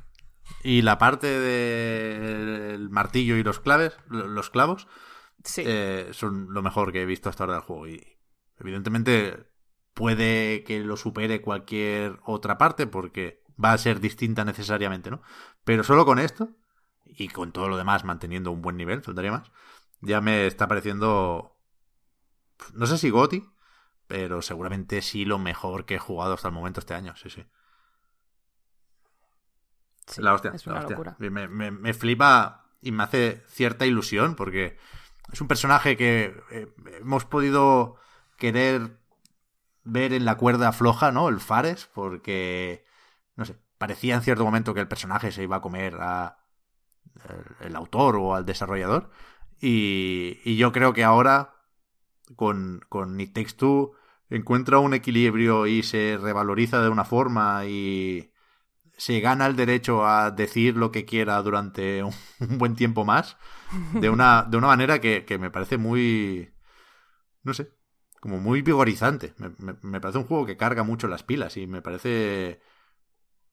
y 0.62 0.82
la 0.82 0.98
parte 0.98 1.26
del 1.26 2.90
martillo 2.90 3.36
y 3.36 3.42
los 3.42 3.60
claves, 3.60 3.96
los 4.08 4.50
clavos, 4.50 4.88
eh, 5.56 6.08
son 6.12 6.52
lo 6.52 6.62
mejor 6.62 6.92
que 6.92 7.02
he 7.02 7.06
visto 7.06 7.28
hasta 7.28 7.44
ahora 7.44 7.54
del 7.54 7.62
juego. 7.62 7.88
Y 7.88 8.18
evidentemente 8.58 9.46
puede 9.94 10.64
que 10.64 10.80
lo 10.80 10.96
supere 10.96 11.40
cualquier 11.40 12.18
otra 12.24 12.58
parte 12.58 12.86
porque 12.86 13.42
va 13.62 13.72
a 13.72 13.78
ser 13.78 14.00
distinta 14.00 14.44
necesariamente, 14.44 15.10
¿no? 15.10 15.22
Pero 15.64 15.84
solo 15.84 16.04
con 16.04 16.18
esto 16.18 16.50
y 17.04 17.28
con 17.28 17.52
todo 17.52 17.68
lo 17.68 17.76
demás 17.76 18.04
manteniendo 18.04 18.50
un 18.50 18.62
buen 18.62 18.76
nivel, 18.76 19.02
faltaría 19.02 19.32
más, 19.32 19.50
ya 20.00 20.20
me 20.20 20.46
está 20.46 20.68
pareciendo 20.68 21.56
no 22.74 22.86
sé 22.86 22.98
si 22.98 23.10
Goti, 23.10 23.44
pero 24.10 24.42
seguramente 24.42 25.02
sí 25.02 25.24
lo 25.24 25.38
mejor 25.38 25.84
que 25.84 25.94
he 25.94 25.98
jugado 26.00 26.34
hasta 26.34 26.48
el 26.48 26.54
momento 26.54 26.80
este 26.80 26.94
año, 26.94 27.14
sí, 27.14 27.30
sí. 27.30 27.46
la 30.16 30.34
hostia, 30.34 30.50
es 30.52 30.66
una 30.66 30.82
locura. 30.82 31.14
Me, 31.20 31.46
me, 31.46 31.94
flipa 31.94 32.64
y 32.82 32.90
me 32.90 33.04
hace 33.04 33.44
cierta 33.46 33.86
ilusión 33.86 34.34
porque 34.34 34.76
es 35.32 35.40
un 35.40 35.46
personaje 35.46 35.96
que 35.96 36.42
eh, 36.50 36.66
hemos 36.98 37.24
podido 37.24 37.98
querer 38.36 38.98
ver 39.84 40.12
en 40.12 40.24
la 40.24 40.36
cuerda 40.36 40.72
floja, 40.72 41.12
¿no? 41.12 41.28
El 41.28 41.38
Fares, 41.38 41.88
porque, 41.94 42.84
no 43.36 43.44
sé, 43.44 43.60
parecía 43.78 44.16
en 44.16 44.22
cierto 44.22 44.44
momento 44.44 44.74
que 44.74 44.80
el 44.80 44.88
personaje 44.88 45.30
se 45.30 45.44
iba 45.44 45.58
a 45.58 45.60
comer 45.60 45.98
a 46.00 46.40
el, 47.60 47.76
autor 47.76 48.16
o 48.16 48.34
al 48.34 48.44
desarrollador. 48.44 49.12
Y, 49.60 50.40
y, 50.44 50.56
yo 50.56 50.72
creo 50.72 50.94
que 50.94 51.04
ahora, 51.04 51.54
con, 52.34 52.84
con 52.88 53.20
It 53.20 53.34
Takes 53.34 53.52
Two, 53.52 53.94
encuentra 54.30 54.78
un 54.78 54.94
equilibrio 54.94 55.66
y 55.66 55.82
se 55.82 56.18
revaloriza 56.20 56.80
de 56.82 56.88
una 56.88 57.04
forma 57.04 57.66
y 57.66 58.32
se 58.96 59.20
gana 59.20 59.46
el 59.46 59.56
derecho 59.56 60.06
a 60.06 60.30
decir 60.30 60.76
lo 60.76 60.92
que 60.92 61.04
quiera 61.04 61.40
durante 61.42 62.02
un, 62.02 62.12
buen 62.58 62.74
tiempo 62.76 63.04
más, 63.04 63.36
de 63.94 64.10
una, 64.10 64.42
de 64.44 64.56
una 64.56 64.68
manera 64.68 65.00
que, 65.00 65.24
que 65.24 65.38
me 65.38 65.50
parece 65.50 65.78
muy, 65.78 66.52
no 67.42 67.54
sé, 67.54 67.72
como 68.20 68.38
muy 68.38 68.62
vigorizante. 68.62 69.34
Me, 69.38 70.00
parece 70.00 70.18
un 70.18 70.26
juego 70.26 70.46
que 70.46 70.56
carga 70.56 70.82
mucho 70.82 71.08
las 71.08 71.22
pilas 71.22 71.56
y 71.56 71.66
me 71.66 71.82
parece 71.82 72.60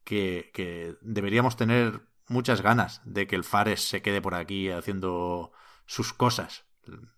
que, 0.03 0.51
que, 0.53 0.97
deberíamos 1.01 1.55
tener 1.55 2.01
muchas 2.27 2.61
ganas 2.61 3.01
de 3.05 3.25
que 3.25 3.37
el 3.37 3.45
Fares 3.45 3.87
se 3.87 4.01
quede 4.01 4.21
por 4.21 4.35
aquí 4.35 4.69
haciendo 4.69 5.53
sus 5.85 6.13
cosas, 6.13 6.65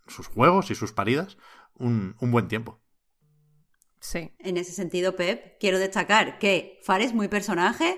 sus 0.08 0.28
juegos 0.28 0.70
y 0.70 0.76
sus 0.76 0.94
paridas 0.94 1.38
un, 1.74 2.16
un 2.20 2.32
buen 2.32 2.48
tiempo. 2.48 2.80
Sí. 4.00 4.32
En 4.40 4.58
ese 4.58 4.72
sentido, 4.72 5.16
Pep, 5.16 5.58
quiero 5.60 5.80
destacar 5.80 6.40
que 6.40 6.80
Fares 6.84 7.08
es 7.08 7.14
muy 7.14 7.28
personaje, 7.28 7.98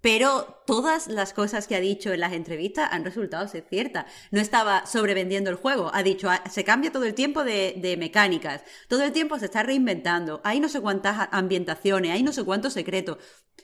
pero 0.00 0.62
todas 0.66 1.08
las 1.08 1.34
cosas 1.34 1.66
que 1.66 1.76
ha 1.76 1.80
dicho 1.80 2.12
en 2.12 2.20
las 2.20 2.32
entrevistas 2.32 2.88
han 2.90 3.04
resultado 3.04 3.46
ser 3.48 3.66
ciertas. 3.68 4.06
No 4.30 4.40
estaba 4.40 4.86
sobrevendiendo 4.86 5.50
el 5.50 5.56
juego. 5.56 5.90
Ha 5.92 6.02
dicho, 6.02 6.30
ah, 6.30 6.42
se 6.48 6.64
cambia 6.64 6.90
todo 6.90 7.04
el 7.04 7.14
tiempo 7.14 7.44
de, 7.44 7.96
mecánicas. 7.98 8.64
Todo 8.88 9.02
el 9.02 9.12
tiempo 9.12 9.38
se 9.38 9.46
está 9.46 9.62
reinventando. 9.62 10.40
Hay 10.42 10.58
no 10.58 10.68
sé 10.68 10.80
cuántas 10.80 11.28
ambientaciones, 11.32 12.12
hay 12.12 12.22
no 12.22 12.32
sé 12.32 12.44
cuántos 12.44 12.72
secretos. 12.72 13.18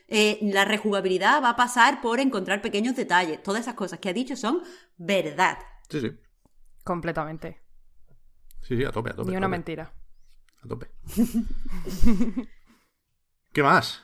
Eh, 0.08 0.38
la 0.42 0.64
rejugabilidad 0.64 1.42
va 1.42 1.50
a 1.50 1.56
pasar 1.56 2.02
por 2.02 2.20
encontrar 2.20 2.60
pequeños 2.60 2.96
detalles. 2.96 3.42
Todas 3.42 3.62
esas 3.62 3.74
cosas 3.74 3.98
que 3.98 4.10
ha 4.10 4.12
dicho 4.12 4.36
son 4.36 4.62
verdad. 4.98 5.58
Sí, 5.88 6.00
sí. 6.00 6.10
Completamente. 6.84 7.62
Sí, 8.60 8.76
sí, 8.76 8.84
a 8.84 8.90
tope, 8.90 9.10
a 9.10 9.14
tope. 9.14 9.30
Ni 9.30 9.36
una 9.36 9.48
mentira. 9.48 9.92
A 10.62 10.68
tope. 10.68 10.88
¿Qué 13.52 13.62
más? 13.62 14.02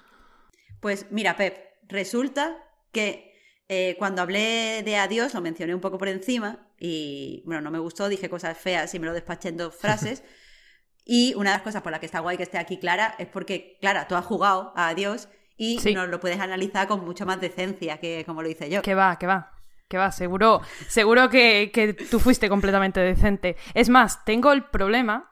Pues 0.81 1.07
mira, 1.11 1.37
Pep, 1.37 1.73
Resulta 1.93 2.57
que 2.91 3.35
eh, 3.69 3.97
cuando 3.99 4.23
hablé 4.23 4.83
de 4.83 4.97
adiós, 4.97 5.35
lo 5.35 5.41
mencioné 5.41 5.74
un 5.74 5.81
poco 5.81 5.99
por 5.99 6.09
encima 6.09 6.66
y, 6.79 7.43
bueno, 7.47 7.61
no 7.61 7.70
me 7.70 7.79
gustó, 7.79 8.09
dije 8.09 8.31
cosas 8.31 8.57
feas 8.57 8.95
y 8.95 8.99
me 8.99 9.07
lo 9.07 9.12
despaché 9.12 9.51
en 9.51 9.59
dos 9.59 9.74
frases. 9.77 10.23
y 11.05 11.35
una 11.35 11.51
de 11.51 11.57
las 11.57 11.62
cosas 11.62 11.83
por 11.83 11.93
las 11.93 12.01
que 12.01 12.07
está 12.07 12.20
guay 12.20 12.37
que 12.37 12.45
esté 12.45 12.59
aquí 12.59 12.79
Clara 12.79 13.15
es 13.19 13.29
porque, 13.29 13.77
Clara, 13.81 14.09
tú 14.09 14.15
has 14.15 14.24
jugado 14.24 14.73
a 14.74 14.89
adiós 14.89 15.29
y 15.57 15.79
nos 15.95 16.09
lo 16.09 16.19
puedes 16.19 16.41
analizar 16.41 16.89
con 16.89 17.05
mucha 17.05 17.24
más 17.24 17.41
decencia 17.41 17.99
que 17.99 18.24
como 18.24 18.43
lo 18.43 18.49
hice 18.49 18.70
yo. 18.70 18.83
Que 18.83 18.95
va, 18.95 19.19
que 19.19 19.27
va. 19.27 19.53
Que 19.89 19.99
va, 19.99 20.11
seguro, 20.11 20.62
seguro 20.89 21.29
que, 21.29 21.70
que 21.73 21.93
tú 21.93 22.19
fuiste 22.19 22.49
completamente 22.49 23.01
decente. 23.01 23.57
Es 23.74 23.91
más, 23.91 24.24
tengo 24.24 24.53
el 24.53 24.65
problema 24.65 25.31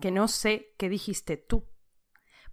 que 0.00 0.10
no 0.10 0.28
sé 0.28 0.74
qué 0.78 0.88
dijiste 0.88 1.36
tú. 1.36 1.68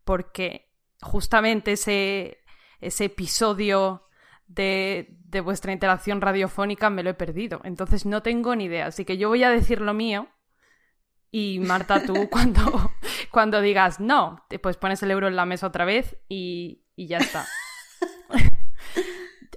Porque 0.03 0.71
justamente 1.01 1.73
ese, 1.73 2.39
ese 2.79 3.05
episodio 3.05 4.07
de, 4.47 5.17
de, 5.25 5.41
vuestra 5.41 5.71
interacción 5.71 6.21
radiofónica 6.21 6.89
me 6.89 7.03
lo 7.03 7.11
he 7.11 7.15
perdido. 7.15 7.61
Entonces 7.63 8.05
no 8.05 8.21
tengo 8.21 8.55
ni 8.55 8.65
idea. 8.65 8.87
Así 8.87 9.05
que 9.05 9.17
yo 9.17 9.29
voy 9.29 9.43
a 9.43 9.49
decir 9.49 9.81
lo 9.81 9.93
mío. 9.93 10.29
Y 11.29 11.59
Marta, 11.59 12.05
tú 12.05 12.29
cuando, 12.31 12.91
cuando 13.31 13.61
digas 13.61 13.99
no, 13.99 14.45
pues 14.61 14.77
pones 14.77 15.01
el 15.03 15.11
euro 15.11 15.27
en 15.27 15.35
la 15.35 15.45
mesa 15.45 15.67
otra 15.67 15.85
vez 15.85 16.17
y, 16.27 16.83
y 16.95 17.07
ya 17.07 17.19
está. 17.19 17.45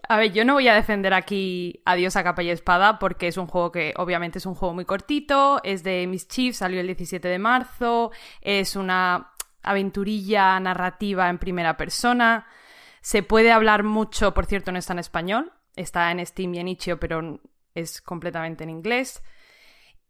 A 0.08 0.16
ver, 0.18 0.32
yo 0.32 0.44
no 0.44 0.54
voy 0.54 0.68
a 0.68 0.74
defender 0.74 1.14
aquí 1.14 1.80
Adiós 1.84 2.16
a 2.16 2.24
capa 2.24 2.42
y 2.42 2.50
espada 2.50 2.98
porque 2.98 3.28
es 3.28 3.36
un 3.36 3.46
juego 3.46 3.72
que 3.72 3.94
obviamente 3.96 4.38
es 4.38 4.46
un 4.46 4.54
juego 4.54 4.74
muy 4.74 4.84
cortito, 4.84 5.60
es 5.64 5.82
de 5.82 6.06
Mischief, 6.06 6.56
salió 6.56 6.80
el 6.80 6.86
17 6.86 7.26
de 7.26 7.38
marzo, 7.38 8.10
es 8.40 8.76
una 8.76 9.32
aventurilla 9.62 10.58
narrativa 10.60 11.28
en 11.28 11.38
primera 11.38 11.76
persona. 11.76 12.46
Se 13.00 13.22
puede 13.22 13.52
hablar 13.52 13.82
mucho, 13.82 14.34
por 14.34 14.46
cierto, 14.46 14.72
no 14.72 14.78
está 14.78 14.92
en 14.92 14.98
español, 14.98 15.52
está 15.76 16.10
en 16.10 16.24
Steam 16.24 16.54
y 16.54 16.58
en 16.58 16.68
Itch.io, 16.68 17.00
pero 17.00 17.40
es 17.74 18.00
completamente 18.02 18.64
en 18.64 18.70
inglés. 18.70 19.22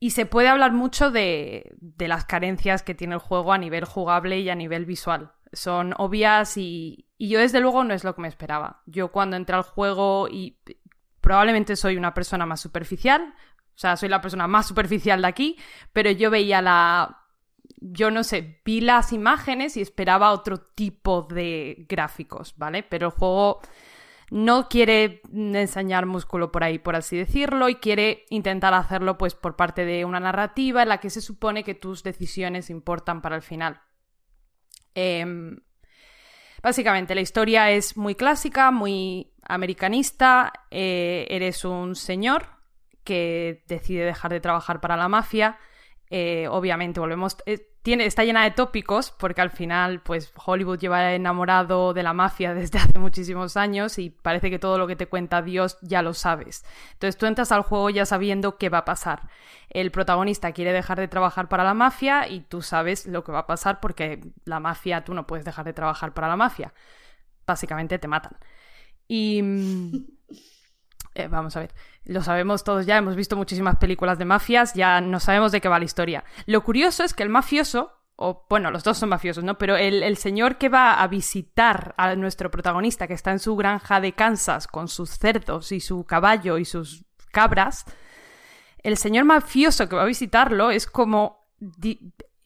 Y 0.01 0.11
se 0.11 0.27
puede 0.27 0.49
hablar 0.49 0.73
mucho 0.73 1.11
de, 1.11 1.73
de, 1.81 2.09
las 2.09 2.25
carencias 2.25 2.83
que 2.83 2.95
tiene 2.95 3.15
el 3.15 3.21
juego 3.21 3.53
a 3.53 3.59
nivel 3.59 3.85
jugable 3.85 4.41
y 4.41 4.51
a 4.51 4.55
nivel 4.55 4.85
visual. 4.85 5.33
Son 5.55 5.95
obvias 5.99 6.57
y, 6.57 7.07
y 7.19 7.29
yo 7.29 7.39
desde 7.39 7.61
luego 7.61 7.85
no 7.85 7.95
es 7.95 8.05
lo 8.05 8.15
que 8.15 8.23
me 8.23 8.29
esperaba. 8.29 8.83
Yo 8.87 9.13
cuando 9.13 9.37
entré 9.37 9.57
al 9.57 9.63
juego 9.63 10.29
y 10.31 10.59
probablemente 11.21 11.77
soy 11.77 11.97
una 11.97 12.15
persona 12.15 12.47
más 12.47 12.61
superficial, 12.61 13.35
o 13.75 13.79
sea, 13.79 13.97
soy 13.97 14.09
la 14.09 14.21
persona 14.21 14.47
más 14.47 14.67
superficial 14.67 15.23
de 15.23 15.29
aquí, 15.29 15.59
pero 15.93 16.11
yo 16.11 16.31
veía 16.31 16.63
la 16.63 17.25
yo 17.81 18.11
no 18.11 18.25
sé, 18.25 18.61
vi 18.65 18.81
las 18.81 19.13
imágenes 19.13 19.77
y 19.77 19.83
esperaba 19.83 20.33
otro 20.33 20.59
tipo 20.59 21.23
de 21.23 21.85
gráficos, 21.89 22.55
¿vale? 22.57 22.83
Pero 22.83 23.09
el 23.09 23.13
juego 23.13 23.61
no 24.31 24.69
quiere 24.69 25.21
enseñar 25.33 26.07
músculo 26.07 26.51
por 26.51 26.65
ahí, 26.65 26.79
por 26.79 26.97
así 26.97 27.17
decirlo, 27.17 27.69
y 27.69 27.77
quiere 27.77 28.25
intentar 28.31 28.73
hacerlo 28.75 29.19
pues 29.19 29.35
por 29.35 29.57
parte 29.57 29.85
de 29.85 30.05
una 30.05 30.21
narrativa 30.21 30.83
en 30.83 30.89
la 30.89 30.99
que 30.99 31.11
se 31.11 31.21
supone 31.21 31.63
que 31.63 31.75
tus 31.75 32.03
decisiones 32.03 32.71
importan 32.71 33.21
para 33.21 33.37
el 33.37 33.43
final. 33.43 33.81
Em, 34.95 35.59
básicamente, 36.63 37.15
la 37.15 37.21
historia 37.21 37.71
es 37.71 37.97
muy 37.97 38.15
clásica, 38.15 38.71
muy 38.71 39.33
americanista. 39.43 40.53
Eh, 40.71 41.27
eres 41.31 41.65
un 41.65 41.95
señor 41.95 42.47
que 43.05 43.65
decide 43.69 44.05
dejar 44.05 44.33
de 44.33 44.41
trabajar 44.41 44.81
para 44.81 44.97
la 44.97 45.09
mafia. 45.09 45.59
Eh, 46.11 46.47
obviamente, 46.49 47.01
volvemos. 47.01 47.37
Eh, 47.47 47.67
está 47.85 48.25
llena 48.25 48.45
de 48.45 48.51
tópicos, 48.51 49.11
porque 49.11 49.41
al 49.41 49.51
final, 49.51 50.01
pues 50.01 50.33
Hollywood 50.45 50.79
lleva 50.79 51.13
enamorado 51.13 51.93
de 51.93 52.03
la 52.03 52.13
mafia 52.13 52.55
desde 52.55 52.79
hace 52.79 52.99
muchísimos 52.99 53.57
años 53.57 53.99
y 53.99 54.11
parece 54.11 54.51
que 54.51 54.59
todo 54.59 54.79
lo 54.79 54.87
que 54.87 54.97
te 54.97 55.07
cuenta 55.07 55.43
Dios 55.43 55.79
ya 55.83 56.03
lo 56.03 56.15
sabes. 56.15 56.65
Entonces 56.93 57.17
tú 57.17 57.27
entras 57.27 57.53
al 57.53 57.63
juego 57.63 57.91
ya 57.91 58.07
sabiendo 58.07 58.57
qué 58.59 58.69
va 58.69 58.79
a 58.79 58.85
pasar. 58.85 59.29
El 59.71 59.91
protagonista 59.91 60.53
quiere 60.53 60.73
dejar 60.73 60.99
de 60.99 61.09
trabajar 61.09 61.49
para 61.49 61.65
la 61.65 61.75
mafia 61.75 62.29
y 62.29 62.41
tú 62.41 62.63
sabes 62.63 63.07
lo 63.07 63.25
que 63.25 63.33
va 63.33 63.41
a 63.41 63.47
pasar 63.47 63.81
porque 63.81 64.21
la 64.45 64.61
mafia, 64.61 65.05
tú 65.05 65.15
no 65.15 65.27
puedes 65.27 65.45
dejar 65.45 65.65
de 65.65 65.73
trabajar 65.73 66.15
para 66.15 66.29
la 66.29 66.37
mafia. 66.37 66.73
Básicamente 67.47 67.99
te 67.99 68.09
matan. 68.09 68.37
Y... 69.09 69.43
Eh, 71.15 71.29
vamos 71.29 71.57
a 71.57 71.61
ver, 71.61 71.75
lo 72.05 72.23
sabemos 72.23 72.65
todos 72.65 72.87
ya, 72.87 72.97
hemos 72.97 73.15
visto 73.15 73.37
muchísimas 73.37 73.77
películas 73.77 74.19
de 74.19 74.25
mafias, 74.25 74.75
ya 74.75 75.01
no 75.01 75.21
sabemos 75.21 75.53
de 75.53 75.61
qué 75.61 75.69
va 75.69 75.79
la 75.79 75.85
historia. 75.85 76.25
Lo 76.47 76.65
curioso 76.65 77.05
es 77.05 77.15
que 77.15 77.23
el 77.23 77.29
mafioso, 77.29 77.93
o 78.17 78.47
bueno, 78.51 78.73
los 78.73 78.83
dos 78.83 78.99
son 78.99 79.11
mafiosos, 79.11 79.45
¿no? 79.45 79.57
Pero 79.57 79.77
el, 79.77 80.03
el, 80.03 80.17
señor 80.17 80.59
que 80.59 80.69
va 80.69 81.01
a 81.01 81.07
visitar 81.07 81.95
a 81.99 82.17
nuestro 82.17 82.51
protagonista, 82.51 83.07
que 83.07 83.15
está 83.15 83.31
en 83.31 83.39
su 83.39 83.55
granja 83.55 84.01
de 84.01 84.13
Kansas 84.13 84.67
con 84.67 84.89
sus 84.89 85.11
cerdos 85.11 85.71
y 85.71 85.81
su 85.81 86.05
caballo 86.05 86.59
y 86.59 86.65
sus 86.65 87.05
cabras, 87.31 87.85
el 88.83 88.97
señor 88.97 89.25
mafioso 89.25 89.89
que 89.89 89.97
va 89.97 90.03
a 90.03 90.07
visitarlo 90.07 90.71
es 90.71 90.87
como 90.87 91.47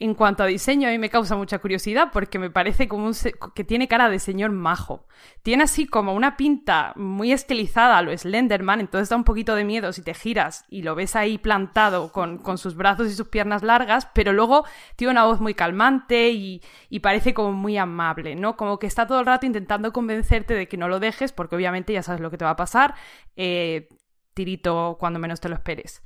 en 0.00 0.14
cuanto 0.14 0.44
a 0.44 0.46
diseño, 0.46 0.88
a 0.88 0.92
mí 0.92 0.98
me 0.98 1.10
causa 1.10 1.34
mucha 1.34 1.58
curiosidad 1.58 2.10
porque 2.12 2.38
me 2.38 2.50
parece 2.50 2.86
como 2.86 3.06
un 3.06 3.14
que 3.52 3.64
tiene 3.64 3.88
cara 3.88 4.08
de 4.08 4.20
señor 4.20 4.52
majo. 4.52 5.08
Tiene 5.42 5.64
así 5.64 5.88
como 5.88 6.14
una 6.14 6.36
pinta 6.36 6.92
muy 6.94 7.32
estilizada 7.32 7.98
a 7.98 8.02
lo 8.02 8.16
Slenderman, 8.16 8.78
entonces 8.78 9.08
da 9.08 9.16
un 9.16 9.24
poquito 9.24 9.56
de 9.56 9.64
miedo 9.64 9.92
si 9.92 10.02
te 10.02 10.14
giras 10.14 10.64
y 10.68 10.82
lo 10.82 10.94
ves 10.94 11.16
ahí 11.16 11.36
plantado 11.36 12.12
con, 12.12 12.58
sus 12.58 12.76
brazos 12.76 13.08
y 13.08 13.14
sus 13.14 13.26
piernas 13.26 13.64
largas, 13.64 14.08
pero 14.14 14.32
luego 14.32 14.64
tiene 14.94 15.10
una 15.10 15.24
voz 15.24 15.40
muy 15.40 15.54
calmante 15.54 16.30
y, 16.30 16.62
parece 17.02 17.34
como 17.34 17.52
muy 17.52 17.76
amable, 17.76 18.36
¿no? 18.36 18.56
Como 18.56 18.78
que 18.78 18.86
está 18.86 19.06
todo 19.06 19.20
el 19.20 19.26
rato 19.26 19.46
intentando 19.46 19.92
convencerte 19.92 20.54
de 20.54 20.68
que 20.68 20.76
no 20.76 20.88
lo 20.88 21.00
dejes 21.00 21.32
porque 21.32 21.56
obviamente 21.56 21.92
ya 21.92 22.02
sabes 22.02 22.20
lo 22.20 22.30
que 22.30 22.38
te 22.38 22.44
va 22.44 22.52
a 22.52 22.56
pasar. 22.56 22.94
Eh, 23.34 23.88
tirito 24.34 24.96
cuando 25.00 25.18
menos 25.18 25.40
te 25.40 25.48
lo 25.48 25.56
esperes. 25.56 26.02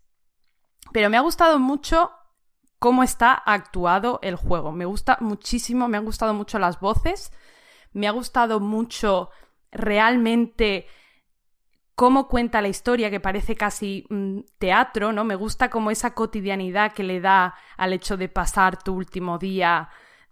Pero 0.93 1.11
me 1.11 1.17
ha 1.17 1.21
gustado 1.21 1.59
mucho 1.59 2.11
cómo 2.83 3.05
está 3.05 3.33
actuado 3.35 4.19
el 4.23 4.35
juego. 4.35 4.73
Me 4.73 4.87
gusta 4.87 5.17
muchísimo, 5.21 5.87
me 5.87 5.99
han 5.99 6.05
gustado 6.05 6.35
mucho 6.35 6.59
las 6.59 6.81
voces, 6.81 7.33
me 7.93 8.09
ha 8.09 8.11
gustado 8.11 8.59
mucho 8.59 9.31
realmente 9.71 10.89
cómo 11.95 12.27
cuenta 12.27 12.61
la 12.61 12.67
historia, 12.67 13.09
que 13.09 13.21
parece 13.21 13.55
casi 13.55 14.05
mm, 14.11 14.41
teatro, 14.59 15.13
¿no? 15.13 15.23
Me 15.23 15.37
gusta 15.37 15.71
como 15.71 15.93
esa 15.93 16.13
cotidianidad 16.15 16.93
que 16.93 17.05
le 17.05 17.21
da 17.21 17.55
al 17.77 17.93
hecho 17.93 18.17
de 18.17 18.29
pasar 18.29 18.83
tu 18.83 18.95
último 18.95 19.39
día 19.39 19.89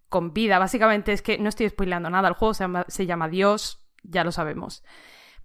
con 0.08 0.32
vida. 0.32 0.58
Básicamente 0.58 1.12
es 1.12 1.22
que 1.22 1.38
no 1.38 1.50
estoy 1.50 1.68
spoileando 1.68 2.10
nada, 2.10 2.26
el 2.26 2.34
juego 2.34 2.54
se 2.54 2.64
llama, 2.64 2.84
se 2.88 3.06
llama 3.06 3.28
Dios, 3.28 3.86
ya 4.02 4.24
lo 4.24 4.32
sabemos. 4.32 4.82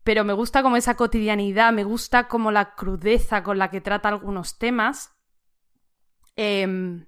Pero 0.03 0.23
me 0.23 0.33
gusta 0.33 0.63
como 0.63 0.75
esa 0.75 0.95
cotidianidad, 0.95 1.71
me 1.71 1.83
gusta 1.83 2.27
como 2.27 2.49
la 2.49 2.73
crudeza 2.73 3.43
con 3.43 3.59
la 3.59 3.69
que 3.69 3.79
trata 3.79 4.09
algunos 4.09 4.57
temas 4.57 5.14
Em, 6.35 7.05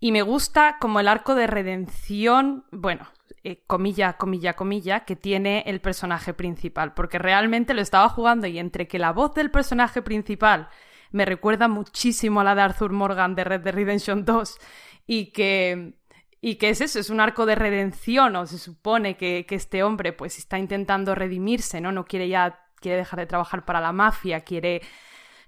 y 0.00 0.12
me 0.12 0.22
gusta 0.22 0.78
como 0.80 1.00
el 1.00 1.08
arco 1.08 1.34
de 1.34 1.46
redención, 1.46 2.64
bueno, 2.70 3.08
eh, 3.44 3.62
comilla, 3.66 4.14
comilla, 4.14 4.54
comilla, 4.54 5.00
que 5.04 5.16
tiene 5.16 5.64
el 5.66 5.80
personaje 5.80 6.32
principal, 6.32 6.94
porque 6.94 7.18
realmente 7.18 7.74
lo 7.74 7.82
estaba 7.82 8.08
jugando 8.08 8.46
y 8.46 8.58
entre 8.58 8.88
que 8.88 8.98
la 8.98 9.12
voz 9.12 9.34
del 9.34 9.50
personaje 9.50 10.00
principal 10.00 10.68
me 11.10 11.24
recuerda 11.24 11.68
muchísimo 11.68 12.40
a 12.40 12.44
la 12.44 12.54
de 12.54 12.62
Arthur 12.62 12.92
Morgan 12.92 13.34
de 13.34 13.44
Red 13.44 13.60
Dead 13.62 13.74
Redemption 13.74 14.24
2 14.24 14.58
y 15.06 15.32
que, 15.32 15.94
y 16.40 16.54
que 16.56 16.70
es 16.70 16.80
eso, 16.80 16.98
es 16.98 17.10
un 17.10 17.20
arco 17.20 17.44
de 17.44 17.54
redención, 17.54 18.36
o 18.36 18.46
se 18.46 18.58
supone 18.58 19.16
que, 19.16 19.44
que 19.46 19.56
este 19.56 19.82
hombre 19.82 20.12
pues 20.12 20.38
está 20.38 20.58
intentando 20.58 21.14
redimirse, 21.14 21.80
¿no? 21.80 21.92
No 21.92 22.04
quiere 22.04 22.28
ya, 22.28 22.60
quiere 22.76 22.98
dejar 22.98 23.20
de 23.20 23.26
trabajar 23.26 23.64
para 23.64 23.80
la 23.80 23.92
mafia, 23.92 24.40
quiere 24.40 24.82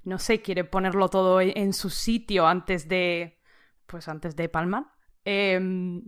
no 0.04 0.18
sé, 0.18 0.42
quiere 0.42 0.64
ponerlo 0.64 1.08
todo 1.08 1.40
e-, 1.40 1.52
en 1.56 1.72
su 1.72 1.90
sitio 1.90 2.46
antes 2.46 2.88
de, 2.88 3.40
pues 3.86 4.08
antes 4.08 4.36
de 4.36 4.48
palmar. 4.48 4.86
Em, 5.24 6.02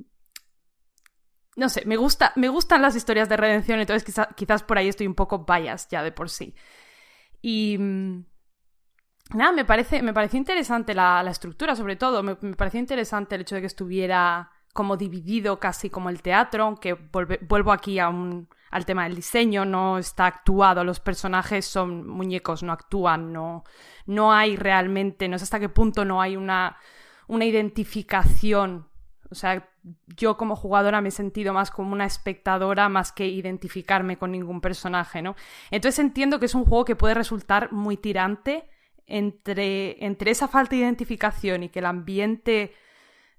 no 1.57 1.69
sé, 1.69 1.83
me, 1.87 1.97
gusta, 1.97 2.33
me 2.37 2.49
gustan 2.49 2.83
las 2.83 2.97
historias 2.97 3.29
de 3.29 3.37
redención, 3.37 3.81
entonces 3.81 4.27
quizás 4.37 4.63
por 4.63 4.79
ahí 4.79 4.89
estoy 4.89 5.07
un 5.07 5.15
poco 5.15 5.45
bias 5.45 5.89
ya 5.89 6.03
de 6.03 6.13
por 6.13 6.29
sí. 6.29 6.55
Y 7.41 7.79
mm, 7.79 8.25
nada, 9.35 9.53
me 9.53 9.65
parece, 9.65 10.03
me 10.03 10.13
pareció 10.13 10.39
interesante 10.39 10.95
la, 10.95 11.25
estructura, 11.31 11.75
sobre 11.77 11.97
todo. 11.97 12.23
Me, 12.23 12.37
me, 12.41 12.57
pareció 12.57 12.81
interesante 12.81 13.35
el 13.35 13.43
hecho 13.43 13.55
de 13.55 13.63
que 13.63 13.67
estuviera 13.67 14.51
como 14.77 14.97
dividido 14.97 15.59
casi 15.59 15.91
como 15.91 16.11
el 16.11 16.23
teatro, 16.23 16.63
aunque 16.63 16.93
vuelvo 16.93 17.73
aquí 17.73 17.99
al 17.99 18.47
tema 18.87 19.05
del 19.05 19.17
diseño, 19.17 19.65
no 19.65 19.99
está 19.99 20.27
actuado, 20.27 20.85
los 20.85 21.01
personajes 21.01 21.67
son 21.67 22.07
muñecos, 22.07 22.63
no 22.63 22.73
actúan, 22.73 23.33
no, 23.33 23.65
no 24.07 24.33
hay 24.33 24.55
realmente, 24.55 25.27
no 25.27 25.39
sé 25.39 25.45
hasta 25.45 25.59
qué 25.59 25.69
punto 25.69 26.05
no 26.05 26.21
hay 26.21 26.37
una, 26.37 26.77
una 27.27 27.45
identificación. 27.45 28.87
O 29.29 29.35
sea, 29.35 29.69
yo 30.17 30.37
como 30.37 30.55
jugadora 30.55 31.01
me 31.01 31.09
he 31.09 31.13
sentido 31.13 31.53
más 31.53 31.73
como 31.73 31.93
una 31.93 32.05
espectadora 32.05 32.89
más 32.89 33.11
que 33.11 33.27
identificarme 33.27 34.19
con 34.19 34.31
ningún 34.31 34.61
personaje, 34.61 35.23
¿no? 35.23 35.35
Entonces 35.73 35.99
entiendo 35.99 36.39
que 36.39 36.47
es 36.47 36.55
un 36.55 36.65
juego 36.65 36.85
que 36.85 36.95
puede 36.95 37.15
resultar 37.15 37.73
muy 37.73 37.97
tirante 37.97 38.69
entre, 39.07 40.05
entre 40.05 40.31
esa 40.31 40.49
falta 40.49 40.77
de 40.77 40.83
identificación 40.83 41.65
y 41.65 41.69
que 41.71 41.79
el 41.79 41.87
ambiente 41.87 42.73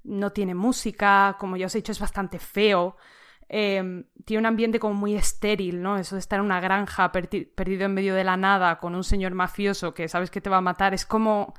no 0.07 0.31
tiene 0.31 0.55
música, 0.55 1.35
como 1.39 1.57
ya 1.57 1.67
os 1.67 1.75
he 1.75 1.79
dicho, 1.79 1.91
es 1.91 1.99
bastante 1.99 2.39
feo. 2.39 2.97
Em, 3.49 4.05
tiene 4.25 4.39
un 4.39 4.45
ambiente 4.45 4.79
como 4.79 4.93
muy 4.93 5.15
estéril, 5.15 5.81
¿no? 5.81 5.97
Eso 5.97 6.15
de 6.15 6.19
estar 6.19 6.39
en 6.39 6.45
una 6.45 6.59
granja 6.59 7.11
perdido 7.11 7.85
en 7.85 7.93
medio 7.93 8.15
de 8.15 8.23
la 8.23 8.35
nada 8.35 8.79
con 8.79 8.95
un 8.95 9.03
señor 9.03 9.33
mafioso 9.33 9.93
que 9.93 10.09
sabes 10.09 10.31
que 10.31 10.41
te 10.41 10.49
va 10.49 10.57
a 10.57 10.61
matar 10.61 10.93
es 10.93 11.05
como 11.05 11.53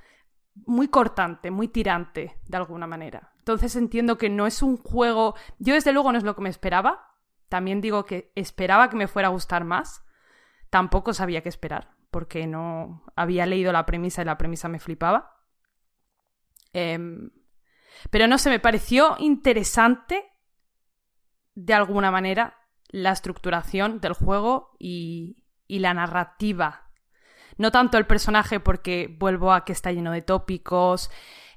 muy 0.67 0.89
cortante, 0.89 1.51
muy 1.51 1.69
tirante, 1.69 2.39
de 2.47 2.57
alguna 2.57 2.87
manera. 2.87 3.33
Entonces 3.39 3.77
entiendo 3.77 4.19
que 4.19 4.29
no 4.29 4.47
es 4.47 4.63
un 4.63 4.77
juego... 4.77 5.35
Yo 5.59 5.75
desde 5.75 5.93
luego 5.93 6.13
no 6.13 6.19
es 6.19 6.25
lo 6.25 6.35
que 6.35 6.43
me 6.43 6.51
esperaba. 6.51 7.15
También 7.49 7.81
digo 7.81 8.05
que 8.05 8.33
esperaba 8.35 8.91
que 8.91 8.97
me 8.97 9.09
fuera 9.09 9.29
a 9.29 9.31
gustar 9.31 9.65
más. 9.65 10.05
Tampoco 10.69 11.15
sabía 11.15 11.43
qué 11.43 11.49
esperar, 11.49 11.95
porque 12.11 12.47
no 12.47 13.03
había 13.17 13.47
leído 13.47 13.73
la 13.73 13.87
premisa 13.87 14.21
y 14.21 14.27
la 14.27 14.37
premisa 14.37 14.69
me 14.69 14.81
flipaba. 14.81 15.39
Em, 16.75 17.31
pero 18.11 18.27
no 18.27 18.39
sé, 18.39 18.51
me 18.51 18.61
pareció 18.61 19.17
interesante 19.19 20.25
de 21.55 21.75
alguna 21.75 22.11
manera 22.11 22.57
la 22.89 23.13
estructuración 23.13 24.01
del 24.01 24.13
juego 24.13 24.77
y, 24.79 25.45
la 25.69 25.93
narrativa. 25.93 26.91
No 27.59 27.71
tanto 27.71 27.99
el 27.99 28.07
personaje 28.07 28.61
porque 28.61 29.15
vuelvo 29.19 29.53
a 29.53 29.65
que 29.65 29.73
está 29.73 29.93
lleno 29.93 30.13
de 30.13 30.23
tópicos, 30.23 31.11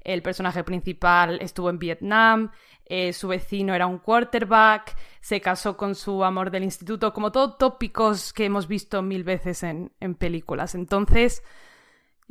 el 0.03 0.21
personaje 0.21 0.63
principal 0.63 1.39
estuvo 1.41 1.69
en 1.69 1.79
Vietnam, 1.79 2.51
eh, 2.85 3.13
su 3.13 3.29
vecino 3.29 3.73
era 3.73 3.87
un 3.87 3.99
quarterback, 3.99 4.97
se 5.21 5.39
casó 5.39 5.77
con 5.77 5.95
su 5.95 6.23
amor 6.25 6.51
del 6.51 6.63
instituto, 6.63 7.13
como 7.13 7.31
todos 7.31 7.57
tópicos 7.57 8.33
que 8.33 8.45
hemos 8.45 8.67
visto 8.67 9.01
mil 9.01 9.23
veces 9.23 9.63
en, 9.63 9.93
en 9.99 10.15
películas. 10.15 10.75
Entonces, 10.75 11.43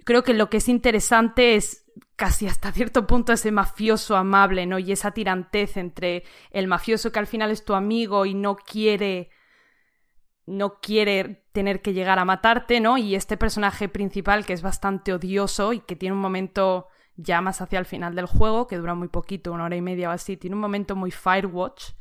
creo 0.04 0.22
que 0.22 0.34
lo 0.34 0.50
que 0.50 0.58
es 0.58 0.68
interesante 0.68 1.54
es 1.54 1.89
casi 2.20 2.46
hasta 2.46 2.70
cierto 2.70 3.06
punto 3.06 3.32
ese 3.32 3.50
mafioso 3.50 4.14
amable, 4.14 4.66
¿no? 4.66 4.78
Y 4.78 4.92
esa 4.92 5.12
tirantez 5.12 5.78
entre 5.78 6.22
el 6.50 6.68
mafioso 6.68 7.12
que 7.12 7.18
al 7.18 7.26
final 7.26 7.50
es 7.50 7.64
tu 7.64 7.72
amigo 7.72 8.26
y 8.26 8.34
no 8.34 8.56
quiere 8.56 9.30
no 10.44 10.80
quiere 10.80 11.46
tener 11.52 11.80
que 11.80 11.94
llegar 11.94 12.18
a 12.18 12.26
matarte, 12.26 12.78
¿no? 12.78 12.98
Y 12.98 13.14
este 13.14 13.38
personaje 13.38 13.88
principal 13.88 14.44
que 14.44 14.52
es 14.52 14.60
bastante 14.60 15.14
odioso 15.14 15.72
y 15.72 15.80
que 15.80 15.96
tiene 15.96 16.14
un 16.14 16.20
momento 16.20 16.88
ya 17.16 17.40
más 17.40 17.62
hacia 17.62 17.78
el 17.78 17.86
final 17.86 18.14
del 18.14 18.26
juego, 18.26 18.66
que 18.66 18.76
dura 18.76 18.94
muy 18.94 19.08
poquito, 19.08 19.50
una 19.50 19.64
hora 19.64 19.76
y 19.76 19.80
media 19.80 20.10
o 20.10 20.12
así, 20.12 20.36
tiene 20.36 20.56
un 20.56 20.60
momento 20.60 20.96
muy 20.96 21.10
Firewatch 21.10 21.92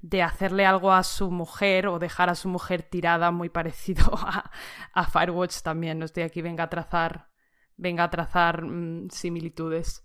de 0.00 0.22
hacerle 0.22 0.64
algo 0.64 0.90
a 0.90 1.02
su 1.02 1.30
mujer 1.30 1.86
o 1.88 1.98
dejar 1.98 2.30
a 2.30 2.34
su 2.34 2.48
mujer 2.48 2.82
tirada 2.82 3.30
muy 3.30 3.50
parecido 3.50 4.06
a, 4.26 4.50
a 4.94 5.04
Firewatch 5.04 5.60
también. 5.60 5.98
No 5.98 6.06
estoy 6.06 6.22
aquí, 6.22 6.40
venga 6.40 6.64
a 6.64 6.70
trazar 6.70 7.35
venga 7.76 8.04
a 8.04 8.10
trazar 8.10 8.62
mm, 8.62 9.10
similitudes. 9.10 10.04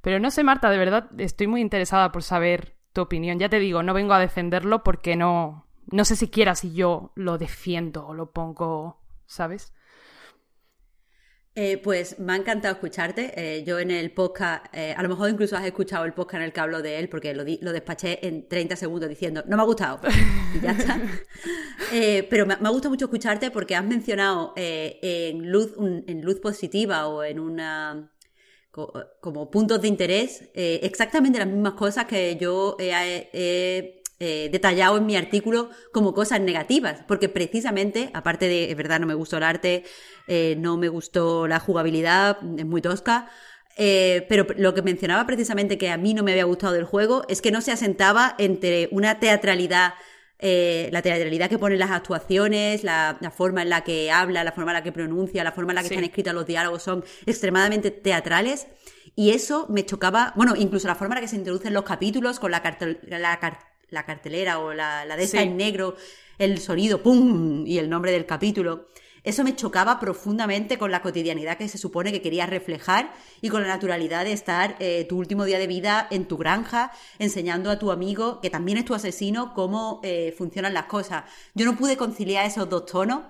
Pero 0.00 0.18
no 0.18 0.30
sé, 0.30 0.44
Marta, 0.44 0.70
de 0.70 0.78
verdad 0.78 1.08
estoy 1.18 1.46
muy 1.46 1.60
interesada 1.60 2.12
por 2.12 2.22
saber 2.22 2.76
tu 2.92 3.02
opinión. 3.02 3.38
Ya 3.38 3.48
te 3.48 3.58
digo, 3.58 3.82
no 3.82 3.94
vengo 3.94 4.14
a 4.14 4.18
defenderlo 4.18 4.82
porque 4.82 5.16
no, 5.16 5.66
no 5.90 6.04
sé 6.04 6.16
siquiera 6.16 6.54
si 6.54 6.74
yo 6.74 7.12
lo 7.14 7.38
defiendo 7.38 8.06
o 8.06 8.14
lo 8.14 8.30
pongo, 8.30 9.00
¿sabes? 9.26 9.74
Eh, 11.56 11.78
pues 11.78 12.18
me 12.18 12.32
ha 12.32 12.36
encantado 12.36 12.74
escucharte. 12.74 13.32
Eh, 13.36 13.62
yo 13.64 13.78
en 13.78 13.92
el 13.92 14.10
podcast, 14.10 14.66
eh, 14.72 14.92
a 14.96 15.02
lo 15.04 15.08
mejor 15.08 15.30
incluso 15.30 15.56
has 15.56 15.64
escuchado 15.64 16.04
el 16.04 16.12
podcast 16.12 16.40
en 16.40 16.42
el 16.42 16.52
que 16.52 16.60
hablo 16.60 16.82
de 16.82 16.98
él, 16.98 17.08
porque 17.08 17.32
lo, 17.32 17.44
lo 17.44 17.72
despaché 17.72 18.26
en 18.26 18.48
30 18.48 18.74
segundos 18.74 19.08
diciendo, 19.08 19.44
no 19.46 19.56
me 19.56 19.62
ha 19.62 19.66
gustado. 19.66 20.00
Y 20.54 20.60
ya 20.60 20.72
está. 20.72 21.00
pero 22.28 22.46
me, 22.46 22.54
ha 22.54 22.68
gustado 22.70 22.90
mucho 22.90 23.04
escucharte 23.04 23.52
porque 23.52 23.76
has 23.76 23.84
mencionado 23.84 24.52
en, 24.56 25.52
luz, 25.52 25.74
en 25.78 26.22
luz 26.22 26.40
positiva 26.40 27.06
o 27.06 27.22
en 27.22 27.38
una 27.38 28.10
como 29.20 29.52
puntos 29.52 29.80
de 29.82 29.86
interés 29.86 30.50
exactamente 30.54 31.38
las 31.38 31.46
mismas 31.46 31.74
cosas 31.74 32.06
que 32.06 32.36
yo 32.36 32.76
he 32.80 34.02
eh, 34.26 34.48
detallado 34.50 34.96
en 34.96 35.04
mi 35.04 35.16
artículo 35.16 35.68
como 35.92 36.14
cosas 36.14 36.40
negativas, 36.40 37.04
porque 37.06 37.28
precisamente, 37.28 38.08
aparte 38.14 38.48
de, 38.48 38.70
es 38.70 38.76
verdad, 38.76 38.98
no 38.98 39.06
me 39.06 39.12
gustó 39.12 39.36
el 39.36 39.42
arte, 39.42 39.84
eh, 40.28 40.56
no 40.58 40.78
me 40.78 40.88
gustó 40.88 41.46
la 41.46 41.60
jugabilidad, 41.60 42.38
es 42.56 42.64
muy 42.64 42.80
tosca, 42.80 43.28
eh, 43.76 44.24
pero 44.30 44.46
lo 44.56 44.72
que 44.72 44.80
mencionaba 44.80 45.26
precisamente 45.26 45.76
que 45.76 45.90
a 45.90 45.98
mí 45.98 46.14
no 46.14 46.22
me 46.22 46.32
había 46.32 46.44
gustado 46.44 46.72
del 46.72 46.84
juego 46.84 47.26
es 47.28 47.42
que 47.42 47.50
no 47.50 47.60
se 47.60 47.70
asentaba 47.70 48.34
entre 48.38 48.88
una 48.92 49.20
teatralidad, 49.20 49.92
la 50.40 51.02
teatralidad 51.02 51.50
que 51.50 51.58
ponen 51.58 51.78
las 51.78 51.90
actuaciones, 51.90 52.82
la, 52.82 53.18
forma 53.36 53.60
en 53.60 53.68
la 53.68 53.82
que 53.82 54.10
habla, 54.10 54.42
la 54.42 54.52
forma 54.52 54.70
en 54.70 54.76
la 54.76 54.82
que 54.82 54.92
pronuncia, 54.92 55.44
la 55.44 55.52
forma 55.52 55.72
en 55.72 55.76
la 55.76 55.82
que 55.82 55.88
están 55.88 56.04
escritos 56.04 56.32
los 56.32 56.46
diálogos 56.46 56.82
son 56.82 57.04
extremadamente 57.26 57.90
teatrales. 57.90 58.68
Y 59.16 59.30
eso 59.30 59.66
me 59.68 59.84
chocaba, 59.86 60.32
bueno, 60.34 60.54
incluso 60.56 60.88
la 60.88 60.94
forma 60.94 61.14
en 61.14 61.16
la 61.16 61.20
que 61.22 61.28
se 61.28 61.36
introducen 61.36 61.74
los 61.74 61.84
capítulos 61.84 62.40
con 62.40 62.50
la, 62.50 62.62
cartel, 62.62 63.00
la, 63.06 63.38
la 63.94 64.04
cartelera 64.04 64.58
o 64.58 64.74
la, 64.74 65.06
de 65.16 65.22
esa 65.22 65.42
en 65.42 65.56
negro, 65.56 65.96
el 66.38 66.58
sonido, 66.58 67.02
¡pum! 67.02 67.66
y 67.66 67.78
el 67.78 67.88
nombre 67.88 68.12
del 68.12 68.26
capítulo. 68.26 68.88
Eso 69.22 69.42
me 69.42 69.56
chocaba 69.56 69.98
profundamente 69.98 70.76
con 70.76 70.90
la 70.90 71.00
cotidianidad 71.00 71.56
que 71.56 71.66
se 71.66 71.78
supone 71.78 72.12
que 72.12 72.20
quería 72.20 72.44
reflejar 72.44 73.14
y 73.40 73.48
con 73.48 73.62
la 73.62 73.68
naturalidad 73.68 74.24
de 74.24 74.32
estar 74.32 74.76
eh, 74.80 75.06
tu 75.08 75.16
último 75.16 75.46
día 75.46 75.58
de 75.58 75.66
vida 75.66 76.06
en 76.10 76.28
tu 76.28 76.36
granja, 76.36 76.92
enseñando 77.18 77.70
a 77.70 77.78
tu 77.78 77.90
amigo, 77.90 78.42
que 78.42 78.50
también 78.50 78.76
es 78.76 78.84
tu 78.84 78.94
asesino, 78.94 79.54
cómo 79.54 80.00
eh, 80.04 80.34
funcionan 80.36 80.74
las 80.74 80.84
cosas. 80.86 81.24
Yo 81.54 81.64
no 81.64 81.74
pude 81.74 81.96
conciliar 81.96 82.44
esos 82.44 82.68
dos 82.68 82.84
tonos 82.84 83.22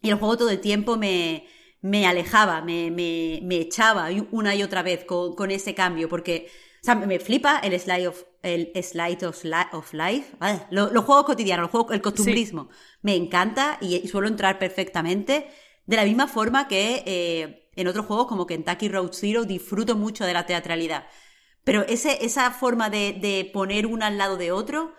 y 0.00 0.10
el 0.10 0.16
juego 0.16 0.36
todo 0.36 0.50
el 0.50 0.60
tiempo 0.60 0.96
me, 0.96 1.48
me 1.80 2.06
alejaba, 2.06 2.62
me, 2.62 2.92
me, 2.92 3.40
me, 3.42 3.56
echaba 3.56 4.10
una 4.30 4.54
y 4.54 4.62
otra 4.62 4.84
vez 4.84 5.04
con, 5.04 5.34
con 5.34 5.50
ese 5.50 5.74
cambio, 5.74 6.08
porque 6.08 6.46
o 6.80 6.84
sea, 6.84 6.94
me 6.94 7.18
flipa 7.18 7.58
el 7.58 7.78
slide 7.80 8.06
of, 8.06 8.22
el 8.44 8.70
slide 8.82 9.26
of, 9.26 9.42
of 9.72 9.92
life. 9.92 10.36
los, 10.70 10.90
juegos 11.04 11.24
cotidianos, 11.24 11.70
el 11.90 12.00
costumbrismo. 12.00 12.68
Me 13.02 13.16
encanta 13.16 13.78
y, 13.80 14.06
suelo 14.06 14.28
entrar 14.28 14.58
perfectamente. 14.58 15.48
De 15.86 15.96
la 15.96 16.04
misma 16.04 16.28
forma 16.28 16.68
que 16.68 17.02
eh, 17.06 17.68
en 17.76 17.88
otros 17.88 18.06
juegos 18.06 18.26
como 18.26 18.46
Kentucky 18.46 18.88
Road 18.88 19.12
Zero 19.12 19.44
disfruto 19.44 19.96
mucho 19.96 20.24
de 20.24 20.32
la 20.32 20.46
teatralidad. 20.46 21.06
Pero 21.64 21.82
ese, 21.82 22.24
esa 22.24 22.50
forma 22.50 22.90
de, 22.90 23.12
de 23.20 23.50
poner 23.52 23.86
uno 23.86 24.04
al 24.04 24.18
lado 24.18 24.36
de 24.36 24.52
otro 24.52 24.94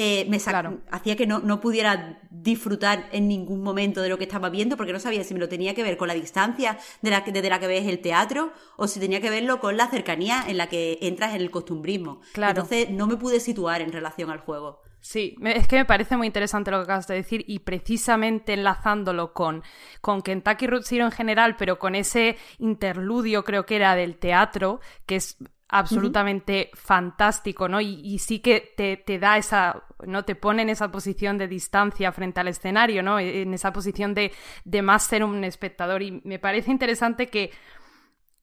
eh, 0.00 0.26
me 0.28 0.36
hacía 0.36 1.16
que 1.16 1.26
no, 1.26 1.40
no, 1.40 1.60
pudiera 1.60 2.20
disfrutar 2.30 3.08
en 3.10 3.26
ningún 3.26 3.64
momento 3.64 4.00
de 4.00 4.08
lo 4.08 4.16
que 4.16 4.22
estaba 4.22 4.48
viendo 4.48 4.76
porque 4.76 4.92
no 4.92 5.00
sabía 5.00 5.24
si 5.24 5.34
me 5.34 5.40
lo 5.40 5.48
tenía 5.48 5.74
que 5.74 5.82
ver 5.82 5.96
con 5.96 6.06
la 6.06 6.14
distancia 6.14 6.78
de 7.02 7.10
la, 7.10 7.22
desde 7.22 7.50
la 7.50 7.58
que 7.58 7.66
ves 7.66 7.84
el 7.84 7.98
teatro 7.98 8.52
o 8.76 8.86
si 8.86 9.00
tenía 9.00 9.20
que 9.20 9.28
verlo 9.28 9.58
con 9.58 9.76
la 9.76 9.88
cercanía 9.88 10.44
en 10.46 10.56
la 10.56 10.68
que 10.68 11.00
entras 11.02 11.34
en 11.34 11.40
el 11.40 11.50
costumbrismo. 11.50 12.20
Entonces 12.36 12.90
no 12.90 13.08
me 13.08 13.16
pude 13.16 13.40
situar 13.40 13.80
en 13.80 13.90
relación 13.90 14.30
al 14.30 14.38
juego. 14.38 14.82
Sí, 15.00 15.34
es 15.42 15.66
que 15.66 15.78
me 15.78 15.84
parece 15.84 16.16
muy 16.16 16.28
interesante 16.28 16.70
lo 16.70 16.78
que 16.78 16.84
acabas 16.84 17.08
de 17.08 17.16
decir 17.16 17.44
y 17.48 17.58
precisamente 17.58 18.52
enlazándolo 18.52 19.32
con, 19.32 19.64
con 20.00 20.22
Kentucky 20.22 20.68
Road 20.68 20.82
Zero 20.84 21.06
en 21.06 21.12
general, 21.12 21.56
pero 21.56 21.80
con 21.80 21.96
ese 21.96 22.36
interludio 22.58 23.42
creo 23.42 23.66
que 23.66 23.74
era 23.74 23.96
del 23.96 24.16
teatro, 24.16 24.80
que 25.06 25.16
es 25.16 25.38
absolutamente 25.68 26.70
fantástico, 26.74 27.68
¿no? 27.68 27.80
Y, 27.80 28.18
sí 28.18 28.40
que 28.40 28.72
te, 29.04 29.18
da 29.18 29.36
esa, 29.36 29.84
¿no? 30.06 30.24
Te 30.24 30.34
pone 30.34 30.62
en 30.62 30.70
esa 30.70 30.90
posición 30.90 31.36
de 31.36 31.46
distancia 31.46 32.10
frente 32.10 32.40
al 32.40 32.48
escenario, 32.48 33.02
¿no? 33.02 33.18
En 33.18 33.52
esa 33.52 33.72
posición 33.72 34.14
de, 34.14 34.32
de 34.64 34.82
más 34.82 35.04
ser 35.04 35.22
un 35.22 35.44
espectador. 35.44 36.02
Y 36.02 36.22
me 36.24 36.38
parece 36.38 36.70
interesante 36.70 37.28
que, 37.28 37.50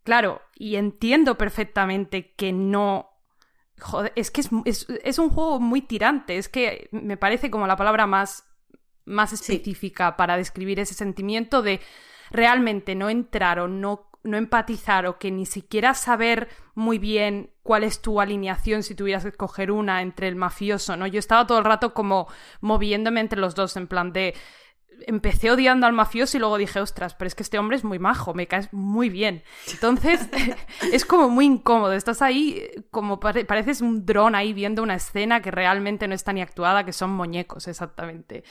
claro, 0.04 0.42
y 0.56 0.76
entiendo 0.76 1.38
perfectamente 1.38 2.34
que 2.36 2.52
no... 2.54 3.10
Joder, 3.80 4.14
es 4.16 4.32
que 4.32 4.42
es, 4.42 5.20
un 5.20 5.30
juego 5.30 5.60
muy 5.60 5.82
tirante, 5.82 6.38
es 6.38 6.48
que 6.48 6.88
me 6.92 7.18
parece 7.18 7.52
como 7.52 7.68
la 7.68 7.76
palabra 7.76 8.08
más, 8.08 8.46
más 9.04 9.34
específica 9.34 10.16
para 10.16 10.38
describir 10.38 10.80
ese 10.80 10.94
sentimiento 10.94 11.62
de 11.62 11.82
realmente 12.32 12.96
no 12.96 13.10
entrar 13.10 13.60
o 13.60 13.68
no 13.68 14.08
no 14.26 14.38
empatizar 14.38 15.06
o 15.06 15.18
que 15.18 15.32
ni 15.32 15.46
siquiera 15.46 15.94
saber 15.94 16.50
muy 16.74 16.98
bien 16.98 17.52
cuál 17.64 17.84
es 17.84 18.02
tu 18.02 18.20
alineación 18.20 18.84
si 18.84 18.96
tuvieras 18.96 19.24
que 19.24 19.30
escoger 19.30 19.72
una 19.72 20.02
entre 20.02 20.28
el 20.28 20.36
mafioso, 20.36 20.98
¿no? 20.98 21.08
Yo 21.08 21.20
estaba 21.20 21.48
todo 21.48 21.60
el 21.60 21.66
rato 21.66 21.94
como 21.94 22.28
moviéndome 22.62 23.22
entre 23.22 23.40
los 23.40 23.56
dos, 23.56 23.78
en 23.78 23.88
plan 23.88 24.12
de 24.12 24.34
empecé 25.08 25.52
odiando 25.52 25.88
al 25.88 25.94
mafioso 25.94 26.38
y 26.38 26.40
luego 26.40 26.58
dije, 26.58 26.80
ostras, 26.80 27.16
pero 27.16 27.28
es 27.28 27.36
que 27.36 27.44
este 27.44 27.60
hombre 27.60 27.78
es 27.78 27.84
muy 27.84 28.00
majo, 28.00 28.34
me 28.34 28.48
caes 28.48 28.72
muy 28.72 29.10
bien. 29.10 29.44
Entonces, 29.72 30.30
es 30.92 31.06
como 31.06 31.30
muy 31.30 31.46
incómodo. 31.46 31.94
Estás 31.94 32.22
ahí 32.22 32.68
como 32.92 33.20
pareces 33.20 33.82
un 33.82 34.06
dron 34.06 34.36
ahí 34.36 34.54
viendo 34.54 34.84
una 34.84 34.96
escena 34.96 35.42
que 35.42 35.52
realmente 35.52 36.08
no 36.08 36.16
está 36.16 36.34
ni 36.34 36.42
actuada, 36.42 36.86
que 36.86 36.94
son 36.94 37.12
muñecos, 37.12 37.68
exactamente. 37.68 38.44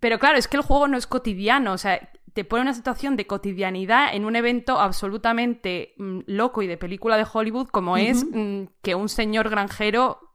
Pero 0.00 0.18
claro, 0.18 0.38
es 0.38 0.48
que 0.48 0.56
el 0.56 0.62
juego 0.62 0.88
no 0.88 0.96
es 0.98 1.06
cotidiano, 1.06 1.72
o 1.72 1.78
sea, 1.78 2.10
te 2.32 2.44
pone 2.44 2.62
una 2.62 2.74
situación 2.74 3.16
de 3.16 3.26
cotidianidad 3.26 4.14
en 4.14 4.24
un 4.24 4.36
evento 4.36 4.80
absolutamente 4.80 5.94
mm, 5.98 6.20
loco 6.26 6.62
y 6.62 6.66
de 6.66 6.76
película 6.76 7.16
de 7.16 7.26
Hollywood 7.30 7.68
como 7.68 7.96
es 7.96 8.24
mm, 8.24 8.64
que 8.82 8.94
un 8.94 9.08
señor 9.08 9.50
granjero 9.50 10.32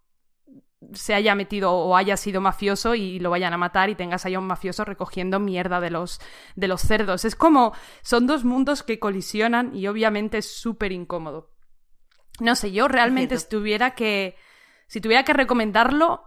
se 0.94 1.14
haya 1.14 1.36
metido 1.36 1.72
o 1.72 1.96
haya 1.96 2.18
sido 2.18 2.40
mafioso 2.40 2.96
y 2.96 3.20
lo 3.20 3.32
vayan 3.32 3.54
a 3.54 3.58
matar 3.58 3.90
y 3.90 3.96
tengas 3.96 4.26
ahí 4.26 4.36
a 4.36 4.40
un 4.40 4.48
mafioso 4.48 4.86
recogiendo 4.86 5.40
mierda 5.40 5.80
de 5.80 5.90
los, 5.90 6.20
de 6.56 6.68
los 6.68 6.82
cerdos. 6.82 7.26
Es 7.26 7.36
como, 7.36 7.74
son 8.04 8.28
dos 8.28 8.44
mundos 8.44 8.84
que 8.84 9.00
colisionan 9.00 9.76
y 9.76 9.88
obviamente 9.88 10.38
es 10.38 10.52
súper 10.52 10.92
incómodo. 10.92 11.52
No 12.40 12.56
sé, 12.56 12.72
yo 12.72 12.88
realmente 12.88 13.38
si 13.40 13.50
tuviera 13.50 13.96
que, 13.96 14.36
si 14.88 15.02
tuviera 15.02 15.24
que 15.24 15.34
recomendarlo, 15.34 16.24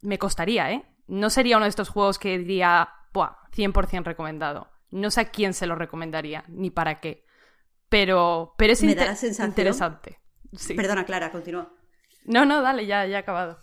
me 0.00 0.18
costaría, 0.18 0.72
¿eh? 0.72 0.84
No 1.06 1.28
sería 1.28 1.56
uno 1.56 1.64
de 1.64 1.70
estos 1.70 1.90
juegos 1.90 2.18
que 2.18 2.38
diría, 2.38 2.88
Buah, 3.12 3.36
100% 3.54 4.04
recomendado. 4.04 4.69
No 4.90 5.10
sé 5.10 5.20
a 5.20 5.30
quién 5.30 5.54
se 5.54 5.66
lo 5.66 5.74
recomendaría, 5.74 6.44
ni 6.48 6.70
para 6.70 7.00
qué. 7.00 7.24
Pero, 7.88 8.54
pero 8.56 8.72
es 8.72 8.82
interesante. 8.82 10.18
Perdona, 10.76 11.04
Clara, 11.04 11.30
continúa. 11.30 11.72
No, 12.24 12.44
no, 12.44 12.62
dale, 12.62 12.86
ya, 12.86 13.06
ya 13.06 13.16
he 13.16 13.20
acabado. 13.20 13.60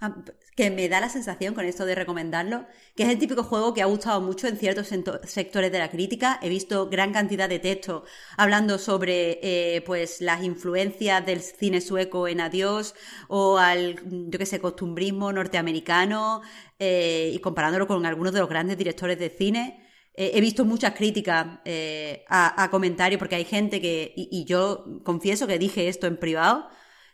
Ah, 0.00 0.14
que 0.58 0.72
me 0.72 0.88
da 0.88 0.98
la 0.98 1.08
sensación 1.08 1.54
con 1.54 1.66
esto 1.66 1.86
de 1.86 1.94
recomendarlo, 1.94 2.66
que 2.96 3.04
es 3.04 3.08
el 3.10 3.18
típico 3.20 3.44
juego 3.44 3.74
que 3.74 3.80
ha 3.80 3.86
gustado 3.86 4.20
mucho 4.20 4.48
en 4.48 4.56
ciertos 4.56 4.88
sectores 4.88 5.70
de 5.70 5.78
la 5.78 5.88
crítica. 5.88 6.40
He 6.42 6.48
visto 6.48 6.88
gran 6.90 7.12
cantidad 7.12 7.48
de 7.48 7.60
textos 7.60 8.02
hablando 8.36 8.76
sobre 8.78 9.38
eh, 9.40 9.82
pues 9.82 10.20
las 10.20 10.42
influencias 10.42 11.24
del 11.24 11.42
cine 11.42 11.80
sueco 11.80 12.26
en 12.26 12.40
Adiós 12.40 12.96
o 13.28 13.56
al, 13.56 14.00
yo 14.04 14.36
qué 14.36 14.46
sé, 14.46 14.58
costumbrismo 14.58 15.32
norteamericano 15.32 16.42
eh, 16.80 17.30
y 17.32 17.38
comparándolo 17.38 17.86
con 17.86 18.04
algunos 18.04 18.32
de 18.32 18.40
los 18.40 18.48
grandes 18.48 18.76
directores 18.76 19.16
de 19.16 19.30
cine. 19.30 19.86
Eh, 20.14 20.32
he 20.34 20.40
visto 20.40 20.64
muchas 20.64 20.92
críticas 20.94 21.60
a, 22.28 22.68
comentarios 22.72 23.20
porque 23.20 23.36
hay 23.36 23.44
gente 23.44 23.80
que, 23.80 24.12
y 24.16 24.44
yo 24.44 24.84
confieso 25.04 25.46
que 25.46 25.56
dije 25.56 25.86
esto 25.86 26.08
en 26.08 26.16
privado, 26.16 26.68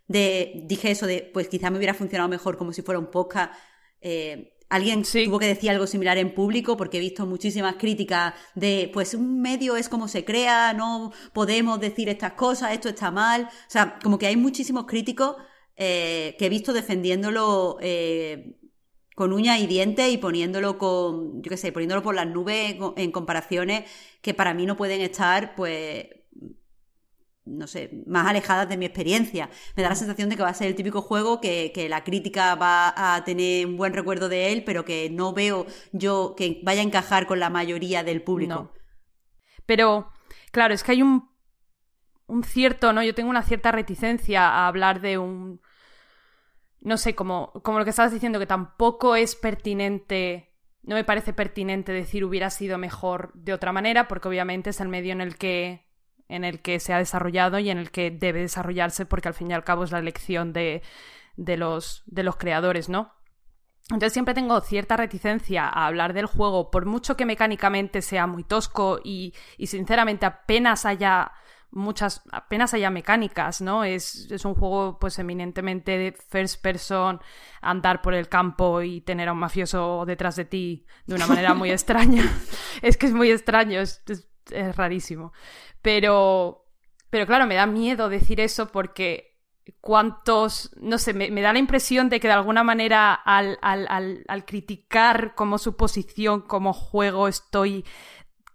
de, 0.07 0.63
dije 0.67 0.91
eso 0.91 1.07
de, 1.07 1.31
pues 1.33 1.49
quizá 1.49 1.71
me 1.71 1.79
hubiera 1.79 1.95
funcionado 1.95 2.29
mejor 2.29 2.57
como 2.57 2.73
si 2.73 2.83
fuera 2.83 2.99
un 2.99 3.11
podcast. 3.11 3.53
Eh, 4.01 4.55
alguien 4.69 5.03
tuvo 5.03 5.39
que 5.39 5.47
decir 5.47 5.71
algo 5.71 5.87
similar 5.87 6.19
en 6.19 6.35
público 6.35 6.77
porque 6.77 6.99
he 6.99 7.01
visto 7.01 7.27
muchísimas 7.27 7.77
críticas 7.77 8.35
de, 8.55 8.91
pues 8.93 9.15
un 9.15 9.41
medio 9.41 9.77
es 9.77 9.89
como 9.89 10.09
se 10.09 10.25
crea, 10.25 10.73
no 10.73 11.13
podemos 11.33 11.81
decir 11.81 12.09
estas 12.09 12.33
cosas, 12.33 12.73
esto 12.73 12.89
está 12.89 13.11
mal. 13.11 13.45
O 13.45 13.71
sea, 13.71 13.99
como 14.03 14.19
que 14.19 14.27
hay 14.27 14.37
muchísimos 14.37 14.87
críticos 14.87 15.37
eh, 15.77 16.37
que 16.39 16.47
he 16.47 16.49
visto 16.49 16.73
defendiéndolo 16.73 17.79
eh, 17.81 18.57
con 19.15 19.33
uñas 19.33 19.61
y 19.61 19.67
dientes 19.67 20.13
y 20.13 20.19
poniéndolo 20.19 20.77
con, 20.79 21.43
yo 21.43 21.51
qué 21.51 21.57
sé, 21.57 21.73
poniéndolo 21.73 22.03
por 22.03 22.15
las 22.15 22.27
nubes 22.27 22.77
en 22.97 23.13
comparaciones 23.13 23.89
que 24.21 24.35
para 24.35 24.55
mí 24.55 24.67
no 24.67 24.77
pueden 24.77 25.01
estar, 25.01 25.55
pues 25.55 26.07
no 27.47 27.67
sé, 27.67 27.91
más 28.07 28.27
alejadas 28.27 28.69
de 28.69 28.77
mi 28.77 28.87
experiencia. 28.87 29.51
Me 29.77 29.83
da 29.83 29.91
la 29.91 29.95
sensación 29.95 30.29
de 30.29 30.37
que 30.37 30.43
va 30.43 30.49
a 30.49 30.55
ser 30.55 30.69
el 30.69 30.75
típico 30.75 31.03
juego 31.03 31.41
que, 31.41 31.87
la 31.89 32.05
crítica 32.05 32.55
va 32.55 32.95
a 32.97 33.25
tener 33.25 33.67
un 33.67 33.77
buen 33.77 33.93
recuerdo 33.93 34.29
de 34.29 34.53
él, 34.53 34.65
pero 34.65 34.85
que 34.85 35.11
no 35.11 35.33
veo 35.33 35.67
yo 35.93 36.35
que 36.37 36.61
vaya 36.63 36.81
a 36.81 36.85
encajar 36.85 37.27
con 37.27 37.41
la 37.41 37.51
mayoría 37.51 38.03
del 38.03 38.23
público. 38.23 38.73
Pero, 39.67 40.11
claro, 40.53 40.75
es 40.75 40.83
que 40.83 40.93
hay 40.93 41.03
un, 41.03 41.29
un 42.27 42.45
cierto, 42.45 42.93
¿no? 42.93 43.03
Yo 43.03 43.15
tengo 43.15 43.31
una 43.31 43.43
cierta 43.43 43.73
reticencia 43.73 44.49
a 44.49 44.67
hablar 44.67 45.01
de 45.01 45.19
un. 45.19 45.61
No 46.81 46.99
sé, 46.99 47.15
como, 47.15 47.53
como 47.63 47.79
lo 47.79 47.85
que 47.85 47.91
estabas 47.91 48.13
diciendo, 48.13 48.39
que 48.39 48.47
tampoco 48.47 49.17
es 49.17 49.37
pertinente. 49.37 50.51
No 50.83 50.97
me 50.97 51.05
parece 51.05 51.33
pertinente 51.33 51.93
decir 51.93 52.25
hubiera 52.25 52.51
sido 52.51 52.77
mejor 52.77 53.33
de 53.35 53.55
otra 53.55 53.73
manera, 53.73 54.07
porque 54.07 54.29
obviamente 54.29 54.71
es 54.71 54.81
el 54.81 54.89
medio 54.89 55.13
en 55.13 55.23
el 55.23 55.37
que 55.37 55.85
en 56.29 56.45
el 56.45 56.61
que 56.61 56.81
se 56.81 56.93
ha 56.93 56.99
desarrollado 56.99 57.59
y 57.59 57.71
en 57.71 57.79
el 57.79 57.91
que 57.91 58.11
debe 58.11 58.41
desarrollarse 58.41 59.07
porque 59.07 59.29
al 59.29 59.35
fin 59.35 59.51
y 59.51 59.55
al 59.55 59.65
cabo 59.65 59.85
es 59.85 59.93
la 59.93 59.99
elección 59.99 60.53
de, 60.53 60.83
de, 61.37 61.57
los, 61.57 62.03
de 62.07 62.23
los 62.23 62.37
creadores, 62.37 62.89
¿no? 62.89 63.13
Entonces 63.91 64.15
siempre 64.15 64.33
tengo 64.33 64.59
cierta 64.63 64.97
reticencia 64.97 65.69
a 65.69 65.87
hablar 65.87 66.15
del 66.15 66.25
juego, 66.25 66.71
por 66.71 66.87
mucho 66.87 67.17
que 67.17 67.27
mecánicamente 67.27 68.01
sea 68.01 68.27
muy 68.27 68.43
tosco 68.43 68.99
y, 69.05 69.35
y 69.59 69.67
sinceramente 69.67 70.25
apenas 70.25 70.87
haya 70.87 71.33
muchas, 71.71 72.23
apenas 72.33 72.73
haya 72.73 72.89
mecánicas, 72.89 73.61
¿no? 73.61 73.85
Es, 73.85 74.31
es, 74.31 74.45
un 74.47 74.55
juego 74.55 74.99
pues 74.99 75.19
eminentemente 75.19 75.99
de 75.99 76.13
first 76.13 76.63
person, 76.63 77.21
andar 77.61 78.01
por 78.01 78.15
el 78.15 78.29
campo 78.29 78.81
y 78.81 79.03
tener 79.03 79.29
a 79.29 79.33
un 79.33 79.39
mafioso 79.39 80.05
detrás 80.07 80.37
de 80.37 80.47
ti 80.47 80.87
de 81.07 81.17
una 81.17 81.27
manera 81.27 81.53
muy 81.53 81.71
extraña. 81.73 82.23
es 82.81 82.97
que 82.97 83.07
es 83.07 83.13
muy 83.13 83.31
extraño, 83.31 83.81
es, 83.81 84.03
es 84.09 84.27
rarísimo. 84.75 85.33
Pero, 85.83 86.67
pero 87.11 87.27
claro, 87.27 87.47
me 87.47 87.55
da 87.55 87.67
miedo 87.67 88.09
decir 88.09 88.41
eso 88.41 88.69
porque 88.69 89.35
cuántos, 89.81 90.71
no 90.77 90.99
sé, 90.99 91.15
me, 91.15 91.41
da 91.41 91.53
la 91.53 91.59
impresión 91.59 92.09
de 92.09 92.21
que 92.21 92.29
de 92.29 92.35
alguna 92.35 92.65
manera 92.65 93.15
al, 93.15 93.59
al, 93.63 94.25
al, 94.29 94.45
criticar 94.45 95.35
como 95.35 95.59
su 95.59 95.77
posición 95.77 96.43
como 96.43 96.73
juego 96.73 97.29
estoy 97.29 97.85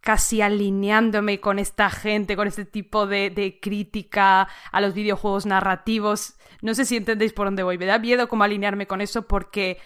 casi 0.01 0.41
alineándome 0.41 1.39
con 1.39 1.59
esta 1.59 1.89
gente, 1.89 2.35
con 2.35 2.47
este 2.47 2.65
tipo 2.65 3.05
de, 3.05 3.29
de, 3.29 3.59
crítica 3.59 4.47
a 4.71 4.81
los 4.81 4.93
videojuegos 4.93 5.45
narrativos. 5.45 6.35
No 6.61 6.73
sé 6.73 6.85
si 6.85 6.97
entendéis 6.97 7.33
por 7.33 7.47
dónde 7.47 7.63
voy. 7.63 7.77
Me 7.77 7.85
da 7.85 7.99
miedo 7.99 8.29
como 8.29 8.43
alinearme 8.43 8.87
con 8.87 9.01
eso 9.01 9.27
porque 9.27 9.77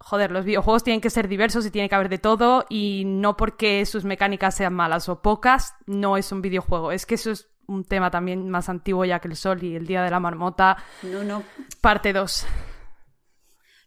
joder, 0.00 0.32
los 0.32 0.44
videojuegos 0.44 0.82
tienen 0.82 1.00
que 1.00 1.10
ser 1.10 1.28
diversos 1.28 1.64
y 1.66 1.70
tiene 1.70 1.88
que 1.88 1.94
haber 1.94 2.08
de 2.08 2.18
todo 2.18 2.64
y 2.68 3.04
no 3.06 3.36
porque 3.36 3.84
sus 3.84 4.04
mecánicas 4.04 4.54
sean 4.56 4.74
malas 4.74 5.08
o 5.08 5.20
pocas, 5.22 5.74
no 5.86 6.16
es 6.16 6.32
un 6.32 6.42
videojuego. 6.42 6.90
Es 6.90 7.06
que 7.06 7.16
eso 7.16 7.30
es 7.30 7.48
un 7.66 7.84
tema 7.84 8.10
también 8.10 8.48
más 8.48 8.68
antiguo 8.68 9.04
ya 9.04 9.20
que 9.20 9.28
el 9.28 9.36
sol 9.36 9.62
y 9.62 9.76
el 9.76 9.86
día 9.86 10.02
de 10.02 10.10
la 10.10 10.18
marmota. 10.18 10.78
No, 11.02 11.22
no. 11.22 11.42
Parte 11.80 12.12
2. 12.12 12.46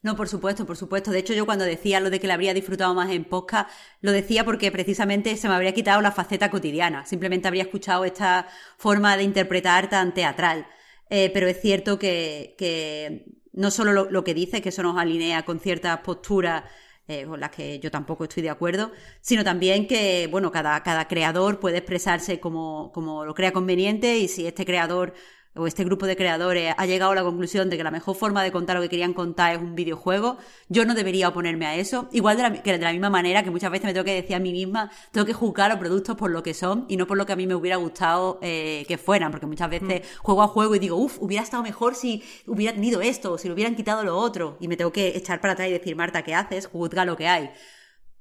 No, 0.03 0.15
por 0.15 0.27
supuesto, 0.27 0.65
por 0.65 0.77
supuesto. 0.77 1.11
De 1.11 1.19
hecho, 1.19 1.33
yo 1.33 1.45
cuando 1.45 1.63
decía 1.63 1.99
lo 1.99 2.09
de 2.09 2.19
que 2.19 2.27
la 2.27 2.33
habría 2.35 2.53
disfrutado 2.53 2.93
más 2.93 3.09
en 3.09 3.23
podcast, 3.23 3.69
lo 4.01 4.11
decía 4.11 4.45
porque 4.45 4.71
precisamente 4.71 5.35
se 5.37 5.47
me 5.47 5.55
habría 5.55 5.73
quitado 5.73 6.01
la 6.01 6.11
faceta 6.11 6.51
cotidiana. 6.51 7.05
Simplemente 7.05 7.47
habría 7.47 7.63
escuchado 7.63 8.03
esta 8.05 8.47
forma 8.77 9.17
de 9.17 9.23
interpretar 9.23 9.89
tan 9.89 10.13
teatral. 10.13 10.67
Eh, 11.09 11.31
pero 11.33 11.47
es 11.47 11.61
cierto 11.61 11.97
que, 11.99 12.55
que 12.57 13.25
no 13.53 13.71
solo 13.71 14.09
lo, 14.09 14.23
que 14.23 14.33
dice, 14.33 14.61
que 14.61 14.69
eso 14.69 14.83
nos 14.83 14.97
alinea 14.97 15.45
con 15.45 15.59
ciertas 15.59 15.99
posturas 15.99 16.63
eh, 17.07 17.25
con 17.25 17.39
las 17.39 17.51
que 17.51 17.79
yo 17.79 17.91
tampoco 17.91 18.23
estoy 18.23 18.43
de 18.43 18.49
acuerdo, 18.49 18.91
sino 19.21 19.43
también 19.43 19.87
que, 19.87 20.27
bueno, 20.31 20.51
cada, 20.51 20.81
cada 20.83 21.07
creador 21.07 21.59
puede 21.59 21.77
expresarse 21.77 22.39
como, 22.39 22.91
como 22.93 23.25
lo 23.25 23.33
crea 23.33 23.51
conveniente 23.51 24.17
y 24.17 24.27
si 24.27 24.47
este 24.47 24.65
creador 24.65 25.13
o 25.55 25.67
este 25.67 25.83
grupo 25.83 26.05
de 26.07 26.15
creadores 26.15 26.73
ha 26.75 26.85
llegado 26.85 27.11
a 27.11 27.15
la 27.15 27.23
conclusión 27.23 27.69
de 27.69 27.77
que 27.77 27.83
la 27.83 27.91
mejor 27.91 28.15
forma 28.15 28.43
de 28.43 28.51
contar 28.51 28.75
lo 28.75 28.81
que 28.81 28.89
querían 28.89 29.13
contar 29.13 29.53
es 29.53 29.59
un 29.59 29.75
videojuego, 29.75 30.37
yo 30.67 30.85
no 30.85 30.95
debería 30.95 31.29
oponerme 31.29 31.65
a 31.65 31.75
eso. 31.75 32.09
Igual 32.11 32.37
de 32.37 32.43
la, 32.43 32.63
que 32.63 32.71
de 32.71 32.79
la 32.79 32.91
misma 32.91 33.09
manera 33.09 33.43
que 33.43 33.51
muchas 33.51 33.71
veces 33.71 33.85
me 33.85 33.93
tengo 33.93 34.05
que 34.05 34.15
decir 34.15 34.35
a 34.35 34.39
mí 34.39 34.51
misma, 34.51 34.91
tengo 35.11 35.25
que 35.25 35.33
juzgar 35.33 35.69
los 35.69 35.79
productos 35.79 36.15
por 36.15 36.31
lo 36.31 36.41
que 36.41 36.53
son 36.53 36.85
y 36.87 36.97
no 36.97 37.05
por 37.05 37.17
lo 37.17 37.25
que 37.25 37.33
a 37.33 37.35
mí 37.35 37.45
me 37.45 37.55
hubiera 37.55 37.77
gustado 37.77 38.39
eh, 38.41 38.85
que 38.87 38.97
fueran, 38.97 39.31
porque 39.31 39.45
muchas 39.45 39.69
veces 39.69 40.01
mm. 40.01 40.17
juego 40.23 40.41
a 40.41 40.47
juego 40.47 40.75
y 40.75 40.79
digo, 40.79 40.97
uff, 40.97 41.17
hubiera 41.21 41.43
estado 41.43 41.61
mejor 41.61 41.95
si 41.95 42.23
hubiera 42.47 42.73
tenido 42.73 43.01
esto, 43.01 43.33
o 43.33 43.37
si 43.37 43.47
le 43.47 43.53
hubieran 43.53 43.75
quitado 43.75 44.03
lo 44.03 44.17
otro, 44.17 44.57
y 44.59 44.67
me 44.67 44.77
tengo 44.77 44.91
que 44.91 45.09
echar 45.15 45.39
para 45.39 45.53
atrás 45.53 45.69
y 45.69 45.71
decir, 45.71 45.95
Marta, 45.95 46.23
¿qué 46.23 46.33
haces? 46.33 46.67
Juzga 46.67 47.05
lo 47.05 47.15
que 47.15 47.27
hay. 47.27 47.51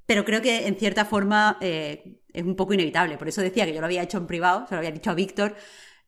Pero 0.07 0.25
creo 0.25 0.43
que 0.43 0.67
en 0.67 0.77
cierta 0.77 1.05
forma 1.05 1.59
eh, 1.61 2.21
es 2.33 2.43
un 2.43 2.57
poco 2.57 2.75
inevitable. 2.75 3.17
Por 3.17 3.29
eso 3.29 3.41
decía 3.41 3.65
que 3.65 3.73
yo 3.73 3.81
lo 3.81 3.87
había 3.87 4.03
hecho 4.03 4.19
en 4.19 4.27
privado, 4.27 4.67
se 4.67 4.75
lo 4.75 4.79
había 4.79 4.91
dicho 4.91 5.11
a 5.11 5.15
Víctor, 5.15 5.55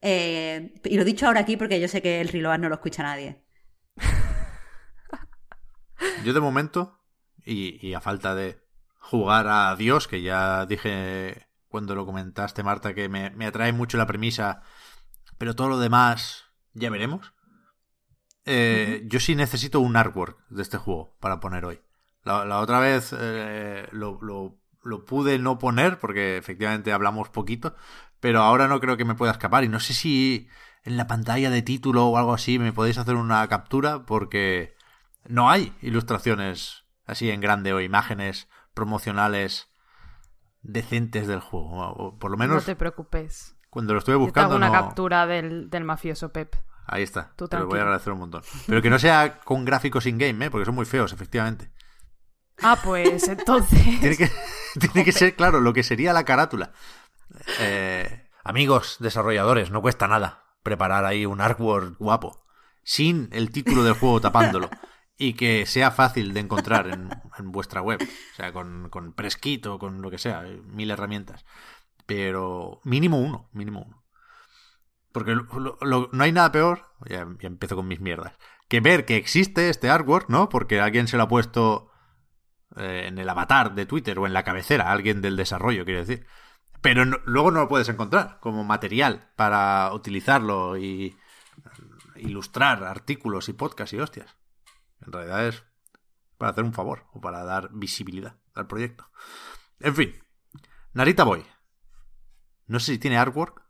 eh, 0.07 0.75
y 0.85 0.97
lo 0.97 1.03
he 1.03 1.07
dicho 1.07 1.27
ahora 1.27 1.41
aquí 1.41 1.57
porque 1.57 1.81
yo 1.81 1.89
sé 1.89 2.03
que 2.03 2.21
el 2.21 2.29
Riloar 2.29 2.61
no 2.61 2.69
lo 2.69 2.75
escucha 2.75 3.03
nadie. 3.03 3.43
Yo 6.25 6.35
de 6.35 6.41
momento, 6.41 7.01
y, 7.45 7.95
a 7.95 8.01
falta 8.01 8.35
de 8.35 8.59
jugar 8.99 9.47
a 9.49 9.75
Dios, 9.77 10.07
que 10.07 10.21
ya 10.21 10.67
dije 10.67 11.49
cuando 11.69 11.95
lo 11.95 12.05
comentaste, 12.05 12.63
Marta, 12.63 12.95
que 12.95 13.09
me, 13.09 13.47
atrae 13.47 13.73
mucho 13.73 13.97
la 13.97 14.07
premisa, 14.07 14.63
pero 15.39 15.57
todo 15.57 15.71
lo 15.71 15.79
demás 15.81 16.45
ya 16.75 16.91
veremos. 16.91 17.33
Eh, 18.45 19.05
yo 19.07 19.21
sí 19.21 19.35
necesito 19.35 19.81
un 19.81 19.97
artwork 19.97 20.39
de 20.51 20.63
este 20.63 20.77
juego 20.77 21.17
para 21.19 21.41
poner 21.41 21.65
hoy. 21.65 21.81
La, 22.25 22.59
otra 22.61 22.79
vez 22.79 23.15
eh, 23.19 23.89
lo, 23.93 24.19
lo, 24.21 25.05
pude 25.07 25.39
no 25.39 25.59
poner 25.59 25.99
porque 25.99 26.37
efectivamente 26.37 26.93
hablamos 26.93 27.31
poquito, 27.31 27.75
pero 28.25 28.41
ahora 28.41 28.69
no 28.69 28.81
creo 28.81 28.97
que 28.97 29.05
me 29.05 29.17
pueda 29.17 29.33
escapar. 29.33 29.65
Y 29.65 29.69
no 29.69 29.81
sé 29.81 29.93
si 29.93 30.49
en 30.83 30.97
la 30.97 31.07
pantalla 31.07 31.51
de 31.51 31.61
título 31.61 32.07
o 32.07 32.17
algo 32.17 32.33
así 32.33 32.59
me 32.59 32.73
podéis 32.73 32.97
hacer 32.97 33.17
una 33.17 33.47
captura 33.49 34.07
porque 34.07 34.75
no 35.27 35.51
hay 35.51 35.75
ilustraciones 35.83 36.87
así 37.05 37.31
en 37.31 37.43
grande 37.43 37.75
o 37.75 37.83
imágenes 37.83 38.49
promocionales 38.73 39.69
decentes 40.63 41.27
del 41.27 41.41
juego. 41.41 41.87
O 41.87 42.19
por 42.19 42.31
lo 42.31 42.39
menos. 42.39 42.57
No 42.57 42.63
te 42.63 42.77
preocupes. 42.77 43.59
Cuando 43.69 43.93
lo 43.93 43.99
estuve 43.99 44.17
buscando. 44.17 44.57
una 44.57 44.73
captura 44.73 45.27
del, 45.27 45.69
mafioso 45.85 46.33
Pep. 46.33 46.57
Ahí 46.87 47.03
está. 47.03 47.35
te 47.37 47.59
lo 47.59 47.67
voy 47.67 47.79
a 47.79 47.83
agradecer 47.83 48.15
un 48.15 48.21
montón. 48.21 48.43
Pero 48.67 48.81
que 48.81 48.89
no 48.89 48.99
sea 48.99 49.41
con 49.41 49.67
gráficos 49.67 50.07
in-game, 50.07 50.47
¿eh? 50.47 50.51
porque 50.51 50.65
son 50.65 50.75
muy 50.75 50.87
feos, 50.87 51.13
efectivamente. 51.13 51.71
Ah, 52.63 52.79
pues 52.83 53.29
entonces. 53.29 53.83
tiene, 54.01 54.17
que, 54.17 54.31
tiene 54.81 55.05
que 55.05 55.13
ser, 55.13 55.37
claro, 55.37 55.61
lo 55.61 55.75
que 55.75 55.83
sería 55.83 56.15
la 56.15 56.25
carátula. 56.25 56.73
Eh, 57.61 58.29
amigos 58.43 58.97
desarrolladores, 59.01 59.71
no 59.71 59.83
cuesta 59.83 60.09
nada 60.09 60.45
preparar 60.63 61.05
ahí 61.05 61.27
un 61.27 61.41
artwork 61.41 61.97
guapo, 61.99 62.45
sin 62.83 63.29
el 63.33 63.51
título 63.51 63.85
del 63.85 63.95
juego 63.95 64.21
tapándolo. 64.21 64.71
Y 65.17 65.35
que 65.35 65.65
sea 65.65 65.93
fácil 65.93 66.35
de 66.35 66.41
encontrar 66.41 66.89
en, 66.89 67.09
vuestra 67.53 67.81
web. 67.81 68.01
O 68.03 68.35
sea, 68.35 68.53
con, 68.53 68.89
con 68.91 69.15
o 69.17 69.79
con 69.79 70.03
lo 70.03 70.11
que 70.11 70.19
sea, 70.19 70.43
mil 70.65 70.91
herramientas. 70.91 71.45
Pero 72.05 72.81
mínimo 72.83 73.21
uno, 73.21 73.49
mínimo 73.53 73.83
uno. 73.87 74.05
Porque 75.13 75.37
no 75.37 76.25
hay 76.25 76.33
nada 76.33 76.51
peor, 76.51 76.87
ya, 77.09 77.21
empiezo 77.21 77.77
con 77.77 77.87
mis 77.87 78.01
mierdas, 78.01 78.37
que 78.69 78.81
ver 78.81 79.05
que 79.05 79.17
existe 79.17 79.69
este 79.69 79.89
artwork, 79.89 80.29
¿no? 80.29 80.49
Porque 80.49 80.81
alguien 80.81 81.07
se 81.07 81.17
lo 81.17 81.23
ha 81.23 81.29
puesto 81.29 81.93
eh, 82.77 83.05
en 83.07 83.19
el 83.19 83.29
avatar 83.29 83.77
de 83.77 83.87
Twitter 83.87 84.19
o 84.19 84.27
en 84.27 84.33
la 84.33 84.43
cabecera, 84.43 84.91
alguien 84.91 85.23
del 85.23 85.37
desarrollo, 85.37 85.85
quiere 85.85 86.01
decir. 86.05 86.27
Pero 86.85 87.07
luego 87.25 87.51
no 87.51 87.61
lo 87.61 87.69
puedes 87.69 87.89
encontrar 87.89 88.39
como 88.41 88.63
material 88.63 89.33
para 89.37 89.91
utilizarlo 89.95 90.77
y 90.77 91.17
ilustrar 92.17 92.85
artículos 92.85 93.49
y 93.49 93.55
podcasts 93.55 93.95
y 93.95 94.01
hostias. 94.01 94.37
En 95.01 95.11
realidad 95.11 95.47
es 95.47 95.65
para 96.37 96.51
hacer 96.51 96.63
un 96.63 96.75
favor 96.75 97.07
o 97.15 97.23
para 97.23 97.43
dar 97.43 97.71
visibilidad 97.73 98.37
al 98.53 98.67
proyecto. 98.67 99.09
En 99.81 99.95
fin, 99.97 100.15
Narita 100.93 101.25
Boy. 101.25 101.47
No 102.67 102.79
sé 102.81 102.93
si 102.93 102.99
tiene 102.99 103.17
artwork, 103.17 103.63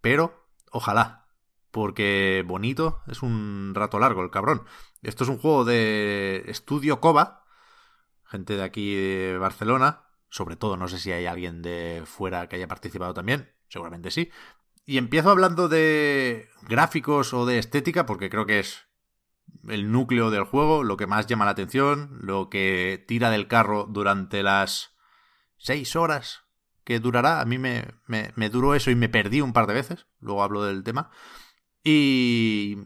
pero 0.00 0.50
ojalá. 0.72 1.28
Porque 1.70 2.42
bonito 2.44 3.02
es 3.06 3.22
un 3.22 3.70
rato 3.72 4.00
largo 4.00 4.24
el 4.24 4.32
cabrón. 4.32 4.64
Esto 5.02 5.22
es 5.22 5.30
un 5.30 5.38
juego 5.38 5.64
de 5.64 6.42
estudio 6.48 6.98
Koba, 6.98 7.44
gente 8.24 8.56
de 8.56 8.64
aquí 8.64 8.96
de 8.96 9.38
Barcelona, 9.38 10.07
sobre 10.30 10.56
todo, 10.56 10.76
no 10.76 10.88
sé 10.88 10.98
si 10.98 11.12
hay 11.12 11.26
alguien 11.26 11.62
de 11.62 12.02
fuera 12.04 12.48
que 12.48 12.56
haya 12.56 12.68
participado 12.68 13.14
también, 13.14 13.52
seguramente 13.68 14.10
sí. 14.10 14.30
Y 14.84 14.98
empiezo 14.98 15.30
hablando 15.30 15.68
de 15.68 16.48
gráficos 16.62 17.34
o 17.34 17.46
de 17.46 17.58
estética, 17.58 18.06
porque 18.06 18.30
creo 18.30 18.46
que 18.46 18.60
es 18.60 18.88
el 19.68 19.90
núcleo 19.92 20.30
del 20.30 20.44
juego, 20.44 20.82
lo 20.82 20.96
que 20.96 21.06
más 21.06 21.26
llama 21.26 21.44
la 21.44 21.50
atención, 21.52 22.18
lo 22.22 22.48
que 22.48 23.04
tira 23.06 23.30
del 23.30 23.48
carro 23.48 23.86
durante 23.88 24.42
las 24.42 24.94
seis 25.56 25.96
horas 25.96 26.44
que 26.84 27.00
durará. 27.00 27.40
A 27.40 27.44
mí 27.44 27.58
me, 27.58 27.86
me, 28.06 28.48
duró 28.48 28.74
eso 28.74 28.90
y 28.90 28.94
me 28.94 29.08
perdí 29.08 29.40
un 29.40 29.52
par 29.52 29.66
de 29.66 29.74
veces, 29.74 30.06
luego 30.20 30.42
hablo 30.42 30.64
del 30.64 30.84
tema. 30.84 31.10
Y, 31.84 32.78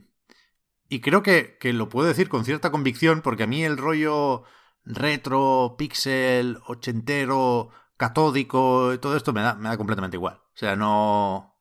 y 0.89 1.01
creo 1.01 1.23
que, 1.23 1.56
que 1.60 1.73
lo 1.73 1.89
puedo 1.89 2.09
decir 2.09 2.28
con 2.28 2.44
cierta 2.44 2.70
convicción, 2.70 3.23
porque 3.23 3.44
a 3.44 3.48
mí 3.48 3.64
el 3.64 3.78
rollo 3.78 4.44
retro, 4.85 5.77
pixel, 5.79 6.59
ochentero, 6.67 7.71
catódico, 7.97 8.99
todo 9.01 9.17
esto 9.17 9.33
me 9.33 9.43
da, 9.43 9.55
me 9.55 9.69
da 9.69 9.77
completamente 9.77 10.17
igual. 10.17 10.37
O 10.37 10.57
sea, 10.57 10.77
no, 10.77 11.57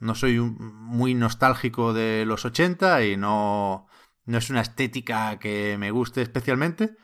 no 0.00 0.14
soy 0.14 0.40
muy 0.40 1.14
nostálgico 1.14 1.92
de 1.92 2.24
los 2.26 2.44
80 2.44 3.04
y 3.04 3.16
no, 3.16 3.86
no 4.24 4.38
es 4.38 4.50
una 4.50 4.62
estética 4.62 5.38
que 5.38 5.76
me 5.78 5.90
guste 5.90 6.22
especialmente, 6.22 6.96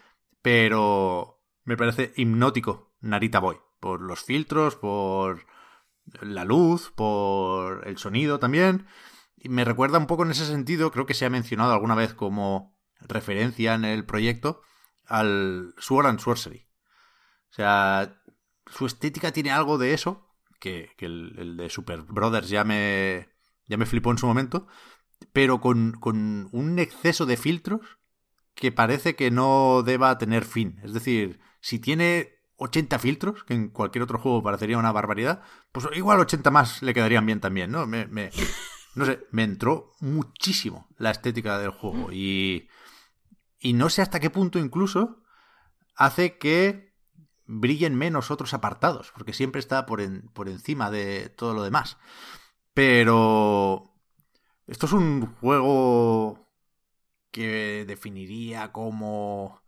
pero 0.42 1.42
me 1.64 1.76
parece 1.76 2.12
hipnótico 2.16 2.94
Narita 3.00 3.38
Boy, 3.40 3.58
por 3.80 4.00
los 4.00 4.22
filtros, 4.22 4.76
por 4.76 5.46
la 6.20 6.44
luz, 6.44 6.92
por 6.94 7.86
el 7.86 7.98
sonido 7.98 8.38
también. 8.38 8.86
Y 9.36 9.48
me 9.48 9.64
recuerda 9.64 9.98
un 9.98 10.06
poco 10.06 10.24
en 10.24 10.30
ese 10.30 10.46
sentido, 10.46 10.90
creo 10.90 11.06
que 11.06 11.14
se 11.14 11.26
ha 11.26 11.30
mencionado 11.30 11.72
alguna 11.72 11.94
vez 11.94 12.14
como 12.14 12.76
referencia 13.00 13.74
en 13.74 13.84
el 13.84 14.04
proyecto, 14.04 14.62
al 15.06 15.74
Sword 15.78 16.06
and 16.06 16.20
Sorcery. 16.20 16.66
O 17.50 17.54
sea, 17.54 18.20
su 18.66 18.86
estética 18.86 19.32
tiene 19.32 19.50
algo 19.50 19.78
de 19.78 19.94
eso, 19.94 20.26
que, 20.60 20.90
el, 20.98 21.56
de 21.56 21.70
Super 21.70 22.02
Brothers 22.02 22.48
ya 22.48 22.64
me, 22.64 23.28
ya 23.66 23.76
me 23.76 23.86
flipó 23.86 24.10
en 24.10 24.18
su 24.18 24.26
momento, 24.26 24.66
pero 25.32 25.60
con, 25.60 25.92
con 25.92 26.48
un 26.52 26.78
exceso 26.78 27.26
de 27.26 27.36
filtros 27.36 27.98
que 28.54 28.72
parece 28.72 29.16
que 29.16 29.30
no 29.30 29.82
deba 29.84 30.18
tener 30.18 30.44
fin. 30.44 30.80
Es 30.82 30.92
decir, 30.92 31.40
si 31.60 31.78
tiene 31.78 32.36
80 32.56 32.98
filtros, 32.98 33.44
que 33.44 33.54
en 33.54 33.68
cualquier 33.68 34.02
otro 34.02 34.18
juego 34.18 34.42
parecería 34.42 34.78
una 34.78 34.92
barbaridad, 34.92 35.42
pues 35.72 35.86
igual 35.94 36.20
80 36.20 36.50
más 36.50 36.82
le 36.82 36.94
quedarían 36.94 37.26
bien 37.26 37.40
también, 37.40 37.70
¿no? 37.70 37.86
Me, 37.86 38.06
me, 38.06 38.30
no 38.94 39.04
sé, 39.04 39.20
me 39.30 39.44
entró 39.44 39.92
muchísimo 40.00 40.88
la 40.96 41.10
estética 41.10 41.58
del 41.58 41.70
juego 41.70 42.10
y 42.12 42.68
y 43.66 43.72
no 43.72 43.90
sé 43.90 44.00
hasta 44.00 44.20
qué 44.20 44.30
punto 44.30 44.60
incluso 44.60 45.24
hace 45.96 46.38
que 46.38 46.94
brillen 47.46 47.96
menos 47.96 48.30
otros 48.30 48.54
apartados, 48.54 49.10
porque 49.12 49.32
siempre 49.32 49.58
está 49.58 49.86
por, 49.86 50.00
por 50.32 50.48
encima 50.48 50.92
de 50.92 51.30
todo 51.30 51.52
lo 51.52 51.64
demás. 51.64 51.98
Pero 52.74 53.92
esto 54.68 54.86
es 54.86 54.92
un 54.92 55.34
juego 55.40 56.48
que 57.32 57.84
definiría 57.88 58.70
como 58.70 59.62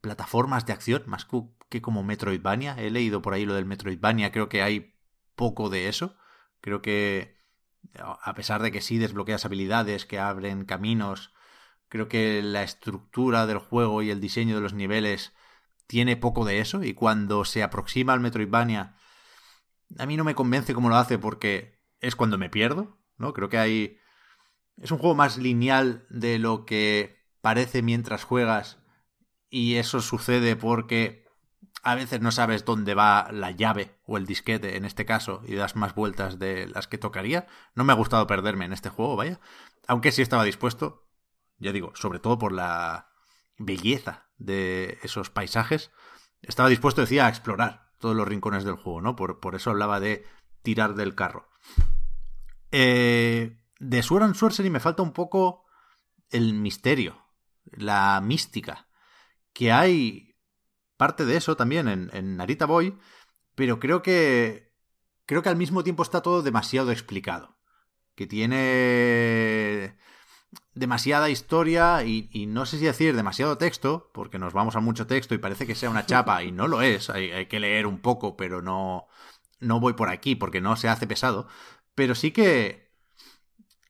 plataformas 0.00 0.66
de 0.66 0.72
acción 0.72 1.04
más 1.06 1.28
que 1.68 1.80
como 1.80 2.02
Metroidvania. 2.02 2.74
He 2.76 2.90
leído 2.90 3.22
por 3.22 3.34
ahí 3.34 3.46
lo 3.46 3.54
del 3.54 3.66
Metroidvania, 3.66 4.32
creo 4.32 4.48
que 4.48 4.62
hay 4.62 4.96
poco 5.36 5.70
de 5.70 5.86
eso. 5.86 6.16
Creo 6.60 6.82
que 6.82 7.36
a 7.94 8.34
pesar 8.34 8.62
de 8.62 8.72
que 8.72 8.80
sí 8.80 8.98
desbloqueas 8.98 9.44
habilidades 9.44 10.06
que 10.06 10.18
abren 10.18 10.64
caminos 10.64 11.32
Creo 11.88 12.08
que 12.08 12.42
la 12.42 12.62
estructura 12.62 13.46
del 13.46 13.58
juego 13.58 14.02
y 14.02 14.10
el 14.10 14.20
diseño 14.20 14.54
de 14.54 14.60
los 14.60 14.74
niveles 14.74 15.32
tiene 15.86 16.16
poco 16.16 16.44
de 16.44 16.60
eso 16.60 16.84
y 16.84 16.94
cuando 16.94 17.44
se 17.44 17.62
aproxima 17.62 18.12
al 18.12 18.20
Metroidvania 18.20 18.94
a 19.98 20.06
mí 20.06 20.16
no 20.16 20.24
me 20.24 20.34
convence 20.34 20.74
cómo 20.74 20.90
lo 20.90 20.96
hace 20.96 21.18
porque 21.18 21.80
es 22.00 22.14
cuando 22.14 22.36
me 22.36 22.50
pierdo, 22.50 22.98
¿no? 23.16 23.32
Creo 23.32 23.48
que 23.48 23.58
hay 23.58 23.98
es 24.76 24.90
un 24.90 24.98
juego 24.98 25.14
más 25.14 25.38
lineal 25.38 26.06
de 26.10 26.38
lo 26.38 26.64
que 26.64 27.26
parece 27.40 27.82
mientras 27.82 28.24
juegas 28.24 28.78
y 29.50 29.76
eso 29.76 30.00
sucede 30.00 30.56
porque 30.56 31.26
a 31.82 31.94
veces 31.94 32.20
no 32.20 32.32
sabes 32.32 32.64
dónde 32.64 32.94
va 32.94 33.30
la 33.32 33.50
llave 33.50 33.98
o 34.04 34.18
el 34.18 34.26
disquete 34.26 34.76
en 34.76 34.84
este 34.84 35.04
caso 35.04 35.42
y 35.46 35.54
das 35.54 35.74
más 35.74 35.94
vueltas 35.94 36.38
de 36.38 36.66
las 36.66 36.86
que 36.86 36.98
tocaría. 36.98 37.46
No 37.74 37.84
me 37.84 37.92
ha 37.92 37.96
gustado 37.96 38.26
perderme 38.26 38.66
en 38.66 38.72
este 38.72 38.90
juego, 38.90 39.16
vaya. 39.16 39.40
Aunque 39.86 40.12
sí 40.12 40.20
estaba 40.20 40.44
dispuesto 40.44 41.07
ya 41.58 41.72
digo, 41.72 41.92
sobre 41.94 42.18
todo 42.18 42.38
por 42.38 42.52
la 42.52 43.08
belleza 43.58 44.28
de 44.36 44.98
esos 45.02 45.30
paisajes, 45.30 45.90
estaba 46.42 46.68
dispuesto, 46.68 47.00
decía, 47.00 47.26
a 47.26 47.28
explorar 47.28 47.90
todos 47.98 48.14
los 48.14 48.28
rincones 48.28 48.64
del 48.64 48.76
juego, 48.76 49.00
¿no? 49.00 49.16
Por, 49.16 49.40
por 49.40 49.54
eso 49.54 49.70
hablaba 49.70 50.00
de 50.00 50.24
tirar 50.62 50.94
del 50.94 51.14
carro. 51.14 51.48
Eh, 52.70 53.58
de 53.78 54.02
Sword 54.02 54.22
and 54.24 54.34
Sorcery 54.34 54.70
me 54.70 54.80
falta 54.80 55.02
un 55.02 55.12
poco 55.12 55.64
el 56.30 56.54
misterio, 56.54 57.24
la 57.64 58.20
mística, 58.22 58.88
que 59.52 59.72
hay 59.72 60.36
parte 60.96 61.24
de 61.24 61.36
eso 61.36 61.56
también 61.56 61.88
en, 61.88 62.10
en 62.12 62.36
Narita 62.36 62.66
Boy, 62.66 62.98
pero 63.54 63.80
creo 63.80 64.02
que 64.02 64.72
creo 65.26 65.42
que 65.42 65.48
al 65.48 65.56
mismo 65.56 65.84
tiempo 65.84 66.02
está 66.02 66.22
todo 66.22 66.42
demasiado 66.42 66.92
explicado, 66.92 67.58
que 68.14 68.26
tiene 68.26 69.96
demasiada 70.74 71.30
historia 71.30 72.04
y, 72.04 72.46
no 72.46 72.66
sé 72.66 72.78
si 72.78 72.84
decir 72.84 73.14
demasiado 73.14 73.58
texto, 73.58 74.10
porque 74.14 74.38
nos 74.38 74.52
vamos 74.52 74.76
a 74.76 74.80
mucho 74.80 75.06
texto 75.06 75.34
y 75.34 75.38
parece 75.38 75.66
que 75.66 75.74
sea 75.74 75.90
una 75.90 76.06
chapa 76.06 76.42
y 76.42 76.52
no 76.52 76.68
lo 76.68 76.82
es, 76.82 77.10
hay, 77.10 77.30
hay 77.32 77.46
que 77.46 77.60
leer 77.60 77.86
un 77.86 78.00
poco, 78.00 78.36
pero 78.36 78.62
no, 78.62 79.08
no 79.60 79.80
voy 79.80 79.94
por 79.94 80.08
aquí 80.08 80.36
porque 80.36 80.60
no 80.60 80.76
se 80.76 80.88
hace 80.88 81.06
pesado, 81.06 81.48
pero 81.94 82.14
sí 82.14 82.30
que 82.30 82.88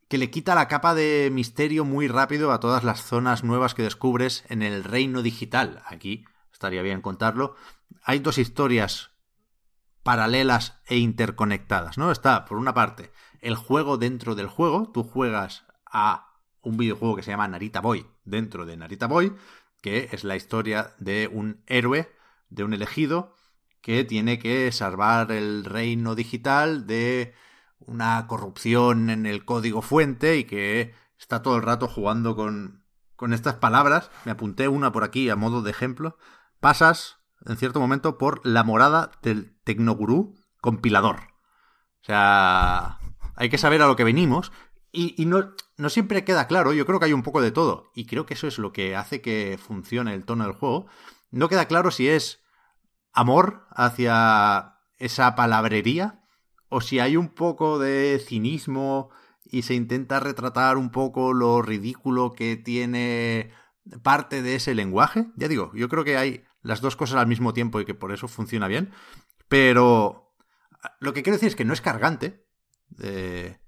que 0.08 0.18
le 0.18 0.30
quita 0.30 0.54
la 0.54 0.68
capa 0.68 0.94
de 0.94 1.28
misterio 1.30 1.84
muy 1.84 2.08
rápido 2.08 2.50
a 2.50 2.60
todas 2.60 2.82
las 2.82 3.02
zonas 3.02 3.44
nuevas 3.44 3.74
que 3.74 3.82
descubres 3.82 4.44
en 4.48 4.62
el 4.62 4.82
reino 4.82 5.22
digital. 5.22 5.82
Aquí 5.84 6.24
estaría 6.50 6.82
bien 6.82 7.02
contarlo. 7.02 7.56
Hay 8.02 8.18
dos 8.18 8.38
historias 8.38 9.10
paralelas 10.02 10.80
e 10.86 10.96
interconectadas, 10.96 11.98
¿no? 11.98 12.10
Está, 12.10 12.46
por 12.46 12.56
una 12.56 12.72
parte, 12.72 13.12
el 13.40 13.54
juego 13.54 13.98
dentro 13.98 14.34
del 14.34 14.46
juego. 14.46 14.90
Tú 14.92 15.04
juegas 15.04 15.66
a 15.84 16.27
un 16.62 16.76
videojuego 16.76 17.16
que 17.16 17.22
se 17.22 17.30
llama 17.30 17.48
Narita 17.48 17.80
Boy 17.80 18.06
dentro 18.24 18.66
de 18.66 18.76
Narita 18.76 19.06
Boy, 19.06 19.34
que 19.80 20.08
es 20.12 20.24
la 20.24 20.36
historia 20.36 20.94
de 20.98 21.28
un 21.32 21.62
héroe, 21.66 22.10
de 22.50 22.64
un 22.64 22.74
elegido, 22.74 23.34
que 23.80 24.04
tiene 24.04 24.38
que 24.38 24.70
salvar 24.72 25.30
el 25.32 25.64
reino 25.64 26.14
digital 26.14 26.86
de 26.86 27.34
una 27.78 28.26
corrupción 28.26 29.10
en 29.10 29.26
el 29.26 29.44
código 29.44 29.82
fuente 29.82 30.36
y 30.36 30.44
que 30.44 30.94
está 31.18 31.42
todo 31.42 31.56
el 31.56 31.62
rato 31.62 31.86
jugando 31.88 32.36
con, 32.36 32.84
con 33.16 33.32
estas 33.32 33.54
palabras. 33.54 34.10
Me 34.24 34.32
apunté 34.32 34.68
una 34.68 34.92
por 34.92 35.04
aquí 35.04 35.30
a 35.30 35.36
modo 35.36 35.62
de 35.62 35.70
ejemplo. 35.70 36.18
Pasas, 36.60 37.18
en 37.46 37.56
cierto 37.56 37.80
momento, 37.80 38.18
por 38.18 38.44
la 38.44 38.64
morada 38.64 39.12
del 39.22 39.56
tecnogurú 39.64 40.34
compilador. 40.60 41.16
O 42.02 42.04
sea, 42.04 42.98
hay 43.36 43.48
que 43.48 43.58
saber 43.58 43.82
a 43.82 43.86
lo 43.86 43.96
que 43.96 44.04
venimos 44.04 44.52
y, 44.92 45.24
no, 45.26 45.52
no 45.78 45.88
siempre 45.88 46.24
queda 46.24 46.48
claro, 46.48 46.72
yo 46.72 46.84
creo 46.84 46.98
que 46.98 47.06
hay 47.06 47.12
un 47.12 47.22
poco 47.22 47.40
de 47.40 47.52
todo, 47.52 47.90
y 47.94 48.04
creo 48.04 48.26
que 48.26 48.34
eso 48.34 48.46
es 48.48 48.58
lo 48.58 48.72
que 48.72 48.96
hace 48.96 49.22
que 49.22 49.58
funcione 49.64 50.12
el 50.12 50.24
tono 50.24 50.44
del 50.44 50.52
juego. 50.52 50.86
No 51.30 51.48
queda 51.48 51.66
claro 51.66 51.90
si 51.90 52.08
es 52.08 52.42
amor 53.12 53.66
hacia 53.70 54.74
esa 54.96 55.34
palabrería, 55.36 56.24
o 56.68 56.80
si 56.80 56.98
hay 56.98 57.16
un 57.16 57.28
poco 57.28 57.78
de 57.78 58.20
cinismo 58.24 59.10
y 59.44 59.62
se 59.62 59.74
intenta 59.74 60.20
retratar 60.20 60.76
un 60.76 60.90
poco 60.90 61.32
lo 61.32 61.62
ridículo 61.62 62.32
que 62.32 62.56
tiene 62.56 63.52
parte 64.02 64.42
de 64.42 64.56
ese 64.56 64.74
lenguaje. 64.74 65.28
Ya 65.36 65.48
digo, 65.48 65.70
yo 65.74 65.88
creo 65.88 66.04
que 66.04 66.18
hay 66.18 66.44
las 66.60 66.80
dos 66.80 66.96
cosas 66.96 67.18
al 67.18 67.26
mismo 67.26 67.54
tiempo 67.54 67.80
y 67.80 67.84
que 67.84 67.94
por 67.94 68.12
eso 68.12 68.28
funciona 68.28 68.68
bien, 68.68 68.90
pero 69.48 70.34
lo 71.00 71.14
que 71.14 71.22
quiero 71.22 71.36
decir 71.36 71.48
es 71.48 71.56
que 71.56 71.64
no 71.64 71.72
es 71.72 71.80
cargante. 71.80 72.44
Eh, 73.00 73.58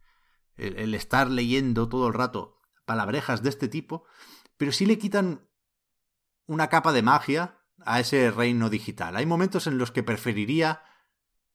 el, 0.60 0.94
estar 0.94 1.30
leyendo 1.30 1.88
todo 1.88 2.08
el 2.08 2.14
rato 2.14 2.60
palabrejas 2.84 3.42
de 3.42 3.48
este 3.50 3.68
tipo, 3.68 4.04
pero 4.56 4.72
sí 4.72 4.86
le 4.86 4.98
quitan 4.98 5.48
una 6.46 6.68
capa 6.68 6.92
de 6.92 7.02
magia 7.02 7.58
a 7.84 8.00
ese 8.00 8.30
reino 8.30 8.68
digital. 8.68 9.16
Hay 9.16 9.26
momentos 9.26 9.66
en 9.66 9.78
los 9.78 9.90
que 9.90 10.02
preferiría 10.02 10.82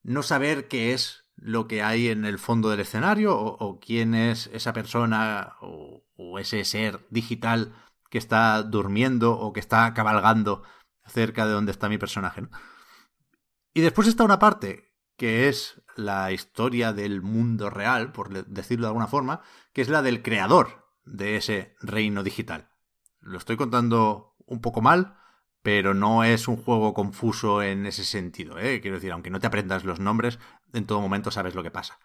no 0.03 0.23
saber 0.23 0.67
qué 0.67 0.93
es 0.93 1.25
lo 1.35 1.67
que 1.67 1.83
hay 1.83 2.07
en 2.07 2.25
el 2.25 2.39
fondo 2.39 2.69
del 2.69 2.79
escenario 2.79 3.37
o, 3.37 3.79
quién 3.79 4.15
es 4.15 4.47
esa 4.53 4.73
persona 4.73 5.55
o, 5.61 6.03
ese 6.39 6.63
ser 6.63 7.05
digital 7.09 7.75
que 8.09 8.17
está 8.17 8.63
durmiendo 8.63 9.37
o 9.37 9.51
que 9.51 9.59
está 9.59 9.93
cabalgando 9.93 10.63
cerca 11.05 11.45
de 11.45 11.53
donde 11.53 11.71
está 11.71 11.89
mi 11.89 11.97
personaje. 11.97 12.47
Y 13.73 13.81
después 13.81 14.07
está 14.07 14.23
una 14.23 14.39
parte 14.39 14.93
que 15.17 15.49
es 15.49 15.81
la 15.95 16.31
historia 16.31 16.93
del 16.93 17.21
mundo 17.21 17.69
real, 17.69 18.11
por 18.11 18.45
decirlo 18.45 18.85
de 18.85 18.89
alguna 18.89 19.07
forma, 19.07 19.41
que 19.73 19.81
es 19.81 19.89
la 19.89 20.01
del 20.01 20.21
creador 20.21 20.85
de 21.05 21.37
ese 21.37 21.75
reino 21.81 22.23
digital. 22.23 22.69
Lo 23.21 23.37
estoy 23.37 23.57
contando 23.57 24.35
un 24.45 24.61
poco 24.61 24.81
mal, 24.81 25.17
pero 25.61 25.93
no 25.93 26.23
es 26.23 26.47
un 26.47 26.57
juego 26.57 26.93
confuso 26.93 27.63
en 27.63 27.85
ese 27.85 28.03
sentido. 28.03 28.59
¿eh? 28.59 28.81
Quiero 28.81 28.97
decir, 28.97 29.11
aunque 29.11 29.29
no 29.31 29.39
te 29.39 29.47
aprendas 29.47 29.83
los 29.83 29.99
nombres, 29.99 30.37
en 30.73 30.85
todo 30.85 31.01
momento 31.01 31.31
sabes 31.31 31.55
lo 31.55 31.63
que 31.63 31.71
pasa. 31.71 31.99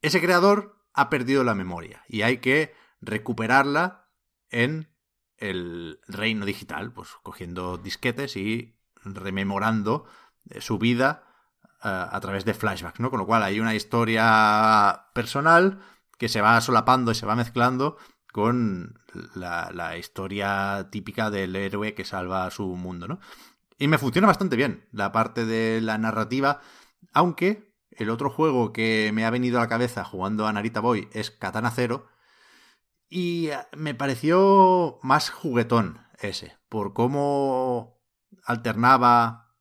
Ese 0.00 0.20
creador 0.20 0.76
ha 0.94 1.10
perdido 1.10 1.42
la 1.44 1.54
memoria 1.54 2.04
y 2.08 2.22
hay 2.22 2.38
que 2.38 2.74
recuperarla 3.00 4.08
en 4.50 4.88
el 5.38 5.98
reino 6.06 6.46
digital, 6.46 6.92
pues 6.92 7.08
cogiendo 7.22 7.78
disquetes 7.78 8.36
y 8.36 8.76
rememorando 9.04 10.06
eh, 10.50 10.60
su 10.60 10.78
vida 10.78 11.31
a 11.82 12.20
través 12.20 12.44
de 12.44 12.54
flashbacks, 12.54 13.00
¿no? 13.00 13.10
Con 13.10 13.18
lo 13.18 13.26
cual 13.26 13.42
hay 13.42 13.58
una 13.58 13.74
historia 13.74 15.06
personal 15.14 15.80
que 16.18 16.28
se 16.28 16.40
va 16.40 16.60
solapando 16.60 17.10
y 17.10 17.16
se 17.16 17.26
va 17.26 17.34
mezclando 17.34 17.96
con 18.32 18.98
la, 19.34 19.96
historia 19.98 20.88
típica 20.90 21.30
del 21.30 21.54
héroe 21.54 21.94
que 21.94 22.04
salva 22.04 22.50
su 22.50 22.66
mundo, 22.76 23.08
¿no? 23.08 23.20
Y 23.78 23.88
me 23.88 23.98
funciona 23.98 24.26
bastante 24.26 24.56
bien 24.56 24.86
la 24.92 25.12
parte 25.12 25.44
de 25.44 25.80
la 25.80 25.98
narrativa, 25.98 26.60
aunque 27.12 27.74
el 27.90 28.10
otro 28.10 28.30
juego 28.30 28.72
que 28.72 29.10
me 29.12 29.24
ha 29.24 29.30
venido 29.30 29.58
a 29.58 29.62
la 29.62 29.68
cabeza 29.68 30.04
jugando 30.04 30.46
a 30.46 30.52
Narita 30.52 30.80
Boy 30.80 31.08
es 31.12 31.30
Katana 31.30 31.70
Zero, 31.70 32.06
y 33.08 33.50
me 33.76 33.94
pareció 33.94 34.98
más 35.02 35.28
juguetón 35.28 36.00
ese, 36.20 36.56
por 36.68 36.94
cómo 36.94 38.00
alternaba 38.44 39.56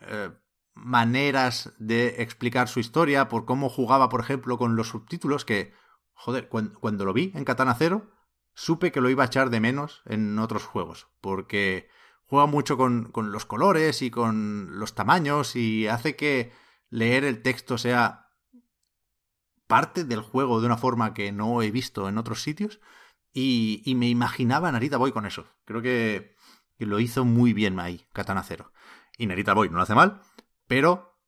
eh, 0.00 0.30
maneras 0.76 1.72
de 1.78 2.22
explicar 2.22 2.68
su 2.68 2.78
historia, 2.78 3.28
por 3.28 3.44
cómo 3.44 3.68
jugaba, 3.68 4.08
por 4.08 4.20
ejemplo, 4.20 4.58
con 4.58 4.76
los 4.76 4.88
subtítulos, 4.88 5.44
que, 5.44 5.72
joder, 6.14 6.48
cuando, 6.48 7.04
lo 7.04 7.12
vi 7.12 7.32
en 7.34 7.44
Katana 7.44 7.74
Zero, 7.74 8.12
supe 8.54 8.92
que 8.92 9.00
lo 9.00 9.10
iba 9.10 9.24
a 9.24 9.26
echar 9.26 9.50
de 9.50 9.60
menos 9.60 10.02
en 10.06 10.38
otros 10.38 10.64
juegos, 10.64 11.08
porque 11.20 11.88
juega 12.26 12.46
mucho 12.46 12.76
con, 12.76 13.10
con 13.10 13.32
los 13.32 13.46
colores 13.46 14.02
y 14.02 14.10
con 14.10 14.78
los 14.78 14.94
tamaños 14.94 15.56
y 15.56 15.88
hace 15.88 16.16
que 16.16 16.52
leer 16.90 17.24
el 17.24 17.42
texto 17.42 17.78
sea 17.78 18.26
parte 19.66 20.04
del 20.04 20.20
juego 20.20 20.60
de 20.60 20.66
una 20.66 20.76
forma 20.76 21.14
que 21.14 21.32
no 21.32 21.62
he 21.62 21.70
visto 21.70 22.08
en 22.08 22.18
otros 22.18 22.42
sitios 22.42 22.80
y, 23.32 23.82
y 23.84 23.94
me 23.94 24.08
imaginaba 24.08 24.72
Narita 24.72 24.96
Boy 24.96 25.12
con 25.12 25.26
eso. 25.26 25.46
Creo 25.64 25.82
que, 25.82 26.34
lo 26.78 27.00
hizo 27.00 27.24
muy 27.24 27.52
bien 27.52 27.78
ahí, 27.80 28.06
Katana 28.12 28.42
Zero. 28.42 28.72
Y 29.18 29.26
Narita 29.26 29.54
Boy 29.54 29.68
no 29.68 29.76
lo 29.76 29.82
hace 29.82 29.94
mal, 29.94 30.22
pero 30.66 31.18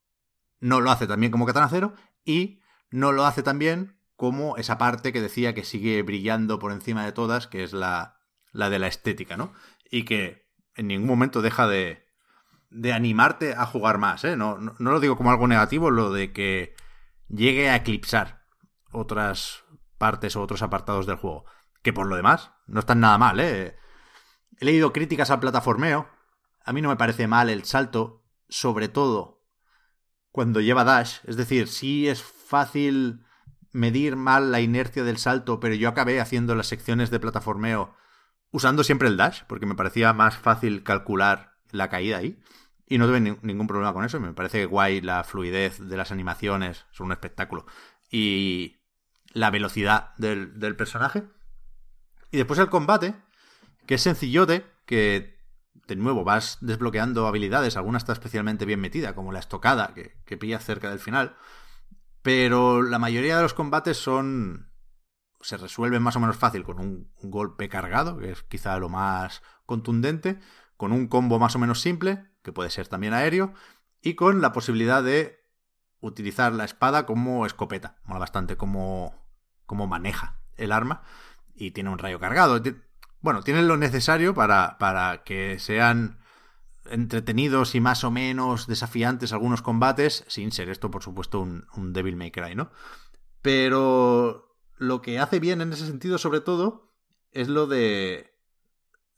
no 0.60 0.80
lo 0.80 0.90
hace 0.90 1.06
tan 1.06 1.20
bien 1.20 1.32
como 1.32 1.46
Katana 1.46 1.68
Zero 1.68 1.94
y 2.24 2.60
no 2.90 3.12
lo 3.12 3.24
hace 3.24 3.42
tan 3.42 3.58
bien 3.58 3.98
como 4.16 4.56
esa 4.56 4.78
parte 4.78 5.12
que 5.12 5.20
decía 5.20 5.54
que 5.54 5.64
sigue 5.64 6.02
brillando 6.02 6.58
por 6.58 6.72
encima 6.72 7.04
de 7.04 7.12
todas, 7.12 7.46
que 7.46 7.62
es 7.62 7.72
la, 7.72 8.20
la 8.52 8.68
de 8.68 8.78
la 8.78 8.88
estética, 8.88 9.36
¿no? 9.36 9.52
Y 9.90 10.04
que 10.04 10.48
en 10.74 10.88
ningún 10.88 11.06
momento 11.06 11.40
deja 11.40 11.68
de, 11.68 12.08
de 12.70 12.92
animarte 12.92 13.54
a 13.54 13.64
jugar 13.66 13.98
más, 13.98 14.24
¿eh? 14.24 14.36
No, 14.36 14.58
no, 14.58 14.74
lo 14.78 15.00
digo 15.00 15.16
como 15.16 15.30
algo 15.30 15.46
negativo, 15.46 15.90
lo 15.90 16.12
de 16.12 16.32
que 16.32 16.74
llegue 17.28 17.70
a 17.70 17.76
eclipsar 17.76 18.44
otras 18.90 19.64
partes 19.98 20.34
o 20.36 20.42
otros 20.42 20.62
apartados 20.62 21.06
del 21.06 21.16
juego. 21.16 21.44
Que 21.82 21.92
por 21.92 22.06
lo 22.06 22.16
demás, 22.16 22.50
no 22.66 22.80
están 22.80 23.00
nada 23.00 23.18
mal, 23.18 23.38
¿eh? 23.40 23.76
He 24.58 24.64
leído 24.64 24.92
críticas 24.92 25.30
al 25.30 25.40
plataformeo. 25.40 26.08
A 26.64 26.72
mí 26.72 26.82
no 26.82 26.88
me 26.88 26.96
parece 26.96 27.28
mal 27.28 27.50
el 27.50 27.64
salto 27.64 28.24
sobre 28.48 28.88
todo 28.88 29.44
cuando 30.30 30.60
lleva 30.60 30.84
dash. 30.84 31.18
Es 31.24 31.36
decir, 31.36 31.68
sí 31.68 32.08
es 32.08 32.22
fácil 32.22 33.24
medir 33.72 34.16
mal 34.16 34.50
la 34.50 34.60
inercia 34.60 35.04
del 35.04 35.18
salto, 35.18 35.60
pero 35.60 35.74
yo 35.74 35.88
acabé 35.88 36.20
haciendo 36.20 36.54
las 36.54 36.68
secciones 36.68 37.10
de 37.10 37.20
plataformeo 37.20 37.94
usando 38.50 38.84
siempre 38.84 39.08
el 39.08 39.16
dash, 39.16 39.42
porque 39.46 39.66
me 39.66 39.74
parecía 39.74 40.12
más 40.12 40.36
fácil 40.36 40.82
calcular 40.82 41.56
la 41.70 41.88
caída 41.88 42.18
ahí. 42.18 42.40
Y 42.86 42.96
no 42.96 43.06
tuve 43.06 43.20
ningún 43.20 43.66
problema 43.66 43.92
con 43.92 44.04
eso. 44.04 44.18
Me 44.18 44.32
parece 44.32 44.64
guay 44.64 45.02
la 45.02 45.22
fluidez 45.24 45.78
de 45.78 45.96
las 45.96 46.10
animaciones, 46.10 46.86
son 46.90 47.06
un 47.06 47.12
espectáculo. 47.12 47.66
Y 48.10 48.80
la 49.32 49.50
velocidad 49.50 50.14
del, 50.16 50.58
del 50.58 50.74
personaje. 50.74 51.24
Y 52.30 52.38
después 52.38 52.58
el 52.58 52.70
combate, 52.70 53.14
que 53.86 53.96
es 53.96 54.02
sencillote, 54.02 54.64
que 54.86 55.37
de 55.88 55.96
nuevo, 55.96 56.22
vas 56.22 56.58
desbloqueando 56.60 57.26
habilidades, 57.26 57.76
alguna 57.76 57.98
está 57.98 58.12
especialmente 58.12 58.66
bien 58.66 58.78
metida, 58.78 59.14
como 59.14 59.32
la 59.32 59.38
estocada, 59.40 59.94
que, 59.94 60.20
que 60.26 60.36
pilla 60.36 60.60
cerca 60.60 60.90
del 60.90 60.98
final. 60.98 61.34
Pero 62.22 62.82
la 62.82 62.98
mayoría 62.98 63.36
de 63.36 63.42
los 63.42 63.54
combates 63.54 63.96
son. 63.96 64.70
se 65.40 65.56
resuelven 65.56 66.02
más 66.02 66.14
o 66.14 66.20
menos 66.20 66.36
fácil 66.36 66.62
con 66.62 66.78
un, 66.78 67.10
golpe 67.22 67.70
cargado, 67.70 68.18
que 68.18 68.32
es 68.32 68.42
quizá 68.42 68.78
lo 68.78 68.90
más 68.90 69.42
contundente, 69.64 70.38
con 70.76 70.92
un 70.92 71.08
combo 71.08 71.38
más 71.38 71.56
o 71.56 71.58
menos 71.58 71.80
simple, 71.80 72.26
que 72.42 72.52
puede 72.52 72.68
ser 72.68 72.86
también 72.86 73.14
aéreo, 73.14 73.54
y 74.02 74.14
con 74.14 74.42
la 74.42 74.52
posibilidad 74.52 75.02
de 75.02 75.42
utilizar 76.00 76.52
la 76.52 76.66
espada 76.66 77.06
como 77.06 77.46
escopeta. 77.46 77.96
Mola 78.04 78.20
bastante 78.20 78.58
como, 78.58 79.14
cómo 79.64 79.86
maneja 79.86 80.38
el 80.56 80.70
arma. 80.70 81.02
Y 81.54 81.70
tiene 81.70 81.90
un 81.90 81.98
rayo 81.98 82.20
cargado. 82.20 82.60
Bueno, 83.20 83.42
tiene 83.42 83.62
lo 83.62 83.76
necesario 83.76 84.34
para, 84.34 84.78
para 84.78 85.24
que 85.24 85.58
sean 85.58 86.20
entretenidos 86.90 87.74
y 87.74 87.80
más 87.80 88.04
o 88.04 88.10
menos 88.10 88.66
desafiantes 88.66 89.32
algunos 89.32 89.62
combates, 89.62 90.24
sin 90.28 90.52
ser 90.52 90.68
esto, 90.68 90.90
por 90.90 91.02
supuesto, 91.02 91.40
un, 91.40 91.66
un 91.76 91.92
Devil 91.92 92.16
May 92.16 92.30
Cry, 92.30 92.54
¿no? 92.54 92.70
Pero 93.42 94.56
lo 94.76 95.02
que 95.02 95.18
hace 95.18 95.40
bien 95.40 95.60
en 95.60 95.72
ese 95.72 95.86
sentido, 95.86 96.18
sobre 96.18 96.40
todo, 96.40 96.94
es 97.32 97.48
lo 97.48 97.66
de 97.66 98.34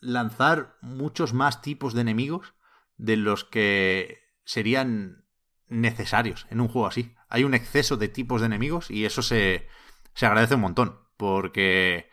lanzar 0.00 0.76
muchos 0.80 1.34
más 1.34 1.62
tipos 1.62 1.94
de 1.94 2.00
enemigos 2.00 2.54
de 2.96 3.16
los 3.16 3.44
que 3.44 4.18
serían 4.44 5.24
necesarios 5.68 6.46
en 6.50 6.60
un 6.60 6.68
juego 6.68 6.88
así. 6.88 7.14
Hay 7.28 7.44
un 7.44 7.54
exceso 7.54 7.96
de 7.96 8.08
tipos 8.08 8.40
de 8.40 8.46
enemigos 8.46 8.90
y 8.90 9.04
eso 9.04 9.22
se, 9.22 9.68
se 10.14 10.26
agradece 10.26 10.56
un 10.56 10.62
montón, 10.62 10.98
porque 11.16 12.10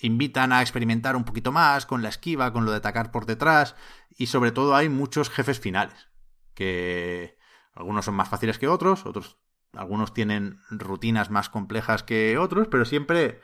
invitan 0.00 0.52
a 0.52 0.60
experimentar 0.60 1.16
un 1.16 1.24
poquito 1.24 1.52
más 1.52 1.86
con 1.86 2.02
la 2.02 2.08
esquiva, 2.08 2.52
con 2.52 2.64
lo 2.64 2.70
de 2.70 2.78
atacar 2.78 3.10
por 3.10 3.26
detrás, 3.26 3.76
y 4.10 4.26
sobre 4.26 4.52
todo 4.52 4.74
hay 4.74 4.88
muchos 4.88 5.30
jefes 5.30 5.60
finales, 5.60 6.08
que 6.54 7.38
algunos 7.74 8.04
son 8.04 8.14
más 8.14 8.28
fáciles 8.28 8.58
que 8.58 8.68
otros, 8.68 9.06
otros 9.06 9.38
algunos 9.76 10.14
tienen 10.14 10.60
rutinas 10.70 11.30
más 11.30 11.48
complejas 11.48 12.02
que 12.02 12.38
otros, 12.38 12.68
pero 12.68 12.84
siempre 12.84 13.40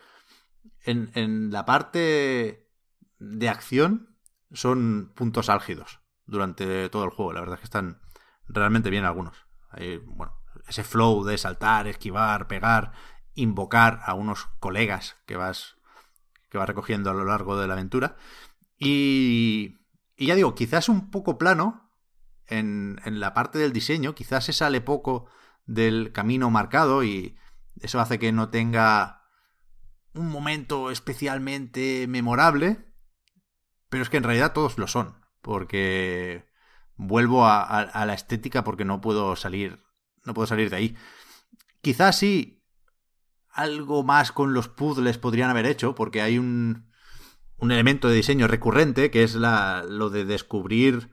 en, 0.85 1.51
la 1.51 1.65
parte 1.65 2.71
de 3.19 3.49
acción 3.49 4.17
son 4.53 5.13
puntos 5.15 5.49
álgidos 5.49 6.01
durante 6.27 6.89
todo 6.89 7.05
el 7.05 7.11
juego. 7.11 7.33
La 7.33 7.41
verdad 7.41 7.55
es 7.55 7.61
que 7.61 7.67
están 7.67 8.01
realmente 8.49 8.91
bien 8.91 9.05
algunos. 9.05 9.47
Hay, 9.71 9.99
bueno, 9.99 10.39
ese 10.67 10.85
flow 10.85 11.25
de 11.25 11.39
saltar, 11.39 11.87
esquivar, 11.87 12.49
pegar, 12.49 12.93
invocar 13.35 14.01
a 14.05 14.15
unos 14.15 14.47
colegas 14.59 15.17
que 15.27 15.37
vas 15.37 15.77
que 16.53 16.59
vas 16.59 16.69
recogiendo 16.69 17.11
a 17.11 17.15
lo 17.15 17.25
largo 17.25 17.59
de 17.59 17.67
la 17.67 17.73
aventura. 17.73 18.17
Y, 18.79 19.79
y 20.17 20.27
ya 20.27 20.35
digo, 20.35 20.55
quizás 20.55 20.91
un 20.91 21.11
poco 21.11 21.39
plano 21.39 21.91
en, 22.47 23.01
la 23.07 23.33
parte 23.33 23.59
del 23.59 23.73
diseño, 23.73 24.15
quizás 24.15 24.45
se 24.45 24.53
sale 24.53 24.83
poco 24.83 25.29
del 25.65 26.13
camino 26.13 26.51
marcado 26.51 27.05
y 27.05 27.39
eso 27.81 28.01
hace 28.01 28.19
que 28.19 28.33
no 28.33 28.51
tenga 28.51 29.23
un 30.13 30.29
momento 30.29 30.91
especialmente 30.91 32.07
memorable, 32.07 32.85
pero 33.89 34.03
es 34.03 34.11
que 34.11 34.19
en 34.19 34.25
realidad 34.25 34.53
todos 34.53 34.77
lo 34.77 34.89
son, 34.89 35.25
porque 35.41 36.45
vuelvo 36.97 37.47
a, 37.47 37.63
a, 37.63 37.81
a, 37.81 38.05
la 38.05 38.13
estética 38.13 38.63
porque 38.63 38.85
no 38.85 39.01
puedo 39.01 39.37
salir, 39.37 39.83
no 40.27 40.35
puedo 40.35 40.47
salir 40.47 40.69
de 40.69 40.77
ahí. 40.77 40.97
Quizás 41.81 42.19
sí 42.19 42.62
algo 43.53 44.03
más 44.03 44.33
con 44.33 44.55
los 44.55 44.69
puzzles 44.69 45.19
podrían 45.19 45.51
haber 45.51 45.67
hecho, 45.67 45.95
porque 45.95 46.23
hay 46.23 46.39
un, 46.39 46.87
un 47.59 47.71
elemento 47.71 48.09
de 48.09 48.17
diseño 48.17 48.49
recurrente 48.49 49.11
que 49.11 49.23
es 49.23 49.35
la, 49.35 49.85
lo 49.89 50.11
de 50.11 50.25
descubrir 50.25 51.11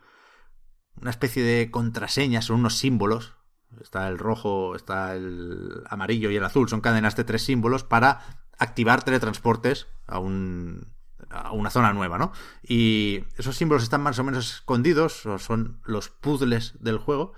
una 1.02 1.12
especie 1.12 1.44
de 1.44 1.72
contraseñas, 1.72 2.46
son 2.46 2.60
unos 2.60 2.78
símbolos. 2.78 3.34
Está 3.82 4.08
el 4.08 4.18
rojo, 4.18 4.76
está 4.76 5.16
el 5.16 5.84
amarillo 5.90 6.32
y 6.32 6.36
el 6.36 6.44
azul, 6.44 6.68
son 6.68 6.82
cadenas 6.82 7.16
de 7.16 7.24
tres 7.24 7.44
símbolos 7.44 7.84
para 7.84 8.42
activar 8.58 9.04
teletransportes 9.04 9.88
a 10.08 10.20
un, 10.20 10.92
a 11.30 11.52
una 11.52 11.70
zona 11.70 11.94
nueva, 11.94 12.18
¿no? 12.18 12.32
Y 12.64 13.26
esos 13.38 13.56
símbolos 13.56 13.84
están 13.84 14.02
más 14.02 14.18
o 14.20 14.24
menos 14.24 14.56
escondidos, 14.56 15.24
son 15.38 15.82
los 15.86 16.10
puzzles 16.10 16.82
del 16.82 16.98
juego. 16.98 17.34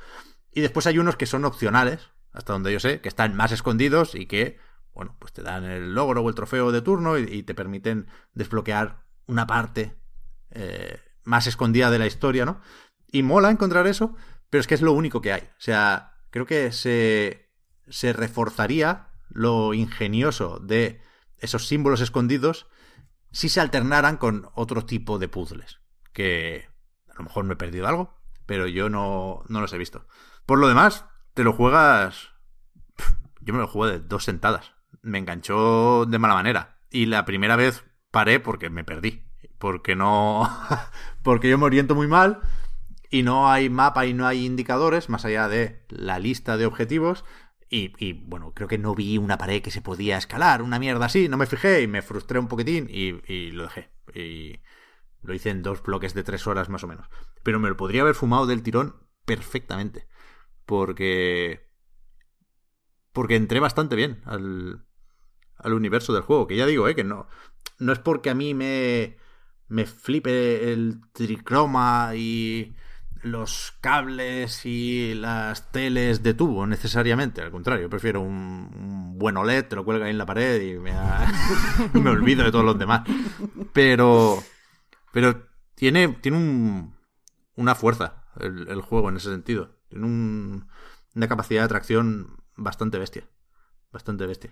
Y 0.53 0.61
después 0.61 0.88
hay 0.88 0.99
unos 0.99 1.18
que 1.18 1.26
son 1.26 1.45
opcionales, 1.45 2.10
hasta 2.32 2.53
donde 2.53 2.72
yo 2.72 2.80
sé, 2.80 3.02
que 3.02 3.10
están 3.10 3.36
más 3.36 3.52
escondidos 3.52 4.15
y 4.15 4.26
que, 4.26 4.57
bueno, 4.93 5.15
pues 5.19 5.34
te 5.34 5.41
dan 5.41 5.63
el 5.63 5.93
logro 5.93 6.22
o 6.22 6.30
el 6.30 6.35
trofeo 6.35 6.72
de 6.72 6.81
turno 6.81 7.18
y, 7.18 7.43
te 7.43 7.55
permiten 7.55 8.07
desbloquear 8.34 9.03
una 9.26 9.47
parte 9.47 9.97
eh, 10.51 10.99
más 11.23 11.47
escondida 11.47 11.89
de 11.89 11.99
la 11.99 12.07
historia, 12.07 12.45
¿no? 12.45 12.61
Y 13.07 13.23
mola 13.23 13.49
encontrar 13.49 13.88
eso, 13.88 14.15
pero 14.49 14.61
es 14.61 14.68
que 14.68 14.76
es 14.76 14.81
lo 14.81 14.93
único 14.93 15.22
que 15.22 15.34
hay. 15.34 15.41
O 15.41 15.61
sea, 15.61 16.18
creo 16.30 16.45
que 16.45 16.72
se, 16.72 17.49
se 17.88 18.13
reforzaría 18.13 19.09
lo 19.30 19.73
ingenioso 19.73 20.59
de 20.59 21.01
esos 21.38 21.68
símbolos 21.68 22.01
escondidos 22.01 22.68
si 23.31 23.49
se 23.49 23.61
alternaran 23.61 24.18
con 24.18 24.49
otro 24.55 24.85
tipo 24.85 25.19
de 25.19 25.30
puzzles. 25.30 25.80
Que 26.13 26.68
a 27.09 27.15
lo 27.15 27.23
mejor 27.23 27.45
me 27.45 27.53
he 27.53 27.57
perdido 27.57 27.88
algo, 27.88 28.18
pero 28.45 28.68
yo 28.68 28.89
no, 28.89 29.43
no 29.47 29.61
los 29.61 29.72
he 29.73 29.77
visto. 29.77 30.05
Por 30.45 30.59
lo 30.59 30.68
demás, 30.68 31.05
te 31.34 31.43
lo 31.43 31.53
juegas. 31.53 32.30
Yo 33.41 33.53
me 33.53 33.59
lo 33.59 33.68
juego 33.68 33.91
de 33.91 33.99
dos 33.99 34.26
sentadas. 34.26 34.73
Me 35.02 35.18
enganchó 35.18 36.06
de 36.06 36.19
mala 36.19 36.34
manera. 36.34 36.80
Y 36.90 37.06
la 37.06 37.26
primera 37.26 37.56
vez 37.56 37.84
paré 38.11 38.40
porque 38.40 38.69
me 38.69 38.84
perdí. 38.84 39.23
Porque 39.57 39.95
no. 39.95 40.49
porque 41.23 41.49
yo 41.49 41.57
me 41.57 41.65
oriento 41.65 41.95
muy 41.95 42.07
mal. 42.07 42.41
Y 43.10 43.23
no 43.23 43.49
hay 43.49 43.69
mapa 43.69 44.06
y 44.06 44.14
no 44.14 44.26
hay 44.26 44.45
indicadores 44.45 45.10
más 45.10 45.26
allá 45.26 45.48
de 45.48 45.86
la 45.90 46.19
lista 46.19 46.57
de 46.57 46.65
objetivos. 46.65 47.26
Y, 47.73 48.14
bueno, 48.14 48.53
creo 48.53 48.68
que 48.68 48.78
no 48.78 48.94
vi 48.94 49.18
una 49.18 49.38
pared 49.38 49.61
que 49.61 49.72
se 49.72 49.82
podía 49.82 50.18
escalar, 50.18 50.61
una 50.61 50.78
mierda 50.78 51.06
así, 51.06 51.30
no 51.30 51.38
me 51.38 51.45
fijé 51.45 51.82
y 51.82 51.88
me 51.88 52.02
frustré 52.02 52.38
un 52.38 52.49
poquitín 52.49 52.90
y, 52.90 53.52
lo 53.52 53.64
dejé. 53.64 53.90
Y 54.14 54.60
lo 55.22 55.34
hice 55.34 55.52
en 55.52 55.64
dos 55.64 55.82
bloques 55.82 56.14
de 56.14 56.23
tres 56.23 56.48
horas 56.48 56.68
más 56.68 56.84
o 56.84 56.88
menos. 56.90 57.07
Pero 57.44 57.61
me 57.61 57.69
lo 57.69 57.78
podría 57.78 58.02
haber 58.02 58.15
fumado 58.15 58.45
del 58.45 58.61
tirón 58.61 59.07
perfectamente. 59.23 60.06
Porque... 60.65 61.69
Porque 63.14 63.38
entré 63.38 63.61
bastante 63.61 63.95
bien 63.95 64.22
al, 64.26 64.86
al 65.64 65.74
universo 65.74 66.14
del 66.14 66.23
juego. 66.23 66.48
Que 66.48 66.56
ya 66.56 66.65
digo, 66.65 66.88
eh, 66.88 66.96
que 66.96 67.04
no, 67.04 67.28
no 67.80 67.94
es 67.94 67.99
porque 67.99 68.30
a 68.30 68.36
mí 68.36 68.54
me, 68.54 69.18
me 69.68 69.86
flipe 69.86 70.72
el 70.72 71.02
tricroma 71.14 72.12
y 72.15 72.76
los 73.23 73.73
cables 73.81 74.65
y 74.65 75.14
las 75.14 75.72
teles 75.72 76.23
de 76.23 76.34
tubo 76.34 76.65
necesariamente, 76.65 77.41
al 77.41 77.52
contrario, 77.52 77.90
prefiero 77.90 78.22
un, 78.22 79.18
buen 79.18 79.38
OLED, 79.38 79.65
te 79.68 79.76
lo 79.76 79.86
cuelga 79.86 80.06
ahí 80.06 80.12
en 80.12 80.18
la 80.18 80.26
pared 80.26 80.60
y 80.62 80.80
me, 80.80 80.91
ha... 80.91 81.31
me 81.94 82.10
olvido 82.10 82.44
de 82.44 82.52
todos 82.52 82.65
los 82.65 82.80
demás. 82.80 83.04
Pero 83.73 84.41
pero 85.14 85.48
tiene 85.76 86.07
tiene 86.22 86.38
un, 86.38 86.96
una 87.56 87.76
fuerza 87.76 88.23
el, 88.40 88.68
el, 88.68 88.81
juego 88.81 89.10
en 89.10 89.18
ese 89.18 89.30
sentido, 89.30 89.78
tiene 89.90 90.06
un, 90.06 90.68
una 91.14 91.28
capacidad 91.28 91.62
de 91.62 91.65
atracción 91.65 92.38
bastante 92.56 92.98
bestia, 92.98 93.30
bastante 93.91 94.26
bestia. 94.26 94.52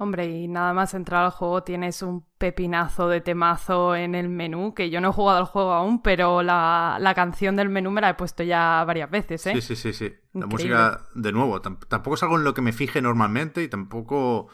Hombre, 0.00 0.28
y 0.28 0.46
nada 0.46 0.72
más 0.72 0.94
entrar 0.94 1.24
al 1.24 1.32
juego 1.32 1.64
tienes 1.64 2.02
un 2.02 2.24
pepinazo 2.38 3.08
de 3.08 3.20
temazo 3.20 3.96
en 3.96 4.14
el 4.14 4.28
menú, 4.28 4.72
que 4.72 4.90
yo 4.90 5.00
no 5.00 5.08
he 5.08 5.12
jugado 5.12 5.38
al 5.38 5.44
juego 5.46 5.72
aún, 5.72 6.02
pero 6.02 6.44
la, 6.44 6.98
la 7.00 7.14
canción 7.14 7.56
del 7.56 7.68
menú 7.68 7.90
me 7.90 8.00
la 8.00 8.10
he 8.10 8.14
puesto 8.14 8.44
ya 8.44 8.84
varias 8.86 9.10
veces, 9.10 9.44
¿eh? 9.48 9.54
Sí, 9.54 9.60
sí, 9.60 9.74
sí, 9.74 9.92
sí. 9.92 10.04
Increíble. 10.04 10.40
La 10.40 10.46
música, 10.46 11.08
de 11.16 11.32
nuevo, 11.32 11.60
tampoco 11.60 12.14
es 12.14 12.22
algo 12.22 12.36
en 12.36 12.44
lo 12.44 12.54
que 12.54 12.62
me 12.62 12.72
fije 12.72 13.02
normalmente 13.02 13.60
y 13.60 13.68
tampoco 13.68 14.48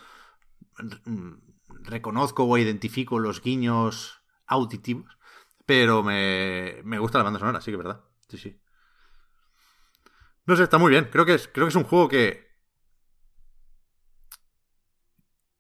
reconozco 1.83 2.45
o 2.45 2.57
identifico 2.57 3.19
los 3.19 3.43
guiños 3.43 4.23
auditivos, 4.47 5.19
pero 5.67 6.03
me, 6.03 6.81
me 6.85 6.99
gusta 6.99 7.19
la 7.19 7.25
banda 7.25 7.39
sonora, 7.39 7.61
sí 7.61 7.67
que 7.67 7.77
es 7.77 7.85
verdad. 7.85 8.01
Sí, 8.29 8.39
sí. 8.39 8.59
No 10.47 10.57
sé, 10.57 10.63
está 10.63 10.79
muy 10.79 10.91
bien. 10.91 11.09
Creo 11.13 11.27
que 11.27 11.35
es, 11.35 11.49
creo 11.49 11.67
que 11.67 11.71
es 11.71 11.77
un 11.77 11.85
juego 11.85 12.09
que, 12.09 12.54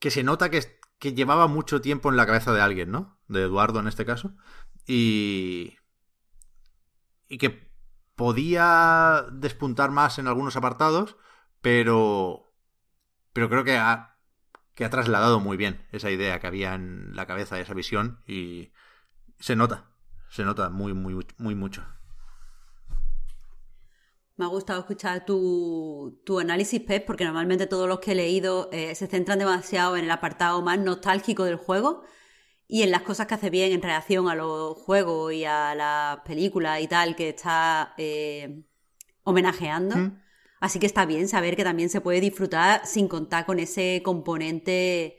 que 0.04 0.10
se 0.10 0.22
nota 0.22 0.50
que, 0.50 0.60
que, 0.98 1.14
llevaba 1.14 1.46
mucho 1.46 1.80
tiempo 1.80 2.10
en 2.10 2.18
la 2.18 2.26
cabeza 2.26 2.52
de 2.52 2.60
alguien, 2.60 2.90
¿no? 2.90 3.18
De 3.26 3.40
Eduardo 3.44 3.80
en 3.80 3.88
este 3.88 4.04
caso. 4.04 4.36
Y. 4.86 5.78
Y 7.26 7.38
que 7.38 7.72
podía 8.14 9.24
despuntar 9.32 9.92
más 9.92 10.18
en 10.18 10.26
algunos 10.26 10.56
apartados, 10.56 11.16
pero. 11.62 12.52
Pero 13.32 13.48
creo 13.48 13.64
que 13.64 13.78
ha, 13.78 14.18
que 14.74 14.84
ha 14.84 14.90
trasladado 14.90 15.40
muy 15.40 15.56
bien 15.56 15.86
esa 15.90 16.10
idea 16.10 16.38
que 16.38 16.48
había 16.48 16.74
en 16.74 17.16
la 17.16 17.24
cabeza, 17.24 17.58
esa 17.58 17.72
visión, 17.72 18.20
y 18.26 18.74
se 19.38 19.56
nota. 19.56 19.86
Se 20.28 20.44
nota 20.44 20.68
muy, 20.68 20.92
muy, 20.92 21.26
muy 21.38 21.54
mucho. 21.54 21.82
Me 24.36 24.44
ha 24.44 24.48
gustado 24.48 24.80
escuchar 24.80 25.24
tu, 25.24 26.20
tu, 26.24 26.40
análisis, 26.40 26.80
Pep, 26.80 27.06
porque 27.06 27.24
normalmente 27.24 27.66
todos 27.66 27.88
los 27.88 28.00
que 28.00 28.12
he 28.12 28.14
leído 28.16 28.68
eh, 28.72 28.94
se 28.96 29.06
centran 29.06 29.38
demasiado 29.38 29.96
en 29.96 30.04
el 30.04 30.10
apartado 30.10 30.60
más 30.60 30.78
nostálgico 30.78 31.44
del 31.44 31.56
juego 31.56 32.02
y 32.66 32.82
en 32.82 32.90
las 32.90 33.02
cosas 33.02 33.28
que 33.28 33.34
hace 33.34 33.50
bien 33.50 33.72
en 33.72 33.82
relación 33.82 34.28
a 34.28 34.34
los 34.34 34.76
juegos 34.76 35.32
y 35.32 35.44
a 35.44 35.74
las 35.76 36.18
películas 36.20 36.80
y 36.80 36.88
tal 36.88 37.14
que 37.14 37.28
está 37.28 37.94
eh, 37.96 38.64
homenajeando. 39.22 39.96
¿Mm? 39.96 40.22
Así 40.60 40.80
que 40.80 40.86
está 40.86 41.06
bien 41.06 41.28
saber 41.28 41.54
que 41.54 41.62
también 41.62 41.88
se 41.88 42.00
puede 42.00 42.20
disfrutar 42.20 42.86
sin 42.86 43.06
contar 43.06 43.46
con 43.46 43.60
ese 43.60 44.00
componente, 44.04 45.18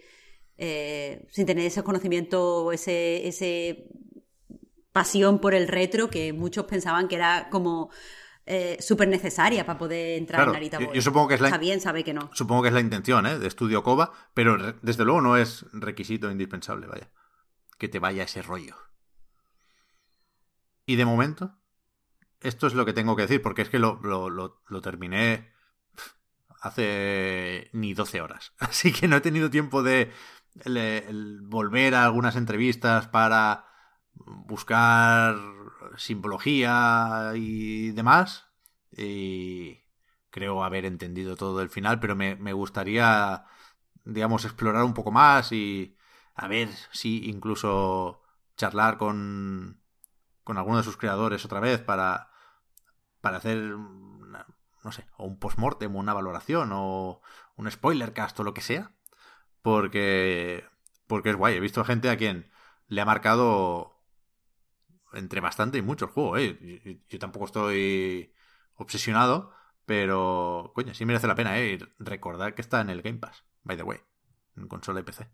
eh, 0.57 1.25
sin 1.29 1.45
tener 1.45 1.65
ese 1.67 1.83
conocimiento 1.83 2.65
o 2.65 2.71
ese, 2.73 3.27
ese 3.27 3.87
pasión 4.91 5.39
por 5.39 5.53
el 5.53 5.67
retro 5.67 6.09
que 6.09 6.33
muchos 6.33 6.65
pensaban 6.65 7.07
que 7.07 7.15
era 7.15 7.49
como 7.49 7.91
eh, 8.47 8.77
súper 8.79 9.07
necesaria 9.07 9.65
para 9.65 9.79
poder 9.79 10.17
entrar 10.17 10.39
Claro, 10.39 10.51
en 10.51 10.53
Narita 10.55 10.79
Boy. 10.79 10.95
yo 10.95 11.01
supongo 11.01 11.27
que 11.29 11.33
es 11.35 11.41
la- 11.41 11.47
Está 11.47 11.57
bien, 11.57 11.81
sabe 11.81 12.03
que 12.03 12.13
no. 12.13 12.29
Supongo 12.33 12.61
que 12.61 12.67
es 12.67 12.73
la 12.73 12.79
intención, 12.81 13.25
¿eh? 13.25 13.39
De 13.39 13.47
estudio 13.47 13.81
Coba, 13.83 14.11
pero 14.33 14.55
re- 14.57 14.75
desde 14.81 15.03
luego 15.05 15.21
no 15.21 15.37
es 15.37 15.65
requisito 15.73 16.29
indispensable, 16.29 16.87
vaya. 16.87 17.09
Que 17.79 17.87
te 17.87 17.99
vaya 17.99 18.23
ese 18.23 18.41
rollo. 18.41 18.75
Y 20.85 20.95
de 20.95 21.05
momento, 21.05 21.57
esto 22.41 22.67
es 22.67 22.73
lo 22.75 22.85
que 22.85 22.93
tengo 22.93 23.15
que 23.15 23.23
decir, 23.23 23.41
porque 23.41 23.63
es 23.63 23.69
que 23.69 23.79
lo, 23.79 23.99
lo- 24.03 24.29
lo- 24.29 24.61
lo 24.67 24.81
terminé 24.81 25.51
hace 26.61 27.69
ni 27.73 27.93
12 27.93 28.21
horas. 28.21 28.53
Así 28.59 28.91
que 28.91 29.07
no 29.07 29.15
he 29.17 29.21
tenido 29.21 29.49
tiempo 29.49 29.81
de 29.83 30.11
el 30.63 31.41
volver 31.43 31.95
a 31.95 32.05
algunas 32.05 32.35
entrevistas 32.37 33.07
para 33.07 33.65
buscar 34.13 35.35
simbología 35.97 37.31
y 37.35 37.91
demás. 37.91 38.47
Y 38.91 39.79
creo 40.29 40.63
haber 40.63 40.85
entendido 40.85 41.35
todo 41.35 41.61
el 41.61 41.69
final, 41.69 41.99
pero 41.99 42.15
me, 42.15 42.35
me 42.35 42.53
gustaría, 42.53 43.45
digamos, 44.03 44.45
explorar 44.45 44.83
un 44.83 44.93
poco 44.93 45.11
más 45.11 45.51
y 45.51 45.97
a 46.35 46.47
ver 46.47 46.69
si 46.91 47.29
incluso 47.29 48.21
charlar 48.57 48.97
con, 48.97 49.81
con 50.43 50.57
alguno 50.57 50.77
de 50.77 50.83
sus 50.83 50.97
creadores 50.97 51.45
otra 51.45 51.59
vez 51.59 51.81
para, 51.81 52.31
para 53.21 53.37
hacer, 53.37 53.57
no 53.77 54.91
sé, 54.91 55.07
o 55.17 55.25
un 55.25 55.39
postmortem 55.39 55.95
o 55.95 55.99
una 55.99 56.13
valoración 56.13 56.71
o 56.73 57.21
un 57.55 57.71
spoiler 57.71 58.13
cast 58.13 58.39
o 58.39 58.43
lo 58.43 58.53
que 58.53 58.61
sea. 58.61 58.91
Porque, 59.61 60.65
porque 61.07 61.31
es 61.31 61.35
guay. 61.35 61.55
He 61.55 61.59
visto 61.59 61.83
gente 61.83 62.09
a 62.09 62.17
quien 62.17 62.51
le 62.87 63.01
ha 63.01 63.05
marcado 63.05 63.94
entre 65.15 65.39
bastante 65.41 65.77
y 65.77 65.81
mucho 65.81 66.05
el 66.05 66.11
juego, 66.11 66.37
¿eh? 66.37 66.57
Yo, 66.61 66.91
yo- 66.91 66.97
yo 67.09 67.19
tampoco 67.19 67.45
estoy 67.45 68.33
obsesionado, 68.75 69.51
pero, 69.85 70.71
coño, 70.75 70.93
sí 70.93 71.05
merece 71.05 71.27
la 71.27 71.35
pena, 71.35 71.57
¿eh? 71.59 71.79
Recordar 71.99 72.55
que 72.55 72.61
está 72.61 72.81
en 72.81 72.89
el 72.89 73.01
Game 73.01 73.19
Pass, 73.19 73.43
by 73.63 73.77
the 73.77 73.83
way, 73.83 73.99
en 74.57 74.67
consola 74.67 74.99
y 74.99 75.03
PC. 75.03 75.27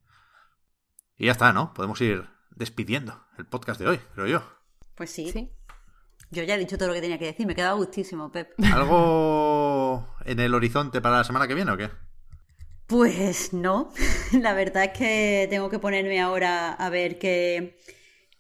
Y 1.18 1.26
ya 1.28 1.32
está, 1.34 1.54
¿no? 1.54 1.74
Podemos 1.74 2.00
ir 2.02 2.28
despidiendo 2.52 3.24
el 3.38 3.46
podcast 3.46 3.80
de 3.80 3.88
hoy, 3.88 4.00
creo 4.16 4.28
yo. 4.28 4.44
Pues 4.96 5.10
sí. 5.12 5.30
Sí. 5.32 5.52
Yo 6.32 6.44
ya 6.44 6.56
he 6.56 6.58
dicho 6.60 6.78
todo 6.78 6.88
lo 6.90 6.94
que 6.94 7.02
tenía 7.02 7.20
que 7.20 7.26
decir. 7.26 7.46
Me 7.46 7.54
he 7.54 7.56
quedado 7.56 7.78
gustísimo, 7.78 8.32
Pep. 8.32 8.54
¿Algo 8.74 10.08
en 10.26 10.40
el 10.40 10.54
horizonte 10.54 11.02
para 11.02 11.18
la 11.18 11.24
semana 11.24 11.48
que 11.48 11.56
viene 11.56 11.72
o 11.72 11.78
qué? 11.78 11.90
Pues 12.88 13.54
no, 13.54 13.92
la 14.34 14.54
verdad 14.54 14.86
es 14.86 14.98
que 14.98 15.48
tengo 15.50 15.70
que 15.70 15.80
ponerme 15.80 16.20
ahora 16.22 16.74
a 16.74 16.90
ver 16.90 17.20
qué, 17.20 17.80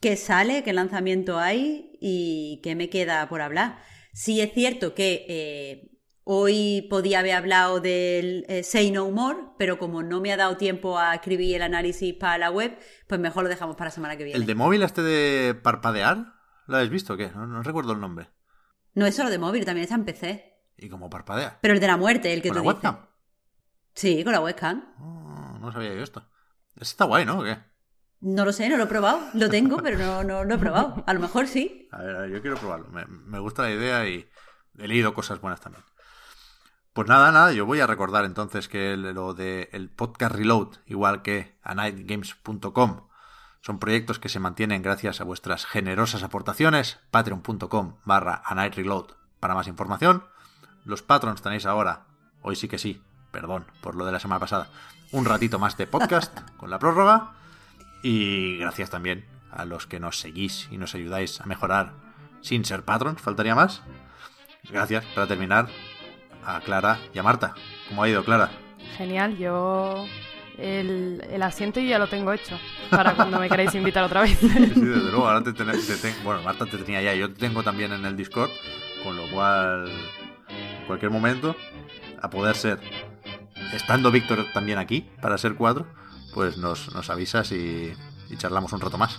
qué 0.01 0.17
sale, 0.17 0.63
qué 0.63 0.73
lanzamiento 0.73 1.39
hay 1.39 1.97
y 2.01 2.59
qué 2.63 2.75
me 2.75 2.89
queda 2.89 3.29
por 3.29 3.41
hablar. 3.41 3.79
Sí 4.13 4.41
es 4.41 4.51
cierto 4.53 4.93
que 4.93 5.25
eh, 5.29 5.91
hoy 6.23 6.87
podía 6.89 7.19
haber 7.19 7.35
hablado 7.35 7.79
del 7.79 8.45
eh, 8.49 8.63
Say 8.63 8.91
No 8.91 9.09
More, 9.11 9.37
pero 9.57 9.77
como 9.77 10.03
no 10.03 10.19
me 10.19 10.33
ha 10.33 10.37
dado 10.37 10.57
tiempo 10.57 10.99
a 10.99 11.15
escribir 11.15 11.55
el 11.55 11.61
análisis 11.61 12.13
para 12.15 12.37
la 12.37 12.51
web, 12.51 12.77
pues 13.07 13.21
mejor 13.21 13.43
lo 13.43 13.49
dejamos 13.49 13.75
para 13.77 13.87
la 13.89 13.95
semana 13.95 14.17
que 14.17 14.25
viene. 14.25 14.37
¿El 14.39 14.45
de 14.45 14.55
móvil 14.55 14.81
este 14.83 15.01
de 15.01 15.53
parpadear? 15.53 16.33
¿Lo 16.67 16.75
habéis 16.75 16.91
visto 16.91 17.13
o 17.13 17.17
qué? 17.17 17.29
No, 17.29 17.47
no 17.47 17.63
recuerdo 17.63 17.93
el 17.93 18.01
nombre. 18.01 18.29
No 18.93 19.05
es 19.05 19.15
solo 19.15 19.29
de 19.29 19.37
móvil, 19.37 19.63
también 19.65 19.83
está 19.83 19.95
en 19.95 20.03
PC. 20.05 20.47
¿Y 20.77 20.89
cómo 20.89 21.09
parpadea? 21.09 21.59
Pero 21.61 21.73
el 21.73 21.79
de 21.79 21.87
la 21.87 21.95
muerte, 21.97 22.33
el 22.33 22.41
que 22.41 22.49
¿Con 22.49 22.57
tú 22.57 22.63
la 22.63 22.71
dices. 22.73 22.83
webcam? 22.83 23.05
Sí, 23.93 24.23
con 24.23 24.33
la 24.33 24.41
webcam. 24.41 24.93
Oh, 24.99 25.59
no 25.59 25.71
sabía 25.71 25.93
yo 25.93 26.01
esto. 26.01 26.27
Ese 26.75 26.91
está 26.91 27.05
guay, 27.05 27.25
¿no? 27.25 27.39
¿O 27.39 27.43
qué? 27.43 27.57
No 28.21 28.45
lo 28.45 28.53
sé, 28.53 28.69
no 28.69 28.77
lo 28.77 28.83
he 28.83 28.87
probado. 28.87 29.19
Lo 29.33 29.49
tengo, 29.49 29.77
pero 29.77 29.97
no, 29.97 30.23
no 30.23 30.43
lo 30.43 30.55
he 30.55 30.57
probado. 30.59 31.03
A 31.07 31.13
lo 31.13 31.19
mejor 31.19 31.47
sí. 31.47 31.89
A 31.91 32.03
ver, 32.03 32.29
yo 32.29 32.41
quiero 32.41 32.55
probarlo. 32.55 32.87
Me, 32.89 33.39
gusta 33.39 33.63
la 33.63 33.71
idea 33.71 34.07
y 34.07 34.29
he 34.77 34.87
leído 34.87 35.15
cosas 35.15 35.41
buenas 35.41 35.59
también. 35.59 35.83
Pues 36.93 37.07
nada, 37.07 37.31
nada, 37.31 37.51
yo 37.51 37.65
voy 37.65 37.79
a 37.79 37.87
recordar 37.87 38.25
entonces 38.25 38.67
que 38.67 38.95
lo 38.95 39.33
de 39.33 39.69
el 39.71 39.89
podcast 39.89 40.35
Reload, 40.35 40.75
igual 40.85 41.21
que 41.21 41.57
anightgames.com, 41.63 43.07
son 43.61 43.79
proyectos 43.79 44.19
que 44.19 44.29
se 44.29 44.39
mantienen 44.39 44.83
gracias 44.83 45.19
a 45.19 45.23
vuestras 45.23 45.65
generosas 45.65 46.21
aportaciones. 46.21 46.99
Patreon.com 47.09 47.97
barra 48.05 48.43
anightreload 48.45 49.13
para 49.39 49.55
más 49.55 49.67
información. 49.67 50.25
Los 50.85 51.01
patrons 51.01 51.41
tenéis 51.41 51.65
ahora, 51.65 52.05
hoy 52.41 52.55
sí 52.55 52.67
que 52.67 52.77
sí, 52.77 53.01
perdón 53.31 53.65
por 53.81 53.95
lo 53.95 54.05
de 54.05 54.11
la 54.11 54.19
semana 54.19 54.39
pasada, 54.39 54.67
un 55.11 55.25
ratito 55.25 55.57
más 55.57 55.77
de 55.77 55.87
podcast 55.87 56.37
con 56.57 56.69
la 56.69 56.77
prórroga. 56.77 57.40
Y 58.03 58.57
gracias 58.57 58.89
también 58.89 59.25
a 59.51 59.65
los 59.65 59.85
que 59.87 59.99
nos 59.99 60.19
seguís 60.19 60.67
y 60.71 60.77
nos 60.77 60.95
ayudáis 60.95 61.39
a 61.41 61.45
mejorar 61.45 61.93
sin 62.41 62.65
ser 62.65 62.83
patrons, 62.83 63.21
faltaría 63.21 63.53
más. 63.55 63.81
Gracias, 64.69 65.05
para 65.13 65.27
terminar, 65.27 65.67
a 66.45 66.59
Clara 66.61 66.99
y 67.13 67.19
a 67.19 67.23
Marta. 67.23 67.53
¿Cómo 67.89 68.03
ha 68.03 68.09
ido, 68.09 68.23
Clara? 68.23 68.49
Genial, 68.97 69.37
yo 69.37 70.05
el, 70.57 71.23
el 71.29 71.43
asiento 71.43 71.79
ya 71.79 71.99
lo 71.99 72.07
tengo 72.07 72.31
hecho 72.33 72.59
para 72.89 73.13
cuando 73.13 73.39
me 73.39 73.49
queráis 73.49 73.73
invitar 73.75 74.03
otra 74.03 74.21
vez. 74.21 74.39
Sí, 74.39 74.47
desde 74.49 75.11
luego, 75.11 75.27
ahora 75.27 75.43
te, 75.43 75.53
ten- 75.53 75.67
te 75.71 75.95
ten- 75.97 76.15
Bueno, 76.23 76.41
Marta 76.41 76.65
te 76.65 76.77
tenía 76.77 77.01
ya, 77.01 77.13
yo 77.13 77.29
te 77.31 77.39
tengo 77.39 77.61
también 77.63 77.91
en 77.93 78.05
el 78.05 78.15
Discord, 78.17 78.49
con 79.03 79.15
lo 79.17 79.27
cual, 79.29 79.91
en 80.49 80.85
cualquier 80.87 81.11
momento, 81.11 81.55
a 82.21 82.29
poder 82.29 82.55
ser, 82.55 82.79
estando 83.73 84.09
Víctor 84.11 84.45
también 84.53 84.77
aquí, 84.79 85.07
para 85.21 85.37
ser 85.37 85.55
cuatro, 85.55 85.85
pues 86.33 86.57
nos, 86.57 86.93
nos 86.93 87.09
avisas 87.09 87.51
y, 87.51 87.93
y 88.29 88.37
charlamos 88.37 88.73
un 88.73 88.81
rato 88.81 88.97
más. 88.97 89.17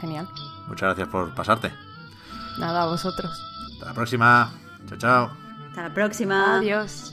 Genial. 0.00 0.28
Muchas 0.66 0.88
gracias 0.88 1.08
por 1.08 1.34
pasarte. 1.34 1.72
Nada, 2.58 2.82
a 2.82 2.86
vosotros. 2.86 3.32
Hasta 3.72 3.86
la 3.86 3.94
próxima. 3.94 4.52
Chao, 4.88 4.98
chao. 4.98 5.30
Hasta 5.68 5.82
la 5.82 5.94
próxima. 5.94 6.56
Adiós. 6.58 7.12